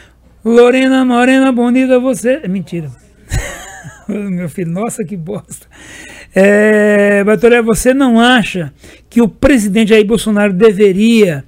Lorena 0.44 1.06
Morena, 1.06 1.50
bonita 1.54 1.98
você. 1.98 2.42
É 2.44 2.48
mentira. 2.50 3.07
Meu 4.30 4.48
filho, 4.50 4.72
nossa, 4.72 5.04
que 5.04 5.18
bosta. 5.18 5.68
É, 6.34 7.24
Batoré, 7.24 7.62
você 7.62 7.94
não 7.94 8.20
acha 8.20 8.74
que 9.10 9.22
o 9.22 9.28
presidente 9.28 9.90
Jair 9.90 10.06
Bolsonaro 10.06 10.54
deveria 10.54 11.44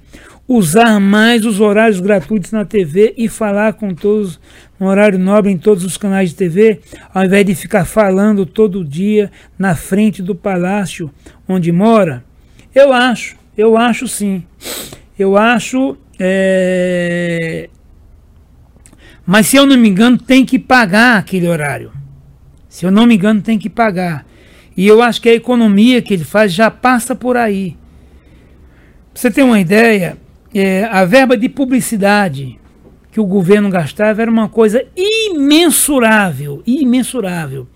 usar 0.46 0.98
mais 0.98 1.46
os 1.46 1.60
horários 1.60 2.00
gratuitos 2.00 2.50
na 2.50 2.64
TV 2.64 3.14
e 3.16 3.28
falar 3.28 3.74
com 3.74 3.94
todos, 3.94 4.40
no 4.80 4.88
horário 4.88 5.18
nobre 5.18 5.50
em 5.50 5.56
todos 5.56 5.84
os 5.84 5.96
canais 5.96 6.30
de 6.30 6.36
TV, 6.36 6.80
ao 7.14 7.24
invés 7.24 7.46
de 7.46 7.54
ficar 7.54 7.84
falando 7.84 8.44
todo 8.44 8.84
dia 8.84 9.30
na 9.58 9.76
frente 9.76 10.22
do 10.22 10.34
palácio 10.34 11.10
onde 11.48 11.70
mora? 11.70 12.24
Eu 12.74 12.92
acho, 12.92 13.36
eu 13.56 13.76
acho 13.76 14.08
sim. 14.08 14.44
Eu 15.18 15.36
acho. 15.36 15.96
é, 16.18 17.68
Mas 19.24 19.46
se 19.46 19.56
eu 19.56 19.66
não 19.66 19.76
me 19.76 19.88
engano, 19.88 20.18
tem 20.18 20.44
que 20.44 20.58
pagar 20.58 21.18
aquele 21.18 21.46
horário. 21.46 21.99
Se 22.70 22.86
eu 22.86 22.90
não 22.90 23.04
me 23.04 23.16
engano, 23.16 23.42
tem 23.42 23.58
que 23.58 23.68
pagar. 23.68 24.24
E 24.76 24.86
eu 24.86 25.02
acho 25.02 25.20
que 25.20 25.28
a 25.28 25.34
economia 25.34 26.00
que 26.00 26.14
ele 26.14 26.24
faz 26.24 26.52
já 26.52 26.70
passa 26.70 27.14
por 27.16 27.36
aí. 27.36 27.76
Pra 29.12 29.20
você 29.20 29.30
ter 29.30 29.42
uma 29.42 29.58
ideia, 29.58 30.16
é, 30.54 30.84
a 30.84 31.04
verba 31.04 31.36
de 31.36 31.48
publicidade 31.48 32.58
que 33.10 33.20
o 33.20 33.26
governo 33.26 33.68
gastava 33.68 34.22
era 34.22 34.30
uma 34.30 34.48
coisa 34.48 34.86
imensurável, 34.96 36.62
imensurável. 36.64 37.66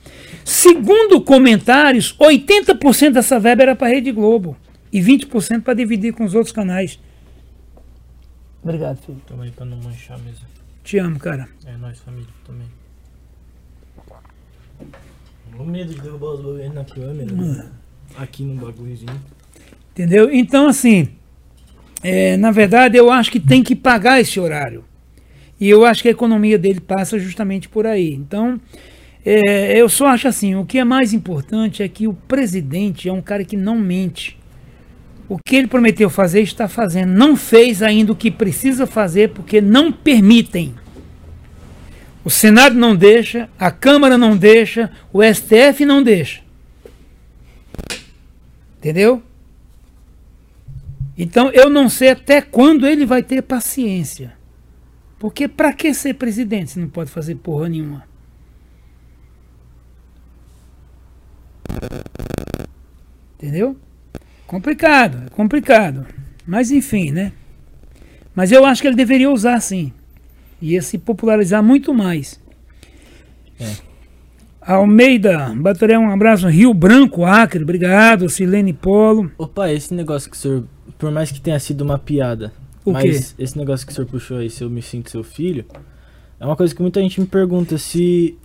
Segundo 0.45 1.21
comentários, 1.21 2.17
80% 2.17 3.13
dessa 3.15 3.41
verba 3.41 3.65
era 3.65 3.75
para 3.75 3.89
a 3.89 3.91
Rede 3.91 4.13
Globo 4.13 4.57
e 4.93 5.01
20% 5.01 5.63
para 5.63 5.75
dividir 5.75 6.13
com 6.13 6.25
os 6.25 6.37
outros 6.37 6.53
canais. 6.53 7.01
Obrigado, 8.63 8.99
filho. 8.99 9.21
Toma 9.27 9.43
aí 9.43 9.51
pra 9.51 9.67
não 9.67 9.77
manchar 9.79 10.19
mesmo. 10.21 10.47
Te 10.85 10.99
amo, 10.99 11.19
cara. 11.19 11.49
É 11.67 11.77
nóis, 11.77 11.99
família, 11.99 12.29
também. 12.47 12.84
O 15.59 15.65
medo 15.65 15.95
de 15.95 16.01
derrubar 16.01 16.35
os 16.35 16.41
bagulhos 16.41 16.75
na 16.75 16.85
câmera. 16.85 17.33
né? 17.33 17.67
Aqui 18.17 18.43
no 18.43 18.65
bagulhozinho. 18.65 19.21
Entendeu? 19.93 20.31
Então, 20.33 20.67
assim, 20.67 21.09
é, 22.03 22.37
na 22.37 22.51
verdade, 22.51 22.97
eu 22.97 23.11
acho 23.11 23.31
que 23.31 23.41
tem 23.41 23.63
que 23.63 23.75
pagar 23.75 24.21
esse 24.21 24.39
horário. 24.39 24.85
E 25.61 25.71
eu 25.71 25.85
acho 25.85 26.03
que 26.03 26.09
a 26.09 26.11
economia 26.11 26.59
dele 26.59 26.81
passa 26.81 27.19
justamente 27.19 27.69
por 27.69 27.87
aí. 27.87 28.13
Então, 28.13 28.61
é, 29.25 29.81
eu 29.81 29.89
só 29.89 30.09
acho 30.09 30.29
assim: 30.29 30.55
o 30.55 30.67
que 30.67 30.79
é 30.79 30.85
mais 30.85 31.13
importante 31.13 31.83
é 31.83 31.89
que 31.89 32.07
o 32.07 32.13
presidente 32.13 33.09
é 33.09 33.13
um 33.13 33.23
cara 33.23 33.45
que 33.45 33.57
não 33.57 33.79
mente. 33.79 34.39
O 35.29 35.39
que 35.39 35.57
ele 35.57 35.67
prometeu 35.67 36.11
fazer, 36.11 36.43
está 36.43 36.69
fazendo. 36.69 37.11
Não 37.11 37.35
fez 37.35 37.83
ainda 37.83 38.13
o 38.13 38.17
que 38.17 38.31
precisa 38.31 38.87
fazer 38.87 39.31
porque 39.31 39.61
não 39.61 39.91
permitem. 39.91 40.75
O 42.25 42.31
Senado 42.31 42.75
não 42.75 42.97
deixa, 42.97 43.51
a 43.59 43.71
Câmara 43.71 44.17
não 44.17 44.37
deixa, 44.37 44.91
o 45.13 45.23
STF 45.23 45.85
não 45.85 46.03
deixa. 46.03 46.43
Entendeu? 48.79 49.23
Então 51.17 51.51
eu 51.53 51.69
não 51.69 51.89
sei 51.89 52.11
até 52.11 52.41
quando 52.41 52.87
ele 52.87 53.05
vai 53.05 53.23
ter 53.23 53.43
paciência. 53.43 54.35
Porque 55.19 55.47
para 55.47 55.73
que 55.73 55.95
ser 55.95 56.15
presidente 56.15 56.73
se 56.73 56.79
não 56.79 56.89
pode 56.89 57.11
fazer 57.11 57.37
porra 57.37 57.69
nenhuma? 57.69 58.05
Entendeu? 63.35 63.77
Complicado, 64.47 65.25
é 65.27 65.31
complicado. 65.31 66.07
Mas 66.47 66.71
enfim, 66.71 67.11
né? 67.11 67.33
Mas 68.35 68.51
eu 68.51 68.65
acho 68.65 68.83
que 68.83 68.89
ele 68.89 68.97
deveria 68.97 69.31
usar 69.31 69.61
sim. 69.61 69.93
Ia 70.61 70.81
se 70.83 70.99
popularizar 70.99 71.63
muito 71.63 71.93
mais. 71.93 72.41
É. 73.61 73.73
Almeida, 74.61 75.53
Batoré, 75.55 75.99
um 75.99 76.11
abraço. 76.11 76.49
Rio 76.49 76.73
Branco, 76.73 77.25
Acre, 77.25 77.63
obrigado. 77.63 78.29
Silene 78.29 78.73
Polo. 78.73 79.31
Opa, 79.37 79.71
esse 79.71 79.93
negócio 79.93 80.31
que 80.31 80.37
o 80.37 80.41
senhor, 80.41 80.65
por 80.99 81.11
mais 81.11 81.31
que 81.31 81.41
tenha 81.41 81.59
sido 81.59 81.83
uma 81.83 81.99
piada, 81.99 82.51
O 82.85 82.93
mas 82.93 83.35
quê? 83.35 83.43
esse 83.43 83.59
negócio 83.59 83.87
que 83.87 83.93
o 83.93 83.95
senhor 83.95 84.07
puxou 84.07 84.39
aí, 84.39 84.49
se 84.49 84.65
eu 84.65 84.71
me 84.71 84.81
sinto 84.81 85.11
seu 85.11 85.23
filho, 85.23 85.67
é 86.41 86.47
uma 86.47 86.57
coisa 86.57 86.75
que 86.75 86.81
muita 86.81 87.01
gente 87.01 87.21
me 87.21 87.27
pergunta 87.27 87.77
se. 87.77 88.39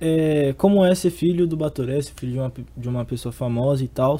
É, 0.00 0.54
como 0.56 0.84
é 0.84 0.94
ser 0.94 1.10
filho 1.10 1.46
do 1.46 1.56
Batoré, 1.58 2.00
ser 2.00 2.12
filho 2.16 2.32
de 2.32 2.38
uma, 2.38 2.52
de 2.76 2.88
uma 2.88 3.04
pessoa 3.04 3.32
famosa 3.32 3.84
e 3.84 3.88
tal. 3.88 4.18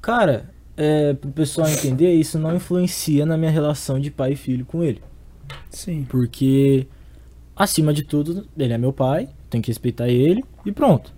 Cara, 0.00 0.50
é, 0.76 1.14
pro 1.14 1.30
pessoal 1.30 1.68
entender, 1.68 2.12
isso 2.12 2.38
não 2.38 2.56
influencia 2.56 3.24
na 3.24 3.36
minha 3.38 3.50
relação 3.50 4.00
de 4.00 4.10
pai 4.10 4.32
e 4.32 4.36
filho 4.36 4.64
com 4.66 4.82
ele. 4.82 5.00
Sim. 5.70 6.06
Porque, 6.08 6.86
acima 7.56 7.92
de 7.92 8.02
tudo, 8.04 8.46
ele 8.56 8.72
é 8.72 8.78
meu 8.78 8.92
pai, 8.92 9.28
tenho 9.50 9.62
que 9.62 9.70
respeitar 9.70 10.08
ele 10.08 10.44
e 10.66 10.72
pronto. 10.72 11.12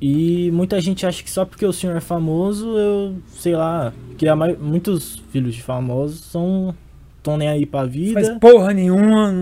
E 0.00 0.50
muita 0.52 0.80
gente 0.80 1.06
acha 1.06 1.22
que 1.22 1.30
só 1.30 1.44
porque 1.44 1.64
o 1.64 1.72
senhor 1.72 1.96
é 1.96 2.00
famoso, 2.00 2.76
eu 2.76 3.14
sei 3.34 3.54
lá, 3.54 3.92
que 4.18 4.26
a 4.26 4.34
mai- 4.34 4.56
muitos 4.60 5.22
filhos 5.30 5.54
de 5.54 5.62
famosos 5.62 6.20
são 6.24 6.74
tão 7.22 7.36
nem 7.36 7.48
aí 7.48 7.64
pra 7.64 7.84
vida. 7.84 8.14
Faz 8.20 8.36
porra 8.40 8.72
nenhuma. 8.72 9.32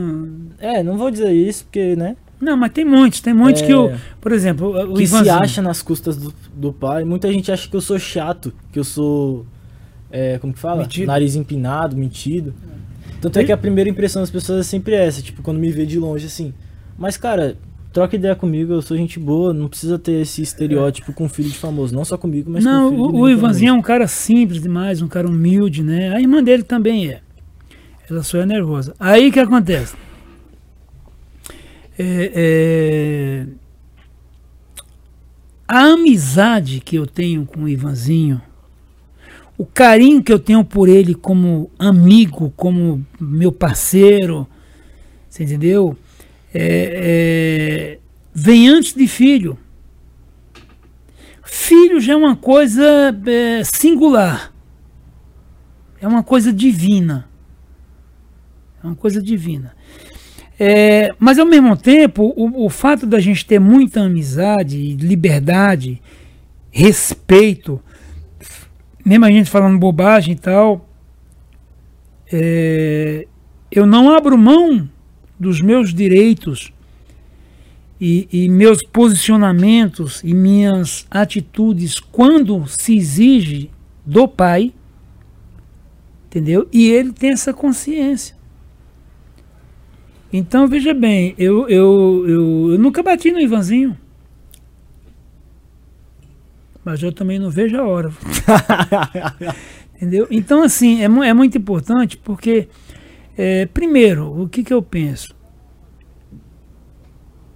É, 0.58 0.82
não 0.82 0.98
vou 0.98 1.10
dizer 1.10 1.32
isso 1.32 1.64
porque, 1.64 1.96
né? 1.96 2.14
Não, 2.38 2.56
mas 2.58 2.72
tem 2.72 2.84
muitos, 2.84 3.20
tem 3.20 3.32
muitos 3.32 3.62
É, 3.62 3.66
que 3.66 3.74
o. 3.74 3.90
Por 4.20 4.32
exemplo, 4.32 4.68
o 4.92 4.94
que 4.94 5.06
se 5.06 5.14
Ivanzinho. 5.14 5.34
acha 5.34 5.62
nas 5.62 5.80
custas 5.80 6.16
do, 6.18 6.34
do 6.54 6.72
pai. 6.74 7.04
Muita 7.04 7.30
gente 7.32 7.50
acha 7.50 7.68
que 7.68 7.76
eu 7.76 7.80
sou 7.80 7.98
chato, 7.98 8.52
que 8.70 8.78
eu 8.78 8.84
sou. 8.84 9.46
É, 10.10 10.38
como 10.38 10.52
que 10.52 10.58
fala? 10.58 10.82
Metido. 10.82 11.06
Nariz 11.06 11.36
empinado, 11.36 11.96
mentido. 11.96 12.52
Tanto 13.20 13.38
é 13.38 13.44
que 13.44 13.52
a 13.52 13.56
primeira 13.56 13.90
impressão 13.90 14.22
das 14.22 14.30
pessoas 14.30 14.60
é 14.60 14.62
sempre 14.62 14.94
essa, 14.94 15.20
tipo, 15.20 15.42
quando 15.42 15.58
me 15.58 15.70
vê 15.70 15.84
de 15.84 15.98
longe 15.98 16.26
assim. 16.26 16.54
Mas, 16.98 17.16
cara, 17.16 17.56
troca 17.92 18.16
ideia 18.16 18.34
comigo, 18.34 18.72
eu 18.72 18.82
sou 18.82 18.96
gente 18.96 19.18
boa, 19.18 19.52
não 19.52 19.68
precisa 19.68 19.98
ter 19.98 20.20
esse 20.22 20.40
estereótipo 20.42 21.12
com 21.12 21.28
filho 21.28 21.50
de 21.50 21.58
famoso. 21.58 21.94
Não 21.94 22.04
só 22.04 22.16
comigo, 22.16 22.50
mas 22.50 22.64
Não, 22.64 22.90
com 22.90 22.96
filho 22.96 23.12
de 23.12 23.16
o, 23.16 23.20
o 23.20 23.28
Ivanzinho 23.28 23.70
é 23.70 23.72
um 23.72 23.82
cara 23.82 24.06
simples 24.06 24.62
demais, 24.62 25.02
um 25.02 25.08
cara 25.08 25.28
humilde, 25.28 25.82
né? 25.82 26.14
A 26.14 26.20
irmã 26.20 26.42
dele 26.42 26.62
também 26.62 27.08
é. 27.08 27.20
Ela 28.08 28.22
só 28.22 28.38
é 28.38 28.46
nervosa. 28.46 28.94
Aí 28.98 29.28
o 29.28 29.32
que 29.32 29.38
acontece? 29.38 29.94
É, 31.98 32.32
é, 32.34 33.46
A 35.68 35.92
amizade 35.92 36.80
que 36.80 36.96
eu 36.96 37.06
tenho 37.06 37.44
com 37.44 37.64
o 37.64 37.68
Ivanzinho, 37.68 38.40
o 39.60 39.66
carinho 39.66 40.22
que 40.22 40.32
eu 40.32 40.38
tenho 40.38 40.64
por 40.64 40.88
ele 40.88 41.14
como 41.14 41.70
amigo, 41.78 42.50
como 42.56 43.04
meu 43.20 43.52
parceiro, 43.52 44.48
você 45.28 45.44
entendeu? 45.44 45.94
É, 46.54 47.98
é, 47.98 47.98
vem 48.32 48.70
antes 48.70 48.94
de 48.94 49.06
filho. 49.06 49.58
Filho 51.44 52.00
já 52.00 52.14
é 52.14 52.16
uma 52.16 52.34
coisa 52.34 52.82
é, 53.26 53.62
singular. 53.62 54.50
É 56.00 56.08
uma 56.08 56.22
coisa 56.22 56.50
divina. 56.50 57.28
É 58.82 58.86
uma 58.86 58.96
coisa 58.96 59.20
divina. 59.20 59.76
É, 60.58 61.14
mas 61.18 61.38
ao 61.38 61.44
mesmo 61.44 61.76
tempo, 61.76 62.32
o, 62.34 62.64
o 62.64 62.70
fato 62.70 63.04
da 63.04 63.20
gente 63.20 63.44
ter 63.44 63.60
muita 63.60 64.00
amizade, 64.00 64.96
liberdade, 64.96 66.00
respeito, 66.70 67.78
mesmo 69.04 69.24
a 69.24 69.30
gente 69.30 69.50
falando 69.50 69.78
bobagem 69.78 70.34
e 70.34 70.38
tal, 70.38 70.88
é, 72.32 73.26
eu 73.70 73.86
não 73.86 74.10
abro 74.10 74.36
mão 74.36 74.88
dos 75.38 75.60
meus 75.60 75.92
direitos 75.92 76.72
e, 78.00 78.28
e 78.32 78.48
meus 78.48 78.82
posicionamentos 78.82 80.22
e 80.24 80.32
minhas 80.32 81.06
atitudes 81.10 82.00
quando 82.00 82.66
se 82.66 82.96
exige 82.96 83.70
do 84.04 84.26
pai, 84.26 84.72
entendeu? 86.26 86.68
E 86.72 86.88
ele 86.88 87.12
tem 87.12 87.30
essa 87.30 87.52
consciência. 87.52 88.34
Então 90.32 90.68
veja 90.68 90.94
bem, 90.94 91.34
eu, 91.36 91.68
eu, 91.68 92.24
eu, 92.26 92.72
eu 92.72 92.78
nunca 92.78 93.02
bati 93.02 93.32
no 93.32 93.40
Ivanzinho. 93.40 93.96
Mas 96.84 97.02
eu 97.02 97.12
também 97.12 97.38
não 97.38 97.50
vejo 97.50 97.76
a 97.76 97.86
hora. 97.86 98.10
Entendeu? 99.94 100.26
Então, 100.30 100.62
assim, 100.62 101.02
é, 101.02 101.04
é 101.04 101.34
muito 101.34 101.58
importante 101.58 102.16
porque, 102.16 102.68
é, 103.36 103.66
primeiro, 103.66 104.42
o 104.42 104.48
que, 104.48 104.64
que 104.64 104.72
eu 104.72 104.82
penso? 104.82 105.34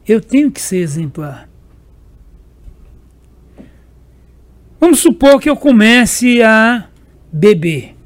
Eu 0.07 0.21
tenho 0.21 0.51
que 0.51 0.61
ser 0.61 0.77
exemplar. 0.77 1.49
Vamos 4.79 5.01
supor 5.01 5.41
que 5.41 5.49
eu 5.49 5.57
comece 5.57 6.43
a 6.43 6.87
beber. 7.33 7.97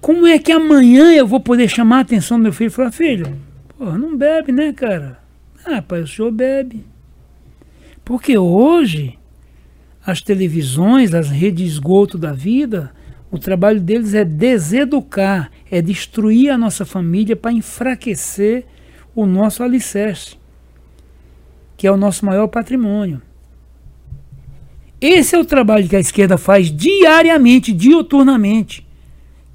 Como 0.00 0.26
é 0.26 0.38
que 0.38 0.50
amanhã 0.50 1.14
eu 1.14 1.26
vou 1.26 1.38
poder 1.38 1.68
chamar 1.68 1.98
a 1.98 2.00
atenção 2.00 2.38
do 2.38 2.42
meu 2.42 2.52
filho 2.52 2.66
e 2.66 2.70
falar, 2.70 2.90
filho, 2.90 3.38
pô, 3.78 3.92
não 3.96 4.16
bebe, 4.16 4.50
né, 4.50 4.72
cara? 4.72 5.18
Ah, 5.64 5.80
pai, 5.80 6.02
o 6.02 6.06
senhor 6.06 6.32
bebe. 6.32 6.84
Porque 8.04 8.36
hoje, 8.36 9.18
as 10.04 10.20
televisões, 10.20 11.14
as 11.14 11.30
redes 11.30 11.64
de 11.64 11.64
esgoto 11.64 12.18
da 12.18 12.32
vida, 12.32 12.92
o 13.30 13.38
trabalho 13.38 13.80
deles 13.80 14.14
é 14.14 14.24
deseducar, 14.24 15.50
é 15.70 15.80
destruir 15.80 16.50
a 16.50 16.58
nossa 16.58 16.84
família 16.84 17.34
para 17.34 17.52
enfraquecer 17.52 18.66
o 19.14 19.24
nosso 19.24 19.62
alicerce, 19.62 20.36
que 21.76 21.86
é 21.86 21.90
o 21.90 21.96
nosso 21.96 22.26
maior 22.26 22.46
patrimônio. 22.48 23.22
Esse 25.00 25.34
é 25.34 25.38
o 25.38 25.44
trabalho 25.44 25.88
que 25.88 25.96
a 25.96 26.00
esquerda 26.00 26.38
faz 26.38 26.70
diariamente, 26.70 27.72
dioturnamente, 27.72 28.86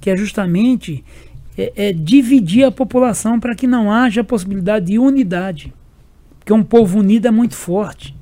que 0.00 0.10
é 0.10 0.16
justamente 0.16 1.04
é, 1.56 1.88
é 1.88 1.92
dividir 1.92 2.64
a 2.64 2.70
população 2.70 3.38
para 3.38 3.54
que 3.54 3.66
não 3.66 3.92
haja 3.92 4.22
possibilidade 4.22 4.86
de 4.86 4.98
unidade. 4.98 5.72
Porque 6.38 6.52
um 6.52 6.62
povo 6.62 6.98
unido 6.98 7.26
é 7.26 7.30
muito 7.30 7.54
forte. 7.54 8.14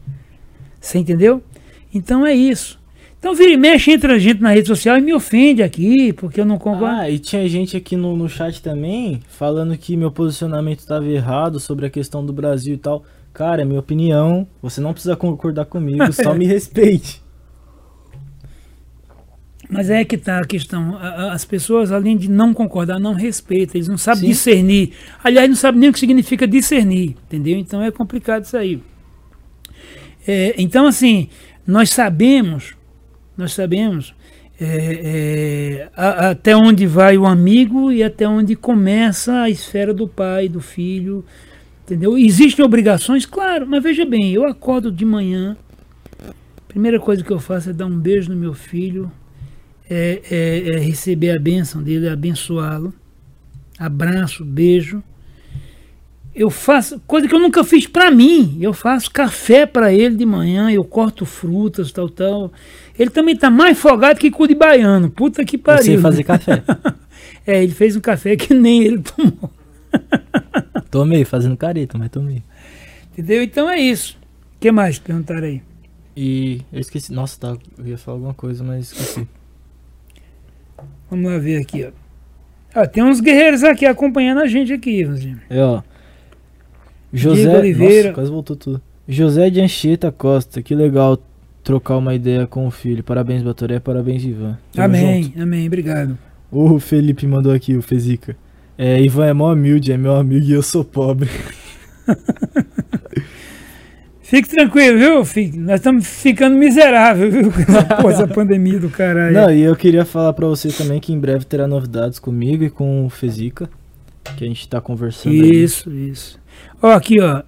Você 0.80 0.98
entendeu? 0.98 1.42
Então 1.92 2.26
é 2.26 2.34
isso. 2.34 2.78
Então 3.18 3.34
vira 3.34 3.50
e 3.50 3.56
mexe, 3.56 3.90
entra 3.90 4.18
gente 4.18 4.40
na 4.40 4.50
rede 4.50 4.68
social 4.68 4.96
e 4.96 5.00
me 5.00 5.12
ofende 5.12 5.60
aqui, 5.60 6.12
porque 6.12 6.40
eu 6.40 6.44
não 6.44 6.56
concordo. 6.56 6.86
Ah, 6.86 7.10
e 7.10 7.18
tinha 7.18 7.48
gente 7.48 7.76
aqui 7.76 7.96
no, 7.96 8.16
no 8.16 8.28
chat 8.28 8.62
também 8.62 9.20
falando 9.28 9.76
que 9.76 9.96
meu 9.96 10.10
posicionamento 10.10 10.78
estava 10.78 11.04
errado 11.04 11.58
sobre 11.58 11.86
a 11.86 11.90
questão 11.90 12.24
do 12.24 12.32
Brasil 12.32 12.74
e 12.74 12.78
tal. 12.78 13.02
Cara, 13.32 13.62
é 13.62 13.64
minha 13.64 13.80
opinião. 13.80 14.46
Você 14.62 14.80
não 14.80 14.92
precisa 14.92 15.16
concordar 15.16 15.64
comigo, 15.64 16.10
só 16.14 16.32
me 16.32 16.46
respeite. 16.46 17.20
Mas 19.68 19.90
é 19.90 20.04
que 20.04 20.14
está 20.14 20.38
a 20.38 20.46
questão. 20.46 20.96
As 20.96 21.44
pessoas, 21.44 21.92
além 21.92 22.16
de 22.16 22.30
não 22.30 22.54
concordar, 22.54 22.98
não 22.98 23.12
respeitam. 23.12 23.76
Eles 23.76 23.88
não 23.88 23.98
sabem 23.98 24.22
Sim. 24.22 24.28
discernir. 24.28 24.92
Aliás, 25.22 25.48
não 25.48 25.56
sabem 25.56 25.80
nem 25.80 25.90
o 25.90 25.92
que 25.92 25.98
significa 25.98 26.46
discernir. 26.46 27.16
Entendeu? 27.26 27.58
Então 27.58 27.82
é 27.82 27.90
complicado 27.90 28.44
isso 28.44 28.56
aí. 28.56 28.80
É, 30.30 30.54
então, 30.58 30.86
assim, 30.86 31.30
nós 31.66 31.88
sabemos, 31.88 32.74
nós 33.36 33.54
sabemos 33.54 34.14
é, 34.60 35.86
é, 35.86 35.88
a- 35.96 36.30
até 36.30 36.54
onde 36.54 36.86
vai 36.86 37.16
o 37.16 37.24
amigo 37.24 37.90
e 37.90 38.02
até 38.02 38.28
onde 38.28 38.54
começa 38.54 39.42
a 39.42 39.48
esfera 39.50 39.94
do 39.94 40.06
pai, 40.06 40.48
do 40.48 40.60
filho. 40.60 41.24
Entendeu? 41.84 42.18
Existem 42.18 42.62
obrigações, 42.64 43.24
claro, 43.24 43.66
mas 43.66 43.82
veja 43.82 44.04
bem, 44.04 44.32
eu 44.32 44.44
acordo 44.46 44.92
de 44.92 45.06
manhã, 45.06 45.56
primeira 46.68 47.00
coisa 47.00 47.24
que 47.24 47.30
eu 47.30 47.40
faço 47.40 47.70
é 47.70 47.72
dar 47.72 47.86
um 47.86 47.98
beijo 47.98 48.30
no 48.30 48.36
meu 48.36 48.52
filho, 48.52 49.10
é, 49.88 50.20
é- 50.30 50.70
é 50.74 50.78
receber 50.78 51.30
a 51.30 51.38
bênção 51.40 51.82
dele, 51.82 52.08
abençoá-lo. 52.08 52.92
Abraço, 53.78 54.44
beijo. 54.44 55.02
Eu 56.38 56.50
faço 56.50 57.00
coisa 57.04 57.26
que 57.26 57.34
eu 57.34 57.40
nunca 57.40 57.64
fiz 57.64 57.84
pra 57.88 58.12
mim. 58.12 58.56
Eu 58.60 58.72
faço 58.72 59.10
café 59.10 59.66
pra 59.66 59.92
ele 59.92 60.14
de 60.14 60.24
manhã, 60.24 60.70
eu 60.70 60.84
corto 60.84 61.26
frutas, 61.26 61.90
tal, 61.90 62.08
tal. 62.08 62.52
Ele 62.96 63.10
também 63.10 63.36
tá 63.36 63.50
mais 63.50 63.76
folgado 63.76 64.20
que 64.20 64.30
cu 64.30 64.46
de 64.46 64.54
baiano. 64.54 65.10
Puta 65.10 65.44
que 65.44 65.58
pariu. 65.58 65.82
sei 65.82 65.98
fazer 65.98 66.22
café. 66.22 66.62
É, 67.44 67.62
ele 67.62 67.72
fez 67.72 67.96
um 67.96 68.00
café 68.00 68.36
que 68.36 68.52
nem 68.52 68.82
ele 68.82 69.00
tomou. 69.00 69.50
Tomei, 70.90 71.24
fazendo 71.24 71.56
careta, 71.56 71.96
mas 71.96 72.10
tomei. 72.10 72.42
Entendeu? 73.10 73.42
Então 73.42 73.70
é 73.70 73.80
isso. 73.80 74.18
O 74.54 74.60
que 74.60 74.70
mais 74.70 74.98
perguntaram 74.98 75.44
aí? 75.44 75.62
E 76.14 76.60
eu 76.70 76.78
esqueci. 76.78 77.10
Nossa, 77.10 77.40
tá, 77.40 77.56
eu 77.78 77.86
ia 77.86 77.96
falar 77.96 78.16
alguma 78.16 78.34
coisa, 78.34 78.62
mas 78.62 78.92
esqueci. 78.92 79.26
Vamos 81.10 81.30
lá 81.30 81.38
ver 81.38 81.62
aqui, 81.62 81.86
ó. 81.86 81.90
Ah, 82.74 82.86
tem 82.86 83.02
uns 83.02 83.18
guerreiros 83.18 83.64
aqui 83.64 83.86
acompanhando 83.86 84.42
a 84.42 84.46
gente 84.46 84.74
aqui, 84.74 85.00
Ivanzinho. 85.00 85.40
É, 85.48 85.62
ó. 85.62 85.82
José. 87.12 87.42
Diego 87.42 87.58
Oliveira. 87.58 88.08
Nossa, 88.08 88.14
quase 88.14 88.30
voltou 88.30 88.56
tudo. 88.56 88.82
José 89.08 89.48
de 89.50 89.60
Anchieta 89.60 90.12
Costa, 90.12 90.60
que 90.62 90.74
legal 90.74 91.18
trocar 91.64 91.96
uma 91.96 92.14
ideia 92.14 92.46
com 92.46 92.66
o 92.66 92.70
filho. 92.70 93.02
Parabéns, 93.02 93.42
Batoré, 93.42 93.80
parabéns, 93.80 94.24
Ivan. 94.24 94.58
Tamo 94.72 94.84
amém, 94.86 95.22
junto. 95.24 95.42
amém, 95.42 95.66
obrigado. 95.66 96.18
O 96.50 96.78
Felipe 96.78 97.26
mandou 97.26 97.52
aqui, 97.52 97.76
o 97.76 97.82
Fezica. 97.82 98.36
É, 98.76 99.00
Ivan 99.02 99.26
é 99.26 99.32
mó 99.32 99.52
humilde, 99.52 99.92
é 99.92 99.96
meu 99.96 100.14
amigo 100.14 100.46
e 100.46 100.52
eu 100.52 100.62
sou 100.62 100.84
pobre. 100.84 101.28
Fique 104.22 104.48
tranquilo, 104.48 104.98
viu? 104.98 105.24
Fique. 105.24 105.56
Nós 105.56 105.80
estamos 105.80 106.06
ficando 106.06 106.54
miserável, 106.54 107.30
viu? 107.30 107.50
Com 108.00 108.10
essa 108.10 108.26
pandemia 108.28 108.78
do 108.78 108.90
caralho. 108.90 109.32
Não, 109.32 109.50
e 109.50 109.62
eu 109.62 109.74
queria 109.74 110.04
falar 110.04 110.34
pra 110.34 110.46
você 110.46 110.68
também 110.68 111.00
que 111.00 111.14
em 111.14 111.18
breve 111.18 111.46
terá 111.46 111.66
novidades 111.66 112.18
comigo 112.18 112.62
e 112.62 112.68
com 112.68 113.06
o 113.06 113.08
Fesica. 113.08 113.70
Que 114.36 114.44
a 114.44 114.46
gente 114.46 114.68
tá 114.68 114.82
conversando 114.82 115.32
aí. 115.32 115.62
Isso, 115.64 115.90
isso. 115.90 116.38
Ó, 116.82 116.90
aqui, 116.92 117.20
ó. 117.20 117.42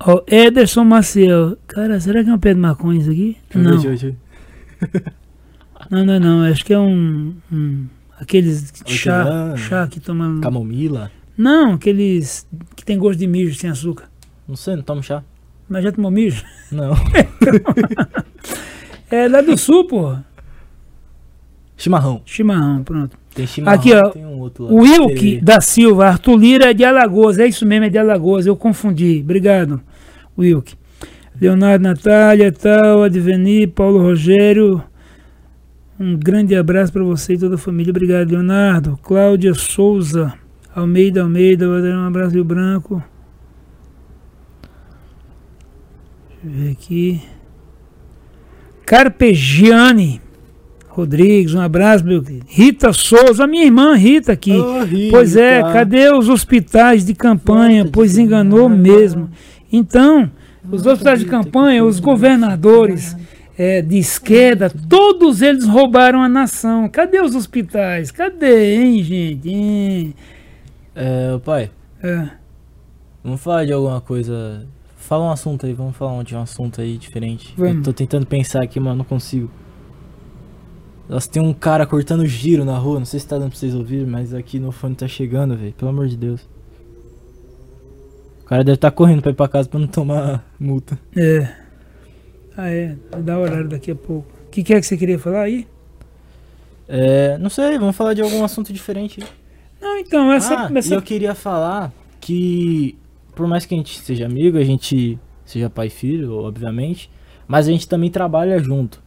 Ó, 0.00 0.22
Ederson 0.26 0.84
Maciel. 0.84 1.56
Cara, 1.66 1.98
será 2.00 2.22
que 2.22 2.30
é 2.30 2.34
um 2.34 2.38
pé 2.38 2.54
de 2.54 2.60
maconha 2.60 3.00
isso 3.00 3.10
aqui? 3.10 3.36
Não, 3.54 3.78
não, 5.90 6.04
não, 6.04 6.20
não. 6.20 6.44
Acho 6.44 6.64
que 6.64 6.72
é 6.72 6.78
um. 6.78 7.34
um 7.52 7.86
aqueles 8.18 8.72
chá, 8.86 9.56
chá 9.56 9.86
que 9.86 10.00
toma. 10.00 10.40
Camomila. 10.40 11.10
Não, 11.36 11.74
aqueles 11.74 12.46
que 12.76 12.84
tem 12.84 12.98
gosto 12.98 13.18
de 13.18 13.26
mijo 13.26 13.58
sem 13.58 13.70
açúcar. 13.70 14.10
Não 14.46 14.56
sei, 14.56 14.76
não 14.76 14.82
tomo 14.82 15.02
chá. 15.02 15.22
Mas 15.68 15.84
já 15.84 15.92
tomou 15.92 16.10
mijo? 16.10 16.44
Não. 16.70 16.94
É 19.12 19.28
lá 19.28 19.42
do 19.42 19.58
sul, 19.58 19.86
porra. 19.86 20.24
Chimarrão. 21.76 22.22
Chimarrão, 22.24 22.82
pronto. 22.82 23.18
Tem 23.34 23.46
chimarrão 23.46 23.78
Aqui, 23.78 23.92
ó, 23.94 24.10
tem 24.10 24.26
um 24.26 24.38
outro 24.38 24.64
lá. 24.64 24.72
Wilk 24.72 25.40
da 25.40 25.60
Silva, 25.60 26.06
Arthur 26.06 26.36
Lira 26.36 26.70
é 26.70 26.74
de 26.74 26.84
Alagoas, 26.84 27.38
é 27.38 27.46
isso 27.46 27.64
mesmo, 27.64 27.86
é 27.86 27.88
de 27.88 27.98
Alagoas, 27.98 28.46
eu 28.46 28.56
confundi. 28.56 29.20
Obrigado, 29.22 29.80
Wilk. 30.38 30.74
Leonardo 31.40 31.82
Natália, 31.82 32.52
tal, 32.52 33.02
Adveni, 33.02 33.66
Paulo 33.66 33.98
Rogério. 33.98 34.82
Um 35.98 36.16
grande 36.16 36.54
abraço 36.54 36.92
para 36.92 37.02
você 37.02 37.34
e 37.34 37.38
toda 37.38 37.54
a 37.54 37.58
família. 37.58 37.90
Obrigado, 37.90 38.30
Leonardo. 38.30 38.98
Cláudia 39.02 39.54
Souza, 39.54 40.34
Almeida 40.74 41.22
Almeida, 41.22 41.66
um 41.68 42.06
abraço 42.06 42.34
Rio 42.34 42.44
Branco. 42.44 43.02
Deixa 46.42 46.58
eu 46.58 46.64
ver 46.64 46.70
aqui. 46.72 47.22
Carpegiani 48.84 50.20
Rodrigues, 50.94 51.54
um 51.54 51.60
abraço, 51.60 52.04
meu 52.04 52.22
querido. 52.22 52.44
Rita 52.46 52.92
Souza, 52.92 53.44
a 53.44 53.46
minha 53.46 53.64
irmã 53.64 53.94
Rita 53.94 54.32
aqui. 54.32 54.52
Ô, 54.52 54.84
Rita. 54.84 55.10
Pois 55.10 55.36
é, 55.36 55.62
cadê 55.62 56.10
os 56.12 56.28
hospitais 56.28 57.04
de 57.04 57.14
campanha? 57.14 57.88
Pois 57.90 58.18
enganou 58.18 58.68
mesmo. 58.68 59.30
Então, 59.72 60.30
os 60.70 60.84
hospitais 60.84 61.20
de 61.20 61.24
de 61.24 61.30
campanha, 61.30 61.82
os 61.82 61.98
governadores 61.98 63.16
é, 63.56 63.80
de 63.80 63.96
esquerda, 63.96 64.70
todos 64.88 65.40
eles 65.40 65.66
roubaram 65.66 66.22
a 66.22 66.28
nação. 66.28 66.88
Cadê 66.90 67.20
os 67.22 67.34
hospitais? 67.34 68.10
Cadê, 68.10 68.76
hein, 68.76 69.02
gente? 69.02 69.48
Hein? 69.48 70.14
É, 70.94 71.38
pai, 71.38 71.70
É. 72.02 72.28
vamos 73.24 73.40
falar 73.40 73.64
de 73.64 73.72
alguma 73.72 74.00
coisa. 74.02 74.66
Fala 74.96 75.24
um 75.24 75.30
assunto 75.30 75.64
aí, 75.64 75.72
vamos 75.72 75.96
falar 75.96 76.22
de 76.22 76.34
um 76.36 76.40
assunto 76.42 76.80
aí 76.82 76.98
diferente. 76.98 77.54
Vamos. 77.56 77.76
Eu 77.78 77.82
tô 77.82 77.92
tentando 77.94 78.26
pensar 78.26 78.62
aqui, 78.62 78.78
mas 78.78 78.96
não 78.96 79.04
consigo. 79.04 79.50
Nossa, 81.08 81.30
tem 81.30 81.42
um 81.42 81.52
cara 81.52 81.86
cortando 81.86 82.24
giro 82.26 82.64
na 82.64 82.78
rua, 82.78 82.98
não 82.98 83.06
sei 83.06 83.20
se 83.20 83.26
tá 83.26 83.38
dando 83.38 83.50
pra 83.50 83.58
vocês 83.58 83.74
ouvirem, 83.74 84.06
mas 84.06 84.32
aqui 84.32 84.58
no 84.58 84.72
fone 84.72 84.94
tá 84.94 85.06
chegando, 85.08 85.56
velho. 85.56 85.72
Pelo 85.72 85.90
amor 85.90 86.08
de 86.08 86.16
Deus. 86.16 86.40
O 88.42 88.44
cara 88.44 88.64
deve 88.64 88.76
estar 88.76 88.90
correndo 88.90 89.22
pra 89.22 89.30
ir 89.30 89.34
pra 89.34 89.48
casa 89.48 89.68
pra 89.68 89.80
não 89.80 89.86
tomar 89.86 90.44
multa. 90.58 90.98
É. 91.16 91.54
Ah, 92.56 92.68
é. 92.68 92.96
Vai 93.10 93.22
dar 93.22 93.38
horário 93.38 93.68
daqui 93.68 93.90
a 93.90 93.94
pouco. 93.94 94.30
O 94.46 94.50
que, 94.50 94.62
que 94.62 94.74
é 94.74 94.80
que 94.80 94.86
você 94.86 94.96
queria 94.96 95.18
falar 95.18 95.42
aí? 95.42 95.66
É, 96.88 97.38
não 97.38 97.48
sei, 97.48 97.78
vamos 97.78 97.96
falar 97.96 98.14
de 98.14 98.20
algum 98.20 98.44
assunto 98.44 98.72
diferente 98.72 99.22
aí. 99.22 99.28
Não, 99.80 99.98
então, 99.98 100.32
essa. 100.32 100.66
ah, 100.66 100.70
essa... 100.74 100.94
eu 100.94 101.02
queria 101.02 101.34
falar 101.34 101.92
que, 102.20 102.96
por 103.34 103.46
mais 103.46 103.64
que 103.64 103.74
a 103.74 103.78
gente 103.78 103.98
seja 104.00 104.26
amigo, 104.26 104.58
a 104.58 104.64
gente 104.64 105.18
seja 105.44 105.70
pai 105.70 105.86
e 105.86 105.90
filho, 105.90 106.34
obviamente, 106.36 107.10
mas 107.48 107.66
a 107.66 107.72
gente 107.72 107.88
também 107.88 108.10
trabalha 108.10 108.58
junto. 108.58 109.01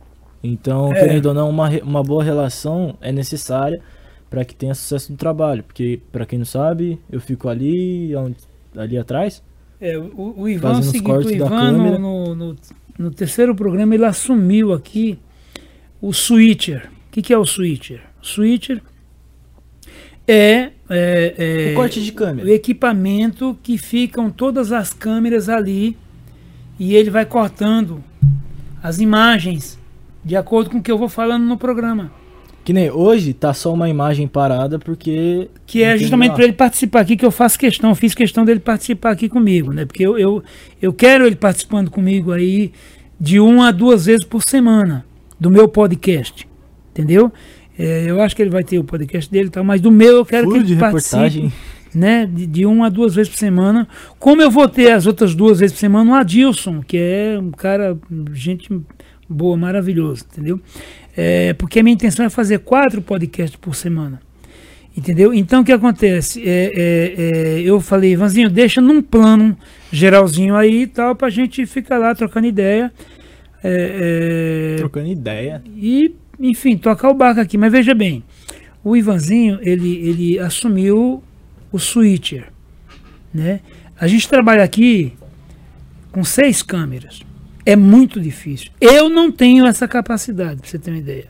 Então, 0.45 0.93
É. 0.93 0.99
querendo 0.99 1.27
ou 1.27 1.33
não, 1.33 1.49
uma, 1.49 1.69
uma 1.81 2.03
boa 2.03 2.23
relação 2.23 2.95
é 3.01 3.11
necessária 3.11 3.79
para 4.29 4.43
que 4.45 4.53
tenha 4.55 4.73
sucesso 4.75 5.11
no 5.11 5.17
trabalho. 5.17 5.63
Porque, 5.63 5.99
para 6.11 6.25
quem 6.25 6.37
não 6.39 6.45
sabe, 6.45 6.99
eu 7.11 7.19
fico 7.21 7.47
ali, 7.49 8.11
ali 8.75 8.97
atrás. 8.97 9.41
É, 9.79 9.97
o, 9.97 10.33
o 10.37 10.49
Ivan, 10.49 10.69
o 10.69 10.73
Fazendo 10.75 10.83
os 10.83 10.89
seguinte, 10.91 11.27
o 11.27 11.31
Ivan 11.45 11.71
no, 11.71 11.99
no, 11.99 12.35
no- 12.35 12.55
no 12.97 13.11
terceiro 13.11 13.53
programa 13.53 13.93
ele 13.93 14.05
assumiu 14.05 14.71
aqui 14.73 15.19
o 16.01 16.13
switcher. 16.13 16.89
O 17.09 17.11
que, 17.11 17.21
que 17.21 17.33
é 17.33 17.37
o 17.37 17.45
switcher? 17.45 18.01
O 18.21 18.25
switcher 18.25 18.81
é, 20.27 20.71
é, 20.89 21.69
é 21.69 21.71
o 21.71 21.75
corte 21.75 22.01
de 22.03 22.11
o 22.11 22.13
câmera. 22.13 22.49
equipamento 22.51 23.57
que 23.61 23.77
ficam 23.77 24.29
todas 24.31 24.71
as 24.71 24.93
câmeras 24.93 25.49
ali 25.49 25.95
e 26.79 26.95
ele 26.95 27.09
vai 27.09 27.25
cortando 27.25 28.03
as 28.81 28.99
imagens 28.99 29.77
de 30.25 30.35
acordo 30.35 30.71
com 30.71 30.79
o 30.79 30.81
que 30.81 30.91
eu 30.91 30.97
vou 30.97 31.07
falando 31.07 31.43
no 31.43 31.55
programa. 31.55 32.11
Que 32.65 32.73
nem 32.73 32.89
hoje 32.89 33.31
tá 33.31 33.53
só 33.53 33.71
uma 33.71 33.87
imagem 33.87 34.27
parada 34.27 34.79
porque. 34.79 35.47
Que 35.67 35.83
é 35.83 35.95
justamente 35.95 36.33
para 36.33 36.45
ele 36.45 36.53
participar 36.53 37.01
aqui, 37.01 37.15
que 37.15 37.23
eu 37.23 37.29
faço 37.29 37.59
questão, 37.59 37.93
fiz 37.93 38.15
questão 38.15 38.43
dele 38.43 38.59
participar 38.59 39.11
aqui 39.11 39.29
comigo, 39.29 39.71
né? 39.71 39.85
Porque 39.85 40.03
eu, 40.03 40.17
eu, 40.17 40.43
eu 40.81 40.91
quero 40.91 41.27
ele 41.27 41.35
participando 41.35 41.91
comigo 41.91 42.31
aí 42.31 42.71
de 43.19 43.39
uma 43.39 43.67
a 43.67 43.71
duas 43.71 44.07
vezes 44.07 44.25
por 44.25 44.41
semana 44.41 45.05
do 45.39 45.51
meu 45.51 45.67
podcast. 45.67 46.47
Entendeu? 46.89 47.31
É, 47.77 48.09
eu 48.09 48.19
acho 48.19 48.35
que 48.35 48.41
ele 48.41 48.49
vai 48.49 48.63
ter 48.63 48.79
o 48.79 48.83
podcast 48.83 49.29
dele 49.31 49.47
e 49.47 49.51
tal, 49.51 49.63
mas 49.63 49.79
do 49.79 49.91
meu 49.91 50.15
eu 50.15 50.25
quero 50.25 50.45
Furo 50.45 50.55
que 50.55 50.65
ele 50.65 50.73
reportagem. 50.73 51.51
participe, 51.51 51.97
né? 51.99 52.25
De, 52.25 52.47
de 52.47 52.65
uma 52.65 52.87
a 52.87 52.89
duas 52.89 53.13
vezes 53.13 53.29
por 53.31 53.37
semana. 53.37 53.87
Como 54.17 54.41
eu 54.41 54.49
vou 54.49 54.67
ter 54.67 54.91
as 54.91 55.05
outras 55.05 55.35
duas 55.35 55.59
vezes 55.59 55.75
por 55.75 55.81
semana 55.81 56.11
o 56.11 56.15
Adilson, 56.15 56.81
que 56.81 56.97
é 56.97 57.37
um 57.39 57.51
cara, 57.51 57.95
gente 58.33 58.69
boa, 59.27 59.57
maravilhoso, 59.57 60.25
entendeu? 60.31 60.59
É, 61.15 61.53
porque 61.53 61.79
a 61.79 61.83
minha 61.83 61.93
intenção 61.93 62.25
é 62.25 62.29
fazer 62.29 62.59
quatro 62.59 63.01
podcasts 63.01 63.55
por 63.55 63.75
semana. 63.75 64.21
Entendeu? 64.97 65.33
Então 65.33 65.61
o 65.61 65.65
que 65.65 65.73
acontece? 65.73 66.41
É, 66.47 66.71
é, 66.73 67.15
é, 67.17 67.61
eu 67.61 67.81
falei, 67.81 68.13
Ivanzinho, 68.13 68.49
deixa 68.49 68.79
num 68.79 69.01
plano 69.01 69.57
geralzinho 69.91 70.55
aí 70.55 70.83
e 70.83 70.87
tal, 70.87 71.15
pra 71.15 71.29
gente 71.29 71.65
ficar 71.65 71.97
lá 71.97 72.15
trocando 72.15 72.47
ideia. 72.47 72.93
É, 73.61 74.73
é, 74.73 74.77
Trocando 74.77 75.07
ideia. 75.07 75.61
e, 75.75 76.15
enfim, 76.39 76.77
tocar 76.77 77.09
o 77.09 77.13
barco 77.13 77.41
aqui. 77.41 77.57
Mas 77.57 77.71
veja 77.71 77.93
bem, 77.93 78.23
o 78.83 78.95
Ivanzinho, 78.95 79.59
ele, 79.61 79.97
ele 80.07 80.39
assumiu 80.39 81.21
o 81.71 81.79
switcher, 81.79 82.45
né? 83.33 83.59
A 83.99 84.07
gente 84.07 84.29
trabalha 84.29 84.63
aqui 84.63 85.13
com 86.11 86.23
seis 86.23 86.61
câmeras. 86.61 87.24
É 87.65 87.75
muito 87.75 88.21
difícil. 88.21 88.71
Eu 88.79 89.09
não 89.09 89.31
tenho 89.31 89.65
essa 89.65 89.87
capacidade, 89.87 90.61
pra 90.61 90.69
você 90.69 90.77
ter 90.77 90.91
uma 90.91 90.99
ideia. 90.99 91.29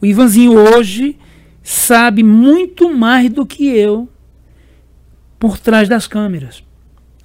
O 0.00 0.06
Ivanzinho 0.06 0.52
hoje 0.52 1.16
sabe 1.62 2.22
muito 2.22 2.92
mais 2.92 3.30
do 3.30 3.46
que 3.46 3.66
eu 3.66 4.08
por 5.38 5.58
trás 5.58 5.88
das 5.88 6.06
câmeras. 6.06 6.62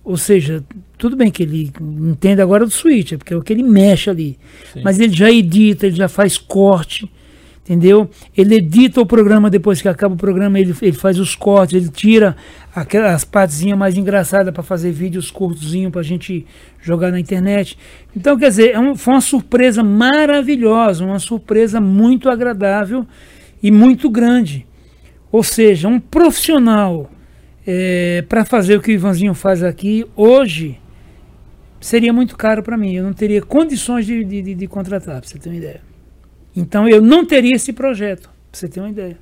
Ou 0.03 0.17
seja, 0.17 0.63
tudo 0.97 1.15
bem 1.15 1.29
que 1.29 1.43
ele 1.43 1.71
entende 1.79 2.41
agora 2.41 2.65
do 2.65 2.71
switcher, 2.71 3.17
porque 3.17 3.33
é 3.33 3.37
o 3.37 3.41
que 3.41 3.53
ele 3.53 3.63
mexe 3.63 4.09
ali. 4.09 4.39
Sim. 4.73 4.81
Mas 4.83 4.99
ele 4.99 5.13
já 5.13 5.29
edita, 5.29 5.85
ele 5.85 5.95
já 5.95 6.07
faz 6.07 6.37
corte, 6.37 7.11
entendeu? 7.61 8.09
Ele 8.35 8.55
edita 8.55 8.99
o 8.99 9.05
programa 9.05 9.49
depois 9.49 9.81
que 9.81 9.87
acaba 9.87 10.15
o 10.15 10.17
programa, 10.17 10.59
ele, 10.59 10.73
ele 10.81 10.93
faz 10.93 11.19
os 11.19 11.35
cortes, 11.35 11.75
ele 11.75 11.89
tira 11.89 12.35
aquelas 12.73 13.23
partezinhas 13.23 13.77
mais 13.77 13.97
engraçadas 13.97 14.53
para 14.53 14.63
fazer 14.63 14.91
vídeos 14.91 15.29
curtozinhos 15.29 15.91
para 15.91 16.01
a 16.01 16.03
gente 16.03 16.45
jogar 16.81 17.11
na 17.11 17.19
internet. 17.19 17.77
Então, 18.15 18.37
quer 18.37 18.49
dizer, 18.49 18.71
é 18.71 18.79
um- 18.79 18.95
foi 18.95 19.13
uma 19.15 19.21
surpresa 19.21 19.83
maravilhosa, 19.83 21.03
uma 21.05 21.19
surpresa 21.19 21.79
muito 21.81 22.29
agradável 22.29 23.05
e 23.61 23.69
muito 23.71 24.09
grande. 24.09 24.65
Ou 25.31 25.43
seja, 25.43 25.87
um 25.87 25.99
profissional 25.99 27.09
para 28.27 28.43
fazer 28.45 28.77
o 28.77 28.81
que 28.81 28.89
o 28.91 28.93
Ivanzinho 28.93 29.33
faz 29.35 29.61
aqui 29.63 30.03
hoje 30.15 30.79
seria 31.79 32.11
muito 32.11 32.35
caro 32.35 32.63
para 32.63 32.75
mim. 32.75 32.93
Eu 32.95 33.03
não 33.03 33.13
teria 33.13 33.41
condições 33.43 34.05
de, 34.07 34.23
de, 34.23 34.55
de- 34.55 34.67
contratar, 34.67 35.19
para 35.21 35.29
você 35.29 35.37
ter 35.37 35.49
uma 35.49 35.55
ideia. 35.57 35.81
Então 36.55 36.89
eu 36.89 36.99
não 37.01 37.23
teria 37.25 37.53
esse 37.55 37.71
projeto, 37.71 38.23
para 38.51 38.59
você 38.59 38.67
ter 38.67 38.79
uma 38.79 38.89
ideia 38.89 39.17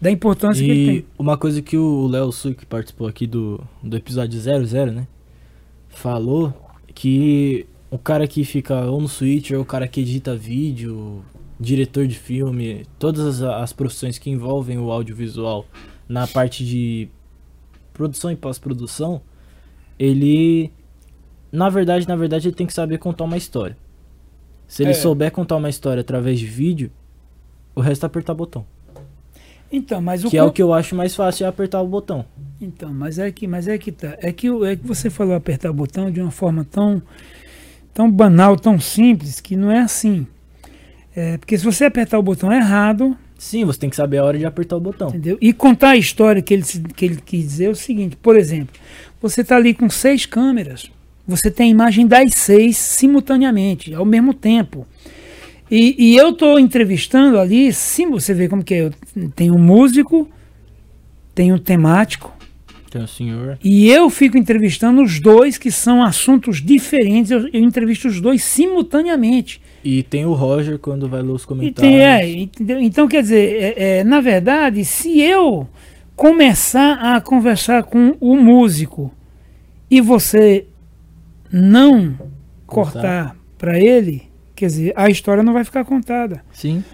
da 0.00 0.08
importância 0.10 0.64
que 0.64 0.70
ele 0.70 0.82
E 0.82 0.86
tem. 1.02 1.04
uma 1.18 1.36
coisa 1.36 1.60
que 1.60 1.76
o 1.76 2.06
Léo 2.06 2.30
Sui, 2.30 2.54
que 2.54 2.64
participou 2.64 3.08
aqui 3.08 3.26
do, 3.26 3.60
do 3.82 3.96
episódio 3.96 4.38
00, 4.40 4.92
né? 4.92 5.06
Falou 5.88 6.54
que 6.94 7.66
o 7.90 7.98
cara 7.98 8.26
que 8.26 8.44
fica 8.44 8.84
ou 8.86 9.00
no 9.00 9.08
Switch, 9.08 9.50
ou 9.50 9.60
o 9.60 9.64
cara 9.64 9.86
que 9.88 10.00
edita 10.00 10.34
vídeo, 10.36 11.22
diretor 11.58 12.06
de 12.06 12.18
filme, 12.18 12.86
todas 12.98 13.42
as, 13.42 13.62
as 13.62 13.72
profissões 13.72 14.18
que 14.18 14.30
envolvem 14.30 14.78
o 14.78 14.90
audiovisual 14.90 15.66
na 16.08 16.26
parte 16.26 16.64
de 16.64 17.08
produção 17.92 18.30
e 18.30 18.36
pós-produção, 18.36 19.20
ele 19.98 20.70
na 21.52 21.68
verdade, 21.68 22.08
na 22.08 22.16
verdade, 22.16 22.48
ele 22.48 22.56
tem 22.56 22.66
que 22.66 22.72
saber 22.72 22.98
contar 22.98 23.24
uma 23.24 23.36
história. 23.36 23.76
Se 24.66 24.82
ele 24.82 24.90
É. 24.90 24.94
souber 24.94 25.30
contar 25.30 25.54
uma 25.54 25.68
história 25.70 26.00
através 26.00 26.40
de 26.40 26.46
vídeo, 26.46 26.90
o 27.76 27.80
resto 27.80 28.04
é 28.04 28.06
apertar 28.06 28.34
botão. 28.34 28.66
Então, 29.70 30.00
mas 30.00 30.24
o 30.24 30.30
Que 30.30 30.36
é 30.36 30.42
o 30.42 30.50
que 30.50 30.62
eu 30.62 30.72
acho 30.74 30.94
mais 30.96 31.14
fácil 31.14 31.44
é 31.46 31.48
apertar 31.48 31.80
o 31.80 31.86
botão. 31.86 32.24
Então, 32.64 32.92
mas 32.92 33.18
é 33.18 33.30
que, 33.30 33.46
mas 33.46 33.68
é 33.68 33.76
que 33.76 33.92
tá. 33.92 34.16
É 34.20 34.32
que, 34.32 34.48
é 34.48 34.76
que 34.76 34.86
você 34.86 35.10
falou 35.10 35.34
apertar 35.34 35.70
o 35.70 35.74
botão 35.74 36.10
de 36.10 36.20
uma 36.20 36.30
forma 36.30 36.64
tão, 36.64 37.02
tão 37.92 38.10
banal, 38.10 38.56
tão 38.56 38.80
simples, 38.80 39.40
que 39.40 39.54
não 39.56 39.70
é 39.70 39.80
assim. 39.80 40.26
É, 41.14 41.36
porque 41.38 41.56
se 41.58 41.64
você 41.64 41.84
apertar 41.84 42.18
o 42.18 42.22
botão 42.22 42.52
errado, 42.52 43.16
Sim, 43.36 43.64
você 43.64 43.78
tem 43.78 43.90
que 43.90 43.96
saber 43.96 44.18
a 44.18 44.24
hora 44.24 44.38
de 44.38 44.46
apertar 44.46 44.76
o 44.76 44.80
botão. 44.80 45.08
entendeu? 45.08 45.36
E 45.40 45.52
contar 45.52 45.90
a 45.90 45.96
história 45.96 46.40
que 46.40 46.54
ele, 46.54 46.62
que 46.96 47.04
ele 47.04 47.16
quis 47.16 47.42
dizer 47.44 47.64
é 47.66 47.68
o 47.68 47.74
seguinte, 47.74 48.16
por 48.16 48.36
exemplo, 48.36 48.74
você 49.20 49.42
está 49.42 49.56
ali 49.56 49.74
com 49.74 49.90
seis 49.90 50.24
câmeras, 50.24 50.90
você 51.26 51.50
tem 51.50 51.66
a 51.66 51.70
imagem 51.70 52.06
das 52.06 52.32
seis 52.34 52.76
simultaneamente, 52.78 53.92
ao 53.94 54.04
mesmo 54.06 54.32
tempo. 54.32 54.86
E, 55.70 55.94
e 55.98 56.16
eu 56.16 56.30
estou 56.30 56.58
entrevistando 56.58 57.38
ali, 57.38 57.72
sim, 57.72 58.10
você 58.10 58.32
vê 58.32 58.48
como 58.48 58.64
que 58.64 58.74
é, 58.74 58.80
eu- 58.86 58.92
tem 59.36 59.50
um 59.50 59.58
músico, 59.58 60.28
tem 61.34 61.52
um 61.52 61.58
temático, 61.58 62.32
Tem 62.94 63.02
o 63.02 63.08
senhor. 63.08 63.58
e 63.62 63.90
eu 63.90 64.08
fico 64.08 64.38
entrevistando 64.38 65.02
os 65.02 65.18
dois, 65.18 65.58
que 65.58 65.68
são 65.70 66.00
assuntos 66.00 66.62
diferentes, 66.62 67.32
eu, 67.32 67.48
eu 67.48 67.60
entrevisto 67.60 68.06
os 68.06 68.20
dois 68.20 68.44
simultaneamente. 68.44 69.60
E 69.82 70.02
tem 70.04 70.24
o 70.24 70.32
Roger 70.32 70.78
quando 70.78 71.08
vai 71.08 71.20
ler 71.20 71.32
os 71.32 71.42
E 71.42 71.46
comentários. 71.46 71.92
tem, 71.92 72.00
é, 72.04 72.28
entendeu? 72.30 72.80
Então, 72.80 73.08
quer 73.08 73.22
dizer, 73.22 73.74
é, 73.76 73.98
é, 73.98 74.04
na 74.04 74.20
verdade, 74.20 74.84
se 74.84 75.20
eu 75.20 75.68
começar 76.14 76.92
a 77.16 77.20
conversar 77.20 77.82
com 77.82 78.16
o 78.20 78.36
músico 78.36 79.12
e 79.90 80.00
você 80.00 80.66
não 81.52 82.16
cortar 82.66 83.36
para 83.58 83.78
ele, 83.80 84.22
quer 84.54 84.66
dizer, 84.66 84.92
a 84.94 85.10
história 85.10 85.42
não 85.42 85.52
vai 85.52 85.64
ficar 85.64 85.84
contada. 85.84 86.44
Sim. 86.52 86.84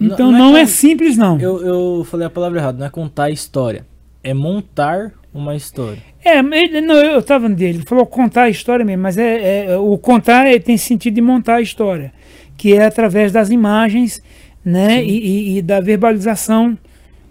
Então 0.00 0.32
Não- 0.32 0.38
não, 0.38 0.50
não 0.52 0.56
é 0.56 0.62
é 0.62 0.64
que- 0.64 0.70
simples, 0.70 1.16
não. 1.16 1.38
Eu, 1.38 1.60
eu 1.64 2.04
falei 2.04 2.26
a 2.26 2.30
palavra 2.30 2.58
errada, 2.58 2.78
não 2.78 2.86
é 2.86 2.90
contar 2.90 3.24
a 3.24 3.30
história. 3.30 3.86
É 4.24 4.34
montar 4.34 5.12
uma 5.32 5.54
história. 5.54 6.02
É, 6.24 6.40
não, 6.42 6.94
eu 6.96 7.20
estava 7.20 7.48
dele, 7.48 7.78
ele 7.78 7.86
falou 7.86 8.06
contar 8.06 8.44
a 8.44 8.48
história 8.50 8.84
mesmo, 8.84 9.02
mas 9.02 9.18
é, 9.18 9.66
é- 9.66 9.76
o 9.76 9.98
contar 9.98 10.46
é, 10.46 10.58
tem 10.58 10.76
sentido 10.76 11.14
de 11.14 11.20
montar 11.20 11.56
a 11.56 11.60
história, 11.60 12.12
que 12.56 12.72
é 12.72 12.84
através 12.86 13.30
das 13.30 13.50
imagens, 13.50 14.22
né, 14.64 15.04
e, 15.04 15.18
e- 15.18 15.58
e 15.58 15.62
da 15.62 15.80
verbalização 15.80 16.78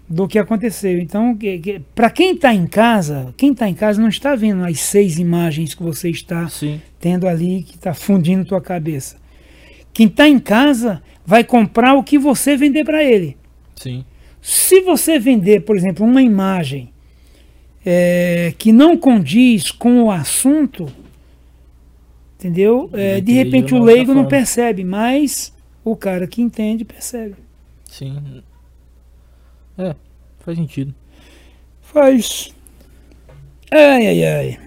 do 0.08 0.28
que 0.28 0.38
aconteceu. 0.38 0.98
Então, 0.98 1.36
para 1.94 2.10
quem 2.10 2.32
está 2.34 2.54
em 2.54 2.66
casa, 2.66 3.34
quem 3.36 3.50
está 3.52 3.68
em 3.68 3.74
casa 3.74 4.00
não 4.00 4.08
está 4.08 4.36
vendo 4.36 4.62
as 4.64 4.78
seis 4.80 5.18
imagens 5.18 5.74
que 5.74 5.82
você 5.82 6.10
está 6.10 6.46
Sim. 6.48 6.80
tendo 7.00 7.26
ali 7.26 7.62
que 7.62 7.74
está 7.74 7.92
fundindo 7.94 8.44
tua 8.44 8.60
cabeça. 8.60 9.16
Quem 9.92 10.06
está 10.06 10.28
em 10.28 10.38
casa 10.38 11.02
vai 11.26 11.42
comprar 11.42 11.94
o 11.94 12.02
que 12.04 12.18
você 12.18 12.56
vender 12.56 12.84
para 12.84 13.02
ele. 13.02 13.36
Sim. 13.74 14.04
Se 14.46 14.82
você 14.82 15.18
vender, 15.18 15.60
por 15.60 15.74
exemplo, 15.74 16.04
uma 16.04 16.20
imagem 16.20 16.92
é, 17.82 18.52
que 18.58 18.72
não 18.72 18.94
condiz 18.94 19.70
com 19.70 20.02
o 20.02 20.10
assunto, 20.10 20.86
entendeu? 22.38 22.90
É, 22.92 23.22
de 23.22 23.32
repente 23.32 23.74
o 23.74 23.82
leigo 23.82 24.12
não 24.12 24.26
percebe, 24.28 24.84
mas 24.84 25.50
o 25.82 25.96
cara 25.96 26.26
que 26.26 26.42
entende 26.42 26.84
percebe. 26.84 27.36
Sim. 27.86 28.42
É, 29.78 29.96
faz 30.40 30.58
sentido. 30.58 30.94
Faz. 31.80 32.54
Ai, 33.70 34.08
ai, 34.08 34.24
ai. 34.26 34.58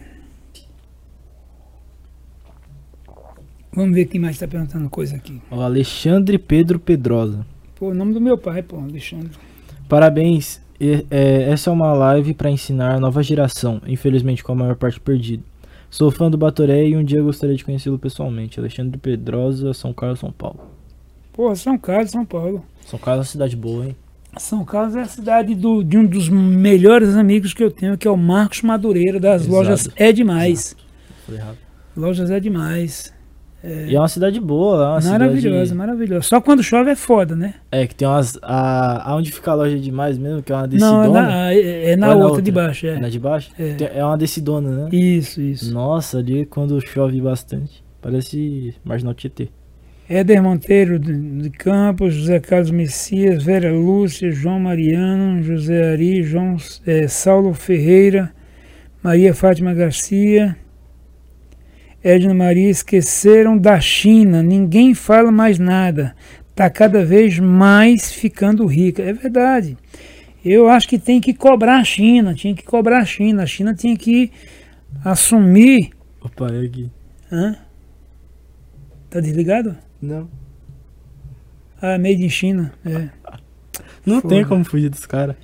Vamos 3.71 3.93
ver 3.93 4.05
quem 4.05 4.19
mais 4.19 4.37
está 4.37 4.47
perguntando 4.47 4.89
coisa 4.89 5.17
aqui. 5.17 5.39
O 5.51 5.61
Alexandre 5.61 6.39
Pedro 6.39 6.79
Pedrosa. 6.79 7.45
Pô, 7.75 7.89
o 7.89 7.93
nome 7.93 8.11
do 8.11 8.19
meu 8.19 8.39
pai, 8.39 8.63
pô, 8.63 8.77
Alexandre. 8.77 9.37
Parabéns. 9.87 10.61
E- 10.79 11.05
é, 11.09 11.49
essa 11.49 11.69
é 11.69 11.73
uma 11.73 11.91
live 11.93 12.33
para 12.33 12.51
ensinar 12.51 12.95
a 12.95 12.99
nova 12.99 13.23
geração, 13.23 13.81
infelizmente 13.87 14.43
com 14.43 14.51
a 14.51 14.55
maior 14.55 14.75
parte 14.75 14.99
perdida. 14.99 15.43
Sou 15.89 16.11
fã 16.11 16.29
do 16.29 16.37
Batoré 16.37 16.85
e 16.85 16.95
um 16.95 17.03
dia 17.03 17.21
gostaria 17.21 17.55
de 17.55 17.63
conhecê-lo 17.65 17.97
pessoalmente. 17.97 18.59
Alexandre 18.59 18.97
Pedrosa, 18.97 19.73
São 19.73 19.93
Carlos, 19.93 20.19
São 20.19 20.31
Paulo. 20.31 20.59
Pô, 21.33 21.55
São 21.55 21.77
Carlos, 21.77 22.11
São 22.11 22.25
Paulo. 22.25 22.63
São 22.85 22.99
Carlos 22.99 23.19
é 23.19 23.27
uma 23.27 23.31
cidade 23.31 23.55
boa, 23.55 23.85
hein? 23.85 23.95
São 24.37 24.63
Carlos 24.65 24.95
é 24.95 25.01
a 25.01 25.05
cidade 25.05 25.55
do- 25.55 25.83
de 25.83 25.97
um 25.97 26.05
dos 26.05 26.29
melhores 26.29 27.15
amigos 27.15 27.53
que 27.53 27.63
eu 27.63 27.71
tenho, 27.71 27.97
que 27.97 28.07
é 28.07 28.11
o 28.11 28.17
Marcos 28.17 28.61
Madureira, 28.61 29.19
das 29.19 29.41
Exato. 29.43 29.55
lojas 29.55 29.89
É 29.95 30.11
Demais. 30.11 30.75
Errado. 31.31 31.57
Lojas 31.95 32.29
É 32.29 32.39
Demais. 32.39 33.11
E 33.63 33.95
é 33.95 33.99
uma 33.99 34.07
cidade 34.07 34.39
boa 34.39 34.99
uma 34.99 35.01
maravilhosa, 35.01 35.65
cidade... 35.65 35.73
maravilhosa. 35.73 36.21
Só 36.21 36.39
quando 36.39 36.61
chove 36.63 36.91
é 36.91 36.95
foda, 36.95 37.35
né? 37.35 37.55
É, 37.71 37.87
que 37.87 37.95
tem 37.95 38.07
umas... 38.07 38.37
A... 38.41 39.11
Aonde 39.11 39.31
fica 39.31 39.51
a 39.51 39.55
loja 39.55 39.77
demais 39.77 40.17
mesmo, 40.17 40.43
que 40.43 40.51
é 40.51 40.55
uma 40.55 40.67
decidona. 40.67 41.07
Não, 41.07 41.17
é 41.17 41.21
na, 41.21 41.53
é- 41.53 41.91
é 41.91 41.95
na 41.95 42.07
é 42.07 42.09
na 42.09 42.15
outra, 42.15 42.27
outra? 42.27 42.41
de 42.43 42.51
baixo. 42.51 42.87
É 42.87 42.89
É. 42.91 42.99
na 42.99 43.09
de 43.09 43.19
baixo? 43.19 43.51
É. 43.59 43.97
É 43.99 44.05
uma 44.05 44.17
decidona, 44.17 44.69
né? 44.69 44.89
Isso, 44.91 45.41
isso. 45.41 45.73
Nossa, 45.73 46.19
ali 46.19 46.45
quando 46.45 46.79
chove 46.85 47.19
bastante. 47.19 47.83
Parece 48.01 48.75
Marginal 48.85 49.13
Tietê. 49.13 49.49
Éder 50.09 50.41
Monteiro 50.41 50.97
de, 50.97 51.49
Campos, 51.49 52.13
José 52.13 52.39
Carlos 52.39 52.71
Messias, 52.71 53.43
Vera 53.43 53.73
Lúcia, 53.73 54.31
João 54.31 54.57
Mariano, 54.59 55.43
José 55.43 55.91
Ari, 55.91 56.23
João 56.23 56.55
eh, 56.85 57.09
Saulo 57.09 57.53
Ferreira, 57.53 58.31
Maria 59.03 59.33
Fátima 59.33 59.73
Garcia, 59.73 60.55
Edna 62.07 62.33
Maria, 62.33 62.69
esqueceram 62.69 63.57
da 63.57 63.81
China, 63.81 64.41
ninguém 64.41 64.93
fala 64.93 65.29
mais 65.29 65.59
nada, 65.59 66.15
está 66.49 66.69
cada 66.69 67.03
vez 67.03 67.37
mais 67.37 68.13
ficando 68.13 68.65
rica. 68.65 69.01
É 69.03 69.11
verdade. 69.11 69.77
Eu 70.43 70.69
acho 70.69 70.87
que 70.87 70.97
tem 70.97 71.19
que 71.19 71.33
cobrar 71.33 71.79
a 71.79 71.83
China, 71.83 72.33
tinha 72.33 72.55
que 72.55 72.63
cobrar 72.63 72.99
a 72.99 73.05
China, 73.05 73.43
a 73.43 73.45
China 73.45 73.73
tinha 73.73 73.97
que 73.97 74.31
assumir. 75.03 75.89
Opa, 76.21 76.47
é 76.47 76.65
aqui. 76.65 76.89
Hã? 77.29 77.57
Tá 79.09 79.19
desligado? 79.19 79.75
Não. 80.01 80.29
Ah, 81.81 81.97
made 81.97 82.23
in 82.23 82.29
China, 82.29 82.71
é. 82.85 83.09
Não 84.05 84.21
Foda. 84.21 84.33
tem 84.33 84.45
como 84.45 84.63
fugir 84.63 84.89
dos 84.89 85.05
caras. 85.05 85.35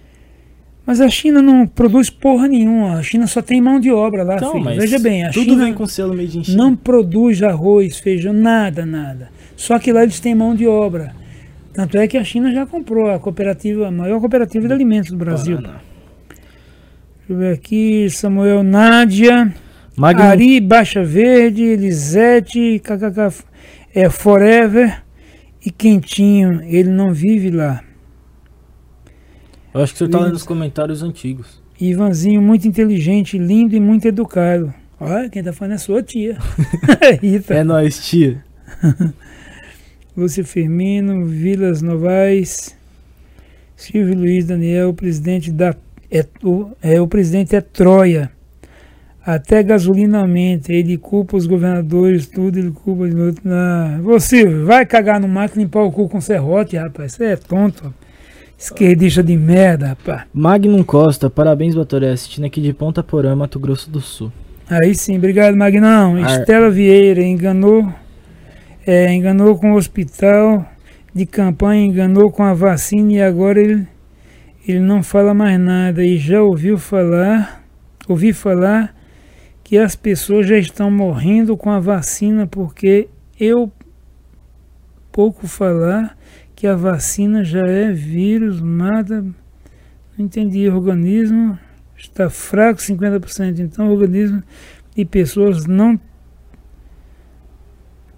Mas 0.86 1.00
a 1.00 1.10
China 1.10 1.42
não 1.42 1.66
produz 1.66 2.10
porra 2.10 2.48
nenhuma. 2.48 2.98
A 2.98 3.04
China 3.04 3.26
só 3.26 3.42
tem 3.42 3.62
mão 3.62 3.80
de 3.80 3.90
obra 3.92 4.24
lá, 4.24 4.36
Então, 4.36 4.62
Veja 4.64 5.00
bem, 5.00 5.24
a 5.26 5.30
tudo 5.32 5.52
China 5.52 5.64
vem 5.66 5.74
com 5.74 5.86
selo 5.86 6.14
made 6.16 6.38
in 6.38 6.44
China. 6.44 6.58
não 6.58 6.76
produz 6.76 7.42
arroz, 7.42 8.00
feijão, 8.00 8.34
nada, 8.34 8.86
nada. 8.86 9.30
Só 9.56 9.80
que 9.80 9.94
lá 9.94 10.04
eles 10.04 10.20
têm 10.20 10.36
mão 10.36 10.54
de 10.54 10.68
obra. 10.68 11.16
Tanto 11.74 11.98
é 11.98 12.08
que 12.08 12.18
a 12.18 12.24
China 12.24 12.52
já 12.54 12.66
comprou 12.66 13.10
a 13.10 13.18
cooperativa, 13.18 13.88
a 13.88 13.92
maior 13.92 14.20
cooperativa 14.20 14.68
de 14.68 14.74
alimentos 14.74 15.10
do 15.12 15.18
Brasil. 15.18 15.56
Paraná. 15.56 15.80
Deixa 17.20 17.34
eu 17.34 17.38
ver 17.38 17.54
aqui, 17.54 18.10
Samuel 18.10 18.62
Nádia, 18.64 19.54
Magnum, 19.96 20.24
Ari 20.26 20.60
Baixa 20.60 21.04
Verde, 21.04 21.64
Elisete, 21.64 22.80
KKK, 22.84 23.44
é 23.96 24.10
Forever 24.10 25.02
e 25.66 25.72
Quentinho. 25.72 26.62
Ele 26.64 26.90
não 26.90 27.14
vive 27.14 27.50
lá. 27.50 27.82
Eu 29.74 29.82
acho 29.82 29.94
que 29.94 30.04
o 30.04 30.08
senhor 30.08 30.10
tá 30.10 30.20
lendo 30.20 30.36
os 30.36 30.44
comentários 30.44 31.02
antigos. 31.02 31.62
Ivanzinho, 31.80 32.42
muito 32.42 32.68
inteligente, 32.68 33.38
lindo 33.38 33.76
e 33.76 33.80
muito 33.80 34.08
educado. 34.08 34.74
Olha, 35.00 35.30
quem 35.30 35.44
tá 35.44 35.52
falando 35.52 35.74
é 35.74 35.78
sua 35.78 36.04
tia. 36.04 36.38
Rita. 37.22 37.56
É 37.56 37.64
nóis, 37.64 38.06
tia. 38.06 38.44
Lúcia 40.16 40.46
Firmino, 40.46 41.26
Vilas 41.26 41.82
Novaes, 41.82 42.78
Silvio 43.76 44.16
Luiz 44.16 44.46
Daniel, 44.46 44.90
o 44.90 44.94
presidente 44.94 45.52
da. 45.52 45.76
É, 46.10 46.26
o, 46.44 46.70
é, 46.82 47.02
o 47.02 47.08
presidente 47.08 47.56
é 47.56 47.62
Troia. 47.62 48.32
Até 49.26 49.64
gasolina 49.64 50.20
aumenta. 50.20 50.72
Ele 50.72 50.98
culpa 50.98 51.36
os 51.36 51.48
governadores, 51.48 52.28
tudo, 52.28 52.60
ele 52.60 52.72
culpa 52.72 53.04
outro. 53.04 53.42
Ah, 53.48 54.00
você 54.04 54.46
vai 54.46 54.86
cagar 54.86 55.20
no 55.20 55.28
mato 55.28 55.56
e 55.58 55.64
limpar 55.64 55.82
o 55.82 55.92
cu 55.92 56.08
com 56.08 56.22
serrote, 56.22 56.78
rapaz. 56.78 57.14
Você 57.14 57.26
é 57.26 57.36
tonto. 57.36 57.86
rapaz. 57.86 58.03
Esquerdista 58.58 59.22
de 59.24 59.36
merda, 59.38 59.88
rapaz. 59.88 60.24
Magnum 60.34 60.84
Costa, 60.84 61.30
parabéns, 61.30 61.76
Batoré. 61.76 62.12
Assistindo 62.12 62.46
aqui 62.46 62.62
de 62.62 62.72
Ponta 62.74 63.04
Porã, 63.04 63.36
Mato 63.36 63.60
Grosso 63.60 63.90
do 63.90 64.00
Sul. 64.00 64.32
Aí 64.70 64.96
sim, 64.96 65.18
obrigado, 65.18 65.56
Magnão. 65.56 66.16
Ar- 66.24 66.40
Estela 66.40 66.70
Vieira 66.70 67.22
enganou, 67.22 67.92
é, 68.88 69.14
enganou 69.14 69.58
com 69.58 69.74
o 69.74 69.76
hospital 69.76 70.66
de 71.14 71.26
campanha, 71.26 71.86
enganou 71.86 72.32
com 72.32 72.44
a 72.44 72.54
vacina 72.54 73.12
e 73.12 73.22
agora 73.22 73.60
ele, 73.62 73.86
ele 74.66 74.80
não 74.80 75.04
fala 75.04 75.34
mais 75.34 75.60
nada. 75.60 76.04
E 76.04 76.18
já 76.18 76.42
ouviu 76.42 76.78
falar, 76.78 77.64
ouvi 78.08 78.32
falar 78.32 78.96
que 79.62 79.78
as 79.78 79.96
pessoas 79.96 80.48
já 80.48 80.58
estão 80.58 80.90
morrendo 80.90 81.58
com 81.58 81.70
a 81.70 81.80
vacina 81.80 82.48
porque 82.48 83.10
eu 83.38 83.70
pouco 85.12 85.46
falar 85.48 86.18
que 86.56 86.68
a 86.68 86.76
vacina 86.76 87.44
já 87.44 87.66
é 87.66 87.92
vírus, 87.92 88.62
mata. 88.62 89.22
Não 89.22 90.26
entendi, 90.26 90.70
organismo 90.70 91.58
está 91.98 92.30
fraco 92.30 92.80
50%, 92.80 93.60
então 93.60 93.88
o 93.88 93.92
organismo 93.92 94.44
de 94.96 95.06
pessoas 95.06 95.66
não 95.66 96.00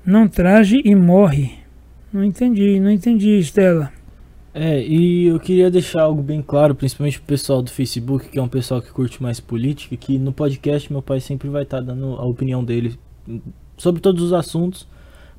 não 0.05 0.27
trage 0.27 0.81
e 0.85 0.93
morre. 0.93 1.53
Não 2.13 2.23
entendi, 2.23 2.79
não 2.79 2.91
entendi, 2.91 3.39
Estela. 3.39 3.91
É, 4.53 4.81
e 4.81 5.25
eu 5.25 5.39
queria 5.39 5.69
deixar 5.69 6.03
algo 6.03 6.21
bem 6.21 6.41
claro, 6.41 6.73
principalmente 6.73 7.19
pro 7.19 7.27
pessoal 7.27 7.61
do 7.61 7.69
Facebook, 7.69 8.29
que 8.29 8.39
é 8.39 8.41
um 8.41 8.47
pessoal 8.47 8.81
que 8.81 8.89
curte 8.89 9.21
mais 9.21 9.39
política, 9.39 9.97
que 9.97 10.17
no 10.17 10.31
podcast 10.31 10.89
meu 10.91 11.01
pai 11.01 11.19
sempre 11.19 11.49
vai 11.49 11.63
estar 11.63 11.81
dando 11.81 12.15
a 12.15 12.23
opinião 12.23 12.63
dele 12.63 12.97
sobre 13.75 13.99
todos 13.99 14.23
os 14.23 14.31
assuntos, 14.31 14.87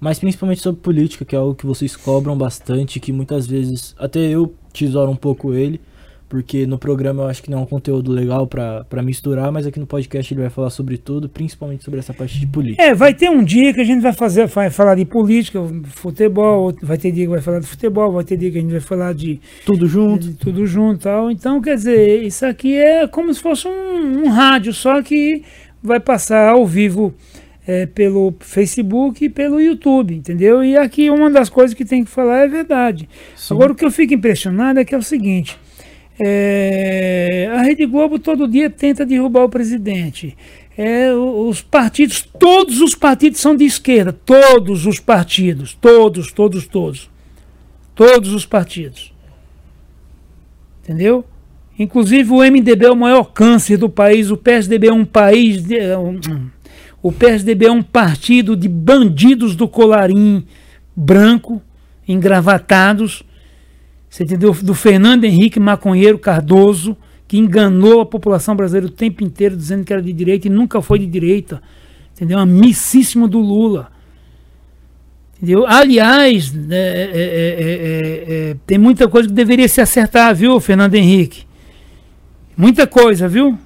mas 0.01 0.19
principalmente 0.19 0.61
sobre 0.61 0.81
política, 0.81 1.25
que 1.25 1.35
é 1.35 1.39
algo 1.39 1.55
que 1.55 1.67
vocês 1.67 1.97
cobram 1.97 2.37
bastante, 2.37 3.01
que 3.01 3.13
muitas 3.13 3.47
vezes 3.47 3.95
até 3.99 4.21
eu 4.21 4.55
tesouro 4.73 5.11
um 5.11 5.17
pouco 5.17 5.55
ele, 5.55 5.81
porque 6.29 6.67
no 6.67 6.77
programa 6.77 7.23
eu 7.23 7.29
acho 7.29 7.43
que 7.43 7.51
não 7.51 7.59
é 7.59 7.63
um 7.63 7.67
conteúdo 7.67 8.11
legal 8.11 8.47
pra 8.47 9.03
misturar, 9.03 9.53
mas 9.53 9.65
aqui 9.65 9.79
no 9.79 9.87
podcast 9.87 10.35
ele 10.35 10.41
vai 10.41 10.51
falar 10.51 10.71
sobre 10.71 10.99
tudo, 10.99 11.29
principalmente 11.29 11.85
sobre 11.85 12.01
essa 12.01 12.13
parte 12.13 12.39
de 12.39 12.47
política. 12.47 12.83
É, 12.83 12.95
vai 12.95 13.15
ter 13.15 13.31
um 13.31 13.45
dia 13.45 13.73
que 13.73 13.81
a 13.81 13.85
gente 13.85 14.03
vai 14.03 14.13
fazer, 14.13 14.47
vai 14.49 14.69
falar 14.69 14.97
de 14.97 15.05
política, 15.05 15.61
futebol, 15.85 16.75
vai 16.83 16.99
ter 16.99 17.13
dia 17.13 17.25
que 17.25 17.31
vai 17.31 17.41
falar 17.41 17.61
de 17.61 17.67
futebol, 17.67 18.13
vai 18.13 18.25
ter 18.25 18.37
dia 18.37 18.51
que 18.51 18.59
a 18.59 18.61
gente 18.61 18.73
vai 18.73 18.81
falar 18.81 19.15
de 19.15 19.41
Tudo 19.65 19.87
junto. 19.87 20.27
de 20.27 20.35
tudo 20.35 20.67
junto 20.67 21.01
e 21.01 21.03
tal. 21.05 21.31
Então, 21.31 21.61
quer 21.61 21.77
dizer, 21.77 22.23
isso 22.25 22.45
aqui 22.45 22.75
é 22.75 23.07
como 23.07 23.33
se 23.33 23.41
fosse 23.41 23.69
um, 23.69 24.25
um 24.25 24.29
rádio, 24.29 24.73
só 24.73 25.01
que 25.03 25.45
vai 25.81 26.01
passar 26.01 26.49
ao 26.49 26.67
vivo 26.67 27.15
é, 27.67 27.85
pelo 27.87 28.35
Facebook 28.41 29.25
e 29.25 29.29
pelo 29.29 29.61
YouTube, 29.61 30.15
entendeu? 30.15 30.63
E 30.65 30.77
aqui 30.77 31.11
uma 31.11 31.29
das 31.31 31.49
coisas 31.49 31.75
que 31.75 31.85
tem 31.85 32.05
que 32.05 32.11
falar 32.11 32.39
é 32.45 32.49
verdade. 32.49 33.09
Sim. 33.35 33.55
Agora, 33.55 33.73
o 33.73 33.75
que 33.75 33.85
eu 33.85 33.91
fico 33.91 34.15
impressionado 34.15 34.79
é 34.79 34.85
que 34.85 34.95
é 34.95 34.99
o 34.99 35.03
seguinte: 35.03 35.59
é, 36.19 37.49
a 37.53 37.63
Rede 37.63 37.85
Globo 37.87 38.19
todo 38.19 38.47
dia 38.49 38.71
tenta 38.71 39.05
derrubar 39.05 39.45
o 39.45 39.49
presidente. 39.49 40.37
É, 40.79 41.11
os 41.13 41.63
partidos, 41.63 42.21
todos 42.39 42.81
os 42.83 42.95
partidos 42.95 43.41
são 43.41 43.57
de 43.57 43.65
esquerda, 43.65 44.13
todos 44.13 44.85
os 44.87 45.01
partidos, 45.01 45.73
todos, 45.75 46.31
todos, 46.31 46.67
todos. 46.67 47.11
Todos 47.95 48.35
os 48.35 48.45
partidos. 48.45 49.11
Entendeu? 50.85 51.25
Inclusive 51.79 52.31
o 52.31 52.43
MDB 52.43 52.87
é 52.87 52.91
o 52.91 52.97
maior 52.97 53.25
câncer 53.25 53.77
do 53.79 53.89
país, 53.89 54.31
o 54.31 54.37
PSDB 54.37 54.89
é 54.89 54.93
um 54.93 55.05
país. 55.05 55.63
de- 55.63 55.79
é 55.79 55.97
um- 55.97 56.21
o 57.03 57.13
PSDB 57.13 57.67
é 57.67 57.73
um 57.73 57.83
partido 57.83 58.57
de 58.57 58.69
bandidos 58.69 59.55
do 59.55 59.69
colarim 59.69 60.45
branco, 60.95 61.63
engravatados. 62.09 63.23
Você 64.09 64.25
entendeu? 64.25 64.53
Do 64.53 64.75
Fernando 64.75 65.25
Henrique 65.25 65.61
Maconheiro 65.61 66.19
Cardoso, 66.19 66.97
que 67.29 67.39
enganou 67.39 68.01
a 68.01 68.07
população 68.07 68.57
brasileira 68.57 68.87
o 68.87 68.91
tempo 68.91 69.23
inteiro, 69.23 69.57
dizendo 69.57 69.85
que 69.85 69.93
era 69.93 70.03
de 70.03 70.13
direita 70.13 70.47
e 70.47 70.51
nunca 70.51 70.81
foi 70.81 70.99
de 70.99 71.07
direita. 71.07 71.63
Entendeu? 72.15 72.39
Amicíssimo 72.39 73.29
do 73.29 73.39
Lula. 73.39 73.91
Entendeu? 75.37 75.67
Aliás, 75.67 76.51
né, 76.53 76.77
é, 76.77 77.03
é, 77.03 77.11
é, 77.13 77.15
é, 77.19 78.51
é, 78.51 78.57
tem 78.67 78.79
muita 78.79 79.07
coisa 79.07 79.29
que 79.29 79.35
deveria 79.35 79.69
se 79.69 79.81
acertar, 79.81 80.35
viu, 80.35 80.59
Fernando 80.61 80.95
Henrique? 80.95 81.45
Muita 82.57 82.87
coisa, 82.87 83.29
viu? 83.29 83.59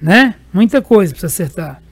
Né? 0.00 0.34
Muita 0.52 0.82
coisa 0.82 1.12
precisa 1.12 1.26
acertar. 1.32 1.83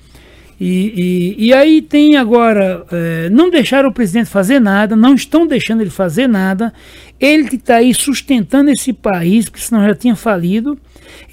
E, 0.65 1.35
e, 1.41 1.47
e 1.47 1.53
aí 1.53 1.83
tem 1.83 2.17
agora, 2.17 2.87
é, 2.93 3.29
não 3.31 3.51
deixaram 3.51 3.89
o 3.89 3.93
presidente 3.93 4.31
fazer 4.31 4.61
nada, 4.61 4.95
não 4.95 5.13
estão 5.13 5.45
deixando 5.45 5.81
ele 5.81 5.91
fazer 5.91 6.29
nada. 6.29 6.73
Ele 7.19 7.49
que 7.49 7.57
está 7.57 7.79
aí 7.79 7.93
sustentando 7.93 8.71
esse 8.71 8.93
país, 8.93 9.49
porque 9.49 9.61
senão 9.61 9.85
já 9.85 9.93
tinha 9.93 10.15
falido. 10.15 10.79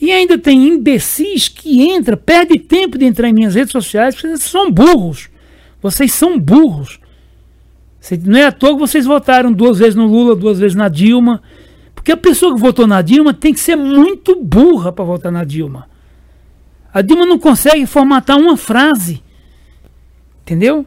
E 0.01 0.11
ainda 0.11 0.35
tem 0.35 0.69
imbecis 0.69 1.47
que 1.47 1.91
entra, 1.91 2.18
perde 2.18 2.57
tempo 2.57 2.97
de 2.97 3.06
entrar 3.06 3.30
em 3.30 3.34
minhas 3.34 3.53
redes 3.53 3.72
sociais, 3.72 4.15
porque 4.15 4.30
vocês 4.30 4.49
são 4.49 4.72
burros. 4.72 5.30
Vocês 5.80 6.11
são 6.11 6.39
burros. 6.39 6.99
Não 8.26 8.39
é 8.39 8.45
à 8.45 8.51
toa 8.51 8.73
que 8.73 8.80
vocês 8.80 9.06
votaram 9.06 9.53
duas 9.53 9.77
vezes 9.77 9.93
no 9.93 10.07
Lula, 10.07 10.35
duas 10.35 10.57
vezes 10.57 10.73
na 10.73 10.89
Dilma. 10.89 11.39
Porque 11.93 12.11
a 12.11 12.18
pessoa 12.18 12.56
que 12.56 12.60
votou 12.60 12.88
na 12.88 13.03
Dilma 13.03 13.31
tem 13.31 13.53
que 13.53 13.60
ser 13.60 13.76
muito 13.76 14.35
burra 14.41 14.91
para 14.91 15.06
votar 15.06 15.31
na 15.31 15.43
Dilma. 15.43 15.88
A 16.94 17.02
Dilma 17.02 17.26
não 17.26 17.40
consegue 17.40 17.86
formatar 17.86 18.38
uma 18.38 18.57
frase. 18.57 19.24
Entendeu? 20.41 20.86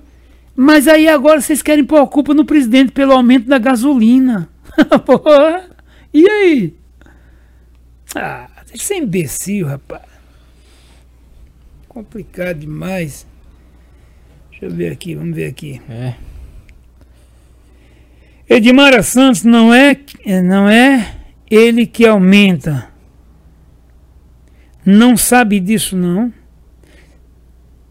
Mas 0.55 0.87
aí 0.89 1.09
agora 1.09 1.41
vocês 1.41 1.63
querem 1.63 1.85
pôr 1.85 2.01
a 2.01 2.07
culpa 2.07 2.35
no 2.35 2.45
presidente 2.45 2.93
pelo 2.93 3.13
aumento 3.13 3.47
da 3.47 3.59
gasolina. 3.59 4.49
Porra. 5.07 5.71
E 6.13 6.29
aí? 6.29 6.77
Ah, 8.15 8.49
deixa 8.67 8.79
de 8.79 8.83
ser 8.83 8.97
imbecil, 8.97 9.67
rapaz. 9.67 10.03
Complicado 11.89 12.59
demais. 12.59 13.27
Deixa 14.51 14.67
eu 14.67 14.71
ver 14.71 14.93
aqui, 14.93 15.15
vamos 15.15 15.35
ver 15.35 15.47
aqui. 15.47 15.81
É. 15.89 16.15
Edmara 18.49 19.03
Santos 19.03 19.45
não 19.45 19.73
é, 19.73 19.99
não 20.43 20.69
é 20.69 21.17
ele 21.51 21.87
que 21.87 22.07
aumenta. 22.07 22.92
Não 24.85 25.17
sabe 25.17 25.61
disso 25.61 25.97
não. 25.97 26.33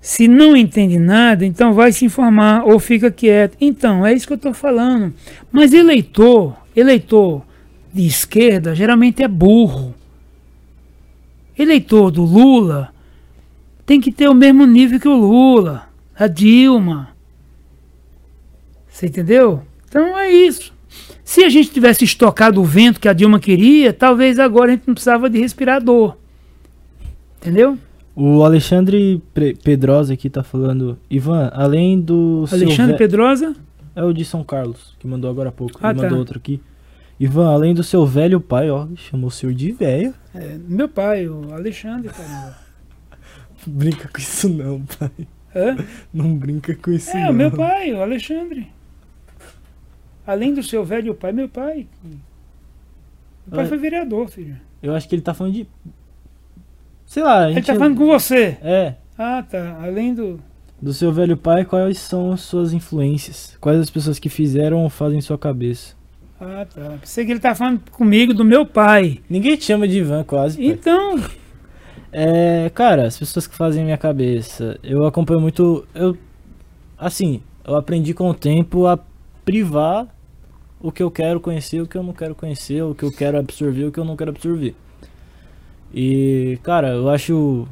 Se 0.02 0.28
não 0.28 0.58
entende 0.58 0.98
nada, 0.98 1.46
então 1.46 1.74
vai 1.74 1.92
se 1.92 2.06
informar 2.06 2.64
ou 2.66 2.80
fica 2.80 3.12
quieto. 3.12 3.56
Então, 3.62 4.06
é 4.06 4.14
isso 4.14 4.26
que 4.26 4.34
eu 4.34 4.38
estou 4.38 4.54
falando. 4.54 5.14
Mas 5.52 5.74
eleitor, 5.74 6.58
eleitor 6.76 7.44
de 7.94 8.08
esquerda, 8.08 8.74
geralmente 8.74 9.22
é 9.22 9.28
burro. 9.28 9.94
Eleitor 11.58 12.10
do 12.10 12.24
Lula 12.24 12.92
tem 13.86 14.02
que 14.02 14.12
ter 14.12 14.28
o 14.28 14.34
mesmo 14.34 14.66
nível 14.66 15.00
que 15.00 15.08
o 15.08 15.16
Lula, 15.16 15.88
a 16.16 16.26
Dilma. 16.26 17.10
Você 18.90 19.06
entendeu? 19.06 19.62
Então 19.88 20.18
é 20.18 20.32
isso. 20.32 20.74
Se 21.24 21.44
a 21.44 21.50
gente 21.50 21.70
tivesse 21.70 22.04
estocado 22.04 22.60
o 22.60 22.66
vento 22.66 23.00
que 23.00 23.08
a 23.08 23.14
Dilma 23.14 23.40
queria, 23.40 23.94
talvez 23.94 24.40
agora 24.40 24.72
a 24.72 24.76
gente 24.76 24.88
não 24.88 24.96
precisava 24.96 25.30
de 25.30 25.40
respirador. 25.40 26.18
Entendeu? 27.42 27.78
O 28.16 28.44
Alexandre 28.44 29.22
Pedrosa 29.64 30.14
aqui 30.14 30.30
tá 30.30 30.44
falando, 30.44 30.98
Ivan, 31.10 31.50
além 31.54 32.00
do 32.00 32.46
Alexandre 32.52 32.98
Pedrosa? 32.98 33.56
É 33.96 34.04
o 34.04 34.14
de 34.14 34.24
São 34.24 34.44
Carlos, 34.44 34.96
que 35.00 35.08
mandou 35.08 35.30
agora 35.30 35.50
há 35.50 35.52
pouco. 35.52 35.80
Ah, 35.82 35.90
Ele 35.90 35.98
tá. 36.00 36.04
mandou 36.04 36.20
outro 36.20 36.38
aqui. 36.38 36.62
Ivan, 37.20 37.52
além 37.52 37.74
do 37.74 37.84
seu 37.84 38.06
velho 38.06 38.40
pai, 38.40 38.70
ó, 38.70 38.88
chamou 38.96 39.28
o 39.28 39.32
senhor 39.32 39.54
de 39.54 39.72
velho. 39.72 40.14
É, 40.36 40.58
meu 40.68 40.88
pai, 40.90 41.28
o 41.28 41.54
Alexandre, 41.54 42.10
caramba. 42.10 42.58
Brinca 43.66 44.08
com 44.08 44.20
isso 44.20 44.50
não, 44.50 44.82
pai. 45.00 45.12
Hã? 45.56 45.78
Não 46.14 46.34
brinca 46.36 46.74
com 46.76 46.92
isso 46.92 47.10
É, 47.12 47.24
não. 47.24 47.32
o 47.32 47.34
meu 47.34 47.52
pai, 47.52 47.92
o 47.94 48.02
Alexandre. 48.02 48.68
Além 50.26 50.54
do 50.54 50.64
seu 50.64 50.84
velho 50.86 51.14
pai, 51.14 51.32
meu 51.34 51.50
pai. 51.50 51.88
Meu 52.04 52.18
pai 53.52 53.66
Ah, 53.66 53.68
foi 53.68 53.78
vereador, 53.78 54.30
filho. 54.30 54.56
Eu 54.82 54.96
acho 54.96 55.10
que 55.10 55.14
ele 55.16 55.22
tá 55.22 55.34
falando 55.34 55.54
de... 55.54 55.68
Sei 57.12 57.22
lá, 57.22 57.40
a 57.42 57.46
Ele 57.48 57.56
gente... 57.56 57.66
tá 57.66 57.76
falando 57.76 57.98
com 57.98 58.06
você. 58.06 58.58
É, 58.64 58.94
Ah, 59.18 59.44
tá. 59.44 59.80
Além 59.84 60.16
do. 60.16 60.40
do 60.82 60.94
seu 60.94 61.12
velho 61.12 61.36
pai, 61.36 61.66
quais 61.66 61.98
são 61.98 62.32
as 62.32 62.40
suas 62.40 62.72
influências? 62.72 63.58
Quais 63.60 63.78
as 63.82 63.90
pessoas 63.90 64.18
que 64.18 64.30
fizeram 64.30 64.82
ou 64.82 64.90
fazem 64.90 65.18
em 65.18 65.22
sua 65.22 65.38
cabeça? 65.38 65.94
Ah, 66.40 66.66
tá. 66.74 66.96
Pensei 67.02 67.26
que 67.26 67.32
ele 67.32 67.42
tá 67.42 67.54
falando 67.54 67.82
comigo 67.92 68.34
do 68.34 68.46
meu 68.46 68.66
pai. 68.66 69.20
Ninguém 69.30 69.58
te 69.58 69.66
chama 69.66 69.90
de 69.90 69.98
Ivan, 69.98 70.24
quase. 70.24 70.56
pai. 70.56 70.66
Então, 70.68 71.20
É, 72.14 72.72
cara, 72.74 73.08
as 73.08 73.20
pessoas 73.20 73.46
que 73.46 73.58
fazem 73.58 73.84
minha 73.84 73.98
cabeça, 73.98 74.80
eu 74.82 75.06
acompanho 75.06 75.42
muito, 75.42 75.86
eu 75.94 76.18
assim, 76.98 77.42
eu 77.68 77.76
aprendi 77.76 78.14
com 78.14 78.30
o 78.30 78.34
tempo 78.34 78.88
a 78.88 78.98
privar 79.44 80.08
o 80.80 80.94
que 80.94 81.04
eu 81.04 81.12
quero 81.12 81.42
conhecer, 81.42 81.82
o 81.82 81.88
que 81.88 81.98
eu 81.98 82.04
não 82.04 82.14
quero 82.14 82.36
conhecer, 82.36 82.82
o 82.84 82.96
que 82.96 83.04
eu 83.04 83.12
quero 83.12 83.38
absorver, 83.38 83.84
o 83.84 83.92
que 83.92 84.00
eu 84.00 84.06
não 84.06 84.16
quero 84.16 84.30
absorver. 84.32 84.74
E, 85.94 86.60
cara, 86.64 86.90
eu 86.90 87.10
acho 87.10 87.68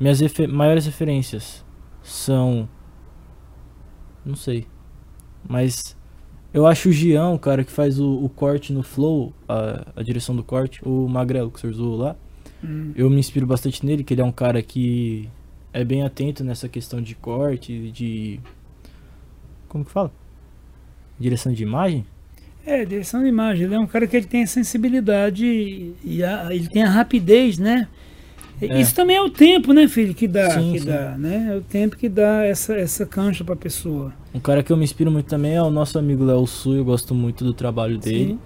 minhas 0.00 0.20
refe- 0.20 0.46
maiores 0.46 0.86
referências 0.86 1.64
são 2.02 2.68
não 4.24 4.36
sei. 4.36 4.66
Mas 5.48 5.96
eu 6.54 6.66
acho 6.66 6.88
o 6.90 6.92
Gian, 6.92 7.30
o 7.30 7.38
cara 7.38 7.64
que 7.64 7.72
faz 7.72 7.98
o, 8.00 8.24
o 8.24 8.28
corte 8.28 8.72
no 8.72 8.82
flow, 8.82 9.32
a, 9.48 9.86
a 9.96 10.02
direção 10.02 10.36
do 10.36 10.44
corte, 10.44 10.80
o 10.84 11.08
Magrelo 11.08 11.50
que 11.50 11.58
o 11.58 11.60
senhor 11.60 11.72
zoou 11.74 11.96
lá. 11.96 12.16
hum, 12.62 12.94
Eu 12.94 13.10
me 13.10 13.18
inspiro 13.20 13.46
bastante 13.46 13.84
nele, 13.86 14.04
que 14.04 14.14
ele 14.14 14.22
é 14.22 14.24
um 14.24 14.32
cara 14.32 14.62
que 14.62 15.30
é 15.72 15.84
bem 15.84 16.04
atento 16.04 16.44
nessa 16.44 16.68
questão 16.68 17.00
de 17.02 17.14
corte, 17.14 17.90
de. 17.92 18.40
Como 19.68 19.84
que 19.84 19.90
fala? 19.90 20.12
Direção 21.18 21.52
de 21.52 21.62
imagem? 21.62 22.04
É, 22.64 22.84
direção 22.84 23.22
de 23.22 23.28
imagem. 23.28 23.64
Ele 23.66 23.74
é 23.74 23.78
um 23.78 23.86
cara 23.86 24.06
que 24.06 24.16
ele 24.16 24.26
tem 24.26 24.42
a 24.42 24.46
sensibilidade 24.46 25.44
e, 26.04 26.22
a- 26.24 26.48
ele 26.54 26.68
tem 26.68 26.82
a 26.82 26.88
rapidez, 26.90 27.58
né? 27.58 27.88
É. 28.60 28.80
Isso 28.80 28.94
também 28.94 29.16
é 29.16 29.20
o 29.22 29.28
tempo, 29.28 29.72
né, 29.72 29.88
filho, 29.88 30.14
que 30.14 30.28
dá, 30.28 30.50
Sim, 30.50 30.72
que 30.72 30.78
sim. 30.80 30.86
dá, 30.86 31.16
né? 31.18 31.48
É 31.52 31.56
o 31.56 31.60
tempo 31.62 31.96
que 31.96 32.08
dá 32.08 32.44
essa, 32.44 32.74
essa 32.74 33.04
cancha 33.04 33.42
pra 33.42 33.56
pessoa. 33.56 34.12
Um 34.32 34.38
cara 34.38 34.62
que 34.62 34.72
eu 34.72 34.76
me 34.76 34.84
inspiro 34.84 35.10
muito 35.10 35.26
também 35.26 35.54
é 35.56 35.62
o 35.62 35.70
nosso 35.70 35.98
amigo 35.98 36.24
Léo 36.24 36.46
Su, 36.46 36.74
eu 36.74 36.84
gosto 36.84 37.12
muito 37.14 37.44
do 37.44 37.52
trabalho 37.52 37.98
dele. 37.98 38.32
Sim. 38.32 38.38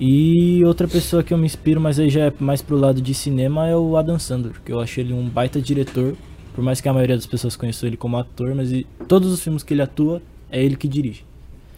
E 0.00 0.64
outra 0.64 0.88
pessoa 0.88 1.22
que 1.22 1.32
eu 1.32 1.38
me 1.38 1.46
inspiro, 1.46 1.80
mas 1.80 2.00
aí 2.00 2.10
já 2.10 2.24
é 2.26 2.32
mais 2.40 2.60
pro 2.60 2.76
lado 2.76 3.00
de 3.00 3.14
cinema, 3.14 3.68
é 3.68 3.76
o 3.76 3.96
Adam 3.96 4.18
Sandler, 4.18 4.54
que 4.64 4.72
eu 4.72 4.80
acho 4.80 4.98
ele 4.98 5.12
um 5.14 5.28
baita 5.28 5.60
diretor. 5.60 6.16
Por 6.52 6.62
mais 6.64 6.80
que 6.80 6.88
a 6.88 6.92
maioria 6.92 7.14
das 7.16 7.26
pessoas 7.26 7.54
conheçam 7.54 7.88
ele 7.88 7.96
como 7.96 8.16
ator, 8.16 8.54
mas 8.56 8.72
e- 8.72 8.84
todos 9.06 9.32
os 9.32 9.40
filmes 9.40 9.62
que 9.62 9.72
ele 9.72 9.82
atua, 9.82 10.20
é 10.50 10.62
ele 10.64 10.74
que 10.76 10.88
dirige. 10.88 11.24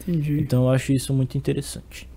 Entendi. 0.07 0.41
Então 0.41 0.65
eu 0.65 0.71
acho 0.71 0.93
isso 0.93 1.13
muito 1.13 1.37
interessante. 1.37 2.09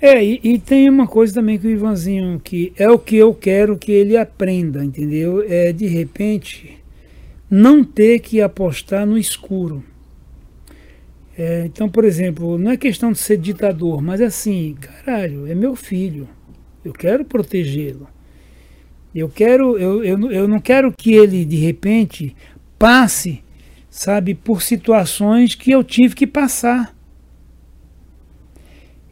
É, 0.00 0.24
e, 0.24 0.40
e, 0.42 0.58
tem 0.58 0.88
uma 0.88 1.06
coisa 1.06 1.34
também 1.34 1.58
que 1.58 1.66
o 1.66 1.70
Ivanzinho, 1.70 2.40
que 2.42 2.72
é 2.76 2.90
o 2.90 2.98
que 2.98 3.16
eu 3.16 3.34
quero 3.34 3.76
que 3.76 3.92
ele 3.92 4.16
aprenda, 4.16 4.82
entendeu? 4.82 5.44
É 5.46 5.72
de 5.72 5.86
repente 5.86 6.78
não 7.50 7.84
ter 7.84 8.20
que 8.20 8.40
apostar 8.40 9.04
no 9.04 9.18
escuro. 9.18 9.84
É, 11.36 11.64
então, 11.66 11.88
por 11.88 12.04
exemplo, 12.04 12.56
não 12.58 12.70
é 12.70 12.76
questão 12.76 13.12
de 13.12 13.18
ser 13.18 13.36
ditador, 13.36 14.00
mas 14.00 14.20
assim, 14.20 14.76
caralho, 14.80 15.46
é 15.46 15.54
meu 15.54 15.76
filho. 15.76 16.28
Eu 16.84 16.92
quero 16.92 17.24
protegê-lo. 17.24 18.08
Eu 19.14 19.28
quero, 19.28 19.76
eu, 19.76 20.04
eu, 20.04 20.30
eu 20.30 20.48
não 20.48 20.60
quero 20.60 20.92
que 20.92 21.12
ele 21.12 21.44
de 21.44 21.56
repente 21.56 22.34
passe, 22.78 23.42
sabe, 23.90 24.34
por 24.34 24.62
situações 24.62 25.56
que 25.56 25.72
eu 25.72 25.82
tive 25.82 26.14
que 26.14 26.26
passar. 26.26 26.96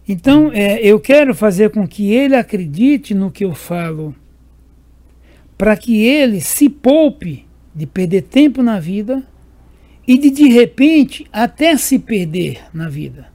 Então, 0.08 0.50
é, 0.52 0.80
eu 0.80 0.98
quero 0.98 1.34
fazer 1.34 1.68
com 1.70 1.86
que 1.86 2.14
ele 2.14 2.34
acredite 2.34 3.12
no 3.12 3.30
que 3.30 3.44
eu 3.44 3.52
falo, 3.52 4.14
para 5.58 5.76
que 5.76 6.02
ele 6.02 6.40
se 6.40 6.70
poupe 6.70 7.44
de 7.74 7.84
perder 7.84 8.22
tempo 8.22 8.62
na 8.62 8.80
vida 8.80 9.22
e 10.06 10.16
de 10.16 10.30
de 10.30 10.48
repente 10.48 11.26
até 11.30 11.76
se 11.76 11.98
perder 11.98 12.60
na 12.72 12.88
vida. 12.88 13.26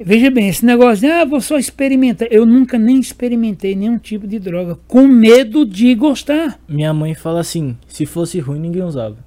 Veja 0.00 0.30
bem, 0.30 0.48
esse 0.48 0.64
negócio 0.64 1.06
de, 1.06 1.12
ah, 1.12 1.24
vou 1.24 1.40
só 1.40 1.56
experimentar. 1.56 2.26
Eu 2.30 2.44
nunca 2.44 2.78
nem 2.78 2.98
experimentei 2.98 3.76
nenhum 3.76 3.96
tipo 3.96 4.26
de 4.26 4.38
droga, 4.38 4.76
com 4.88 5.06
medo 5.06 5.64
de 5.64 5.94
gostar. 5.94 6.58
Minha 6.68 6.92
mãe 6.92 7.14
fala 7.14 7.40
assim: 7.40 7.76
se 7.86 8.04
fosse 8.04 8.40
ruim, 8.40 8.58
ninguém 8.58 8.82
usava. 8.82 9.23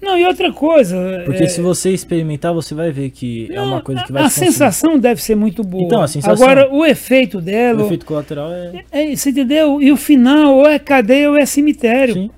Não, 0.00 0.16
e 0.16 0.24
outra 0.24 0.52
coisa. 0.52 0.96
Porque 1.26 1.44
é... 1.44 1.48
se 1.48 1.60
você 1.60 1.90
experimentar, 1.90 2.54
você 2.54 2.74
vai 2.74 2.90
ver 2.90 3.10
que 3.10 3.48
não, 3.50 3.56
é 3.56 3.66
uma 3.66 3.82
coisa 3.82 4.02
que 4.02 4.12
vai 4.12 4.22
A 4.22 4.30
sensação 4.30 4.98
deve 4.98 5.22
ser 5.22 5.34
muito 5.34 5.62
boa. 5.62 5.84
Então, 5.84 6.02
a 6.02 6.08
sensação. 6.08 6.32
Agora, 6.32 6.72
o 6.72 6.84
efeito 6.86 7.40
dela. 7.40 7.82
O 7.82 7.86
efeito 7.86 8.06
colateral 8.06 8.50
é. 8.52 8.84
é 8.90 9.14
você 9.14 9.30
entendeu? 9.30 9.80
E 9.80 9.92
o 9.92 9.96
final, 9.96 10.56
ou 10.56 10.68
é 10.68 10.78
cadeia 10.78 11.30
ou 11.30 11.36
é 11.36 11.44
cemitério. 11.44 12.14
Sim. 12.14 12.30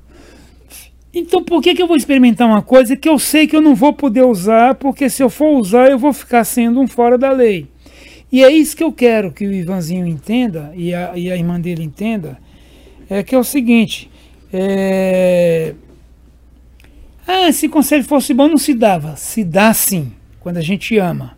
Então 1.14 1.42
por 1.42 1.60
que, 1.60 1.74
que 1.74 1.82
eu 1.82 1.86
vou 1.86 1.96
experimentar 1.96 2.48
uma 2.48 2.62
coisa 2.62 2.96
que 2.96 3.08
eu 3.08 3.18
sei 3.18 3.46
que 3.46 3.54
eu 3.54 3.60
não 3.60 3.74
vou 3.74 3.92
poder 3.92 4.22
usar, 4.22 4.74
porque 4.76 5.10
se 5.10 5.22
eu 5.22 5.28
for 5.28 5.58
usar 5.58 5.90
eu 5.90 5.98
vou 5.98 6.12
ficar 6.12 6.42
sendo 6.42 6.80
um 6.80 6.88
fora 6.88 7.18
da 7.18 7.30
lei. 7.30 7.66
E 8.30 8.42
é 8.42 8.50
isso 8.50 8.74
que 8.74 8.82
eu 8.82 8.90
quero 8.90 9.30
que 9.30 9.46
o 9.46 9.52
Ivanzinho 9.52 10.06
entenda, 10.06 10.72
e 10.74 10.94
a, 10.94 11.12
e 11.14 11.30
a 11.30 11.36
irmã 11.36 11.60
dele 11.60 11.82
entenda, 11.82 12.38
é 13.10 13.22
que 13.22 13.34
é 13.34 13.38
o 13.38 13.44
seguinte, 13.44 14.10
é... 14.50 15.74
ah, 17.26 17.52
se 17.52 17.68
conselho 17.68 18.04
fosse 18.04 18.34
bom 18.34 18.48
não 18.48 18.58
se 18.58 18.74
dava, 18.74 19.16
se 19.16 19.44
dá 19.44 19.72
sim, 19.72 20.12
quando 20.40 20.56
a 20.56 20.62
gente 20.62 20.96
ama. 20.98 21.36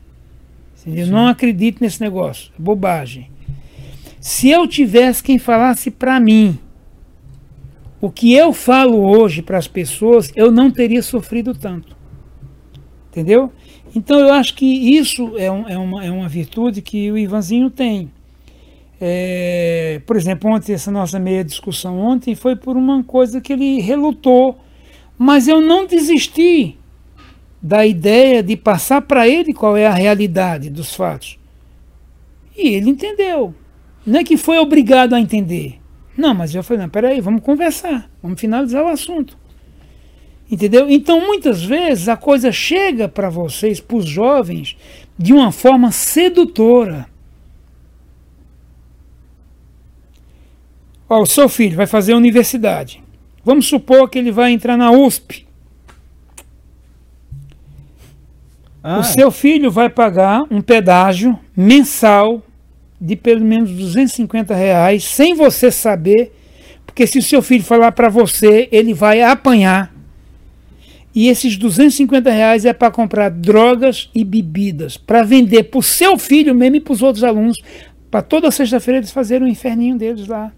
Eu 0.87 1.07
não 1.07 1.29
acredito 1.29 1.81
nesse 1.81 2.01
negócio, 2.01 2.53
é 2.59 2.63
bobagem. 2.63 3.31
Se 4.21 4.49
eu 4.51 4.67
tivesse 4.67 5.23
quem 5.23 5.39
falasse 5.39 5.91
para 5.91 6.21
mim, 6.21 6.59
o 8.01 8.11
que 8.11 8.35
eu 8.35 8.53
falo 8.53 8.99
hoje 8.99 9.41
para 9.41 9.57
as 9.57 9.67
pessoas, 9.67 10.31
eu 10.37 10.51
não 10.51 10.71
teria 10.71 11.03
sofrido 11.03 11.55
tanto. 11.55 11.97
Entendeu? 13.11 13.51
Então 13.95 14.19
eu 14.19 14.33
acho 14.33 14.55
que 14.55 14.67
isso 14.67 15.39
é, 15.39 15.51
um, 15.51 15.69
é, 15.69 15.79
uma, 15.79 16.05
é 16.05 16.11
uma 16.11 16.29
virtude 16.29 16.83
que 16.83 17.11
o 17.11 17.17
Ivanzinho 17.17 17.71
tem. 17.71 18.11
É, 19.01 20.01
por 20.07 20.17
exemplo, 20.17 20.51
ontem, 20.51 20.73
essa 20.73 20.91
nossa 20.91 21.19
meia 21.19 21.45
discussão 21.45 21.99
ontem 21.99 22.35
foi 22.35 22.57
por 22.57 22.77
uma 22.77 23.03
coisa 23.05 23.41
que 23.41 23.53
ele 23.53 23.81
relutou, 23.81 24.59
mas 25.19 25.49
eu 25.49 25.61
não 25.61 25.87
desisti 25.87 26.77
da 27.63 27.87
ideia 27.87 28.43
de 28.43 28.57
passar 28.57 29.03
para 29.03 29.27
ele 29.29 29.55
qual 29.55 29.77
é 29.77 29.87
a 29.87 29.95
realidade 29.95 30.69
dos 30.69 30.95
fatos. 30.95 31.39
E 32.57 32.69
ele 32.75 32.91
entendeu. 32.91 33.55
Não 34.07 34.21
é 34.21 34.25
que 34.25 34.37
foi 34.37 34.59
obrigado 34.59 35.15
a 35.15 35.21
entender. 35.21 35.81
Não, 36.17 36.35
mas 36.35 36.55
eu 36.55 36.63
falei, 36.63 36.83
não, 36.83 36.91
peraí, 36.91 37.21
vamos 37.21 37.43
conversar, 37.43 38.11
vamos 38.23 38.41
finalizar 38.41 38.85
o 38.85 38.89
assunto. 38.89 39.37
Entendeu? 40.51 40.89
Então, 40.91 41.21
muitas 41.27 41.65
vezes, 41.65 42.09
a 42.09 42.17
coisa 42.17 42.53
chega 42.53 43.09
para 43.09 43.31
vocês, 43.31 43.81
para 43.81 43.97
os 43.97 44.05
jovens, 44.05 44.77
de 45.19 45.33
uma 45.33 45.51
forma 45.51 45.91
sedutora. 45.91 47.07
Ó, 51.09 51.23
o 51.23 51.27
seu 51.27 51.49
filho 51.49 51.77
vai 51.77 51.87
fazer 51.87 52.13
a 52.13 52.17
universidade. 52.17 53.04
Vamos 53.45 53.67
supor 53.67 54.09
que 54.09 54.19
ele 54.19 54.33
vai 54.33 54.53
entrar 54.53 54.77
na 54.77 54.91
USP. 54.91 55.47
Ah. 58.83 58.99
O 58.99 59.05
seu 59.05 59.31
filho 59.31 59.71
vai 59.71 59.89
pagar 59.89 60.43
um 60.51 60.61
pedágio 60.61 61.39
mensal 61.57 62.43
de 63.01 63.17
pelo 63.17 63.45
menos 63.45 63.71
250 63.71 64.55
reais, 64.55 65.05
sem 65.05 65.35
você 65.35 65.71
saber, 65.71 66.33
porque 66.87 67.07
se 67.07 67.19
o 67.19 67.23
seu 67.23 67.43
filho 67.43 67.65
falar 67.65 67.93
para 67.93 68.09
você, 68.09 68.69
ele 68.73 68.95
vai 68.95 69.21
apanhar. 69.21 69.93
E 71.15 71.29
esses 71.29 71.57
250 71.57 72.31
reais 72.31 72.65
é 72.65 72.73
para 72.73 72.91
comprar 72.91 73.31
drogas 73.31 74.11
e 74.15 74.25
bebidas, 74.25 74.97
para 74.97 75.23
vender 75.23 75.65
para 75.65 75.79
o 75.79 75.83
seu 75.83 76.19
filho 76.19 76.55
mesmo 76.55 76.77
e 76.77 76.81
para 76.81 76.93
os 76.93 77.03
outros 77.03 77.23
alunos, 77.23 77.59
para 78.11 78.21
toda 78.21 78.51
sexta-feira 78.51 78.99
eles 78.99 79.13
fazerem 79.13 79.47
o 79.47 79.51
inferninho 79.51 79.97
deles 79.97 80.27
lá. 80.27 80.53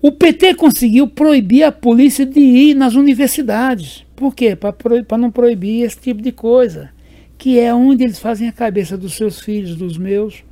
O 0.00 0.12
PT 0.12 0.54
conseguiu 0.54 1.08
proibir 1.08 1.64
a 1.64 1.72
polícia 1.72 2.24
de 2.24 2.38
ir 2.38 2.74
nas 2.74 2.94
universidades. 2.94 4.06
Por 4.14 4.32
quê? 4.32 4.54
Para 4.54 5.18
não 5.18 5.30
proibir 5.30 5.82
esse 5.82 5.98
tipo 5.98 6.22
de 6.22 6.30
coisa. 6.30 6.90
Que 7.36 7.58
é 7.58 7.74
onde 7.74 8.04
eles 8.04 8.20
fazem 8.20 8.48
a 8.48 8.52
cabeça 8.52 8.96
dos 8.96 9.14
seus 9.14 9.40
filhos, 9.40 9.74
dos 9.74 9.98
meus. 9.98 10.44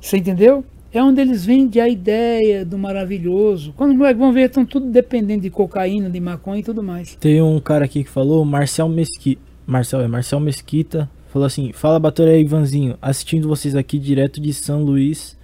Você 0.00 0.16
entendeu? 0.16 0.64
É 0.92 1.02
onde 1.02 1.20
eles 1.20 1.44
vendem 1.44 1.80
a 1.80 1.88
ideia 1.88 2.64
do 2.64 2.76
maravilhoso. 2.76 3.72
Quando 3.76 3.96
vão 3.96 4.32
ver, 4.32 4.48
estão 4.48 4.66
tudo 4.66 4.90
dependendo 4.90 5.42
de 5.42 5.50
cocaína, 5.50 6.10
de 6.10 6.18
maconha 6.18 6.60
e 6.60 6.64
tudo 6.64 6.82
mais. 6.82 7.14
Tem 7.14 7.40
um 7.40 7.60
cara 7.60 7.84
aqui 7.84 8.02
que 8.02 8.10
falou, 8.10 8.44
Marcel 8.44 8.88
Mesquita. 8.88 9.40
Marcel, 9.64 10.00
é 10.00 10.08
Marcel 10.08 10.40
Mesquita. 10.40 11.08
Falou 11.28 11.46
assim: 11.46 11.72
Fala 11.72 12.00
Batoré 12.00 12.40
Ivanzinho, 12.40 12.98
assistindo 13.00 13.48
vocês 13.48 13.76
aqui 13.76 13.96
direto 13.96 14.40
de 14.40 14.52
São 14.52 14.82
Luís, 14.82 15.38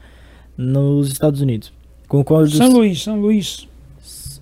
nos 0.57 1.11
Estados 1.11 1.41
Unidos. 1.41 1.78
Concordo. 2.09 2.51
São 2.51 2.73
Luís, 2.73 3.03
São 3.03 3.21
Luís. 3.21 3.69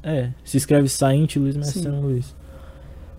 É, 0.02 0.30
se 0.44 0.56
escreve 0.56 0.88
Saint 0.88 1.34
Luís, 1.36 1.56
mas 1.56 1.68
Sim. 1.68 1.82
São 1.82 2.00
Luís. 2.00 2.34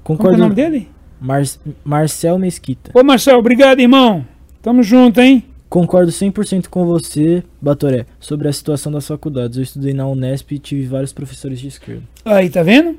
Concordo. 0.03 0.31
Qual 0.31 0.33
é 0.33 0.37
o 0.37 0.39
nome 0.39 0.55
dele? 0.55 0.89
Mar 1.19 1.43
Marcel 1.83 2.39
Mesquita. 2.39 2.91
Ô 2.97 3.03
Marcel, 3.03 3.37
obrigado, 3.37 3.79
irmão. 3.81 4.25
Tamo 4.61 4.81
junto, 4.81 5.19
hein? 5.19 5.43
Concordo 5.69 6.11
100% 6.11 6.67
com 6.69 6.85
você, 6.85 7.43
Batoré, 7.61 8.05
sobre 8.21 8.47
a 8.47 8.53
situação 8.53 8.89
das 8.89 9.05
faculdades. 9.05 9.57
Eu 9.57 9.63
estudei 9.63 9.93
na 9.93 10.07
Unesp 10.07 10.53
e 10.53 10.59
tive 10.59 10.87
vários 10.87 11.11
professores 11.11 11.59
de 11.59 11.67
esquerda. 11.67 12.03
Aí, 12.23 12.49
tá 12.49 12.63
vendo? 12.63 12.97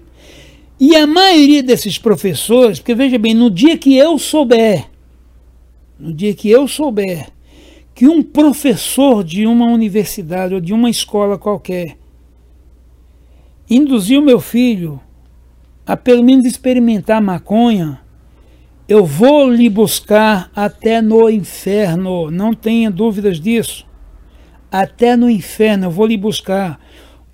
E 0.79 0.95
a 0.95 1.07
maioria 1.07 1.63
desses 1.63 1.99
professores, 1.99 2.79
porque 2.79 2.95
veja 2.95 3.19
bem, 3.19 3.33
no 3.33 3.51
dia 3.51 3.79
que 3.79 3.97
eu 3.97 4.19
souber, 4.19 4.87
no 5.99 6.13
dia 6.13 6.35
que 6.35 6.51
eu 6.51 6.69
souber 6.69 7.29
que 7.99 8.07
um 8.07 8.23
professor 8.23 9.25
de 9.25 9.45
uma 9.45 9.67
universidade 9.67 10.55
ou 10.55 10.61
de 10.61 10.73
uma 10.73 10.89
escola 10.89 11.37
qualquer 11.37 11.99
induziu 13.69 14.23
meu 14.23 14.39
filho 14.39 15.01
a 15.85 15.97
pelo 15.97 16.23
menos 16.23 16.47
experimentar 16.47 17.21
maconha, 17.21 18.01
eu 18.89 19.05
vou 19.05 19.51
lhe 19.51 19.69
buscar 19.69 20.49
até 20.55 21.03
no 21.03 21.29
inferno, 21.29 22.31
não 22.31 22.55
tenha 22.55 22.89
dúvidas 22.89 23.41
disso. 23.41 23.85
Até 24.71 25.17
no 25.17 25.29
inferno 25.29 25.87
eu 25.87 25.91
vou 25.91 26.07
lhe 26.07 26.17
buscar. 26.17 26.79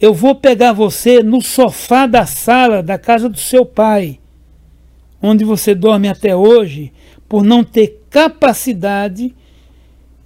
Eu 0.01 0.15
vou 0.15 0.35
pegar 0.35 0.73
você 0.73 1.23
no 1.23 1.43
sofá 1.43 2.07
da 2.07 2.24
sala 2.24 2.82
da 2.82 2.97
casa 2.97 3.28
do 3.28 3.39
seu 3.39 3.66
pai, 3.66 4.19
onde 5.20 5.45
você 5.45 5.74
dorme 5.74 6.09
até 6.09 6.35
hoje, 6.35 6.91
por 7.28 7.45
não 7.45 7.62
ter 7.62 8.03
capacidade 8.09 9.35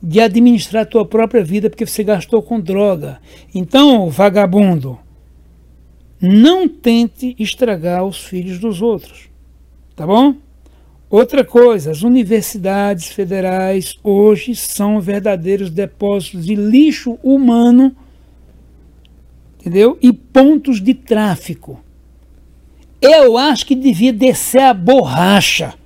de 0.02 0.20
administrar 0.20 0.82
a 0.82 0.86
tua 0.86 1.04
própria 1.04 1.42
vida 1.42 1.68
porque 1.68 1.86
você 1.86 2.04
gastou 2.04 2.42
com 2.42 2.60
droga. 2.60 3.20
Então, 3.54 4.08
vagabundo, 4.08 4.98
não 6.20 6.68
tente 6.68 7.34
estragar 7.38 8.04
os 8.04 8.24
filhos 8.24 8.58
dos 8.58 8.82
outros. 8.82 9.28
Tá 9.94 10.06
bom? 10.06 10.36
Outra 11.10 11.42
coisa, 11.42 11.90
as 11.90 12.02
universidades 12.02 13.08
federais 13.08 13.98
hoje 14.04 14.54
são 14.54 15.00
verdadeiros 15.00 15.70
depósitos 15.70 16.44
de 16.44 16.54
lixo 16.54 17.18
humano, 17.22 17.96
entendeu? 19.58 19.96
E 20.02 20.12
pontos 20.12 20.82
de 20.82 20.92
tráfico. 20.92 21.80
Eu 23.00 23.38
acho 23.38 23.64
que 23.64 23.74
devia 23.74 24.12
descer 24.12 24.60
a 24.60 24.74
borracha. 24.74 25.77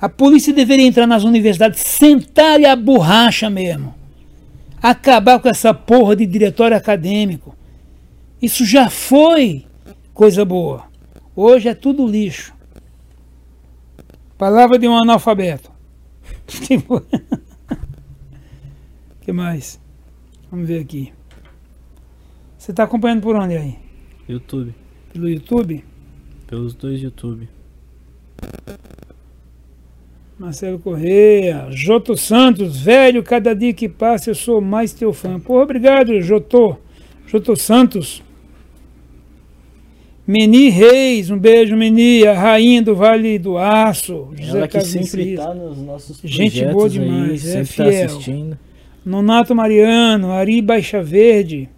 A 0.00 0.08
polícia 0.08 0.52
deveria 0.52 0.86
entrar 0.86 1.06
nas 1.06 1.24
universidades, 1.24 1.80
sentar 1.80 2.58
e 2.58 2.64
a 2.64 2.74
borracha 2.74 3.50
mesmo. 3.50 3.94
Acabar 4.82 5.38
com 5.38 5.48
essa 5.48 5.74
porra 5.74 6.16
de 6.16 6.24
diretório 6.24 6.74
acadêmico. 6.74 7.54
Isso 8.40 8.64
já 8.64 8.88
foi 8.88 9.66
coisa 10.14 10.42
boa. 10.42 10.84
Hoje 11.36 11.68
é 11.68 11.74
tudo 11.74 12.06
lixo. 12.06 12.54
Palavra 14.38 14.78
de 14.78 14.88
um 14.88 14.96
analfabeto. 14.96 15.70
Tipo, 16.46 17.00
que 19.20 19.32
mais? 19.32 19.78
Vamos 20.50 20.66
ver 20.66 20.80
aqui. 20.80 21.12
Você 22.56 22.70
está 22.70 22.84
acompanhando 22.84 23.20
por 23.20 23.36
onde 23.36 23.56
aí? 23.56 23.78
YouTube. 24.26 24.74
Pelo 25.12 25.28
YouTube? 25.28 25.84
Pelos 26.46 26.74
dois 26.74 27.02
YouTube. 27.02 27.48
Marcelo 30.40 30.78
Correia, 30.78 31.66
Joto 31.68 32.16
Santos, 32.16 32.80
velho, 32.80 33.22
cada 33.22 33.54
dia 33.54 33.74
que 33.74 33.86
passa 33.86 34.30
eu 34.30 34.34
sou 34.34 34.58
mais 34.58 34.90
teu 34.90 35.12
fã. 35.12 35.38
Pô, 35.38 35.60
obrigado, 35.60 36.18
Jotô. 36.22 36.78
Joto 37.26 37.54
Santos. 37.54 38.22
Meni 40.26 40.70
Reis, 40.70 41.30
um 41.30 41.38
beijo, 41.38 41.76
Meni, 41.76 42.26
a 42.26 42.32
rainha 42.32 42.80
do 42.80 42.96
Vale 42.96 43.38
do 43.38 43.58
Aço. 43.58 44.30
José 44.34 44.56
Ela 44.56 44.66
que 44.66 44.72
Carlos 44.72 44.90
sempre 44.90 45.10
Frias. 45.10 45.44
tá 45.44 45.52
nos 45.52 45.76
nossos 45.76 46.18
Gente 46.24 46.52
projetos 46.52 46.72
boa 46.72 46.86
aí, 46.86 46.90
demais, 46.90 47.46
é 47.46 47.64
sempre 47.64 47.76
tá 47.76 47.90
fiel. 47.90 48.06
assistindo. 48.06 48.58
Nonato 49.04 49.54
Mariano, 49.54 50.32
Ari 50.32 50.62
Baixa 50.62 51.02
Verde, 51.02 51.68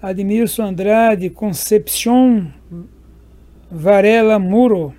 Admilson 0.00 0.62
Andrade, 0.66 1.30
Concepcion 1.30 2.44
Varela 3.68 4.38
Muro, 4.38 4.94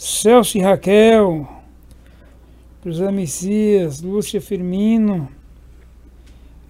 Celso 0.00 0.56
e 0.56 0.62
Raquel, 0.62 1.46
José 2.82 3.10
Messias, 3.10 4.00
Lúcia 4.00 4.40
Firmino, 4.40 5.28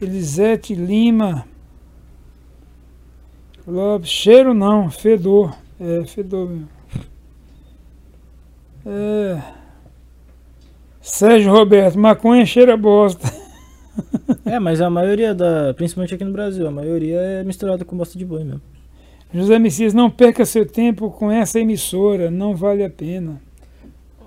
Elisete 0.02 0.74
Lima, 0.74 1.46
Lopes, 3.64 4.10
cheiro 4.10 4.52
não, 4.52 4.90
fedor, 4.90 5.56
é, 5.78 6.04
fedor 6.06 6.50
mesmo. 6.50 6.68
É. 8.84 9.40
Sérgio 11.00 11.52
Roberto, 11.52 12.00
maconha 12.00 12.44
cheira 12.44 12.76
bosta. 12.76 13.32
É, 14.46 14.58
mas 14.58 14.80
a 14.80 14.88
maioria 14.88 15.34
da. 15.34 15.74
Principalmente 15.74 16.14
aqui 16.14 16.24
no 16.24 16.32
Brasil, 16.32 16.66
a 16.66 16.70
maioria 16.70 17.18
é 17.18 17.44
misturada 17.44 17.84
com 17.84 17.96
bosta 17.96 18.16
de 18.16 18.24
boi 18.24 18.44
mesmo. 18.44 18.62
José 19.32 19.58
Messias, 19.58 19.94
não 19.94 20.10
perca 20.10 20.44
seu 20.44 20.66
tempo 20.66 21.10
com 21.10 21.30
essa 21.30 21.60
emissora, 21.60 22.30
não 22.30 22.56
vale 22.56 22.84
a 22.84 22.90
pena. 22.90 23.40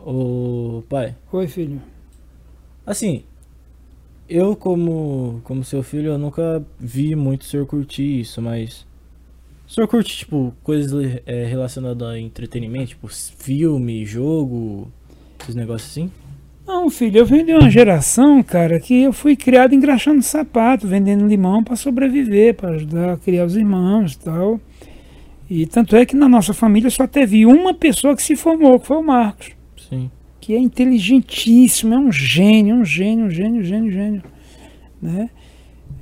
Ô 0.05 0.83
pai, 0.89 1.15
Oi, 1.31 1.47
filho. 1.47 1.81
assim, 2.85 3.23
eu 4.29 4.55
como, 4.55 5.41
como 5.43 5.63
seu 5.63 5.83
filho, 5.83 6.07
eu 6.07 6.17
nunca 6.17 6.63
vi 6.79 7.15
muito 7.15 7.41
o 7.41 7.45
senhor 7.45 7.65
curtir 7.65 8.21
isso, 8.21 8.41
mas. 8.41 8.85
O 9.67 9.71
senhor 9.73 9.87
curte, 9.87 10.17
tipo, 10.17 10.53
coisas 10.63 11.19
é, 11.25 11.45
relacionadas 11.45 12.07
a 12.07 12.19
entretenimento, 12.19 12.89
tipo, 12.89 13.07
filme, 13.07 14.05
jogo, 14.05 14.91
esses 15.41 15.55
negócios 15.55 15.89
assim? 15.91 16.11
Não, 16.65 16.89
filho, 16.89 17.17
eu 17.17 17.25
venho 17.25 17.45
de 17.45 17.53
uma 17.53 17.69
geração, 17.69 18.41
cara, 18.41 18.79
que 18.79 19.03
eu 19.03 19.11
fui 19.11 19.35
criado 19.35 19.73
engraxando 19.73 20.21
sapato, 20.21 20.87
vendendo 20.87 21.27
limão 21.27 21.63
para 21.63 21.75
sobreviver, 21.75 22.55
para 22.55 22.75
ajudar 22.75 23.13
a 23.13 23.17
criar 23.17 23.45
os 23.45 23.55
irmãos 23.55 24.13
e 24.13 24.19
tal. 24.19 24.59
E 25.55 25.65
tanto 25.67 25.95
é 25.95 26.03
que 26.05 26.15
na 26.15 26.27
nossa 26.27 26.53
família 26.53 26.89
só 26.89 27.05
teve 27.05 27.45
uma 27.45 27.73
pessoa 27.75 28.15
que 28.15 28.23
se 28.23 28.35
formou, 28.35 28.79
que 28.79 28.87
foi 28.87 28.97
o 28.97 29.03
Marcos. 29.03 29.51
Sim. 29.89 30.09
que 30.41 30.53
é 30.53 30.57
inteligentíssimo, 30.59 31.93
é 31.93 31.97
um 31.97 32.11
gênio, 32.11 32.75
um 32.75 32.83
gênio, 32.85 33.25
um 33.25 33.29
gênio, 33.29 33.61
um 33.61 33.63
gênio, 33.63 33.87
um 33.87 33.91
gênio. 33.91 34.23
Né? 35.01 35.29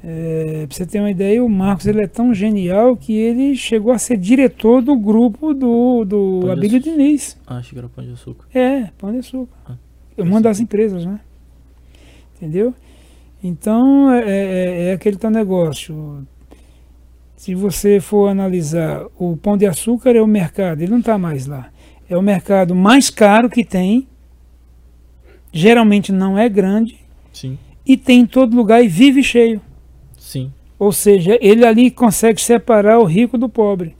É, 0.03 0.65
pra 0.68 0.76
você 0.76 0.86
ter 0.86 0.99
uma 0.99 1.11
ideia, 1.11 1.44
o 1.44 1.49
Marcos 1.49 1.86
ele 1.86 2.02
é 2.02 2.07
tão 2.07 2.34
genial 2.34 2.95
que 2.95 3.14
ele 3.14 3.56
chegou 3.56 3.91
a 3.91 3.99
ser 3.99 4.18
diretor 4.18 4.82
do 4.82 4.95
grupo 4.98 5.53
do, 5.53 6.03
do 6.06 6.49
Abílio. 6.52 6.80
Diniz. 6.80 7.38
Ah, 7.45 7.61
que 7.61 7.78
era 7.78 7.88
pão 7.90 8.03
de 8.03 8.11
açúcar. 8.14 8.45
É, 8.53 8.90
Pão 8.98 9.11
de 9.11 9.19
Açúcar. 9.19 9.56
Ah, 9.68 9.76
É 10.18 10.23
uma 10.23 10.41
das 10.41 10.60
empresas, 10.60 11.06
né? 11.06 11.19
Entendeu? 12.38 12.73
Então, 13.44 14.11
é, 14.11 14.23
é- 14.28 14.84
é 14.90 14.94
aquele 14.94 15.18
tal 15.18 15.30
negócio. 15.30 16.26
Se 17.41 17.55
você 17.55 17.99
for 17.99 18.27
analisar, 18.27 19.03
o 19.18 19.35
Pão 19.35 19.57
de 19.57 19.65
Açúcar 19.65 20.11
é 20.11 20.22
o 20.22 20.27
mercado, 20.27 20.80
ele 20.80 20.91
não 20.91 20.99
está 20.99 21.18
mais 21.18 21.47
lá. 21.47 21.72
É 22.07 22.15
o 22.15 22.22
mercado 22.22 22.76
mais 22.76 23.09
caro 23.09 23.49
que 23.49 23.65
tem, 23.65 24.07
geralmente 25.51 26.11
não 26.11 26.38
é 26.38 26.47
grande, 26.47 26.99
Sim. 27.34 27.57
e 27.84 27.97
tem 27.97 28.19
em 28.19 28.26
todo 28.27 28.55
lugar 28.55 28.84
e 28.84 28.88
vive 28.88 29.23
cheio. 29.23 29.59
Sim. 30.19 30.53
Ou 30.77 30.91
seja, 30.91 31.35
ele 31.41 31.65
ali 31.65 31.89
consegue 31.89 32.39
separar 32.39 32.99
o 32.99 33.05
rico 33.05 33.39
do 33.39 33.49
pobre. 33.49 33.95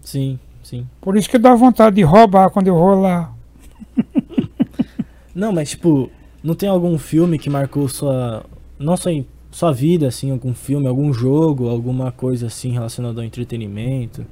Sim. 0.00 0.36
Sim. 0.60 0.84
Por 1.00 1.16
isso 1.16 1.30
que 1.30 1.38
dá 1.38 1.54
vontade 1.54 1.94
de 1.94 2.02
roubar 2.02 2.50
quando 2.50 2.66
eu 2.66 2.74
vou 2.74 3.00
lá. 3.00 3.32
Não, 5.32 5.52
mas 5.52 5.70
tipo, 5.70 6.10
não 6.42 6.56
tem 6.56 6.68
algum 6.68 6.98
filme 6.98 7.38
que 7.38 7.48
marcou 7.48 7.88
sua. 7.88 8.44
Não 8.76 8.96
só 8.96 9.08
sua 9.52 9.70
vida, 9.70 10.08
assim, 10.08 10.30
algum 10.30 10.54
filme, 10.54 10.88
algum 10.88 11.12
jogo, 11.12 11.68
alguma 11.68 12.10
coisa 12.10 12.46
assim 12.46 12.72
relacionada 12.72 13.20
ao 13.20 13.24
entretenimento? 13.24 14.26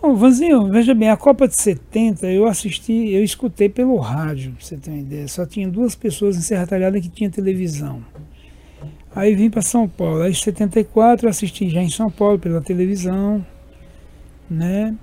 Ô, 0.00 0.14
Vanzinho, 0.14 0.68
veja 0.68 0.94
bem, 0.94 1.10
a 1.10 1.16
Copa 1.16 1.46
de 1.46 1.60
70 1.60 2.26
eu 2.28 2.46
assisti, 2.46 3.10
eu 3.10 3.22
escutei 3.22 3.68
pelo 3.68 3.96
rádio, 3.98 4.52
pra 4.52 4.64
você 4.64 4.76
ter 4.76 4.90
uma 4.90 5.00
ideia. 5.00 5.28
Só 5.28 5.44
tinha 5.44 5.68
duas 5.68 5.94
pessoas 5.94 6.36
em 6.36 6.40
Serra 6.40 6.66
Talhada 6.66 7.00
que 7.00 7.08
tinha 7.08 7.28
televisão. 7.28 8.02
Aí 9.14 9.34
vim 9.34 9.50
para 9.50 9.60
São 9.60 9.88
Paulo. 9.88 10.22
Aí 10.22 10.30
em 10.30 10.34
74 10.34 11.26
eu 11.26 11.30
assisti 11.30 11.68
já 11.68 11.82
em 11.82 11.90
São 11.90 12.10
Paulo 12.10 12.38
pela 12.38 12.60
televisão, 12.60 13.44
né? 14.48 14.96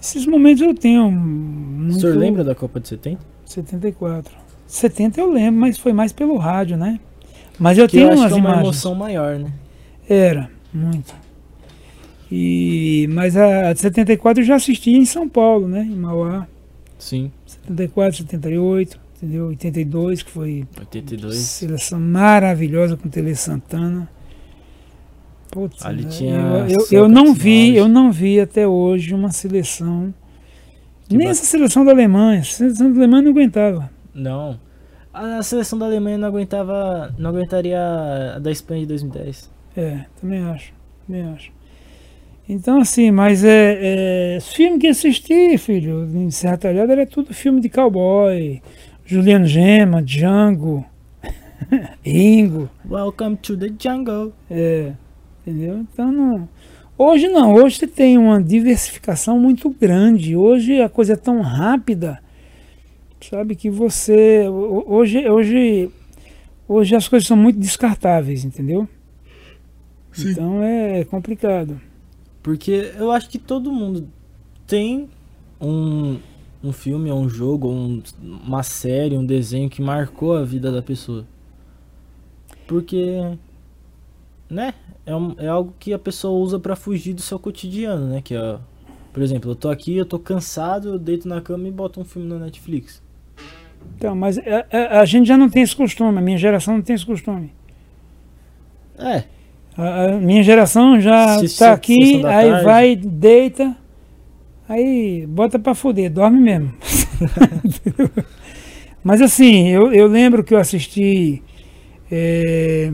Esses 0.00 0.24
momentos 0.24 0.62
eu 0.62 0.74
tenho 0.74 1.08
O 1.08 1.10
muito... 1.10 2.00
senhor 2.00 2.16
lembra 2.16 2.44
da 2.44 2.54
Copa 2.54 2.78
de 2.78 2.88
70? 2.88 3.20
74. 3.44 4.34
70 4.66 5.20
eu 5.20 5.32
lembro, 5.32 5.60
mas 5.60 5.78
foi 5.78 5.92
mais 5.92 6.12
pelo 6.12 6.36
rádio, 6.36 6.76
né? 6.76 7.00
Mas 7.58 7.78
eu 7.78 7.88
Que 7.88 7.96
eu 7.98 8.00
tenho 8.08 8.12
acho 8.12 8.20
umas 8.22 8.32
que 8.32 8.38
é 8.38 8.40
uma 8.40 8.48
imagens. 8.48 8.64
emoção 8.66 8.94
maior, 8.94 9.38
né? 9.38 9.52
Era, 10.08 10.50
muito. 10.72 11.14
E, 12.30 13.08
mas 13.10 13.36
a, 13.36 13.70
a 13.70 13.72
de 13.72 13.80
74 13.80 14.42
eu 14.42 14.46
já 14.46 14.56
assisti 14.56 14.90
em 14.92 15.04
São 15.04 15.28
Paulo, 15.28 15.66
né? 15.66 15.80
Em 15.82 15.96
Mauá. 15.96 16.46
Sim. 16.98 17.30
74, 17.46 18.18
78, 18.18 19.00
entendeu? 19.16 19.46
82, 19.48 20.22
que 20.22 20.30
foi 20.30 20.66
82. 20.78 21.36
seleção 21.36 21.98
maravilhosa 22.00 22.96
com 22.96 23.08
Tele 23.08 23.34
Santana. 23.34 24.08
Putz, 25.50 25.84
Ali 25.84 26.04
né? 26.04 26.10
tinha 26.10 26.36
eu, 26.68 26.78
eu, 26.78 26.86
eu 26.90 27.08
não 27.08 27.32
vi, 27.32 27.74
eu 27.74 27.88
não 27.88 28.12
vi 28.12 28.38
até 28.38 28.66
hoje 28.68 29.14
uma 29.14 29.30
seleção. 29.30 30.12
Que 31.08 31.16
nem 31.16 31.28
essa 31.28 31.44
seleção 31.44 31.86
da 31.86 31.92
Alemanha. 31.92 32.40
A 32.40 32.44
seleção 32.44 32.92
da 32.92 32.98
Alemanha 32.98 33.22
não 33.22 33.30
aguentava. 33.30 33.90
Não. 34.14 34.60
A 35.18 35.42
seleção 35.42 35.78
da 35.78 35.86
Alemanha 35.86 36.16
não 36.16 36.28
aguentava. 36.28 37.12
Não 37.18 37.30
aguentaria 37.30 37.80
a 38.36 38.38
da 38.38 38.52
Espanha 38.52 38.82
de 38.82 38.86
2010. 38.86 39.50
É, 39.76 40.04
também 40.20 40.42
acho. 40.44 40.72
Também 41.06 41.22
acho. 41.24 41.50
Então, 42.48 42.80
assim, 42.80 43.10
mas 43.10 43.44
é, 43.44 44.36
é 44.36 44.40
filme 44.40 44.78
que 44.78 44.86
assisti, 44.86 45.58
filho, 45.58 46.08
em 46.14 46.30
Serra 46.30 46.56
Talhada 46.56 46.92
era 46.92 47.06
tudo 47.06 47.34
filme 47.34 47.60
de 47.60 47.68
cowboy. 47.68 48.62
Juliano 49.04 49.46
Gema, 49.46 50.02
Django, 50.02 50.84
Ringo, 52.04 52.70
Welcome 52.88 53.36
to 53.38 53.56
the 53.56 53.70
jungle. 53.78 54.32
é, 54.50 54.92
entendeu? 55.46 55.84
Então, 55.92 56.12
não, 56.12 56.48
hoje 56.96 57.26
não, 57.28 57.54
hoje 57.54 57.76
você 57.76 57.86
tem 57.86 58.16
uma 58.16 58.42
diversificação 58.42 59.38
muito 59.38 59.68
grande. 59.70 60.36
Hoje 60.36 60.80
a 60.80 60.88
coisa 60.88 61.14
é 61.14 61.16
tão 61.16 61.40
rápida, 61.40 62.18
sabe, 63.20 63.54
que 63.56 63.70
você, 63.70 64.46
ho- 64.48 64.84
hoje, 64.86 65.28
hoje, 65.28 65.90
hoje 66.68 66.96
as 66.96 67.08
coisas 67.08 67.26
são 67.26 67.36
muito 67.36 67.58
descartáveis, 67.58 68.44
entendeu? 68.44 68.88
Sim. 70.12 70.30
Então 70.30 70.62
é 70.62 71.04
complicado. 71.04 71.80
Porque 72.42 72.92
eu 72.96 73.10
acho 73.10 73.28
que 73.28 73.38
todo 73.38 73.70
mundo 73.72 74.08
tem 74.66 75.08
um, 75.60 76.18
um 76.62 76.72
filme, 76.72 77.10
um 77.12 77.28
jogo, 77.28 77.68
um- 77.70 78.02
uma 78.22 78.62
série, 78.62 79.16
um 79.16 79.24
desenho 79.26 79.68
que 79.70 79.82
marcou 79.82 80.36
a 80.36 80.44
vida 80.44 80.72
da 80.72 80.82
pessoa. 80.82 81.26
Porque, 82.66 83.36
né? 84.50 84.74
É, 85.06 85.14
um- 85.16 85.34
é 85.38 85.48
algo 85.48 85.74
que 85.78 85.92
a 85.92 85.98
pessoa 85.98 86.38
usa 86.38 86.58
pra 86.58 86.76
fugir 86.76 87.14
do 87.14 87.22
seu 87.22 87.38
cotidiano, 87.38 88.08
né? 88.08 88.20
Que 88.20 88.34
é, 88.34 88.58
por 89.12 89.22
exemplo, 89.22 89.50
eu 89.50 89.56
tô 89.56 89.70
aqui, 89.70 89.96
eu 89.96 90.04
tô 90.04 90.18
cansado, 90.18 90.88
eu 90.90 90.98
deito 90.98 91.26
na 91.26 91.40
cama 91.40 91.66
e 91.66 91.70
boto 91.70 92.00
um 92.00 92.04
filme 92.04 92.28
na 92.28 92.38
Netflix. 92.38 93.02
Então, 93.96 94.14
mas 94.14 94.38
a, 94.38 94.42
a- 94.70 95.00
a 95.00 95.04
gente 95.04 95.26
já 95.26 95.36
não 95.36 95.48
tem 95.48 95.62
esse 95.62 95.74
costume, 95.74 96.18
a 96.18 96.20
minha 96.20 96.38
geração 96.38 96.74
não 96.74 96.82
tem 96.82 96.94
esse 96.94 97.06
costume. 97.06 97.52
É, 98.98 99.24
A, 99.76 100.04
a 100.06 100.12
minha 100.18 100.42
geração 100.42 101.00
já 101.00 101.40
está 101.42 101.72
aqui, 101.72 102.16
aí 102.26 102.50
tarde. 102.50 102.64
vai, 102.64 102.96
deita, 102.96 103.76
aí 104.68 105.26
bota 105.26 105.58
pra 105.58 105.74
fuder, 105.74 106.10
dorme 106.10 106.40
mesmo. 106.40 106.72
Mas 109.02 109.20
assim, 109.22 109.68
eu, 109.68 109.92
eu 109.92 110.06
lembro 110.06 110.44
que 110.44 110.52
eu 110.54 110.58
assisti 110.58 111.42
é, 112.10 112.90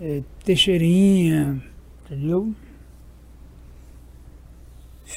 é, 0.00 0.22
Teixeirinha, 0.44 1.62
entendeu? 2.04 2.52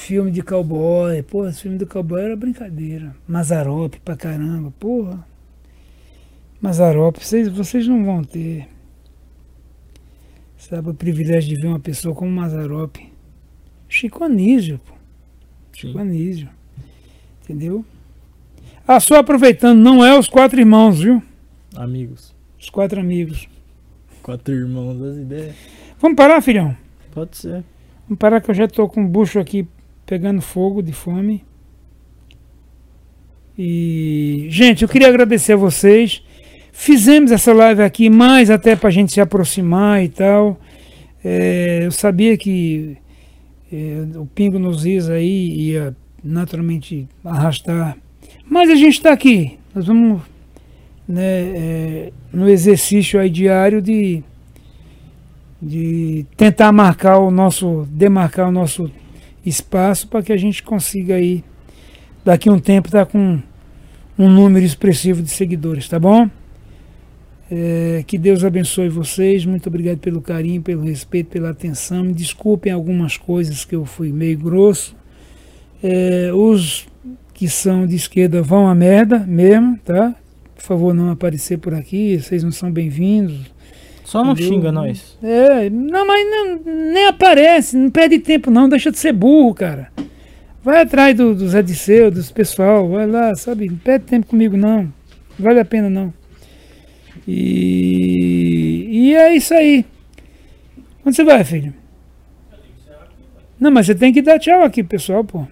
Filme 0.09 0.31
de 0.31 0.41
cowboy. 0.41 1.21
Porra, 1.21 1.49
esse 1.49 1.61
filme 1.61 1.77
do 1.77 1.85
cowboy 1.85 2.19
era 2.19 2.35
brincadeira. 2.35 3.15
Mazarope 3.27 3.99
pra 3.99 4.17
caramba. 4.17 4.73
Porra. 4.79 5.23
Mazarope, 6.59 7.23
vocês, 7.23 7.47
vocês 7.47 7.87
não 7.87 8.03
vão 8.03 8.23
ter. 8.23 8.67
Sabe, 10.57 10.89
o 10.89 10.95
privilégio 10.95 11.55
de 11.55 11.61
ver 11.61 11.67
uma 11.67 11.79
pessoa 11.79 12.15
como 12.15 12.31
Mazarope. 12.31 13.13
Chico 13.87 14.23
Anísio, 14.23 14.79
pô. 14.79 14.95
Chico 15.73 15.93
Sim. 15.93 15.99
Anísio. 15.99 16.49
Entendeu? 17.43 17.85
Ah, 18.87 18.99
só 18.99 19.17
aproveitando, 19.17 19.77
não 19.77 20.03
é 20.03 20.17
os 20.17 20.27
quatro 20.27 20.59
irmãos, 20.59 21.01
viu? 21.01 21.21
Amigos. 21.75 22.33
Os 22.59 22.71
quatro 22.71 22.99
amigos. 22.99 23.47
Quatro 24.23 24.55
irmãos 24.55 24.97
das 24.97 25.17
ideias. 25.17 25.55
Vamos 25.99 26.15
parar, 26.15 26.41
filhão? 26.41 26.75
Pode 27.11 27.37
ser. 27.37 27.63
Vamos 28.07 28.17
parar 28.17 28.41
que 28.41 28.49
eu 28.49 28.55
já 28.55 28.67
tô 28.67 28.89
com 28.89 29.05
o 29.05 29.07
bucho 29.07 29.37
aqui 29.37 29.67
pegando 30.09 30.41
fogo 30.41 30.81
de 30.81 30.91
fome. 30.91 31.45
E, 33.55 34.47
gente, 34.49 34.81
eu 34.81 34.89
queria 34.89 35.07
agradecer 35.07 35.53
a 35.53 35.55
vocês. 35.55 36.23
Fizemos 36.71 37.31
essa 37.31 37.53
live 37.53 37.83
aqui 37.83 38.09
mais 38.09 38.49
até 38.49 38.75
pra 38.75 38.89
gente 38.89 39.11
se 39.13 39.21
aproximar 39.21 40.03
e 40.03 40.09
tal. 40.09 40.59
É, 41.23 41.81
eu 41.83 41.91
sabia 41.91 42.35
que 42.35 42.97
é, 43.71 44.03
o 44.15 44.25
Pingo 44.25 44.57
nos 44.57 44.83
Is 44.83 45.09
aí 45.09 45.69
ia 45.69 45.95
naturalmente 46.23 47.07
arrastar. 47.23 47.95
Mas 48.49 48.71
a 48.71 48.75
gente 48.75 48.95
está 48.95 49.13
aqui. 49.13 49.59
Nós 49.75 49.85
vamos 49.85 50.23
né, 51.07 51.21
é, 51.21 52.13
no 52.33 52.49
exercício 52.49 53.19
aí 53.19 53.29
diário 53.29 53.79
de, 53.79 54.23
de 55.61 56.25
tentar 56.35 56.71
marcar 56.71 57.19
o 57.19 57.29
nosso, 57.29 57.87
demarcar 57.91 58.47
o 58.47 58.51
nosso 58.51 58.89
espaço 59.49 60.07
para 60.07 60.21
que 60.21 60.31
a 60.31 60.37
gente 60.37 60.63
consiga 60.63 61.15
aí, 61.15 61.43
daqui 62.23 62.49
a 62.49 62.51
um 62.51 62.59
tempo, 62.59 62.87
estar 62.87 63.05
tá 63.05 63.11
com 63.11 63.41
um 64.17 64.29
número 64.29 64.65
expressivo 64.65 65.21
de 65.21 65.29
seguidores, 65.29 65.87
tá 65.87 65.99
bom? 65.99 66.29
É, 67.51 68.03
que 68.05 68.17
Deus 68.17 68.43
abençoe 68.43 68.89
vocês. 68.89 69.45
Muito 69.45 69.67
obrigado 69.67 69.97
pelo 69.97 70.21
carinho, 70.21 70.61
pelo 70.61 70.83
respeito, 70.83 71.29
pela 71.29 71.49
atenção. 71.49 72.03
Me 72.03 72.13
desculpem 72.13 72.71
algumas 72.71 73.17
coisas 73.17 73.65
que 73.65 73.75
eu 73.75 73.85
fui 73.85 74.11
meio 74.11 74.37
grosso. 74.37 74.95
É, 75.81 76.31
os 76.33 76.87
que 77.33 77.47
são 77.47 77.87
de 77.87 77.95
esquerda 77.95 78.41
vão 78.41 78.67
a 78.67 78.75
merda 78.75 79.19
mesmo, 79.19 79.79
tá? 79.83 80.13
Por 80.53 80.61
favor, 80.63 80.93
não 80.93 81.09
aparecer 81.09 81.57
por 81.57 81.73
aqui. 81.73 82.19
Vocês 82.19 82.43
não 82.43 82.51
são 82.51 82.71
bem-vindos. 82.71 83.51
Só 84.09 84.23
não 84.23 84.31
Entendeu? 84.31 84.53
xinga 84.53 84.71
nós. 84.71 85.15
É, 85.21 85.69
não, 85.69 86.07
mas 86.07 86.27
não, 86.27 86.59
nem 86.91 87.05
aparece, 87.05 87.77
não 87.77 87.91
perde 87.91 88.17
tempo 88.17 88.49
não, 88.49 88.67
deixa 88.67 88.89
de 88.89 88.97
ser 88.97 89.13
burro, 89.13 89.53
cara. 89.53 89.91
Vai 90.63 90.81
atrás 90.81 91.15
do, 91.15 91.35
do 91.35 91.47
Zé 91.47 91.61
Disseu, 91.61 92.09
dos 92.09 92.31
pessoal, 92.31 92.89
vai 92.89 93.05
lá, 93.05 93.35
sabe? 93.35 93.69
Não 93.69 93.77
perde 93.77 94.05
tempo 94.05 94.25
comigo 94.25 94.57
não, 94.57 94.81
não 94.81 94.93
vale 95.37 95.59
a 95.59 95.65
pena 95.65 95.91
não. 95.91 96.11
E, 97.27 98.87
e 98.89 99.13
é 99.13 99.35
isso 99.35 99.53
aí. 99.53 99.85
Onde 101.05 101.15
você 101.15 101.23
vai, 101.23 101.43
filho? 101.43 101.71
Não, 103.59 103.69
mas 103.69 103.85
você 103.85 103.93
tem 103.93 104.11
que 104.11 104.23
dar 104.23 104.39
tchau 104.39 104.63
aqui, 104.63 104.81
pessoal, 104.81 105.23
pô. 105.23 105.45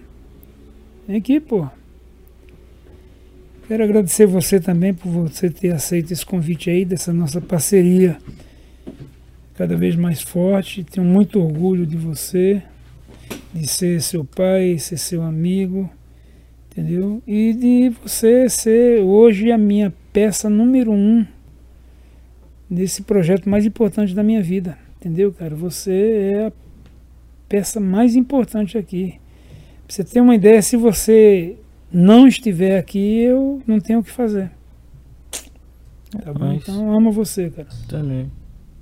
Vem 1.06 1.18
aqui, 1.18 1.38
pô. 1.38 1.64
Quero 3.68 3.84
agradecer 3.84 4.26
você 4.26 4.58
também 4.58 4.92
por 4.92 5.08
você 5.12 5.48
ter 5.48 5.70
aceito 5.70 6.12
esse 6.12 6.26
convite 6.26 6.68
aí, 6.68 6.84
dessa 6.84 7.12
nossa 7.12 7.40
parceria 7.40 8.16
cada 9.58 9.76
vez 9.76 9.96
mais 9.96 10.22
forte. 10.22 10.84
Tenho 10.84 11.04
muito 11.04 11.40
orgulho 11.40 11.84
de 11.84 11.96
você, 11.96 12.62
de 13.52 13.66
ser 13.66 14.00
seu 14.00 14.24
pai, 14.24 14.78
ser 14.78 14.96
seu 14.96 15.20
amigo, 15.20 15.90
entendeu? 16.70 17.20
E 17.26 17.52
de 17.52 17.88
você 18.00 18.48
ser 18.48 19.00
hoje 19.00 19.50
a 19.50 19.58
minha 19.58 19.92
peça 20.12 20.48
número 20.48 20.92
um 20.92 21.26
nesse 22.70 23.02
projeto 23.02 23.48
mais 23.48 23.66
importante 23.66 24.14
da 24.14 24.22
minha 24.22 24.42
vida, 24.42 24.78
entendeu, 24.96 25.32
cara? 25.32 25.56
Você 25.56 26.34
é 26.34 26.46
a 26.46 26.52
peça 27.48 27.80
mais 27.80 28.14
importante 28.14 28.78
aqui. 28.78 29.18
Pra 29.86 29.96
você 29.96 30.04
ter 30.04 30.20
uma 30.20 30.36
ideia, 30.36 30.62
se 30.62 30.76
você 30.76 31.56
não 31.90 32.28
estiver 32.28 32.78
aqui, 32.78 33.22
eu 33.22 33.60
não 33.66 33.80
tenho 33.80 33.98
o 33.98 34.04
que 34.04 34.10
fazer. 34.10 34.52
Tá 36.22 36.32
bom? 36.32 36.52
Então, 36.52 36.94
amo 36.94 37.10
você, 37.10 37.50
cara. 37.50 37.68
Também. 37.88 38.30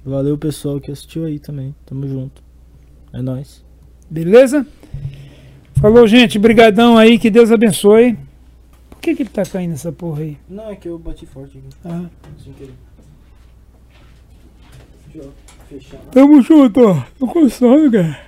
Valeu 0.06 0.38
pessoal 0.38 0.80
que 0.80 0.92
assistiu 0.92 1.24
aí 1.24 1.38
também. 1.40 1.74
Tamo 1.84 2.06
junto. 2.06 2.40
É 3.12 3.20
nóis. 3.20 3.64
Beleza? 4.08 4.64
Falou, 5.80 6.06
gente. 6.06 6.38
Brigadão 6.38 6.96
aí. 6.96 7.18
Que 7.18 7.28
Deus 7.28 7.50
abençoe. 7.50 8.16
Por 8.88 9.00
que 9.00 9.16
que 9.16 9.22
ele 9.22 9.30
tá 9.30 9.42
caindo 9.44 9.74
essa 9.74 9.90
porra 9.90 10.22
aí? 10.22 10.36
Não, 10.48 10.70
é 10.70 10.76
que 10.76 10.88
eu 10.88 10.96
bati 10.98 11.26
forte 11.26 11.58
aqui. 11.58 11.68
Ah, 11.84 12.04
Sem 12.42 12.52
querer. 12.52 12.74
Deixa 15.12 15.26
eu 15.28 15.32
fechar. 15.68 15.98
tamo 16.12 16.40
junto, 16.40 16.80
ó. 16.80 17.02
Tô 17.18 17.26
com 17.26 17.48
sono, 17.48 17.90
cara. 17.90 18.20